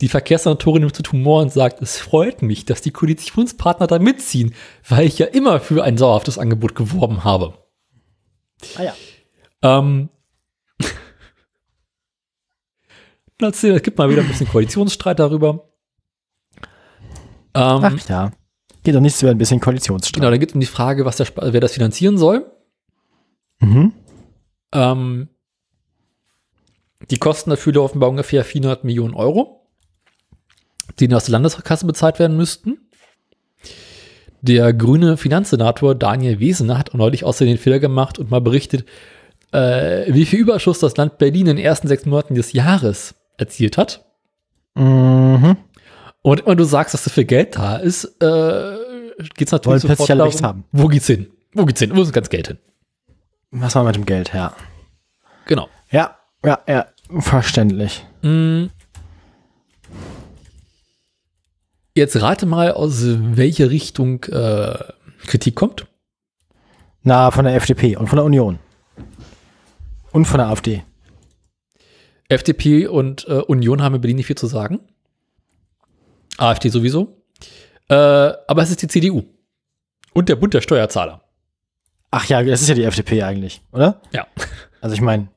[0.00, 4.56] die Verkehrssenatorin nimmt zu Humor und sagt, es freut mich, dass die Koalitionspartner da mitziehen,
[4.88, 7.54] weil ich ja immer für ein sauerhaftes Angebot geworben habe.
[8.74, 8.94] Ah ja.
[9.62, 10.08] Ähm,
[13.40, 15.70] es gibt mal wieder ein bisschen Koalitionsstreit darüber.
[17.54, 18.32] Ähm, Ach ja.
[18.82, 20.14] Geht doch nichts über ein bisschen Koalitionsstreit.
[20.14, 22.50] genau, da geht es um die Frage, was der, wer das finanzieren soll.
[23.62, 23.92] Mhm.
[24.72, 25.28] Ähm,
[27.10, 29.66] die Kosten dafür laufen bei ungefähr 400 Millionen Euro,
[30.98, 32.78] die aus der Landeskasse bezahlt werden müssten.
[34.40, 38.84] Der grüne Finanzsenator Daniel Wesener hat auch neulich außerdem den Fehler gemacht und mal berichtet,
[39.52, 43.78] äh, wie viel Überschuss das Land Berlin in den ersten sechs Monaten des Jahres erzielt
[43.78, 44.04] hat.
[44.74, 45.56] Mhm.
[46.22, 48.76] Und immer du sagst, dass so viel Geld da ist, äh,
[49.36, 50.64] geht's Wollen natürlich sofort plötzlich alle darum, haben.
[50.72, 51.28] wo geht's hin?
[51.52, 51.90] Wo geht's hin?
[51.94, 52.58] Wo ist das ganze Geld hin?
[53.52, 54.56] Was war mit dem Geld, ja.
[55.44, 55.68] Genau.
[55.90, 56.86] Ja, ja, ja,
[57.20, 58.04] verständlich.
[58.22, 58.66] Mm.
[61.94, 64.78] Jetzt rate mal, aus welcher Richtung äh,
[65.26, 65.86] Kritik kommt.
[67.02, 68.58] Na, von der FDP und von der Union.
[70.12, 70.82] Und von der AfD.
[72.30, 74.80] FDP und äh, Union haben in Berlin nicht viel zu sagen.
[76.38, 77.22] AfD sowieso.
[77.88, 79.24] Äh, aber es ist die CDU.
[80.14, 81.21] Und der Bund der Steuerzahler.
[82.12, 84.00] Ach ja, das ist ja die FDP eigentlich, oder?
[84.12, 84.26] Ja.
[84.80, 85.28] Also ich meine,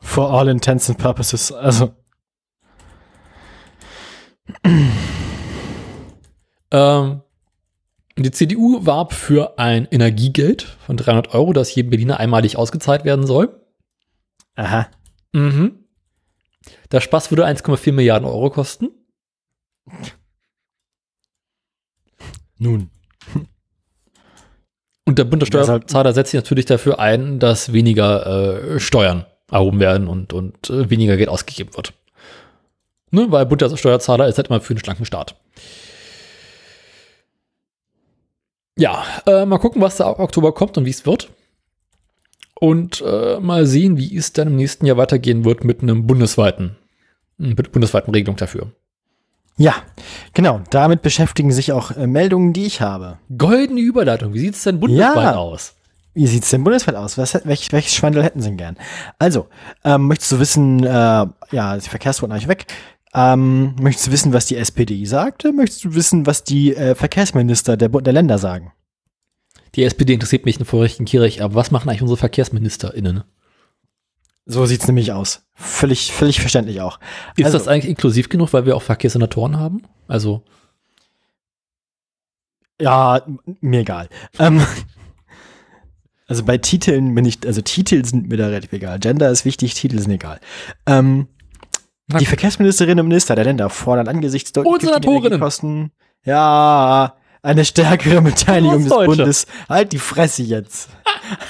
[0.00, 1.94] for all intents and purposes, also
[6.70, 7.22] Ähm,
[8.16, 13.26] die CDU warb für ein Energiegeld von 300 Euro, das jedem Berliner einmalig ausgezahlt werden
[13.26, 13.64] soll.
[14.54, 14.88] aha.
[15.32, 15.84] Mhm.
[16.90, 18.88] Der Spaß würde 1,4 Milliarden Euro kosten.
[22.58, 22.90] Nun.
[25.08, 29.80] Und der ist halt- Steuerzahler setzt sich natürlich dafür ein, dass weniger äh, Steuern erhoben
[29.80, 31.94] werden und, und äh, weniger Geld ausgegeben wird.
[33.10, 35.34] Ne, weil Bund der Steuerzahler ist halt immer für einen schlanken Staat.
[38.76, 41.30] Ja, äh, mal gucken, was da ab Oktober kommt und wie es wird.
[42.60, 46.76] Und äh, mal sehen, wie es dann im nächsten Jahr weitergehen wird mit einem bundesweiten,
[47.38, 48.72] mit bundesweiten Regelung dafür.
[49.58, 49.74] Ja,
[50.34, 50.60] genau.
[50.70, 53.18] Damit beschäftigen sich auch äh, Meldungen, die ich habe.
[53.36, 54.32] Goldene Überleitung.
[54.32, 55.34] Wie sieht es denn bundesweit Ja.
[55.34, 55.74] aus?
[56.14, 57.18] Wie sieht's denn bundesweit aus?
[57.18, 58.76] Was, welch, welches Schwandel hätten Sie denn gern?
[59.18, 59.48] Also,
[59.84, 62.66] ähm, möchtest du wissen, äh, ja, die Verkehrswurden eigentlich weg.
[63.14, 65.44] Ähm, möchtest du wissen, was die SPD sagt?
[65.52, 68.72] Möchtest du wissen, was die äh, Verkehrsminister der, der Länder sagen?
[69.74, 73.22] Die SPD interessiert mich in Vorrichten Kirch, aber was machen eigentlich unsere VerkehrsministerInnen?
[74.50, 75.42] So sieht's nämlich aus.
[75.54, 76.98] Völlig, völlig verständlich auch.
[77.36, 79.82] Ist Also- das eigentlich inklusiv genug, weil wir auch Verkehrssenatoren haben?
[80.08, 80.42] Also,
[82.80, 83.22] Ja,
[83.60, 84.08] mir egal.
[84.38, 84.64] Ähm,
[86.28, 88.98] also bei Titeln bin ich, also Titel sind mir da relativ egal.
[89.00, 90.40] Gender ist wichtig, Titel sind egal.
[90.86, 91.26] Ähm,
[92.06, 95.26] die Verkehrsministerinnen und Minister der Länder fordern angesichts deutlich Und gestiegender Senatorinnen.
[95.26, 95.92] Energiekosten,
[96.24, 97.16] ja,
[97.48, 98.88] eine stärkere Beteiligung des.
[98.90, 99.46] Bundes.
[99.68, 100.90] Halt die Fresse jetzt.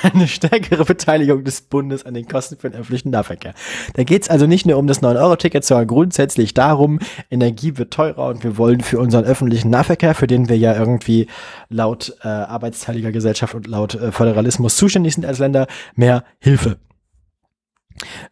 [0.02, 3.52] Eine stärkere Beteiligung des Bundes an den Kosten für den öffentlichen Nahverkehr.
[3.94, 8.44] Da geht's also nicht nur um das 9-Euro-Ticket, sondern grundsätzlich darum, Energie wird teurer und
[8.44, 11.26] wir wollen für unseren öffentlichen Nahverkehr, für den wir ja irgendwie
[11.68, 16.78] laut äh, arbeitsteiliger Gesellschaft und laut äh, Föderalismus zuständig sind als Länder, mehr Hilfe.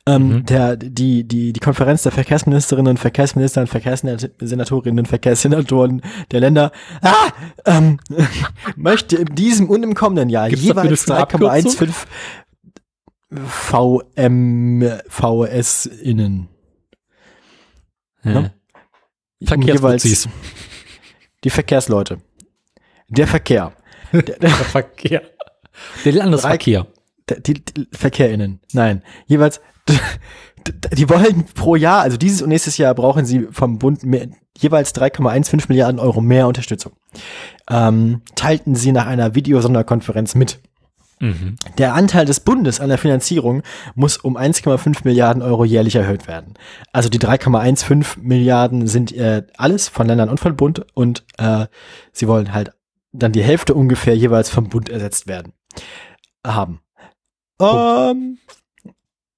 [0.06, 0.46] Ähm, Mhm.
[0.46, 6.70] der, die, die, die Konferenz der Verkehrsministerinnen und Verkehrsminister und Verkehrssenatorinnen und Verkehrssenatoren der Länder
[7.02, 7.28] ah,
[7.64, 7.98] ähm,
[8.76, 11.72] möchte in diesem und im kommenden Jahr Gibt's jeweils schöne Abkürzung?
[11.72, 11.92] 3,15
[13.46, 16.48] VMVS innen.
[18.24, 18.50] ja.
[19.38, 20.28] Jeweils Verkehrsfuzis.
[21.44, 22.18] die Verkehrsleute.
[23.08, 23.72] Der Verkehr.
[24.12, 25.22] Der, der, Der Verkehr.
[26.04, 26.86] Der Landesverkehr.
[27.30, 28.60] Die, die VerkehrInnen.
[28.72, 29.02] Nein.
[29.26, 29.60] Jeweils,
[30.92, 34.94] die wollen pro Jahr, also dieses und nächstes Jahr brauchen sie vom Bund mehr, jeweils
[34.94, 36.92] 3,15 Milliarden Euro mehr Unterstützung.
[37.70, 40.60] Ähm, teilten sie nach einer Videosonderkonferenz mit.
[41.18, 41.56] Mhm.
[41.78, 43.62] Der Anteil des Bundes an der Finanzierung
[43.94, 46.54] muss um 1,5 Milliarden Euro jährlich erhöht werden.
[46.92, 51.66] Also die 3,15 Milliarden sind äh, alles von Ländern und von Bund und äh,
[52.12, 52.72] sie wollen halt
[53.12, 55.54] dann die Hälfte ungefähr jeweils vom Bund ersetzt werden.
[56.46, 56.80] Haben.
[57.60, 58.38] Ähm,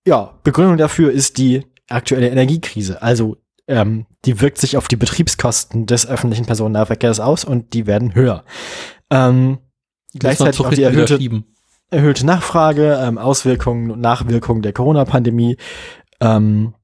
[0.07, 3.03] ja, Begründung dafür ist die aktuelle Energiekrise.
[3.03, 8.15] Also ähm, die wirkt sich auf die Betriebskosten des öffentlichen Personennahverkehrs aus und die werden
[8.15, 8.45] höher.
[9.11, 9.59] Ähm,
[10.15, 11.19] gleichzeitig auch die erhöhte
[11.91, 15.57] erhöhte Nachfrage, ähm, Auswirkungen und Nachwirkungen der Corona-Pandemie.
[16.21, 16.75] Ähm,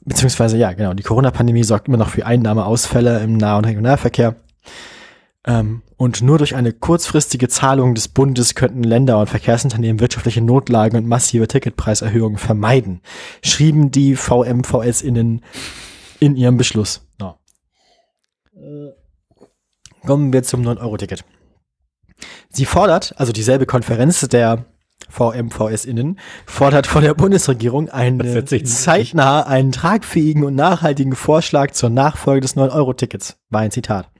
[0.00, 4.36] beziehungsweise, ja, genau, die Corona-Pandemie sorgt immer noch für Einnahmeausfälle im Nah- und Regionalverkehr.
[5.46, 10.96] Ähm, und nur durch eine kurzfristige Zahlung des Bundes könnten Länder und Verkehrsunternehmen wirtschaftliche Notlagen
[10.96, 13.00] und massive Ticketpreiserhöhungen vermeiden,
[13.42, 15.42] schrieben die VMVS-Innen
[16.18, 17.06] in ihrem Beschluss.
[17.20, 17.38] Ja.
[20.04, 21.24] Kommen wir zum 9-Euro-Ticket.
[22.50, 24.64] Sie fordert, also dieselbe Konferenz der
[25.08, 32.56] VMVS-Innen, fordert von der Bundesregierung einen zeitnah einen tragfähigen und nachhaltigen Vorschlag zur Nachfolge des
[32.56, 33.36] 9-Euro-Tickets.
[33.50, 34.10] War ein Zitat.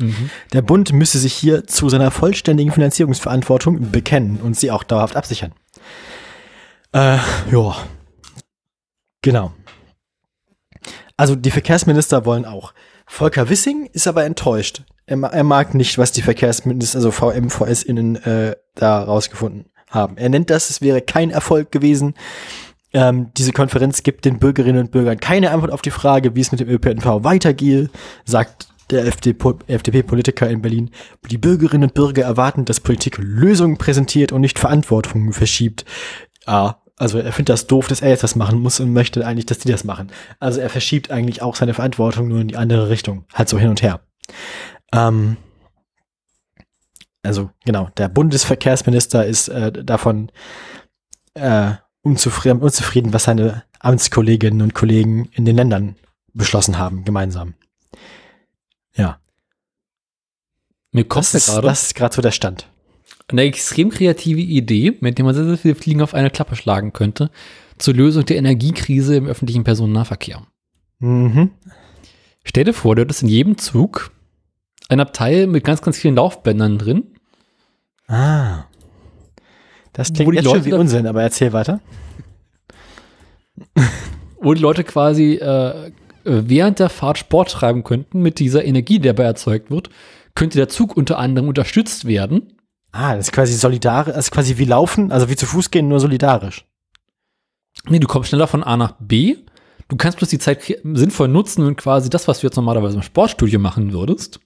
[0.00, 0.30] Mhm.
[0.52, 5.52] Der Bund müsse sich hier zu seiner vollständigen Finanzierungsverantwortung bekennen und sie auch dauerhaft absichern.
[6.92, 7.18] Äh,
[7.50, 7.76] ja.
[9.22, 9.52] Genau.
[11.16, 12.72] Also die Verkehrsminister wollen auch.
[13.06, 14.82] Volker Wissing ist aber enttäuscht.
[15.06, 20.16] Er, er mag nicht, was die Verkehrsminister, also VMVS-Innen, äh, da rausgefunden haben.
[20.16, 22.14] Er nennt das, es wäre kein Erfolg gewesen.
[22.92, 26.50] Ähm, diese Konferenz gibt den Bürgerinnen und Bürgern keine Antwort auf die Frage, wie es
[26.50, 27.90] mit dem ÖPNV weitergehe,
[28.24, 30.90] sagt der FDP-Politiker in Berlin.
[31.30, 35.84] Die Bürgerinnen und Bürger erwarten, dass Politik Lösungen präsentiert und nicht Verantwortung verschiebt.
[36.46, 39.46] Ja, also er findet das doof, dass er jetzt das machen muss und möchte eigentlich,
[39.46, 40.10] dass die das machen.
[40.40, 43.24] Also er verschiebt eigentlich auch seine Verantwortung nur in die andere Richtung.
[43.34, 44.00] Halt so hin und her.
[44.92, 45.36] Ähm,
[47.22, 50.30] also genau, der Bundesverkehrsminister ist äh, davon
[51.34, 55.96] äh, unzufrieden, unzufrieden, was seine Amtskolleginnen und Kollegen in den Ländern
[56.32, 57.54] beschlossen haben, gemeinsam.
[58.96, 59.20] Ja.
[60.92, 62.68] Mir kommt Das gerade das ist gerade so der Stand.
[63.28, 66.92] eine extrem kreative Idee, mit der man sehr, sehr viele Fliegen auf eine Klappe schlagen
[66.92, 67.30] könnte,
[67.78, 70.46] zur Lösung der Energiekrise im öffentlichen Personennahverkehr.
[70.98, 71.50] Mhm.
[72.44, 74.12] Stell dir vor, du hättest in jedem Zug
[74.88, 77.12] ein Abteil mit ganz, ganz vielen Laufbändern drin,
[78.08, 78.66] Ah.
[79.92, 81.80] Das klingt jetzt Leute schon wie Unsinn, aber erzähl weiter.
[84.40, 85.90] wo die Leute quasi äh,
[86.26, 89.90] während der Fahrt Sport treiben könnten mit dieser Energie, die dabei erzeugt wird,
[90.34, 92.52] könnte der Zug unter anderem unterstützt werden.
[92.92, 95.88] Ah, das ist quasi solidarisch, das ist quasi wie Laufen, also wie zu Fuß gehen,
[95.88, 96.64] nur solidarisch.
[97.88, 99.36] Nee, du kommst schneller von A nach B.
[99.88, 103.02] Du kannst bloß die Zeit sinnvoll nutzen und quasi das, was du jetzt normalerweise im
[103.02, 104.40] Sportstudio machen würdest,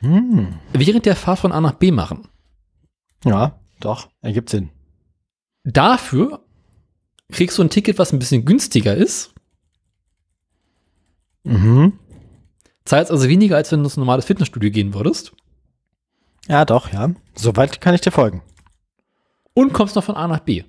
[0.00, 0.54] Hm.
[0.72, 2.28] während der Fahrt von A nach B machen.
[3.24, 4.70] Ja, doch, ergibt Sinn.
[5.64, 6.44] Dafür
[7.30, 9.31] kriegst du ein Ticket, was ein bisschen günstiger ist.
[11.44, 11.98] Mhm.
[12.84, 15.32] Zahlst also weniger, als wenn du ins normales Fitnessstudio gehen würdest.
[16.48, 17.10] Ja, doch, ja.
[17.34, 18.42] Soweit kann ich dir folgen.
[19.54, 20.64] Und kommst noch von A nach B.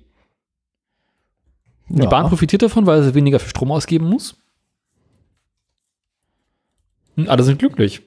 [1.88, 2.08] Die ja.
[2.08, 4.36] Bahn profitiert davon, weil sie weniger für Strom ausgeben muss.
[7.16, 8.02] Und alle sind glücklich.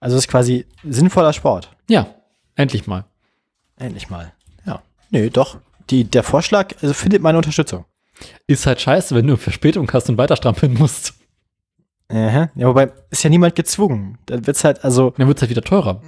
[0.00, 1.74] Also es ist quasi sinnvoller Sport.
[1.88, 2.14] Ja,
[2.54, 3.04] endlich mal.
[3.76, 4.32] Endlich mal.
[4.64, 4.82] Ja.
[5.10, 5.58] Nee, doch.
[5.90, 7.84] Die, der Vorschlag also findet meine Unterstützung.
[8.46, 11.14] Ist halt scheiße, wenn du Verspätung hast und weiter strampeln musst.
[12.08, 12.50] Aha.
[12.54, 14.18] Ja, wobei ist ja niemand gezwungen.
[14.26, 16.00] Dann wird's halt, also, Dann wird es halt wieder teurer.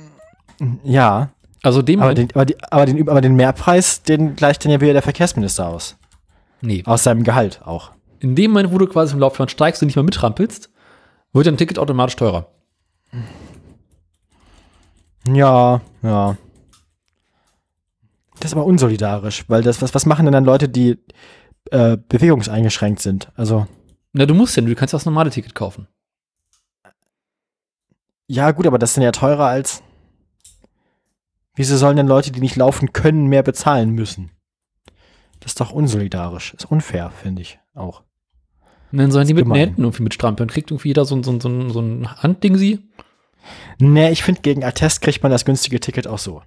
[0.85, 1.31] ja.
[1.65, 4.71] Also dem Aber Moment- den, aber, die, aber, den, aber den Mehrpreis, den gleicht dann
[4.71, 5.97] ja wieder der Verkehrsminister aus.
[6.61, 6.83] nee.
[6.87, 7.91] Aus seinem Gehalt auch.
[8.21, 10.71] In dem Moment, wo du quasi im Laufbahn steigst und nicht mehr mitrampelst,
[11.33, 12.47] wird dein Ticket automatisch teurer.
[15.27, 16.37] Ja, ja.
[18.41, 20.97] Das ist aber unsolidarisch, weil das, was, was machen denn dann Leute, die
[21.73, 23.31] äh, bewegungseingeschränkt sind?
[23.35, 23.67] Also,
[24.13, 25.87] Na, du musst ja, du kannst ja das normale Ticket kaufen.
[28.27, 29.83] ja, gut, aber das sind ja teurer als.
[31.55, 34.31] Wieso sollen denn Leute, die nicht laufen können, mehr bezahlen müssen?
[35.41, 36.55] Das ist doch unsolidarisch.
[36.55, 38.03] Ist unfair, finde ich auch.
[38.93, 39.61] Und dann sollen die mit den gemein.
[39.69, 40.49] Händen irgendwie mitstrampeln.
[40.49, 42.89] Kriegt irgendwie jeder so, ein- so, ein- so, ein- so ein Handding sie.
[43.79, 46.43] Nee, ich finde, gegen Attest kriegt man das günstige Ticket auch so.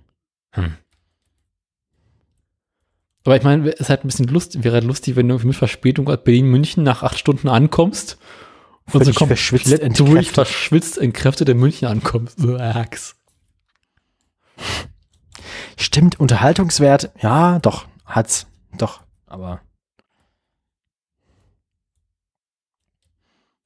[3.24, 5.56] Aber ich meine, es ist halt ein bisschen lustig, wäre halt lustig, wenn du mit
[5.56, 8.18] Verspätung aus Berlin-München nach acht Stunden ankommst
[8.92, 12.40] und so komplett verschwitzt, durch, verschwitzt, entkräftet in München ankommst.
[12.40, 13.16] So, Ax.
[15.78, 18.48] Stimmt, Unterhaltungswert, ja, doch, hat's.
[18.78, 19.62] Doch, aber.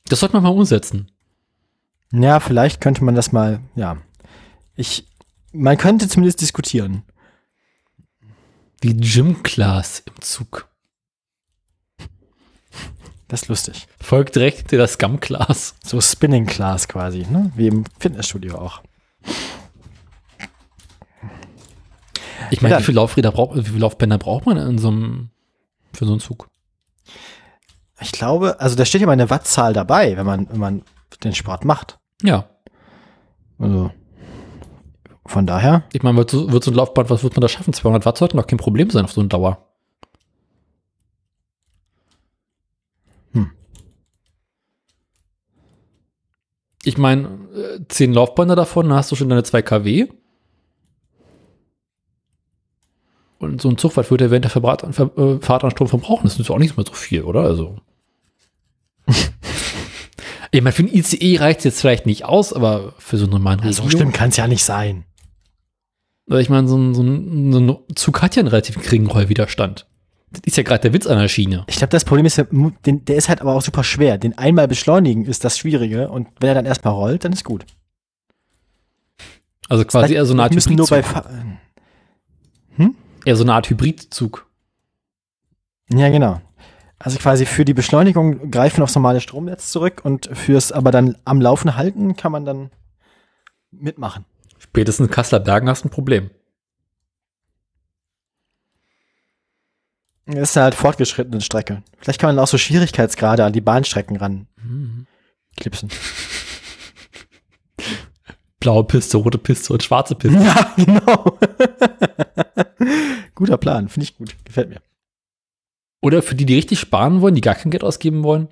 [0.07, 1.11] Das sollte man mal umsetzen.
[2.11, 3.97] Ja, vielleicht könnte man das mal, ja.
[4.75, 5.07] Ich,
[5.51, 7.03] man könnte zumindest diskutieren.
[8.85, 10.67] Die Gym-Class im Zug.
[13.27, 13.87] Das ist lustig.
[13.99, 15.73] Folgt direkt der Scum-Class.
[15.83, 17.51] So Spinning Class quasi, ne?
[17.55, 18.83] Wie im Fitnessstudio auch.
[22.51, 22.79] Ich meine, Ja.
[22.79, 25.31] wie viele Laufräder braucht, wie viele Laufbänder braucht man in so einem,
[25.91, 26.47] für so einen Zug?
[28.01, 30.83] Ich glaube, also da steht ja mal eine Wattzahl dabei, wenn man, wenn man
[31.23, 31.97] den Sport macht.
[32.21, 32.47] Ja.
[33.57, 33.91] Also,
[35.25, 37.73] von daher, Ich meine, wird so, wird so ein Laufband, was wird man da schaffen?
[37.73, 39.57] 200 Watt sollten doch kein Problem sein auf so eine Dauer.
[43.33, 43.51] Hm.
[46.83, 50.07] Ich meine, äh, 10 Laufbänder davon, dann hast du schon deine 2 kW.
[53.39, 56.23] Und so ein Zug, was würde während der Verbrat, Ver, äh, Fahrt an Strom verbrauchen?
[56.23, 57.41] Das ist auch nicht mehr so viel, oder?
[57.41, 57.77] Also.
[60.51, 63.33] ich meine, für ein ICE reicht es jetzt vielleicht nicht aus, aber für so einen
[63.33, 65.05] normalen ja, so Regio- schlimm kann es ja nicht sein.
[66.29, 69.07] Also ich meine, so ein, so, ein, so ein Zug hat ja einen relativ geringen
[69.07, 69.87] Rollwiderstand.
[70.31, 71.63] Das ist ja gerade der Witz an der Schiene.
[71.67, 74.17] Ich glaube, das Problem ist, der ist halt aber auch super schwer.
[74.17, 77.65] Den einmal beschleunigen ist das Schwierige und wenn er dann erstmal rollt, dann ist gut.
[79.69, 80.87] Also quasi eher so eine Art Hybridzug.
[80.87, 81.25] Fa
[83.25, 84.45] Eher so eine Art Hybridzug.
[85.89, 86.41] Ja, genau.
[86.99, 91.41] Also quasi für die Beschleunigung greifen aufs normale Stromnetz zurück und fürs aber dann am
[91.41, 92.69] Laufen halten kann man dann
[93.71, 94.25] mitmachen.
[94.75, 96.31] Spätestens in Kasseler Bergen hast du ein Problem.
[100.25, 101.81] Das ist halt fortgeschrittene Strecke.
[102.01, 105.07] Vielleicht kann man auch so Schwierigkeitsgrade an die Bahnstrecken ran Hm.
[105.55, 105.89] klipsen.
[108.59, 110.43] Blaue Piste, rote Piste und schwarze Piste.
[110.43, 111.37] Ja, genau.
[113.33, 114.35] Guter Plan, finde ich gut.
[114.43, 114.81] Gefällt mir.
[116.01, 118.49] Oder für die, die richtig sparen wollen, die gar kein Geld ausgeben wollen,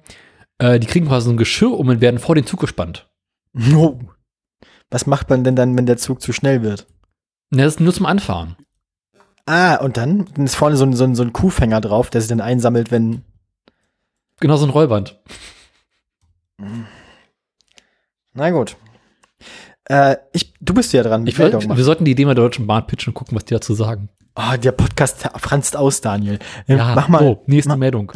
[0.57, 3.09] äh, die kriegen quasi so ein Geschirr um und werden vor den Zug gespannt.
[3.75, 3.99] Oh.
[4.91, 6.87] Was macht man denn dann, wenn der Zug zu schnell wird?
[7.51, 8.55] Und das ist nur zum Anfahren.
[9.45, 12.21] Ah, und dann, dann ist vorne so ein, so, ein, so ein Kuhfänger drauf, der
[12.21, 13.23] sich dann einsammelt, wenn.
[14.39, 15.19] Genau so ein Rollband.
[18.33, 18.75] Na gut.
[19.85, 21.27] Äh, ich, du bist ja dran.
[21.27, 23.53] Ich will, wir sollten die Idee mal der Deutschen Bahn pitchen und gucken, was die
[23.53, 24.09] dazu sagen.
[24.35, 26.39] Oh, der Podcast franzt aus, Daniel.
[26.67, 27.19] Äh, Ja, mach mal.
[27.19, 28.11] so, nächste mach- Meldung.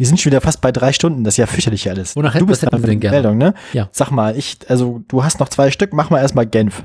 [0.00, 1.24] Wir sind schon wieder fast bei drei Stunden.
[1.24, 2.16] Das ist ja fürchterlich alles.
[2.16, 3.16] Wonach du bist dran mit gerne?
[3.16, 3.52] Meldung, ne?
[3.74, 3.90] Ja.
[3.92, 5.92] Sag mal, ich, also du hast noch zwei Stück.
[5.92, 6.84] Mach mal erstmal Genf.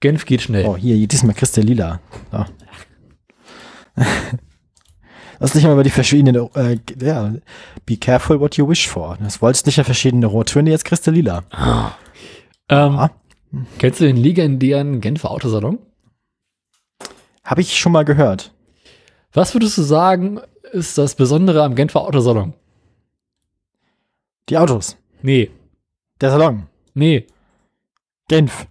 [0.00, 0.66] Genf geht schnell.
[0.66, 2.00] Oh, hier, diesmal kriegst du lila.
[2.32, 2.44] So.
[5.38, 7.32] Lass dich mal über die verschiedenen, äh, ja,
[7.86, 9.16] be careful what you wish for.
[9.22, 11.44] Das wolltest nicht ja verschiedene Rottöne, jetzt kriegst du lila.
[12.68, 13.10] Ähm, Ah.
[13.78, 15.78] Kennst du den legendären Genfer Autosalon?
[17.44, 18.52] Habe ich schon mal gehört.
[19.32, 20.40] Was würdest du sagen,
[20.72, 22.54] ist das Besondere am Genfer Autosalon?
[24.48, 24.96] Die Autos.
[25.22, 25.50] Nee,
[26.20, 26.64] Der Salon.
[26.94, 27.26] nee.
[28.28, 28.66] Genf.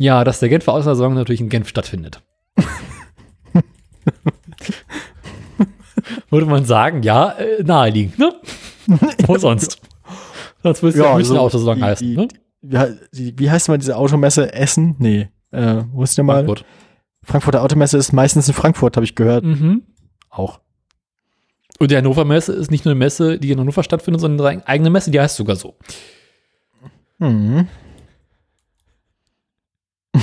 [0.00, 2.20] Ja, dass der Genfer Autosalon natürlich in Genf stattfindet.
[6.30, 8.34] Würde man sagen, ja, äh, naheliegend, ne?
[9.26, 9.80] Wo sonst?
[10.62, 12.28] Sonst es ja, nicht so ein Autosalon die- heißen, die, ne?
[13.12, 14.52] Wie, wie heißt mal diese Automesse?
[14.52, 14.96] Essen?
[14.98, 15.28] Nee.
[15.50, 16.36] Äh, wo ist der mal?
[16.44, 16.64] Frankfurt.
[17.22, 19.44] Frankfurter Automesse ist meistens in Frankfurt, habe ich gehört.
[19.44, 19.82] Mhm.
[20.30, 20.60] Auch.
[21.78, 24.68] Und die Hannover Messe ist nicht nur eine Messe, die in Hannover stattfindet, sondern eine
[24.68, 25.76] eigene Messe, die heißt sogar so.
[27.18, 27.68] Mhm.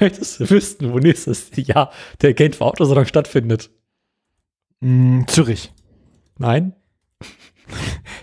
[0.00, 1.92] Möchtest du wissen, wo nächstes Jahr
[2.22, 3.70] der Genfer Autosalon stattfindet?
[4.80, 5.72] Mm, Zürich.
[6.38, 6.74] Nein?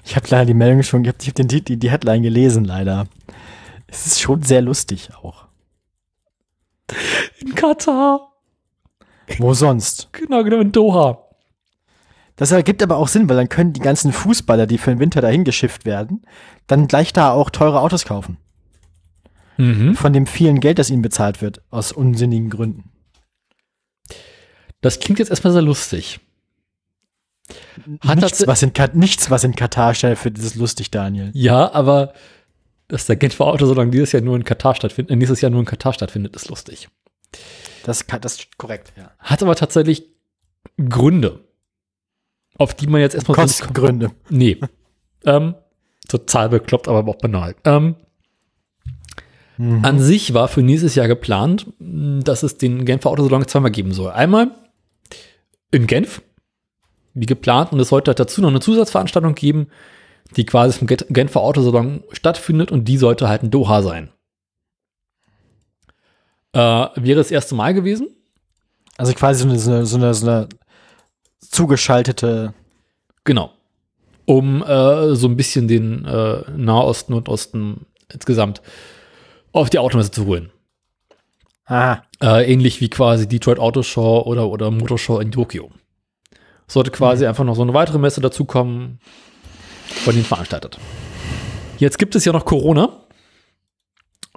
[0.05, 1.21] Ich habe leider die Meldung schon gehabt.
[1.21, 3.07] Ich habe die, die, die Headline gelesen, leider.
[3.85, 5.45] Es ist schon sehr lustig auch.
[7.39, 8.28] In Katar.
[9.38, 10.09] Wo sonst?
[10.11, 11.25] Genau, genau, in Doha.
[12.35, 15.22] Das ergibt aber auch Sinn, weil dann können die ganzen Fußballer, die für den Winter
[15.22, 16.25] dahin geschifft werden,
[16.67, 18.38] dann gleich da auch teure Autos kaufen.
[19.58, 19.95] Mhm.
[19.95, 22.91] Von dem vielen Geld, das ihnen bezahlt wird, aus unsinnigen Gründen.
[24.82, 26.22] Das klingt jetzt erstmal sehr lustig.
[28.01, 31.32] Hat Nichts das- was, in, nichts, was in Katar für dieses lustig, Daniel.
[31.33, 32.14] Ja, aber
[32.88, 35.66] dass der Genfer Autosalon dieses Jahr nur in Katar stattfindet, äh, nächstes Jahr nur in
[35.66, 36.88] Katar stattfindet, ist lustig.
[37.83, 39.11] Das, kann- das ist korrekt, ja.
[39.19, 40.06] Hat aber tatsächlich
[40.77, 41.45] Gründe,
[42.58, 43.74] auf die man jetzt erstmal so nicht kommt.
[43.75, 44.11] Kostengründe.
[44.30, 44.59] Nee.
[45.25, 45.56] ähm,
[46.08, 47.56] total bekloppt, aber auch banal.
[47.66, 47.95] Ähm,
[49.58, 49.83] Mhm.
[49.83, 54.09] An sich war für nächstes Jahr geplant, dass es den Genfer Autosalon zweimal geben soll.
[54.11, 54.51] Einmal
[55.72, 56.22] in Genf,
[57.14, 59.67] wie geplant, und es sollte halt dazu noch eine Zusatzveranstaltung geben,
[60.38, 64.09] die quasi vom Genfer Autosalon stattfindet und die sollte halt in Doha sein.
[66.53, 68.09] Äh, wäre das erste Mal gewesen.
[68.97, 70.49] Also quasi so eine, so eine, so eine, so eine
[71.39, 72.53] zugeschaltete.
[73.23, 73.51] Genau.
[74.25, 78.61] Um äh, so ein bisschen den äh, Nahosten und Osten insgesamt
[79.51, 80.51] auf die Automesse zu holen.
[81.65, 85.69] Ah, Äh, ähnlich wie quasi Detroit Auto Show oder, oder Motorshow in Tokio.
[86.67, 88.99] Sollte quasi einfach noch so eine weitere Messe dazukommen,
[89.85, 90.77] von denen veranstaltet.
[91.77, 92.89] Jetzt gibt es ja noch Corona.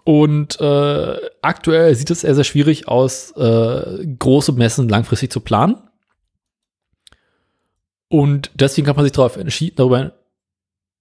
[0.05, 5.77] Und äh, aktuell sieht es sehr, sehr schwierig aus, äh, große Messen langfristig zu planen.
[8.09, 10.13] Und deswegen hat man sich darauf entschieden, darüber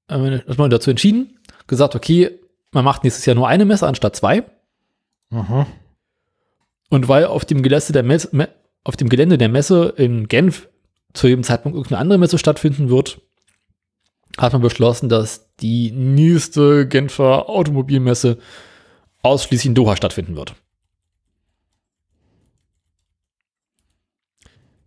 [0.07, 2.39] äh, hat man dazu entschieden, gesagt, okay,
[2.71, 4.43] man macht nächstes Jahr nur eine Messe anstatt zwei.
[5.29, 5.65] mhm.
[6.89, 8.49] Und weil auf dem Gelände der Messe, Me
[8.83, 10.67] auf dem Gelände der Messe in Genf
[11.13, 13.21] zu jedem Zeitpunkt irgendeine andere Messe stattfinden wird,
[14.37, 18.39] hat man beschlossen, dass die nächste Genfer Automobilmesse
[19.23, 20.55] ausschließlich in Doha stattfinden wird.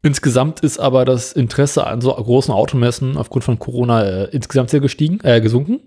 [0.03, 4.81] Insgesamt ist aber das Interesse an so großen Automessen aufgrund von Corona äh, insgesamt sehr
[4.81, 5.81] gestiegen, äh, gesunken.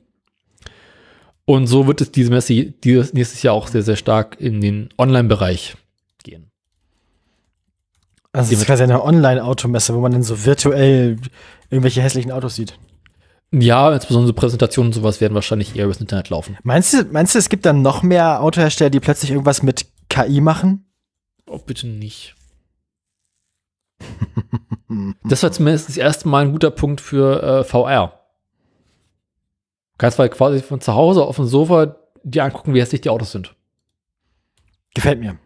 [1.45, 4.89] Und so wird es diese Messe dieses nächstes Jahr auch sehr, sehr stark in den
[4.97, 5.77] Online-Bereich
[6.23, 6.51] gehen.
[8.33, 11.17] Also es ist quasi eine Online-Automesse, wo man dann so virtuell
[11.69, 12.77] irgendwelche hässlichen Autos sieht.
[13.51, 16.57] Ja, insbesondere Präsentationen und sowas werden wahrscheinlich eher übers Internet laufen.
[16.63, 20.41] Meinst du, meinst du, es gibt dann noch mehr Autohersteller, die plötzlich irgendwas mit KI
[20.41, 20.85] machen?
[21.47, 22.35] Oh, bitte nicht.
[25.25, 28.21] Das war zumindest das erste Mal ein guter Punkt für äh, VR.
[29.97, 33.33] Kannst halt quasi von zu Hause auf dem Sofa dir angucken, wie hässlich die Autos
[33.33, 33.53] sind.
[34.93, 35.37] Gefällt mir.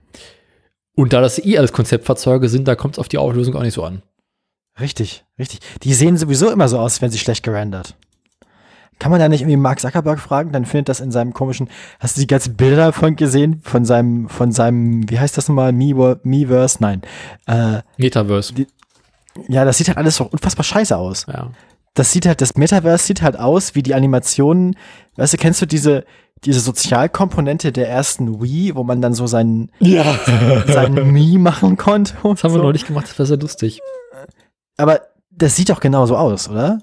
[0.93, 3.73] Und da das eh alles Konzeptfahrzeuge sind, da kommt es auf die Auflösung auch nicht
[3.73, 4.03] so an.
[4.79, 5.59] Richtig, richtig.
[5.83, 7.95] Die sehen sowieso immer so aus, wenn sie schlecht gerendert.
[8.99, 10.51] Kann man da nicht irgendwie Mark Zuckerberg fragen?
[10.51, 11.69] Dann findet das in seinem komischen.
[11.99, 13.59] Hast du die ganzen Bilder davon gesehen?
[13.63, 15.71] Von seinem, von seinem, wie heißt das nochmal?
[15.71, 16.77] Me- Meverse?
[16.81, 17.01] Nein.
[17.47, 18.53] Äh, Metaverse.
[19.47, 21.25] ja, das sieht halt alles so unfassbar scheiße aus.
[21.27, 21.49] Ja.
[21.95, 24.75] Das sieht halt, das Metaverse sieht halt aus wie die Animationen.
[25.15, 26.05] Weißt du, kennst du diese,
[26.45, 30.05] diese Sozialkomponente der ersten Wii, wo man dann so seinen, Ja.
[30.67, 32.13] seinen Mii machen konnte?
[32.23, 32.63] Das haben wir so.
[32.63, 33.81] neulich gemacht, das war sehr lustig.
[34.81, 36.79] Aber das sieht doch genauso aus, oder?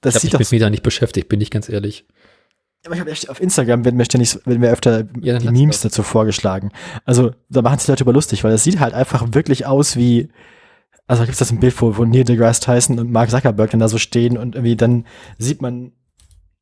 [0.00, 2.06] Das Ich habe sieht mich doch mit mir da nicht beschäftigt, bin ich ganz ehrlich.
[2.84, 5.80] Aber ich habe echt auf Instagram werden mir ständig, werden mir öfter Ja, die Memes
[5.80, 6.70] dazu vorgeschlagen.
[7.04, 10.28] Also da machen sich Leute über lustig, weil das sieht halt einfach wirklich aus wie,
[11.06, 13.70] also da gibt es das ein Bild, wo, wo Neil deGrasse Tyson und Mark Zuckerberg
[13.70, 15.04] dann da so stehen und irgendwie dann
[15.38, 15.92] sieht man,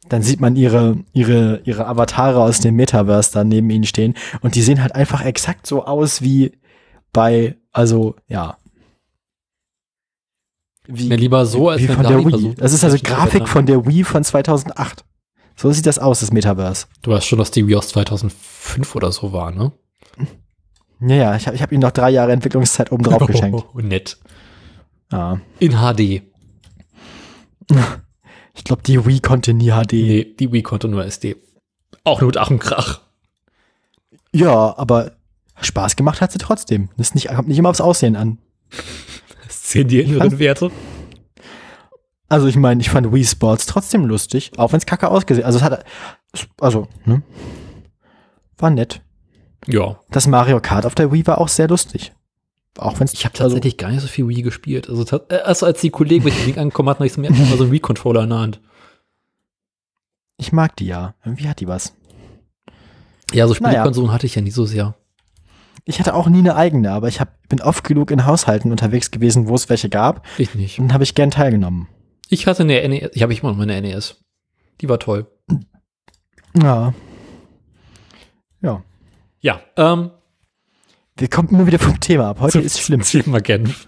[0.09, 4.55] dann sieht man ihre, ihre, ihre Avatare aus dem Metaverse da neben ihnen stehen und
[4.55, 6.53] die sehen halt einfach exakt so aus wie
[7.13, 8.59] bei, also ja.
[10.87, 12.55] Wie, Ja, lieber so, als wie wenn von da der Wii.
[12.57, 15.05] Das ist also Grafik von der Wii von 2008.
[15.57, 16.87] So sieht das aus, das Metaverse.
[17.03, 19.73] Du weißt schon, dass die Wii aus 2005 oder so war, ne?
[21.01, 23.65] Ja, ja, ich habe ich hab ihm noch drei Jahre Entwicklungszeit oben drauf geschenkt.
[23.75, 24.19] Oh, nett.
[25.11, 25.41] Ja.
[25.59, 26.23] In HD.
[28.57, 29.93] Ich glaube, die Wii konnte nie HD.
[29.95, 31.35] Nee, die Wii konnte nur SD.
[32.05, 33.01] Auch nur mit Ach und Krach.
[34.33, 35.13] Ja, aber
[35.61, 36.89] Spaß gemacht hat sie trotzdem.
[36.97, 38.39] Das ist nicht, kommt nicht immer aufs Aussehen an.
[39.75, 40.71] Sehen die inneren Werte.
[42.29, 45.59] Also ich meine, ich fand Wii Sports trotzdem lustig, auch wenn es kacke ausgesehen Also
[45.59, 45.85] es hat,
[46.61, 47.23] also, ne?
[48.57, 49.03] War nett.
[49.67, 49.99] Ja.
[50.11, 52.13] Das Mario Kart auf der Wii war auch sehr lustig.
[52.79, 54.89] Auch wenn es Ich habe tatsächlich gar nicht so viel Wii gespielt.
[54.89, 57.31] Also, äh, erst als die Kollegen mit dem Ding angekommen hatten, hatte ich so, mir
[57.31, 58.61] mal so einen Wii-Controller in der Hand.
[60.39, 61.15] ich mag die ja.
[61.25, 61.95] Irgendwie hat die was.
[63.33, 63.75] Ja, so Naja.
[63.75, 64.95] Spielkonsolen hatte ich ja nie so sehr.
[65.87, 69.11] Ich hatte auch nie eine eigene, aber ich hab, bin oft genug in Haushalten unterwegs
[69.11, 70.27] gewesen, wo es welche gab.
[70.39, 70.79] Ich nicht.
[70.79, 71.89] Und habe ich gern teilgenommen.
[72.31, 74.17] Ich hatte eine NES, ich habe immer noch meine NES.
[74.81, 75.27] Die war toll.
[76.57, 76.95] Ja.
[78.63, 78.83] Ja.
[79.41, 80.11] Ja, ähm,
[81.17, 82.41] Wir kommen immer wieder vom Thema ab.
[82.41, 83.03] Heute ist schlimm.
[83.03, 83.87] zum Thema Genf.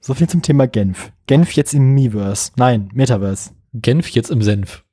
[0.00, 1.12] So viel zum Thema Genf.
[1.26, 2.52] Genf jetzt im Miiverse.
[2.56, 3.50] Nein, Metaverse.
[3.74, 4.84] Genf jetzt im Senf.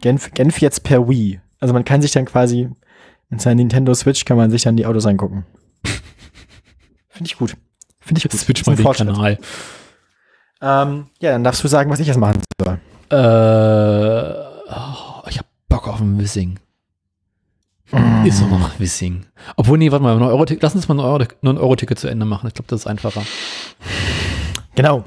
[0.00, 1.40] Genf, Genf jetzt per Wii.
[1.58, 2.68] Also man kann sich dann quasi
[3.30, 5.44] mit seiner Nintendo Switch kann man sich dann die Autos angucken.
[7.18, 7.56] Finde ich gut.
[7.98, 8.32] Finde ich gut.
[8.32, 9.08] Switch Ist mal ein den Fortschritt.
[9.08, 9.38] Kanal.
[10.62, 12.78] Ähm, ja, dann darfst du sagen, was ich jetzt machen soll.
[13.10, 16.60] Äh, oh, ich hab Bock auf ein Wissing.
[18.24, 19.26] Ist doch noch Wissing.
[19.56, 22.06] Obwohl, nee, warte mal, 9 Euro lass uns mal ein 9-Euro-Ticket 9 Euro -Ticket zu
[22.06, 22.46] Ende machen.
[22.46, 23.22] Ich glaube, das ist einfacher.
[24.76, 25.02] Genau.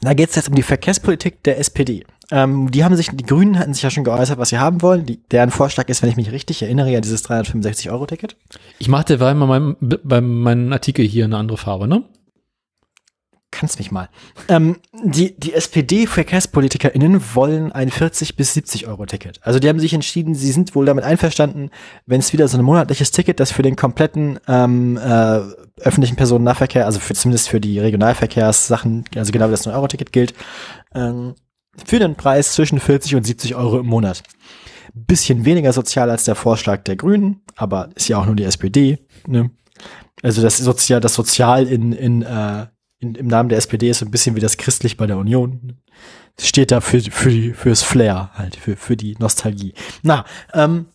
[0.00, 2.04] Da geht es jetzt um die Verkehrspolitik der SPD.
[2.30, 5.06] Ähm, die haben sich, die Grünen hatten sich ja schon geäußert, was sie haben wollen.
[5.06, 8.36] Die, deren Vorschlag ist, wenn ich mich richtig erinnere, ja dieses 365-Euro-Ticket.
[8.78, 12.04] Ich derweil mal meinem, bei meinem Artikel hier eine andere Farbe, ne?
[13.50, 14.10] Kannst mich mal.
[14.48, 19.40] Ähm, die, die SPD-VerkehrspolitikerInnen wollen ein 40 bis 70 Euro Ticket.
[19.42, 21.70] Also die haben sich entschieden, sie sind wohl damit einverstanden,
[22.04, 25.40] wenn es wieder so ein monatliches Ticket, das für den kompletten ähm, äh,
[25.80, 30.34] öffentlichen Personennahverkehr, also für, zumindest für die Regionalverkehrssachen, also genau wie das 9-Euro-Ticket gilt,
[30.94, 31.34] ähm,
[31.86, 34.22] für den Preis zwischen 40 und 70 Euro im Monat.
[34.92, 38.98] Bisschen weniger sozial als der Vorschlag der Grünen, aber ist ja auch nur die SPD.
[39.26, 39.50] Ne?
[40.22, 42.66] Also das Sozial, das Sozial in, in, äh,
[43.00, 45.78] in, im Namen der SPD ist so ein bisschen wie das christlich bei der Union.
[46.40, 49.74] Steht da für, für die, fürs Flair halt, für, für die Nostalgie.
[50.02, 50.86] Na, ähm,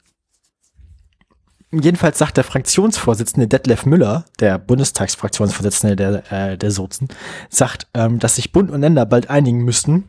[1.71, 7.07] jedenfalls sagt der Fraktionsvorsitzende Detlef Müller, der Bundestagsfraktionsvorsitzende der, äh, der Sozen,
[7.49, 10.05] sagt, ähm, dass sich Bund und Länder bald einigen müssten.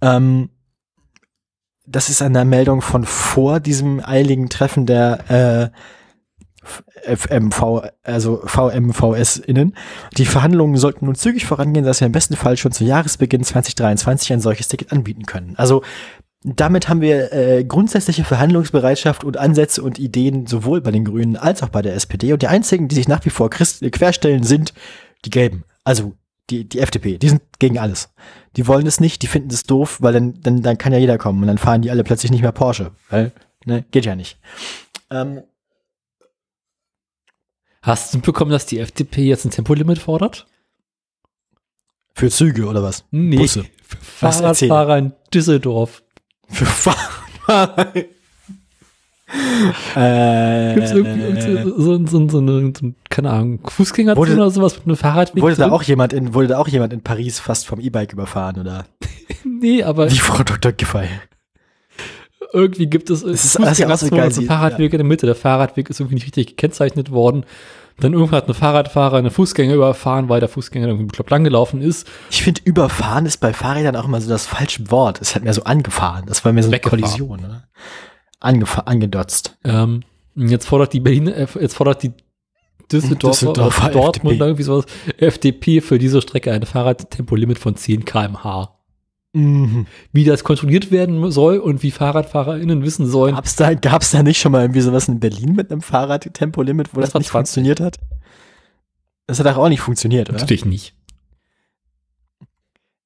[0.00, 0.50] Ähm,
[1.86, 5.78] das ist eine Meldung von vor diesem eiligen Treffen der äh,
[7.04, 9.74] FMV, also VMVS-Innen.
[10.16, 14.32] Die Verhandlungen sollten nun zügig vorangehen, dass wir im besten Fall schon zu Jahresbeginn 2023
[14.32, 15.54] ein solches Ticket anbieten können.
[15.56, 15.82] Also
[16.44, 21.62] damit haben wir äh, grundsätzliche Verhandlungsbereitschaft und Ansätze und Ideen sowohl bei den Grünen als
[21.62, 22.32] auch bei der SPD.
[22.32, 24.74] Und die einzigen, die sich nach wie vor Christ querstellen, sind
[25.24, 25.64] die Gelben.
[25.84, 26.14] Also
[26.50, 27.18] die, die FDP.
[27.18, 28.12] Die sind gegen alles.
[28.56, 31.16] Die wollen es nicht, die finden es doof, weil dann, dann, dann kann ja jeder
[31.16, 32.90] kommen und dann fahren die alle plötzlich nicht mehr Porsche.
[33.08, 33.32] Weil,
[33.64, 34.38] ne, geht ja nicht.
[35.10, 35.42] Ähm,
[37.82, 40.46] Hast du mitbekommen, dass die FDP jetzt ein Tempolimit fordert?
[42.14, 43.04] für Züge oder was?
[43.10, 43.36] Nee.
[43.36, 43.64] Busse.
[43.82, 43.96] Für.
[44.30, 46.02] Fahrradfahrer in Düsseldorf.
[46.48, 46.98] Für Fahrer.
[49.96, 54.76] äh, Gibt es irgendwie so, so, so, so, eine, so, keine Ahnung, Fußgängerzone oder sowas
[54.76, 55.42] mit einem Fahrradweg?
[55.42, 58.60] wurde da auch jemand in, wurde da auch jemand in Paris fast vom E-Bike überfahren
[58.60, 58.86] oder?
[59.44, 60.72] Nee, aber Wie Frau Dr.
[60.72, 61.08] Giffey.
[62.52, 65.26] Irgendwie gibt es ist alles ja auch so geil, und sie- Fahrradwege in der Mitte.
[65.26, 67.44] Der Fahrradweg ist irgendwie nicht richtig gekennzeichnet worden.
[68.00, 72.08] Dann irgendwann hat ein Fahrradfahrer eine Fußgänger überfahren, weil der Fußgänger irgendwie bekloppt langgelaufen ist.
[72.30, 75.20] Ich finde, überfahren ist bei Fahrrädern auch immer so das falsche Wort.
[75.20, 76.24] Es hat mehr so angefahren.
[76.26, 76.80] Das war mehr so eine.
[76.80, 77.64] Kollision, oder?
[78.40, 79.56] Angefa angedotzt.
[79.64, 80.02] Ähm,
[80.34, 82.12] jetzt fordert die Berlin, äh, jetzt fordert die
[82.90, 84.44] Düsseldorfer, Düsseldorfer Dortmund FDP.
[84.44, 84.84] irgendwie sowas,
[85.18, 88.74] FDP für diese Strecke ein Fahrradtempolimit von 10 km/h.
[89.34, 89.86] Mhm.
[90.12, 94.40] Wie das kontrolliert werden soll und wie FahrradfahrerInnen wissen sollen, Gab's da, gab's da nicht
[94.40, 97.30] schon mal irgendwie sowas in Berlin mit einem Fahrradtempolimit, wo Das das, nicht 20.
[97.30, 97.96] funktioniert hat?
[99.26, 100.38] Das hat auch nicht funktioniert, oder?
[100.38, 100.94] natürlich nicht.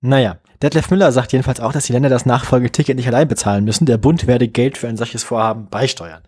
[0.01, 3.87] Naja, Detlef Müller sagt jedenfalls auch, dass die Länder das Nachfolgeticket nicht allein bezahlen müssen.
[3.87, 6.23] Der Bund werde Geld für ein solches Vorhaben beisteuern.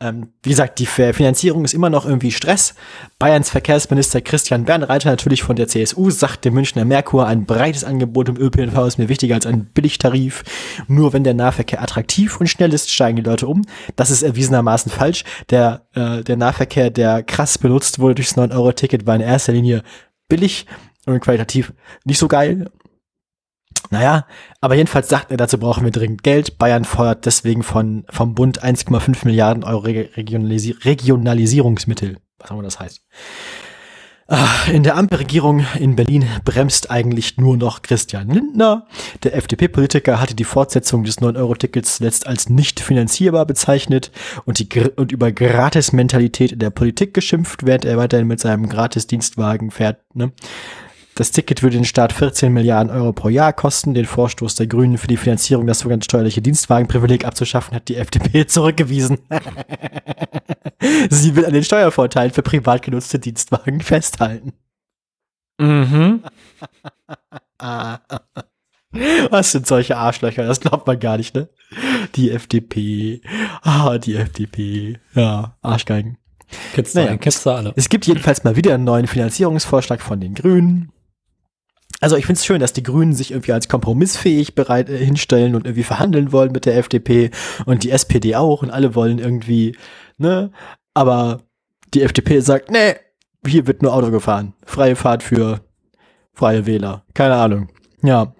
[0.00, 2.74] Ähm, wie gesagt, die Finanzierung ist immer noch irgendwie Stress.
[3.18, 8.28] Bayerns Verkehrsminister Christian Bernreiter, natürlich von der CSU, sagt dem Münchner Merkur, ein breites Angebot
[8.28, 10.42] im ÖPNV ist mir wichtiger als ein Billigtarif.
[10.88, 13.62] Nur wenn der Nahverkehr attraktiv und schnell ist, steigen die Leute um.
[13.94, 15.24] Das ist erwiesenermaßen falsch.
[15.50, 19.82] Der, äh, der Nahverkehr, der krass benutzt wurde durchs 9-Euro-Ticket, war in erster Linie
[20.28, 20.66] billig
[21.06, 21.72] und qualitativ
[22.04, 22.70] nicht so geil.
[23.90, 24.26] Naja,
[24.60, 26.58] aber jedenfalls sagt er, dazu brauchen wir dringend Geld.
[26.58, 32.18] Bayern fordert deswegen von, vom Bund 1,5 Milliarden Euro Re Regionalisi Regionalisierungsmittel.
[32.38, 33.02] Was auch immer das heißt.
[34.26, 38.86] Ah, In der Ampelregierung in Berlin bremst eigentlich nur noch Christian Lindner.
[39.22, 44.10] Der FDP-Politiker hatte die Fortsetzung des 9-Euro-Tickets zuletzt als nicht finanzierbar bezeichnet
[44.46, 49.70] und, die, und über Gratis-Mentalität in der Politik geschimpft, während er weiterhin mit seinem Gratis-Dienstwagen
[49.70, 49.98] fährt.
[50.14, 50.32] Ne?
[51.16, 53.94] Das Ticket würde den Staat 14 Milliarden Euro pro Jahr kosten.
[53.94, 58.46] Den Vorstoß der Grünen für die Finanzierung das sogenannte steuerliche Dienstwagenprivileg abzuschaffen, hat die FDP
[58.48, 59.18] zurückgewiesen.
[61.10, 64.52] Sie will an den Steuervorteilen für privat genutzte Dienstwagen festhalten.
[65.60, 66.24] Mhm.
[69.30, 70.46] Was sind solche Arschlöcher?
[70.46, 71.48] Das glaubt man gar nicht, ne?
[72.16, 73.22] Die FDP.
[73.62, 74.98] Ah, die FDP.
[75.14, 76.18] Ja, Arschgeigen.
[76.74, 77.16] Kennst du Naja.
[77.16, 77.72] kennst du alle.
[77.76, 80.92] Es gibt jedenfalls mal wieder einen neuen Finanzierungsvorschlag von den Grünen.
[82.00, 85.54] Also ich finde es schön, dass die Grünen sich irgendwie als kompromissfähig bereit äh, hinstellen
[85.54, 87.30] und irgendwie verhandeln wollen mit der FDP
[87.66, 89.76] und die SPD auch und alle wollen irgendwie,
[90.18, 90.50] ne?
[90.92, 91.42] Aber
[91.94, 92.94] die FDP sagt, nee,
[93.46, 94.54] hier wird nur Auto gefahren.
[94.64, 95.60] Freie Fahrt für
[96.32, 97.04] freie Wähler.
[97.14, 97.68] Keine Ahnung.
[98.02, 98.34] Ja.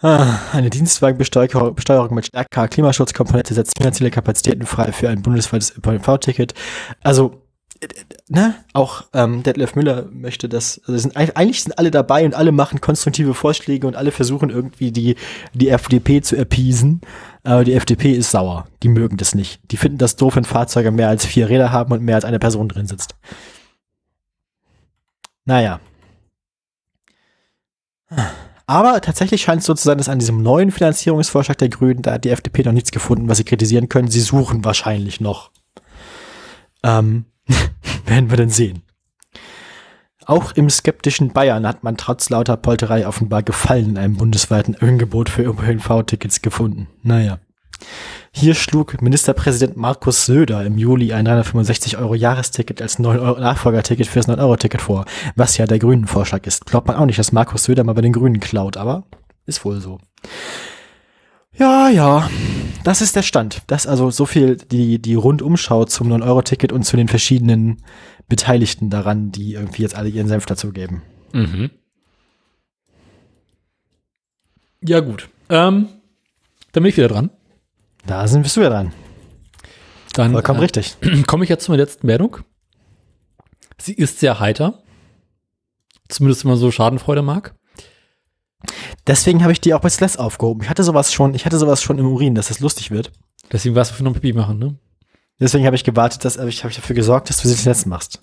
[0.00, 6.54] Ah, Eine Dienstwagenbesteuerung Besteuerung mit stärkerer Klimaschutzkomponente setzt finanzielle Kapazitäten frei für ein bundesweites ÖPNV-Ticket.
[7.02, 7.41] Also,
[8.28, 12.34] ne, auch ähm, Detlef Müller möchte das, also sind, eig- eigentlich sind alle dabei und
[12.34, 15.16] alle machen konstruktive Vorschläge und alle versuchen irgendwie die,
[15.54, 17.00] die FDP zu appeasen.
[17.44, 18.66] Aber die FDP ist sauer.
[18.82, 19.60] Die mögen das nicht.
[19.70, 22.38] Die finden das doof, wenn Fahrzeuge mehr als vier Räder haben und mehr als eine
[22.38, 23.16] Person drin sitzt.
[25.44, 25.80] Naja.
[28.66, 32.12] Aber tatsächlich scheint es so zu sein, dass an diesem neuen Finanzierungsvorschlag der Grünen, da
[32.12, 34.08] hat die FDP noch nichts gefunden, was sie kritisieren können.
[34.08, 35.50] Sie suchen wahrscheinlich noch.
[36.84, 37.24] Ähm,
[38.06, 38.82] werden wir denn sehen.
[40.24, 45.28] Auch im skeptischen Bayern hat man trotz lauter Polterei offenbar Gefallen in einem bundesweiten Angebot
[45.28, 46.88] für ÖPNV-Tickets gefunden.
[47.02, 47.38] Naja.
[48.30, 54.06] Hier schlug Ministerpräsident Markus Söder im Juli ein 365 Euro Jahresticket als 9 Euro Nachfolgerticket
[54.06, 56.66] fürs 9 Euro Ticket vor, was ja der Grünen Vorschlag ist.
[56.66, 59.04] Glaubt man auch nicht, dass Markus Söder mal bei den Grünen klaut, aber
[59.46, 59.98] ist wohl so.
[61.58, 62.30] Ja, ja,
[62.84, 63.62] das ist der Stand.
[63.66, 67.82] Das also so viel die, die Rundumschau zum 9 Euro Ticket und zu den verschiedenen
[68.28, 71.02] Beteiligten daran, die irgendwie jetzt alle ihren Senf dazu geben.
[71.32, 71.70] Mhm.
[74.80, 75.28] Ja, gut.
[75.48, 75.88] Ähm,
[76.72, 77.30] dann bin ich wieder dran.
[78.06, 78.92] Da sind bist du ja dran.
[80.14, 80.96] Dann Vollkommen äh, richtig.
[81.26, 82.38] komme ich jetzt zu meiner letzten Meldung.
[83.78, 84.82] Sie ist sehr heiter.
[86.08, 87.54] Zumindest wenn man so Schadenfreude mag.
[89.06, 90.62] Deswegen habe ich die auch bei Sless aufgehoben.
[90.62, 93.10] Ich hatte sowas schon, ich hatte sowas schon im Urin, dass es lustig wird.
[93.50, 94.76] Deswegen warst du für noch Pipi machen, ne?
[95.40, 98.20] Deswegen habe ich gewartet, dass ich habe ich dafür gesorgt, dass du sie zuletzt machst.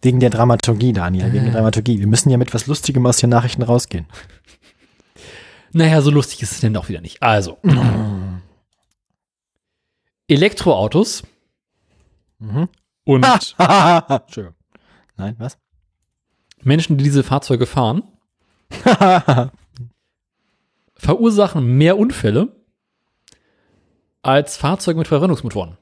[0.00, 1.98] Wegen der Dramaturgie, Daniel, wegen der Dramaturgie.
[2.00, 4.06] Wir müssen ja mit was Lustigem aus den Nachrichten rausgehen.
[5.72, 7.22] Naja, so lustig ist es denn auch wieder nicht.
[7.22, 7.58] Also.
[10.28, 11.22] Elektroautos
[12.38, 12.68] Mhm.
[13.04, 13.24] und
[13.58, 14.54] Entschuldigung.
[15.16, 15.58] Nein, was?
[16.62, 18.02] Menschen, die diese Fahrzeuge fahren,
[20.96, 22.54] verursachen mehr Unfälle
[24.22, 25.76] als Fahrzeuge mit Verbrennungsmotoren.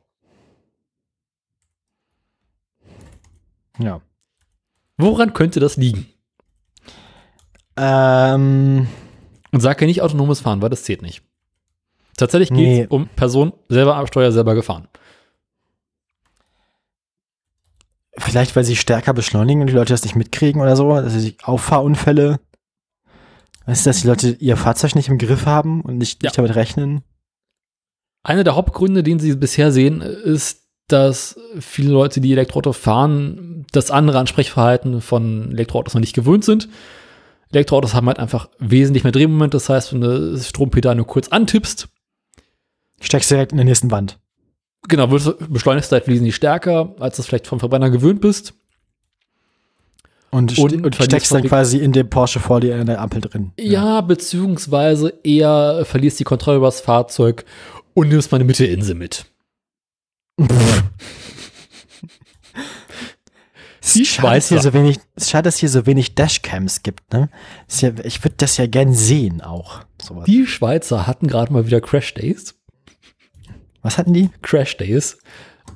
[3.78, 4.01] ja.
[4.97, 6.07] Woran könnte das liegen?
[7.76, 8.86] Ähm,
[9.51, 11.23] Und sag ja nicht autonomes Fahren, weil das zählt nicht.
[12.17, 12.86] Tatsächlich geht es Nee.
[12.89, 14.86] um Person selber am Steuer selber gefahren.
[18.17, 21.36] vielleicht, weil sie stärker beschleunigen und die Leute das nicht mitkriegen oder so, dass sie
[21.43, 22.39] Auffahrunfälle.
[23.67, 26.28] Weißt du, dass die Leute ihr Fahrzeug nicht im Griff haben und nicht, Ja.
[26.28, 27.02] nicht damit rechnen?
[28.23, 33.91] Einer der Hauptgründe, den sie bisher sehen, ist dass viele Leute, die Elektroauto fahren, das
[33.91, 36.68] andere Ansprechverhalten von Elektroautos noch nicht gewöhnt sind.
[37.52, 39.55] Elektroautos haben halt einfach wesentlich mehr Drehmoment.
[39.55, 41.89] Das heißt, wenn du das Strompedal nur kurz antippst,
[43.01, 44.18] Steckst direkt in der nächsten Wand.
[44.89, 48.52] genau, du- beschleunigst du halt wesentlich stärker, als du es vielleicht vom Verbrenner gewöhnt bist.
[50.35, 53.53] Und, Und- und steckst dann quasi in dem Porsche vor dir in der Ampel drin.
[53.59, 57.45] Ja, beziehungsweise eher verlierst die Kontrolle über das Fahrzeug
[57.95, 59.27] und nimmst mal eine Mitteinsel mit.
[63.85, 67.29] Schade, dass hier so wenig, schade, dass hier so wenig Dashcams gibt, ne?
[67.81, 69.83] Ja, ich würde das ja gern sehen auch.
[70.03, 70.25] Sowas.
[70.25, 72.55] Die Schweizer hatten gerade mal wieder Crash Days.
[73.83, 74.31] Was hatten die?
[74.43, 75.19] Crash Days.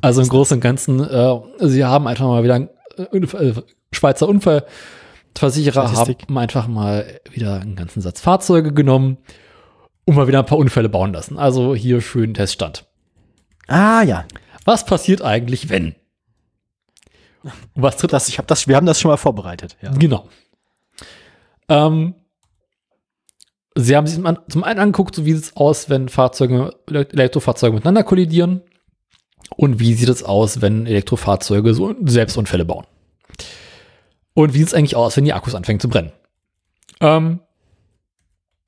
[0.01, 3.53] Also im Großen und Ganzen, äh, sie haben einfach mal wieder äh,
[3.93, 9.19] Schweizer Unfallversicherer haben einfach mal wieder einen ganzen Satz Fahrzeuge genommen
[10.05, 11.39] und mal wieder ein paar Unfälle bauen lassen.
[11.39, 12.87] Also hier schön Teststand.
[13.67, 14.25] Ah ja,
[14.65, 15.95] Was passiert eigentlich, wenn?
[17.43, 17.53] Und
[17.83, 19.77] was tritt das, ich hab das, wir haben das schon mal vorbereitet.
[19.81, 19.91] Ja.
[19.93, 20.29] Genau.
[21.69, 22.15] Ähm,
[23.75, 24.17] sie haben sich
[24.49, 28.63] zum einen angeguckt, so wie sieht es aus, wenn Fahrzeuge, Ele- Elektrofahrzeuge miteinander kollidieren
[29.57, 32.87] und wie sieht es aus, wenn Elektrofahrzeuge so Selbstunfälle bauen.
[34.39, 36.13] Und wie sieht es eigentlich aus, wenn die Akkus anfangen zu brennen.
[37.01, 37.41] Ähm,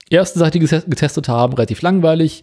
[0.08, 2.42] erste Sache, die getes- getestet haben, relativ langweilig.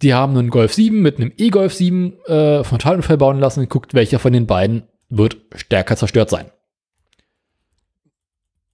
[0.00, 3.92] Die haben einen Golf 7 mit einem E-Golf 7 äh, Frontalunfall bauen lassen und guckt,
[3.92, 6.50] welcher von den beiden wird stärker zerstört sein.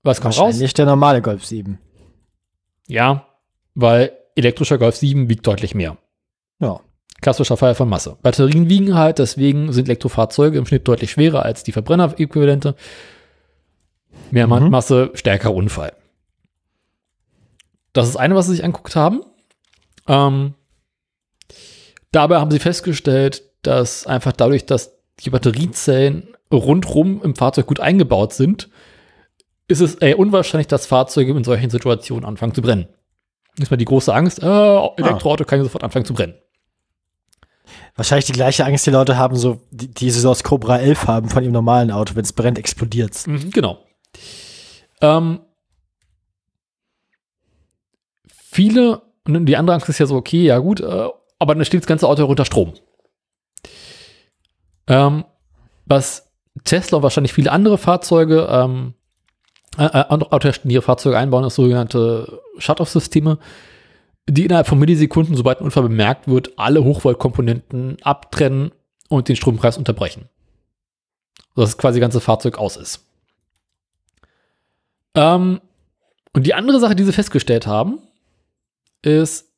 [0.05, 0.45] Was kommt raus?
[0.45, 1.81] Wahrscheinlich der normale Golf 7.
[2.87, 3.27] Ja,
[3.75, 5.99] weil elektrischer Golf 7 wiegt deutlich mehr.
[6.61, 6.79] Ja.
[7.21, 8.17] Klassischer Fall von Masse.
[8.23, 12.77] Batterien wiegen halt, deswegen sind Elektrofahrzeuge im Schnitt deutlich schwerer als die Verbrenner-Äquivalente.
[14.31, 14.71] Mehr Mhm.
[14.71, 15.93] Masse, stärkerer Unfall.
[17.93, 19.23] Das ist eine, was sie sich anguckt haben.
[20.07, 20.55] Ähm,
[22.13, 28.33] dabei haben sie festgestellt, dass einfach dadurch, dass die Batteriezellen rundrum im Fahrzeug gut eingebaut
[28.33, 28.69] sind,
[29.67, 32.89] ist es eher unwahrscheinlich, dass Fahrzeuge in solchen Situationen anfangen zu brennen.
[33.59, 36.35] Ist mal die große Angst, äh, Elektroauto kann sofort anfangen zu brennen.
[37.97, 41.07] Wahrscheinlich die gleiche Angst, die Leute haben, so, die, die sie so aus Cobra 11
[41.07, 42.15] haben von ihrem normalen Auto.
[42.15, 43.27] Wenn es brennt, explodiert's.
[43.27, 43.85] Mhm, genau.
[45.01, 45.41] Ähm,
[48.29, 51.87] viele, die andere Angst ist ja so, okay, ja gut, äh, aber dann steht das
[51.87, 52.75] ganze Auto unter Strom.
[54.87, 55.25] Ähm,
[55.87, 56.33] was
[56.65, 58.95] Tesla und wahrscheinlich viele andere Fahrzeuge, ähm,
[59.77, 63.39] äh, äh, andere Autohersteller, die ihre Fahrzeuge einbauen, ist sogenannte Shut-off-Systeme,
[64.29, 68.73] die innerhalb von Millisekunden, sobald ein Unfall bemerkt wird, alle Hochvoltkomponenten abtrennen
[69.09, 70.29] und den Stromkreis unterbrechen.
[71.55, 73.08] Sodass quasi das ganze Fahrzeug aus ist.
[75.19, 75.61] Ähm,
[76.33, 77.99] und die andere Sache, die sie festgestellt haben,
[79.03, 79.53] ist,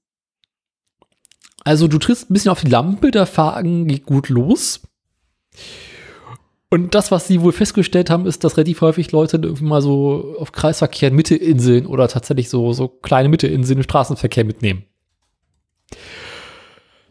[1.65, 4.81] also du trittst ein bisschen auf die Lampe, der Fahren geht gut los.
[6.71, 10.37] Und das, was sie wohl festgestellt haben, ist, dass relativ häufig Leute irgendwie mal so
[10.39, 14.85] auf Kreisverkehr Mitteinseln oder tatsächlich so, so kleine Mitteinseln im Straßenverkehr mitnehmen.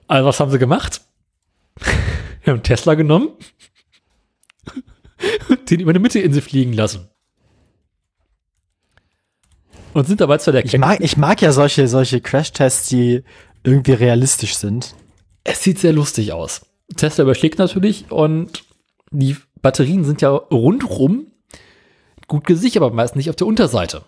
[0.08, 1.02] Also was haben sie gemacht?
[2.44, 3.30] Wir haben Tesla genommen
[5.70, 7.10] den über eine Mitteinsel fliegen lassen.
[9.94, 13.24] Und sind dabei zwar der Ich mag, ich mag ja solche, solche Crash-Tests, die
[13.64, 14.96] irgendwie realistisch sind.
[15.44, 16.62] Es sieht sehr lustig aus.
[16.96, 18.64] Tesla überschlägt natürlich und
[19.12, 21.28] die Batterien sind ja rundrum
[22.28, 24.04] gut gesichert, aber meist nicht auf der Unterseite.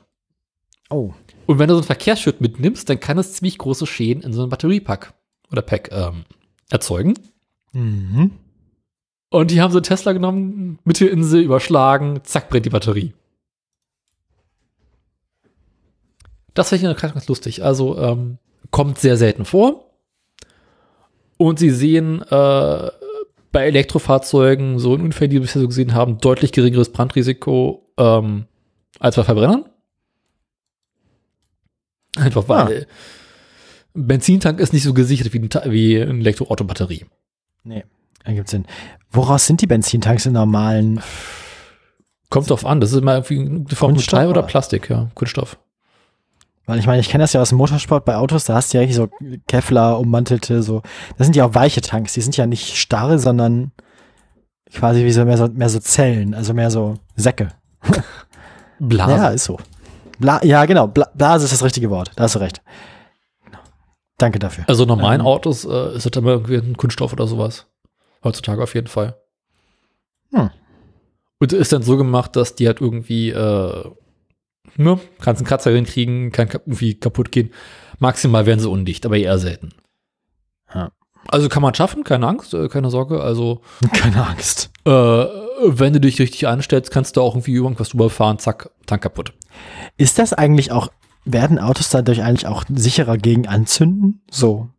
[0.90, 1.14] Oh.
[1.48, 4.42] Und wenn du so ein Verkehrsschild mitnimmst, dann kann es ziemlich große Schäden in so
[4.42, 5.14] einem Batteriepack
[5.52, 6.26] oder Pack ähm,
[6.70, 7.16] erzeugen.
[7.74, 8.32] Mhm.
[9.30, 13.14] Und die haben so einen Tesla genommen, Mittelinsel überschlagen, zack, brennt die Batterie.
[16.54, 17.64] Das finde ich ganz, ganz lustig.
[17.64, 18.38] Also ähm,
[18.72, 19.86] kommt sehr selten vor.
[21.38, 22.90] Und sie sehen äh,
[23.52, 28.46] bei Elektrofahrzeugen, so in Unfällen, die wir bisher so gesehen haben, deutlich geringeres Brandrisiko ähm,
[29.00, 29.66] als bei Verbrennern.
[32.18, 32.88] Einfach weil
[33.96, 37.06] ein Benzintank ist nicht so gesichert wie, ein, wie eine Elektroautobatterie.
[37.64, 37.84] Nee,
[38.24, 38.66] ergibt Sinn.
[39.12, 41.02] Woraus sind die Benzintanks in normalen?
[42.30, 44.48] Kommt drauf an, das ist immer irgendwie eine Form Metall oder oder?
[44.48, 45.58] Plastik, ja, Kunststoff.
[46.66, 48.78] Weil ich meine, ich kenne das ja aus dem Motorsport bei Autos, da hast du
[48.78, 49.10] ja richtig so
[49.48, 50.82] Kevlar ummantelte, so.
[51.18, 53.72] Das sind ja auch weiche Tanks, die sind ja nicht starr, sondern
[54.74, 57.50] quasi wie so mehr so, mehr so Zellen, also mehr so Säcke.
[58.80, 59.12] Blase.
[59.12, 59.60] Ja, ist so.
[60.20, 62.62] Bla ja, genau, Bla Blase ist das richtige Wort, da hast du recht.
[63.44, 63.60] Genau.
[64.18, 64.66] Danke dafür.
[64.68, 65.28] Also normalen Ähm.
[65.28, 67.68] Autos äh, ist das immer irgendwie ein Kunststoff oder sowas.
[68.24, 69.18] Heutzutage auf jeden Fall.
[70.32, 70.52] Hm.
[71.40, 73.92] Und ist dann so gemacht, dass die halt irgendwie, äh,
[74.78, 77.52] ne, kannst einen Kratzer drin kriegen, kann ka- irgendwie kaputt gehen.
[78.00, 79.70] Maximal werden sie undicht, aber eher selten.
[81.28, 83.22] Also kann man schaffen, keine Angst, äh, keine Sorge.
[83.22, 83.62] Also
[83.94, 84.72] Keine Angst.
[84.86, 89.04] äh, wenn du dich richtig anstellst, kannst du auch irgendwie irgendwas drüber fahren, zack, Tank
[89.04, 89.32] kaputt.
[89.98, 90.88] Ist das eigentlich auch,
[91.24, 94.24] werden Autos dadurch eigentlich auch sicherer gegen Anzünden?
[94.32, 94.70] So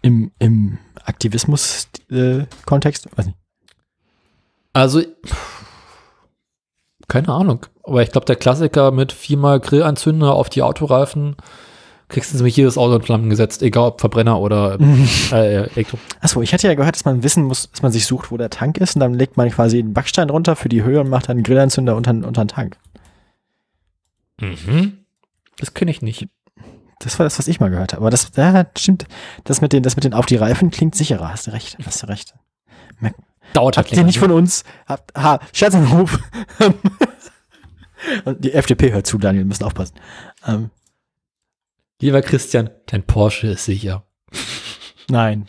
[0.00, 3.08] im, im Aktivismus-Kontext?
[3.16, 3.38] Weiß nicht.
[4.72, 5.02] Also
[7.10, 7.66] keine Ahnung.
[7.82, 11.36] Aber ich glaube, der Klassiker mit viermal Grillanzünder auf die Autoreifen
[12.08, 14.78] kriegst du nämlich jedes Auto in Flammen gesetzt, egal ob Verbrenner oder
[15.32, 15.98] äh, Elektro.
[16.20, 18.50] Achso, ich hatte ja gehört, dass man wissen muss, dass man sich sucht, wo der
[18.50, 21.28] Tank ist und dann legt man quasi einen Backstein runter für die Höhe und macht
[21.28, 22.78] dann einen Grillanzünder unter, unter den Tank.
[24.40, 24.98] Mhm.
[25.58, 26.28] Das kenne ich nicht.
[27.00, 28.02] Das war das, was ich mal gehört habe.
[28.02, 29.06] Aber das, ja, stimmt.
[29.44, 31.30] Das mit den, das mit den auf die Reifen klingt sicherer.
[31.30, 31.78] Hast du recht.
[31.84, 32.34] Hast du recht.
[33.52, 34.64] Dauert halt Habt ihr nicht von uns?
[34.86, 36.18] Habt, ha, Scherzanruf.
[38.24, 39.94] Und die FDP hört zu, Daniel, wir müssen aufpassen.
[40.46, 40.70] Ähm,
[42.00, 44.04] Lieber Christian, dein Porsche ist sicher.
[45.08, 45.46] nein.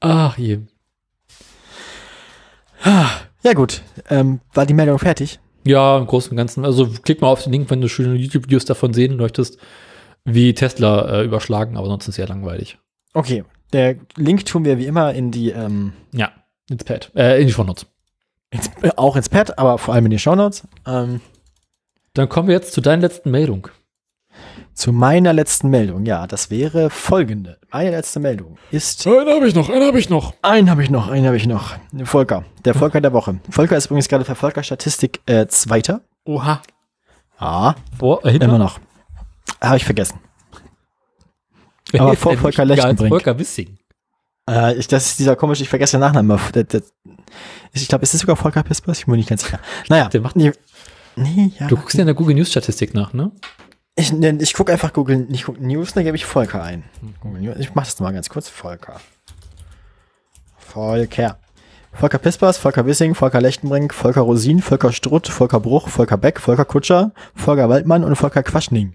[0.00, 0.60] Ach je.
[3.42, 5.38] Ja gut, ähm, war die Meldung fertig?
[5.64, 6.64] Ja, im Großen und Ganzen.
[6.64, 9.58] Also klick mal auf den Link, wenn du schöne YouTube-Videos davon sehen möchtest,
[10.24, 12.78] wie Tesla äh, überschlagen, aber sonst ist es sehr langweilig.
[13.12, 16.30] Okay, der Link tun wir wie immer in die, ähm, Ja,
[16.70, 17.86] ins Pad, äh, in die Shownotes.
[18.50, 20.64] ins, äh, auch ins Pad, aber vor allem in die Shownotes.
[20.86, 21.20] Ähm,
[22.14, 23.68] Dann kommen wir jetzt zu deiner letzten Meldung.
[24.74, 27.58] zu meiner letzten Meldung, ja, das wäre folgende.
[27.72, 30.34] Meine letzte Meldung ist, Einen habe ich noch, einen habe ich noch.
[30.42, 31.76] einen habe ich noch, einen habe ich noch.
[32.04, 33.38] Volker, der Volker der Woche.
[33.50, 36.02] Volker ist übrigens gerade für Volker-Statistik äh, Zweiter.
[36.24, 36.60] Oha.
[37.38, 38.48] Ah, Vor, äh, hinter?
[38.48, 38.78] immer noch.
[39.62, 40.18] Habe ich vergessen.
[41.92, 43.10] Aber vor Volker Lechtenbrink.
[43.10, 43.78] Volker Wissing.
[44.48, 46.38] Äh, ich, das ist dieser komische, ich vergesse den Nachnamen.
[46.54, 46.82] Der, der,
[47.72, 48.98] ich glaube, ist es sogar Volker Pispers?
[48.98, 49.58] Ich bin mir nicht ganz sicher.
[49.88, 50.08] Naja.
[50.08, 50.52] Der macht- nee,
[51.16, 51.66] nee, ja.
[51.66, 53.32] Du guckst ja in der Google News Statistik nach, ne?
[53.96, 56.84] Ich, ne, ich gucke einfach Google, nicht guck News, dann gebe ich Volker ein.
[57.20, 58.48] Google News, ich mache das mal ganz kurz.
[58.48, 59.00] Volker.
[60.58, 61.38] Volker.
[61.92, 66.66] Volker Pispers, Volker Wissing, Volker Lechtenbrink, Volker Rosin, Volker Strutt, Volker Bruch, Volker Beck, Volker
[66.66, 68.94] Kutscher, Volker Waldmann und Volker Quaschning.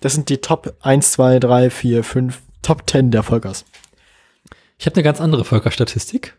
[0.00, 3.64] Das sind die Top 1, 2, 3, 4, 5, Top 10 der Volkers.
[4.78, 6.36] Ich habe eine ganz andere Volker-Statistik.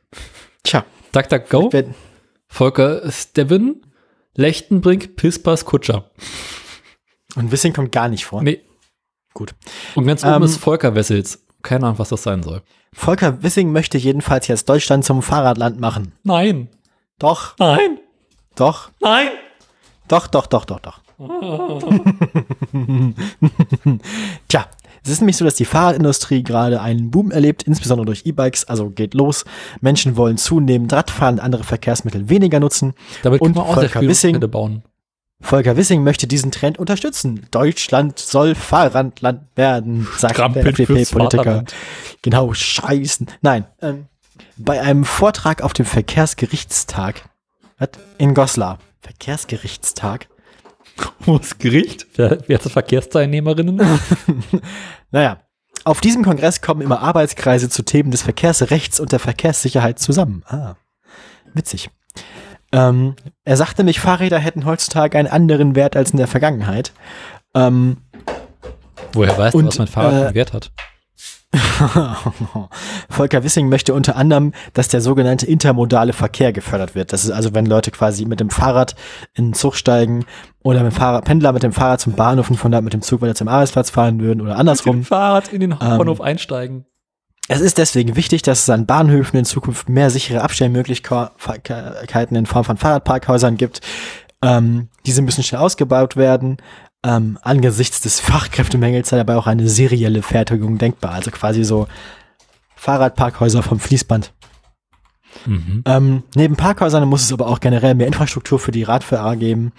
[0.63, 1.69] Tja, DuckDuckGo,
[2.47, 3.81] Volker Steven,
[4.35, 6.11] Lechtenbrink, Pispers, Kutscher.
[7.35, 8.43] und Wissing kommt gar nicht vor.
[8.43, 8.61] Nee.
[9.33, 9.55] Gut.
[9.95, 11.43] Und ganz oben Ähm, ist Volker Wessels.
[11.61, 12.61] Keine Ahnung, was das sein soll.
[12.93, 16.13] Volker Wissing möchte jedenfalls jetzt Deutschland zum Fahrradland machen.
[16.23, 16.69] Nein.
[17.19, 17.99] Doch, Nein.
[18.55, 19.29] doch, Nein.
[20.07, 20.99] doch, doch, doch, doch, doch.
[24.47, 24.67] Tja,
[25.03, 28.89] es ist nämlich so, dass die Fahrradindustrie gerade einen Boom erlebt, insbesondere durch E-Bikes, also
[28.89, 29.45] geht los.
[29.81, 32.93] Menschen wollen zunehmend Radfahren, andere Verkehrsmittel weniger nutzen.
[33.23, 34.83] Damit Und kann man auch Volker Wissing- bauen.
[35.41, 37.45] Volker Wissing möchte diesen Trend unterstützen.
[37.51, 41.63] Deutschland soll Fahrradland werden, sagt der Strampeln fürs FDP-Politiker.
[42.21, 43.27] Genau, scheißen.
[43.41, 44.05] Nein, ähm,
[44.57, 47.29] bei einem Vortrag auf dem Verkehrsgerichtstag
[48.17, 48.79] in Goslar.
[49.01, 50.27] Verkehrsgerichtstag?
[51.41, 52.07] Ist Gericht?
[52.15, 53.81] Wer, wer ist Verkehrsteilnehmerinnen?
[55.11, 55.39] Naja,
[55.85, 60.43] auf diesem Kongress kommen immer Arbeitskreise zu Themen des Verkehrsrechts und der Verkehrssicherheit zusammen.
[60.47, 60.75] Ah,
[61.53, 61.89] witzig.
[62.71, 63.15] Ähm,
[63.45, 66.91] er sagte mich, Fahrräder hätten heutzutage einen anderen Wert als in der Vergangenheit.
[67.53, 67.97] Ähm,
[69.13, 70.71] Woher weißt du, Und, was mein Fahrrad äh, einen Wert hat?
[73.09, 77.13] Volker Wissing möchte unter anderem, dass der sogenannte intermodale Verkehr gefördert wird.
[77.13, 78.95] Das ist also, wenn Leute quasi mit dem Fahrrad
[79.33, 80.25] in den Zug steigen
[80.63, 83.01] oder mit dem Fahrrad, Pendler mit dem Fahrrad zum Bahnhof und von da mit dem
[83.01, 85.03] Zug weiter zum Arbeitsplatz fahren würden oder Mit dem andersrum.
[85.03, 86.85] Fahrrad in den Hauptbahnhof einsteigen.
[87.47, 92.63] Es ist deswegen wichtig, dass es an Bahnhöfen in Zukunft mehr sichere Abstellmöglichkeiten in Form
[92.63, 93.81] von Fahrradparkhäusern gibt.
[94.41, 96.57] Ähm, diese müssen schnell ausgebaut werden.
[97.05, 101.11] Ähm, angesichts des Fachkräftemängels sei dabei auch eine serielle Fertigung denkbar.
[101.11, 101.87] Also quasi so
[102.75, 104.33] Fahrradparkhäuser vom Fließband.
[105.45, 105.83] Mhm.
[105.85, 109.71] Ähm, neben Parkhäusern muss es aber auch generell mehr Infrastruktur für die Radfahrer geben.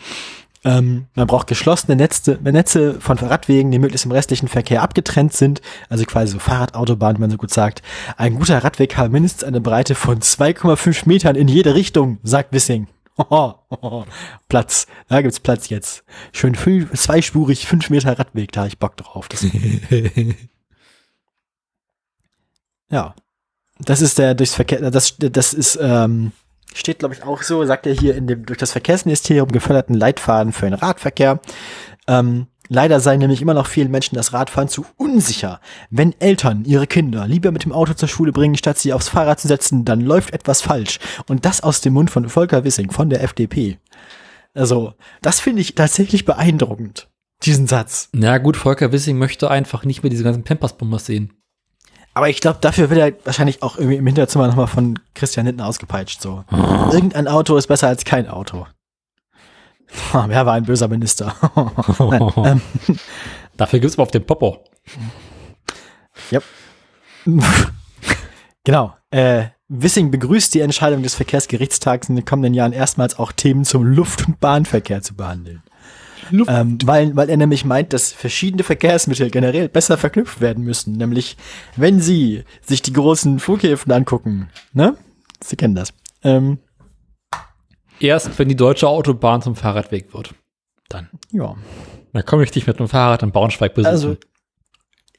[0.65, 5.63] Ähm, man braucht geschlossene Netze, Netze von Radwegen, die möglichst im restlichen Verkehr abgetrennt sind,
[5.89, 7.83] also quasi so Fahrradautobahn, wie man so gut sagt.
[8.17, 12.89] Ein guter Radweg hat mindestens eine Breite von 2,5 Metern in jede Richtung, sagt Wissing.
[14.49, 16.05] Platz, da gibt's Platz jetzt.
[16.33, 19.29] Schön fünf, zweispurig, fünf Meter Radweg, da ich Bock drauf.
[19.29, 19.45] Das,
[22.91, 23.15] ja.
[23.79, 26.33] Das ist der durchs Verkehr, das, das ist, ähm,
[26.75, 30.53] steht glaube ich auch so, sagt er hier in dem durch das Verkehrsministerium geförderten Leitfaden
[30.53, 31.41] für den Radverkehr.
[32.09, 35.61] Ähm, leider sei nämlich immer noch vielen Menschen das Radfahren zu unsicher.
[35.91, 39.41] Wenn Eltern ihre Kinder lieber mit dem Auto zur Schule bringen, statt sie aufs Fahrrad
[39.41, 40.99] zu setzen, dann läuft etwas falsch.
[41.29, 43.79] Und das aus dem Mund von Volker Wissing von der FDP.
[44.55, 47.09] Also, das finde ich tatsächlich beeindruckend.
[47.43, 48.09] diesen Satz.
[48.13, 51.33] Na gut, Volker Wissing möchte einfach nicht mehr diese ganzen Pampers-Bombers sehen.
[52.15, 55.61] Aber ich glaube, dafür wird er wahrscheinlich auch irgendwie im Hinterzimmer nochmal von Christian Hinten
[55.61, 56.23] ausgepeitscht.
[56.23, 56.45] So.
[56.91, 58.67] Irgendein Auto ist besser als kein Auto.
[60.13, 61.35] Wer war ein böser Minister?
[61.99, 62.61] Nein, ähm,
[63.57, 64.59] Dafür gibt's aber auf den Popo.
[68.65, 68.97] genau.
[69.11, 73.85] Äh, Wissing begrüßt die Entscheidung des Verkehrsgerichtstags in den kommenden Jahren erstmals auch Themen zum
[73.85, 75.63] Luft- und Bahnverkehr zu behandeln.
[76.31, 80.93] Luft- Ähm, weil, weil er nämlich meint, dass verschiedene Verkehrsmittel generell besser verknüpft werden müssen.
[80.97, 81.37] Nämlich,
[81.77, 84.97] wenn Sie sich die großen Flughäfen angucken, ne?
[85.43, 85.93] Sie kennen das.
[86.23, 86.59] Ähm,
[88.01, 90.35] Erst wenn die deutsche Autobahn zum Fahrradweg wird.
[90.89, 91.09] Dann.
[91.33, 91.55] ja.
[92.13, 93.93] Dann komme ich dich mit dem Fahrrad in Braunschweig besuchen.
[93.93, 94.17] Also,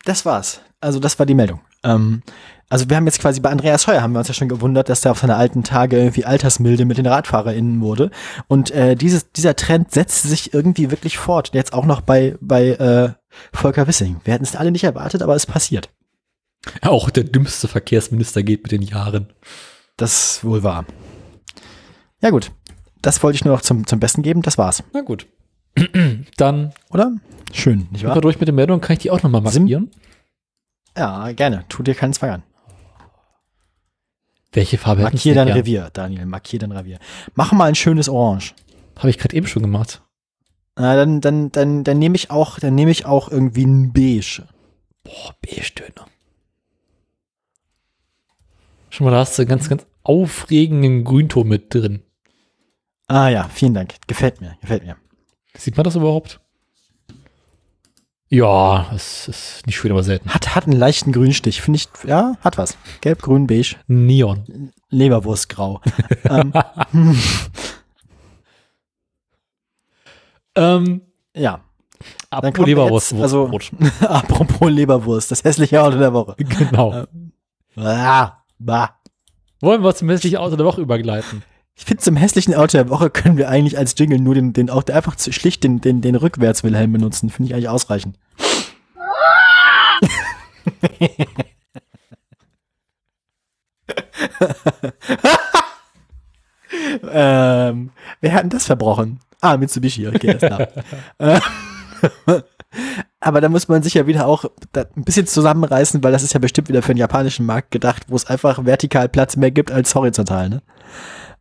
[0.05, 0.61] das war's.
[0.81, 1.59] Also, das war die Meldung.
[1.83, 2.23] Ähm,
[2.69, 5.01] also, wir haben jetzt quasi bei Andreas Heuer haben wir uns ja schon gewundert, dass
[5.01, 8.09] der auf seine alten Tage irgendwie altersmilde mit den RadfahrerInnen wurde.
[8.47, 11.51] Und äh, dieses, dieser Trend setzt sich irgendwie wirklich fort.
[11.53, 13.13] Jetzt auch noch bei, bei äh,
[13.53, 14.21] Volker Wissing.
[14.23, 15.89] Wir hätten es alle nicht erwartet, aber es passiert.
[16.81, 19.33] Auch der dümmste Verkehrsminister geht mit den Jahren.
[19.95, 20.85] Das ist wohl wahr.
[22.21, 22.51] Ja, gut.
[23.01, 24.41] Das wollte ich nur noch zum, zum Besten geben.
[24.41, 24.83] Das war's.
[24.93, 25.27] Na gut.
[26.37, 27.11] Dann Oder?
[27.53, 28.19] Schön, nicht wahr?
[28.19, 28.81] durch mit den Meldungen.
[28.81, 29.91] Kann ich die auch nochmal markieren?
[30.97, 31.65] Ja, gerne.
[31.69, 32.43] Tu dir keinen Zwang an.
[34.51, 35.57] Welche Farbe hätten Markier dein gern?
[35.57, 36.25] Revier, Daniel.
[36.25, 36.99] Markier dein Revier.
[37.35, 38.55] Mach mal ein schönes Orange.
[38.97, 40.01] Habe ich gerade eben schon gemacht.
[40.75, 44.47] Na, dann, dann, dann, dann nehme ich auch, dann nehme ich auch irgendwie ein Beige.
[45.03, 46.07] Boah, Beige-Töne.
[48.89, 52.01] Schon mal, da hast du einen ganz, ganz aufregenden Grünton mit drin.
[53.07, 53.95] Ah ja, vielen Dank.
[54.07, 54.97] Gefällt mir, gefällt mir.
[55.55, 56.39] Sieht man das überhaupt?
[58.29, 60.29] Ja, es ist nicht schön, aber selten.
[60.33, 61.61] Hat, hat einen leichten Grünstich.
[61.61, 62.77] Finde ich, ja, hat was.
[62.99, 64.73] Gelb, grün, beige, Neon.
[64.89, 65.81] Leberwurstgrau.
[66.29, 66.53] ähm,
[70.57, 71.01] Ähm,
[71.35, 71.61] ja.
[72.31, 73.11] apropos Leberwurst.
[73.11, 73.49] jetzt, also-.
[74.01, 76.35] Apropos Leberwurst, das hässliche Auto der Woche.
[76.37, 77.05] genau.
[77.75, 78.99] Ah, bah.
[79.61, 81.43] Wollen wir zum hässlichen Auto der Woche übergleiten?
[81.79, 84.69] Ich finde, zum hässlichen Auto der Woche können wir eigentlich als Jingle nur den, den
[84.71, 87.29] auch einfach zu- schlicht den, den, den Rückwärts-Wilhelm benutzen.
[87.29, 88.17] Finde ich eigentlich ausreichend.
[97.11, 97.91] ähm,
[98.21, 99.19] wer hat denn das verbrochen?
[99.41, 100.67] Ah, Mitsubishi, okay, ist klar.
[101.19, 101.39] Äh,
[103.19, 106.39] Aber da muss man sich ja wieder auch ein bisschen zusammenreißen, weil das ist ja
[106.39, 109.95] bestimmt wieder für den japanischen Markt gedacht, wo es einfach vertikal Platz mehr gibt als
[109.95, 110.61] horizontal, ne?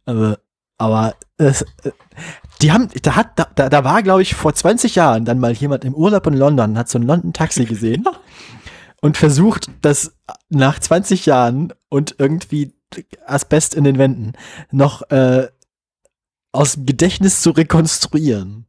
[0.07, 0.39] Aber,
[0.79, 1.91] aber es, äh,
[2.63, 5.85] die haben, da hat, da, da, war, glaube ich, vor 20 Jahren dann mal jemand
[5.85, 8.05] im Urlaub in London, hat so ein London-Taxi gesehen
[9.03, 10.17] und versucht, das
[10.49, 12.75] nach 20 Jahren und irgendwie
[13.27, 14.33] Asbest in den Wänden
[14.71, 15.49] noch äh,
[16.53, 18.67] aus dem Gedächtnis zu rekonstruieren.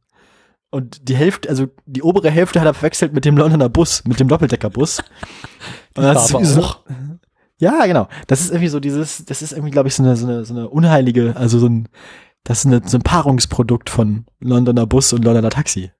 [0.70, 4.20] Und die Hälfte, also die obere Hälfte hat er verwechselt mit dem Londoner Bus, mit
[4.20, 4.98] dem Doppeldeckerbus.
[5.96, 6.74] Und das ist so-.
[7.58, 8.08] Ja, genau.
[8.26, 10.54] Das ist irgendwie so dieses, das ist irgendwie, glaube ich, so eine, so eine, so
[10.54, 11.88] eine unheilige, also so ein,
[12.44, 15.90] das ist eine, so ein Paarungsprodukt von Londoner Bus und Londoner Taxi.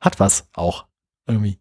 [0.00, 0.86] Hat was auch.
[1.26, 1.58] Irgendwie.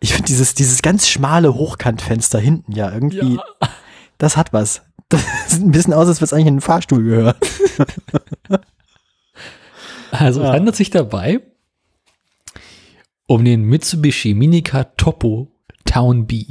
[0.00, 3.44] Ich finde dieses, dieses ganz schmale Hochkantfenster hinten ja irgendwie, Ja.
[4.18, 4.82] das hat was.
[5.10, 7.34] Das sieht ein bisschen aus, als würde es eigentlich in einen Fahrstuhl gehören.
[10.10, 10.52] Also es Ja.
[10.52, 11.40] handelt sich dabei
[13.26, 15.50] um den Mitsubishi Minica Topo
[15.84, 16.44] Town B.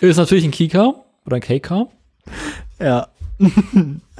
[0.00, 1.88] Ist natürlich ein Keycar oder ein K-Car.
[2.78, 3.08] Ja.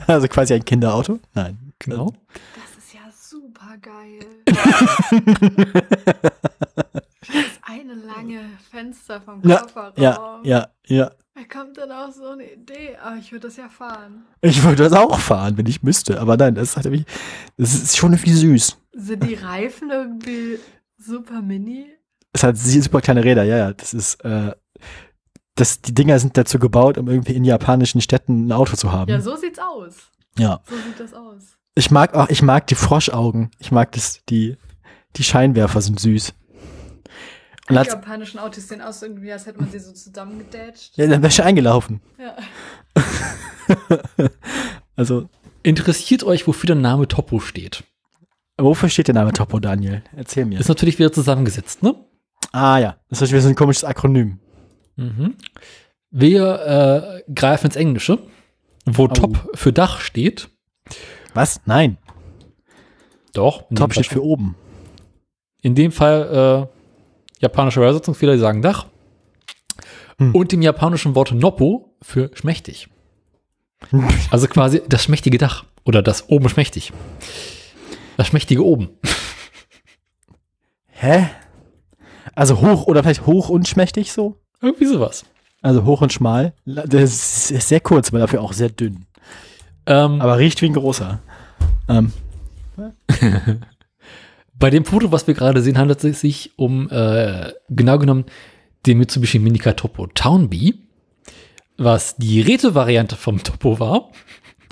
[0.06, 1.18] Also quasi ein Kinderauto?
[1.34, 1.74] Nein.
[1.78, 2.14] Genau.
[2.54, 4.20] Das ist ja super geil.
[4.46, 4.56] das
[7.66, 9.92] eine lange Fenster vom Ja, Kofferraum.
[9.96, 11.10] Ja, ja, ja.
[11.34, 12.96] Wer kommt denn auf so eine Idee?
[13.02, 14.24] Aber ich würde das ja fahren.
[14.40, 16.18] Ich würde das auch fahren, wenn ich müsste.
[16.20, 17.04] Aber nein, das, hat irgendwie,
[17.56, 18.76] das ist schon irgendwie süß.
[18.92, 20.58] Sind die Reifen irgendwie
[20.98, 21.86] super mini?
[22.32, 23.72] Es hat sie- super kleine Räder, ja, ja.
[23.72, 24.52] Das ist, äh,
[25.60, 29.10] das, die Dinger sind dazu gebaut, um irgendwie in japanischen Städten ein Auto zu haben.
[29.10, 29.94] Ja, so sieht's aus.
[30.38, 30.60] ja.
[30.68, 31.56] So sieht das aus.
[31.74, 33.50] Ich mag auch, ich mag die Froschaugen.
[33.58, 34.56] Ich mag das, die,
[35.16, 36.34] die Scheinwerfer sind süß.
[37.68, 40.96] Und Die japanischen Autos sehen aus irgendwie, als hätte man sie so zusammengedatscht.
[40.96, 42.00] ja, dann wäre eingelaufen.
[42.18, 42.36] Ja.
[44.96, 45.28] Also,
[45.62, 47.84] Interessiert euch, wofür der Name Topo steht?
[48.58, 50.02] wofür steht der Name Topo, Daniel?
[50.14, 50.58] Erzähl mir.
[50.58, 51.94] Ist natürlich wieder zusammengesetzt, ne?
[52.52, 54.38] Ah ja, das ist wieder so ein komisches Akronym.
[55.00, 55.34] Mhm.
[56.10, 58.18] Wir äh, greifen ins Englische,
[58.84, 60.48] wo Top für Dach steht.
[61.34, 61.60] Was?
[61.64, 61.96] Nein.
[63.32, 63.64] Doch.
[63.74, 64.56] Top steht für oben.
[65.62, 68.86] In dem Fall äh, japanische Übersetzungsfehler, die sagen Dach.
[70.18, 70.34] Hm.
[70.34, 72.88] Und dem japanischen Wort Noppo für schmächtig.
[74.30, 75.64] Also quasi das schmächtige Dach.
[75.84, 76.92] Oder das oben schmächtig.
[78.18, 78.90] Das schmächtige oben.
[80.88, 81.30] Hä?
[82.34, 84.38] Also hoch oder vielleicht hoch und schmächtig so?
[84.62, 85.24] Irgendwie sowas.
[85.62, 86.54] Also hoch und schmal.
[86.64, 89.06] Das ist sehr kurz, aber dafür auch sehr dünn.
[89.86, 91.20] Ähm, Aber riecht wie ein großer.
[91.88, 92.12] Ähm,
[94.58, 98.24] bei dem Foto, was wir gerade sehen, handelt es sich um, äh, genau genommen,
[98.86, 100.74] den Mitsubishi Minica Topo Townbee,
[101.76, 104.10] was die Retro-Variante vom Topo war.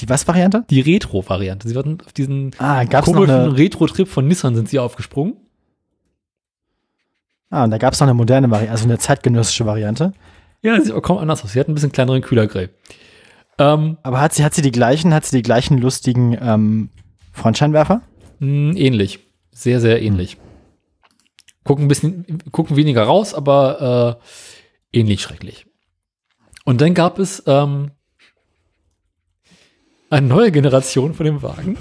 [0.00, 0.64] die was Variante?
[0.70, 1.68] Die Retro-Variante.
[1.68, 5.36] Sie waren auf diesen Ah, gab's komischen Retro-Trip von Nissan sind sie aufgesprungen.
[7.50, 10.12] Ah, und da gab's noch eine moderne Variante, also eine zeitgenössische Variante.
[10.62, 11.52] Ja, sieht aber kaum anders aus.
[11.52, 12.70] Sie hat ein bisschen kleineren Kühlergrill.
[13.58, 16.90] Ähm, Aber hat sie, hat sie die gleichen, hat sie die gleichen lustigen ähm,
[17.32, 18.02] Frontscheinwerfer?
[18.40, 19.20] mh, ähnlich.
[19.52, 20.36] Sehr, sehr ähnlich.
[21.64, 24.18] Gucken ein bisschen, gucken weniger raus, aber
[24.92, 25.66] äh, ähnlich schrecklich.
[26.64, 27.90] Und dann gab es ähm,
[30.10, 31.76] eine neue Generation von dem Wagen.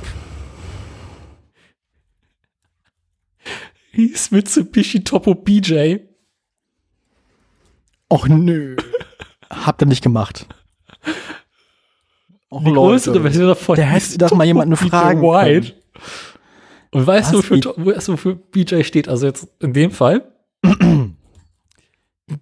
[3.98, 5.96] Hieß Mitsubishi Topo BJ.
[8.10, 8.76] Och nö.
[9.50, 10.46] Habt ihr nicht gemacht.
[12.50, 13.76] Och, Die größere Version davon.
[13.76, 15.74] Der hätte doch mal jemanden BJ fragen White.
[16.92, 17.50] Und weißt du, Was?
[17.50, 19.10] wofür, du, wofür BJ steht?
[19.10, 20.32] Also jetzt in dem Fall.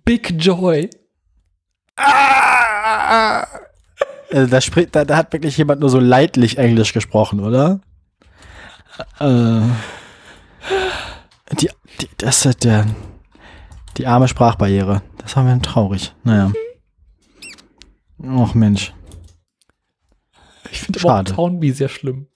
[0.04, 0.90] Big Joy.
[4.30, 7.80] Äh, da, spricht, da, da hat wirklich jemand nur so leidlich Englisch gesprochen, oder?
[9.22, 9.62] Äh,
[11.54, 11.70] die,
[12.02, 12.88] die, das ist der,
[13.98, 15.02] die arme Sprachbarriere.
[15.18, 16.14] Das war mir traurig.
[16.24, 16.52] Naja.
[18.22, 18.94] Och Mensch.
[20.72, 21.34] Ich finde Schade.
[21.34, 22.28] Townbee sehr schlimm.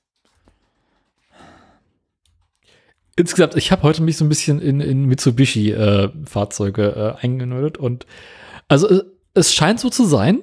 [3.15, 8.05] Insgesamt, ich habe heute mich so ein bisschen in, in Mitsubishi-Fahrzeuge äh, eingenördet und
[8.69, 10.41] also es, es scheint so zu sein,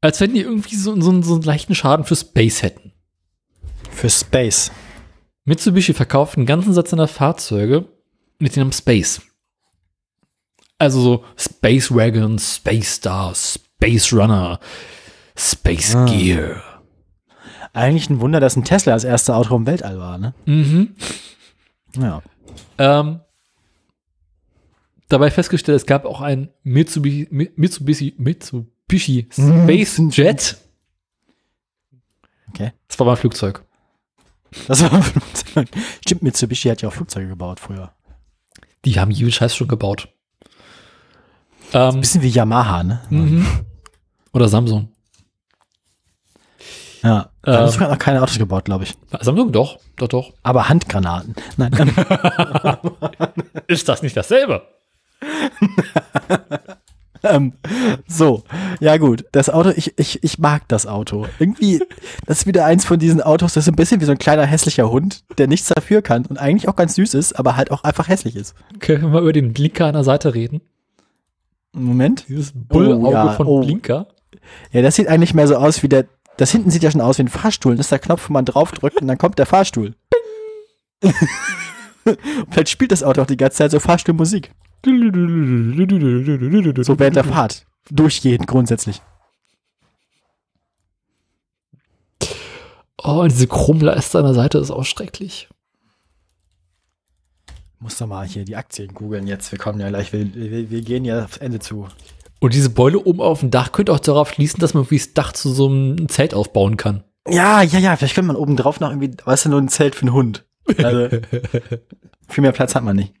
[0.00, 2.92] als wenn die irgendwie so, so, so einen leichten Schaden für Space hätten.
[3.90, 4.70] Für Space.
[5.44, 7.86] Mitsubishi verkauft einen ganzen Satz seiner Fahrzeuge
[8.38, 9.22] mit dem Namen Space.
[10.78, 14.58] Also so Space Wagon, Space Star, Space Runner,
[15.36, 16.04] Space Ah.
[16.06, 16.62] Gear.
[17.72, 20.34] Eigentlich ein Wunder, dass ein Tesla das erste Auto im Weltall war, ne?
[20.46, 20.94] Mhm.
[21.96, 22.22] Ja.
[22.78, 23.20] Ähm,
[25.08, 30.56] dabei festgestellt, es gab auch ein Mitsubishi, Mi- Mitsubishi, Mitsubishi Space Jet.
[32.50, 32.72] Okay.
[32.88, 33.64] Das war mein Flugzeug.
[34.68, 35.02] Das war.
[36.04, 37.92] Stimmt, Mitsubishi hat ja auch Flugzeuge gebaut früher.
[38.84, 40.08] Die haben jeden Scheiß schon gebaut.
[41.72, 43.00] Ähm, Bisschen wie Yamaha, ne?
[43.10, 43.46] mhm.
[44.32, 44.90] Oder Samsung.
[47.02, 47.30] Ja.
[47.44, 47.54] Ähm.
[47.54, 48.94] haben sogar noch keine Autos gebaut, glaube ich.
[49.20, 50.32] Samsung doch, doch, doch.
[50.42, 51.34] Aber Handgranaten.
[51.56, 51.72] Nein.
[53.66, 54.62] Ist das nicht dasselbe?
[57.24, 57.54] ähm,
[58.06, 58.44] so,
[58.80, 61.26] ja gut, das Auto, ich, ich, ich mag das Auto.
[61.38, 61.82] Irgendwie,
[62.26, 64.46] das ist wieder eins von diesen Autos, das ist ein bisschen wie so ein kleiner
[64.46, 67.84] hässlicher Hund, der nichts dafür kann und eigentlich auch ganz süß ist, aber halt auch
[67.84, 68.54] einfach hässlich ist.
[68.80, 70.60] Können wir mal über den Blinker an der Seite reden?
[71.72, 72.26] Moment.
[72.28, 73.60] Dieses Bullauge Oh, ja, von oh.
[73.60, 74.06] Blinker.
[74.70, 77.18] Ja, das sieht eigentlich mehr so aus wie der, das hinten sieht ja schon aus
[77.18, 77.76] wie ein Fahrstuhl.
[77.76, 79.94] Das ist der Knopf, wo man draufdrückt und dann kommt der Fahrstuhl.
[82.50, 84.50] Vielleicht spielt das Auto auch die ganze Zeit so Fahrstuhlmusik.
[86.84, 87.66] So während der Fahrt.
[87.90, 89.02] Durchgehend grundsätzlich.
[93.02, 95.48] Oh, und diese Chromleiste an der Seite ist auch schrecklich.
[97.78, 99.52] Muss doch mal hier die Aktien googeln jetzt.
[99.52, 101.86] Wir kommen ja gleich, wir, wir, wir gehen ja aufs Ende zu.
[102.40, 105.12] Und diese Beule oben auf dem Dach könnte auch darauf schließen, dass man wie das
[105.12, 107.04] Dach zu so einem Zelt aufbauen kann.
[107.28, 109.94] Ja, ja, ja, vielleicht könnte man oben drauf noch irgendwie, weißt du, nur ein Zelt
[109.94, 110.44] für einen Hund.
[110.78, 111.08] Also,
[112.28, 113.14] viel mehr Platz hat man nicht.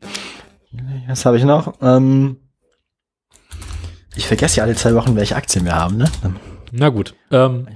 [1.08, 1.74] Was habe ich noch?
[1.80, 2.38] Ähm,
[4.16, 6.10] ich vergesse ja alle zwei Wochen, welche Aktien wir haben, ne?
[6.72, 7.14] Na gut.
[7.30, 7.68] Ähm,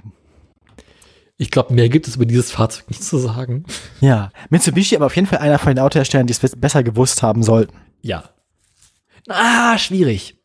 [1.36, 3.65] ich glaube, mehr gibt es über dieses Fahrzeug nicht zu sagen.
[4.01, 7.43] Ja, Mitsubishi aber auf jeden Fall einer von den Autoherstellern, die es besser gewusst haben
[7.43, 7.77] sollten.
[8.02, 8.25] Ja.
[9.28, 10.36] Ah, schwierig.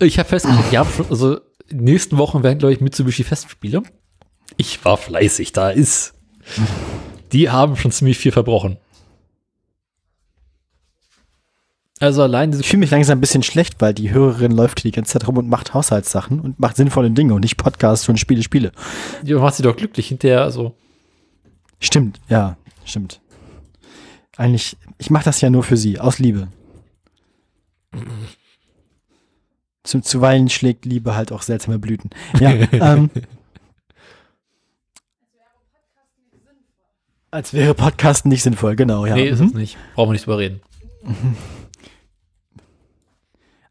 [0.00, 1.36] Ich habe festgestellt, ja, also
[1.68, 3.82] in den nächsten Wochen werden, glaube ich, Mitsubishi Festspiele.
[4.56, 6.14] Ich war fleißig, da ist.
[7.32, 8.78] Die haben schon ziemlich viel verbrochen.
[11.98, 14.90] Also allein diese Ich fühle mich langsam ein bisschen schlecht, weil die Hörerin läuft hier
[14.90, 18.18] die ganze Zeit rum und macht Haushaltssachen und macht sinnvolle Dinge und nicht Podcasts und
[18.18, 18.72] Spiele, Spiele.
[19.22, 20.74] Die macht sie doch glücklich hinterher, also.
[21.80, 23.20] Stimmt, ja, stimmt.
[24.36, 26.48] Eigentlich, ich mache das ja nur für sie, aus Liebe.
[29.82, 32.10] Zu, zuweilen schlägt Liebe halt auch seltsame Blüten.
[32.40, 33.08] Ja, ähm,
[37.30, 39.14] als wäre Podcasten nicht sinnvoll, genau, ja.
[39.14, 39.46] nee, ist Mhm.
[39.46, 39.76] es nicht.
[39.94, 40.60] Brauchen wir nicht drüber reden.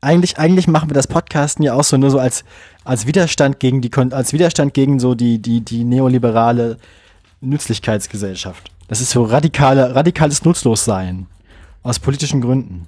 [0.06, 2.43] Eigentlich, eigentlich machen wir das Podcasten ja auch so nur so als,
[2.84, 6.77] als Widerstand gegen die, als Widerstand gegen so die, die, die neoliberale
[7.42, 8.72] Nützlichkeitsgesellschaft.
[8.88, 11.25] Das ist so radikale, radikales Nutzlossein.
[11.82, 12.85] Aus politischen Gründen.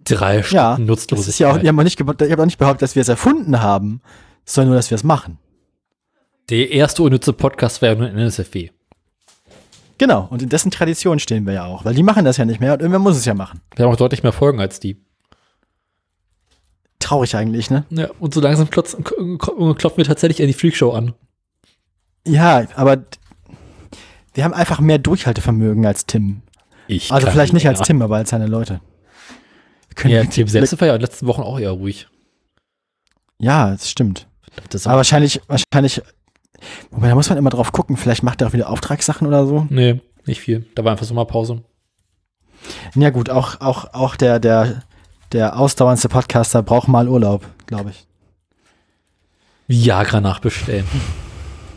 [0.00, 1.18] Drei Stunden Ja, Nutzlosigkeit.
[1.18, 3.60] das ist ja auch, ich habe nicht, hab auch nicht behauptet, dass wir es erfunden
[3.60, 4.00] haben,
[4.46, 5.38] sondern nur, dass wir es machen.
[6.48, 8.70] Der erste unnütze Podcast ja nur in NSFW.
[9.98, 12.60] Genau, und in dessen Tradition stehen wir ja auch, weil die machen das ja nicht
[12.60, 13.60] mehr und irgendwer muss es ja machen.
[13.76, 15.00] Wir haben auch deutlich mehr Folgen als die.
[16.98, 17.84] Traurig eigentlich, ne?
[17.90, 18.98] Ja, und so langsam klopfen
[19.96, 21.12] wir tatsächlich an die Freakshow an.
[22.26, 23.04] Ja, aber
[24.32, 26.42] wir haben einfach mehr Durchhaltevermögen als Tim.
[26.88, 27.86] Ich Also vielleicht nicht als länger.
[27.86, 28.80] Tim, aber als seine Leute.
[30.04, 32.08] Ja, Tim selbst war ja in den letzten Wochen auch eher ruhig.
[33.38, 34.26] ja, das stimmt.
[34.70, 36.00] Das Aber wahrscheinlich, wahrscheinlich,
[36.90, 39.66] wobei da muss man immer drauf gucken, vielleicht macht er auch wieder Auftragssachen oder so.
[39.70, 40.66] nee, nicht viel.
[40.74, 41.62] Da war einfach Sommerpause.
[42.94, 44.82] Ja gut, auch, auch, auch der, der,
[45.32, 48.06] der ausdauerndste Podcaster braucht mal Urlaub, glaube ich.
[49.66, 50.86] Viagra nachbestellen.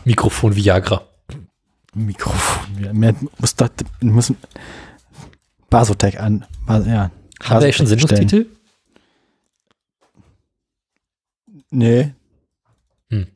[0.04, 1.02] Mikrofon Viagra.
[1.94, 2.82] Mikrofon.
[2.82, 3.68] ja, Mehr, muss doch,
[4.00, 4.32] muss
[5.70, 6.46] Basotec an.
[6.66, 7.10] Bas, ja.
[7.42, 7.86] Haben wir schon.
[7.86, 8.46] Sendungstitel?
[11.70, 12.12] Nee.
[13.10, 13.26] Hm.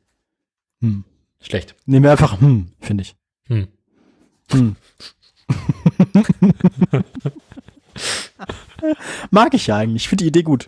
[0.81, 1.03] Hm.
[1.43, 1.75] Schlecht.
[1.85, 3.15] Nehmen wir einfach hm, finde ich.
[3.47, 3.67] Hm.
[4.51, 4.75] Hm.
[9.31, 10.03] Mag ich ja eigentlich.
[10.03, 10.67] Ich finde die Idee gut.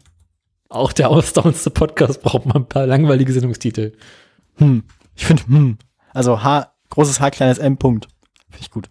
[0.69, 3.93] Auch der ausdauerndste Podcast braucht mal ein paar langweilige Sendungstitel.
[4.55, 4.83] Hm.
[5.15, 5.77] Ich finde hm.
[6.13, 8.07] Also H, großes H, kleines M, Punkt.
[8.49, 8.89] Finde ich gut.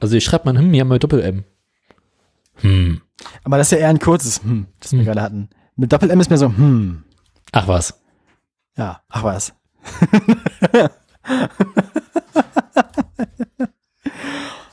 [0.00, 1.44] Also ich schreibe mal hm, hier haben wir Doppel-M.
[2.56, 3.00] Hm.
[3.42, 5.04] Aber das ist ja eher ein kurzes hm, das wir Hm.
[5.06, 5.48] gerade hatten.
[5.76, 7.04] Mit Doppel-M ist mir so hm.
[7.52, 8.00] Ach was.
[8.76, 9.52] Ja, ach was.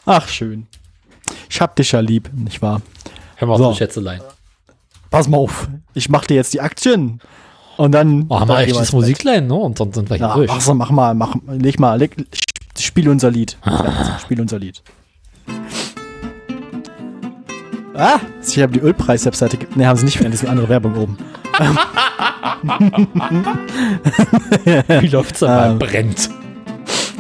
[0.06, 0.68] ach, schön.
[1.50, 2.82] Ich hab dich ja lieb, nicht wahr?
[3.36, 3.70] Hör mal auf So.
[3.72, 3.76] so.
[3.76, 4.22] Schätzelein.
[5.10, 7.20] Pass mal auf, ich mach dir jetzt die Aktien.
[7.78, 8.26] Und dann.
[8.30, 8.92] Oh, haben dann wir echt das.
[8.94, 9.56] Musiklein, ne?
[9.56, 10.50] Und sonst sind wir hier Ja, durch.
[10.50, 12.16] mach so, mach mal, mach, leg mal, leg,
[12.78, 13.58] spiel unser Lied.
[13.66, 14.20] Ah.
[14.20, 14.82] Spiel unser Lied.
[18.02, 19.60] Ah, ich habe die Ölpreis-Webseite.
[19.76, 21.18] Ne, haben sie nicht, das ist eine andere Werbung oben.
[25.02, 25.78] Wie läuft's da Ähm.
[25.78, 26.32] Brennt.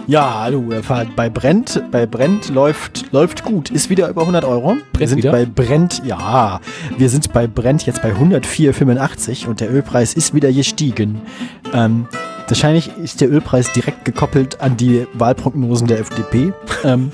[0.07, 0.81] Ja, du, äh,
[1.15, 3.69] bei Brent, bei Brent läuft, läuft gut.
[3.69, 4.69] Ist wieder über 100 Euro.
[4.69, 5.31] wir Brennt sind wieder?
[5.31, 6.59] bei Brent, ja,
[6.97, 11.21] wir sind bei Brent jetzt bei 104,85 und der Ölpreis ist wieder gestiegen.
[11.75, 12.07] Ähm,
[12.47, 16.53] wahrscheinlich ist der Ölpreis direkt gekoppelt an die Wahlprognosen der FDP.
[16.83, 17.11] ähm,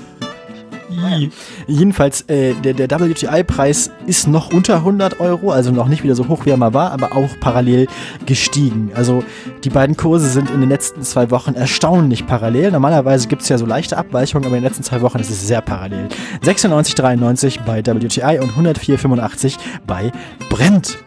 [1.66, 6.28] Jedenfalls, äh, der, der WTI-Preis ist noch unter 100 Euro, also noch nicht wieder so
[6.28, 7.86] hoch, wie er mal war, aber auch parallel
[8.26, 8.90] gestiegen.
[8.94, 9.22] Also
[9.64, 12.72] die beiden Kurse sind in den letzten zwei Wochen erstaunlich parallel.
[12.72, 15.46] Normalerweise gibt es ja so leichte Abweichungen, aber in den letzten zwei Wochen ist es
[15.46, 16.08] sehr parallel.
[16.42, 20.12] 96,93 bei WTI und 104,85 bei
[20.50, 20.98] Brent.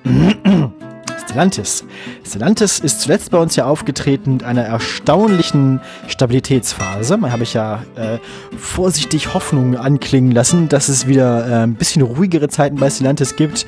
[1.25, 1.83] Stellantis.
[2.25, 7.17] Stellantis ist zuletzt bei uns ja aufgetreten mit einer erstaunlichen Stabilitätsphase.
[7.21, 8.17] Da habe ich ja äh,
[8.57, 13.65] vorsichtig Hoffnung anklingen lassen, dass es wieder äh, ein bisschen ruhigere Zeiten bei Stellantis gibt.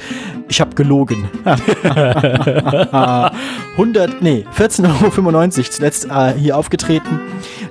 [0.48, 1.30] Ich habe gelogen.
[3.74, 7.20] 100, nee, 14,95 Euro zuletzt äh, hier aufgetreten.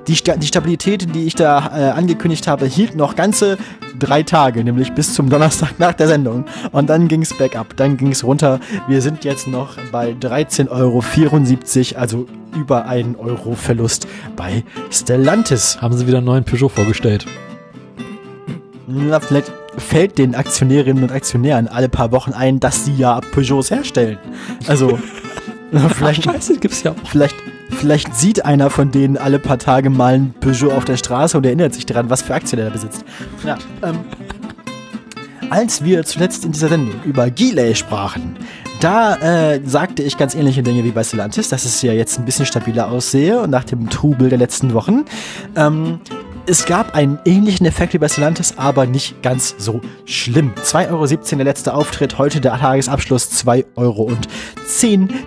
[0.07, 3.57] Die, Sta die Stabilität, die ich da äh, angekündigt habe, hielt noch ganze
[4.03, 6.45] drei Tage, nämlich bis zum Donnerstag nach der Sendung.
[6.71, 8.59] Und dann ging es bergab, dann ging es runter.
[8.87, 15.81] Wir sind jetzt noch bei 13,74 Euro, also über einen Euro Verlust bei Stellantis.
[15.81, 17.25] Haben sie wieder einen neuen Peugeot vorgestellt.
[18.87, 23.71] Na, vielleicht fällt den Aktionärinnen und Aktionären alle paar Wochen ein, dass sie ja Peugeots
[23.71, 24.17] herstellen.
[24.67, 24.99] Also,
[25.95, 27.09] vielleicht, Scheiße, gibt's ja auch.
[27.09, 27.35] vielleicht,
[27.73, 31.45] vielleicht sieht einer von denen alle paar Tage mal ein Peugeot auf der Straße und
[31.45, 33.03] erinnert sich daran, was für Aktien er besitzt.
[33.45, 33.99] Ja, ähm,
[35.49, 38.37] als wir zuletzt in dieser Sendung über Giley sprachen,
[38.79, 42.25] da äh, sagte ich ganz ähnliche Dinge wie bei Stellantis, dass es ja jetzt ein
[42.25, 45.05] bisschen stabiler aussehe und nach dem Trubel der letzten Wochen.
[45.55, 45.99] Ähm,
[46.45, 50.51] es gab einen ähnlichen Effekt wie bei Stellantis, aber nicht ganz so schlimm.
[50.63, 51.05] 2,17 Euro
[51.37, 54.11] der letzte Auftritt, heute der Tagesabschluss 2,10 Euro.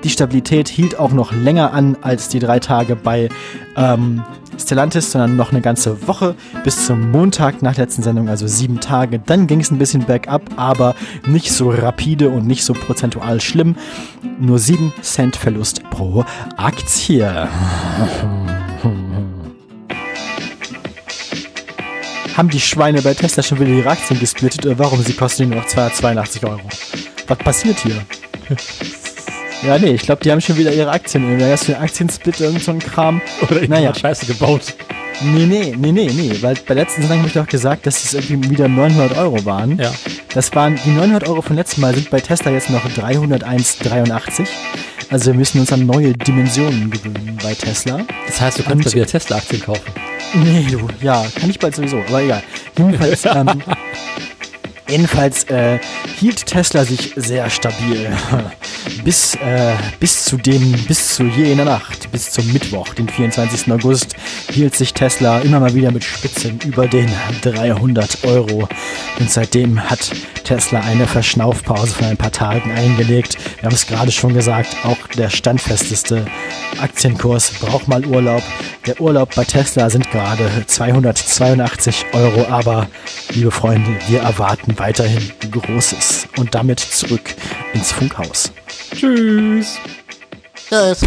[0.05, 3.29] Die Stabilität hielt auch noch länger an als die drei Tage bei
[3.77, 4.23] ähm,
[4.59, 8.81] Stellantis, sondern noch eine ganze Woche bis zum Montag nach der letzten Sendung, also sieben
[8.81, 9.19] Tage.
[9.19, 10.95] Dann ging es ein bisschen bergab, aber
[11.27, 13.77] nicht so rapide und nicht so prozentual schlimm.
[14.39, 16.25] Nur 7 Cent Verlust pro
[16.57, 17.49] Aktie.
[22.37, 25.03] Haben die Schweine bei Tesla schon wieder ihre Aktien gesplittet oder warum?
[25.03, 26.61] Sie kosten nur noch 282 Euro.
[27.27, 27.97] Was passiert hier?
[29.67, 31.39] Ja, nee, ich glaube, die haben schon wieder ihre Aktien.
[31.39, 33.23] Da ist für Aktiensplit irgend so ein Kram.
[33.43, 33.69] Oder Naja.
[33.69, 33.95] naja.
[33.95, 34.75] Scheiße gebaut.
[35.23, 38.13] Nee, nee, nee, nee, nee, weil bei letzten Sendung habe ich doch gesagt, dass es
[38.13, 39.79] irgendwie wieder 900 Euro waren.
[39.79, 39.91] Ja.
[40.35, 44.47] Das waren, die 900 Euro von letztem Mal sind bei Tesla jetzt noch 301,83.
[45.09, 48.05] Also wir müssen uns an neue Dimensionen gewöhnen bei Tesla.
[48.27, 49.93] Das heißt, du kannst bald wieder Tesla-Aktien kaufen.
[50.35, 52.43] Nee, du, ja, kann ich bald sowieso, aber egal.
[52.77, 53.63] Jedenfalls, ähm,
[54.89, 55.79] jedenfalls äh,
[56.19, 58.11] hielt Tesla sich sehr stabil.
[59.05, 63.73] bis, äh, bis zu dem, bis zu jener Nacht, bis zum Mittwoch, den 24.
[63.73, 64.15] August,
[64.51, 67.11] hielt sich Tesla immer mal wieder mit Spitzen über den
[67.43, 68.69] 300 Euro.
[69.19, 70.11] Und seitdem hat
[70.45, 73.37] Tesla eine Verschnaufpause von ein paar Tagen eingelegt.
[73.57, 76.27] Wir haben es gerade schon gesagt, auch der standfesteste
[76.81, 78.43] Aktienkurs braucht mal Urlaub.
[78.87, 82.87] Der Urlaub bei Tesla sind gerade 282 Euro, aber
[83.33, 87.35] liebe Freunde, wir erwarten weiterhin Großes und damit zurück
[87.75, 88.53] ins Funkhaus.
[88.95, 89.79] Tschüss.
[90.69, 91.01] Tschüss.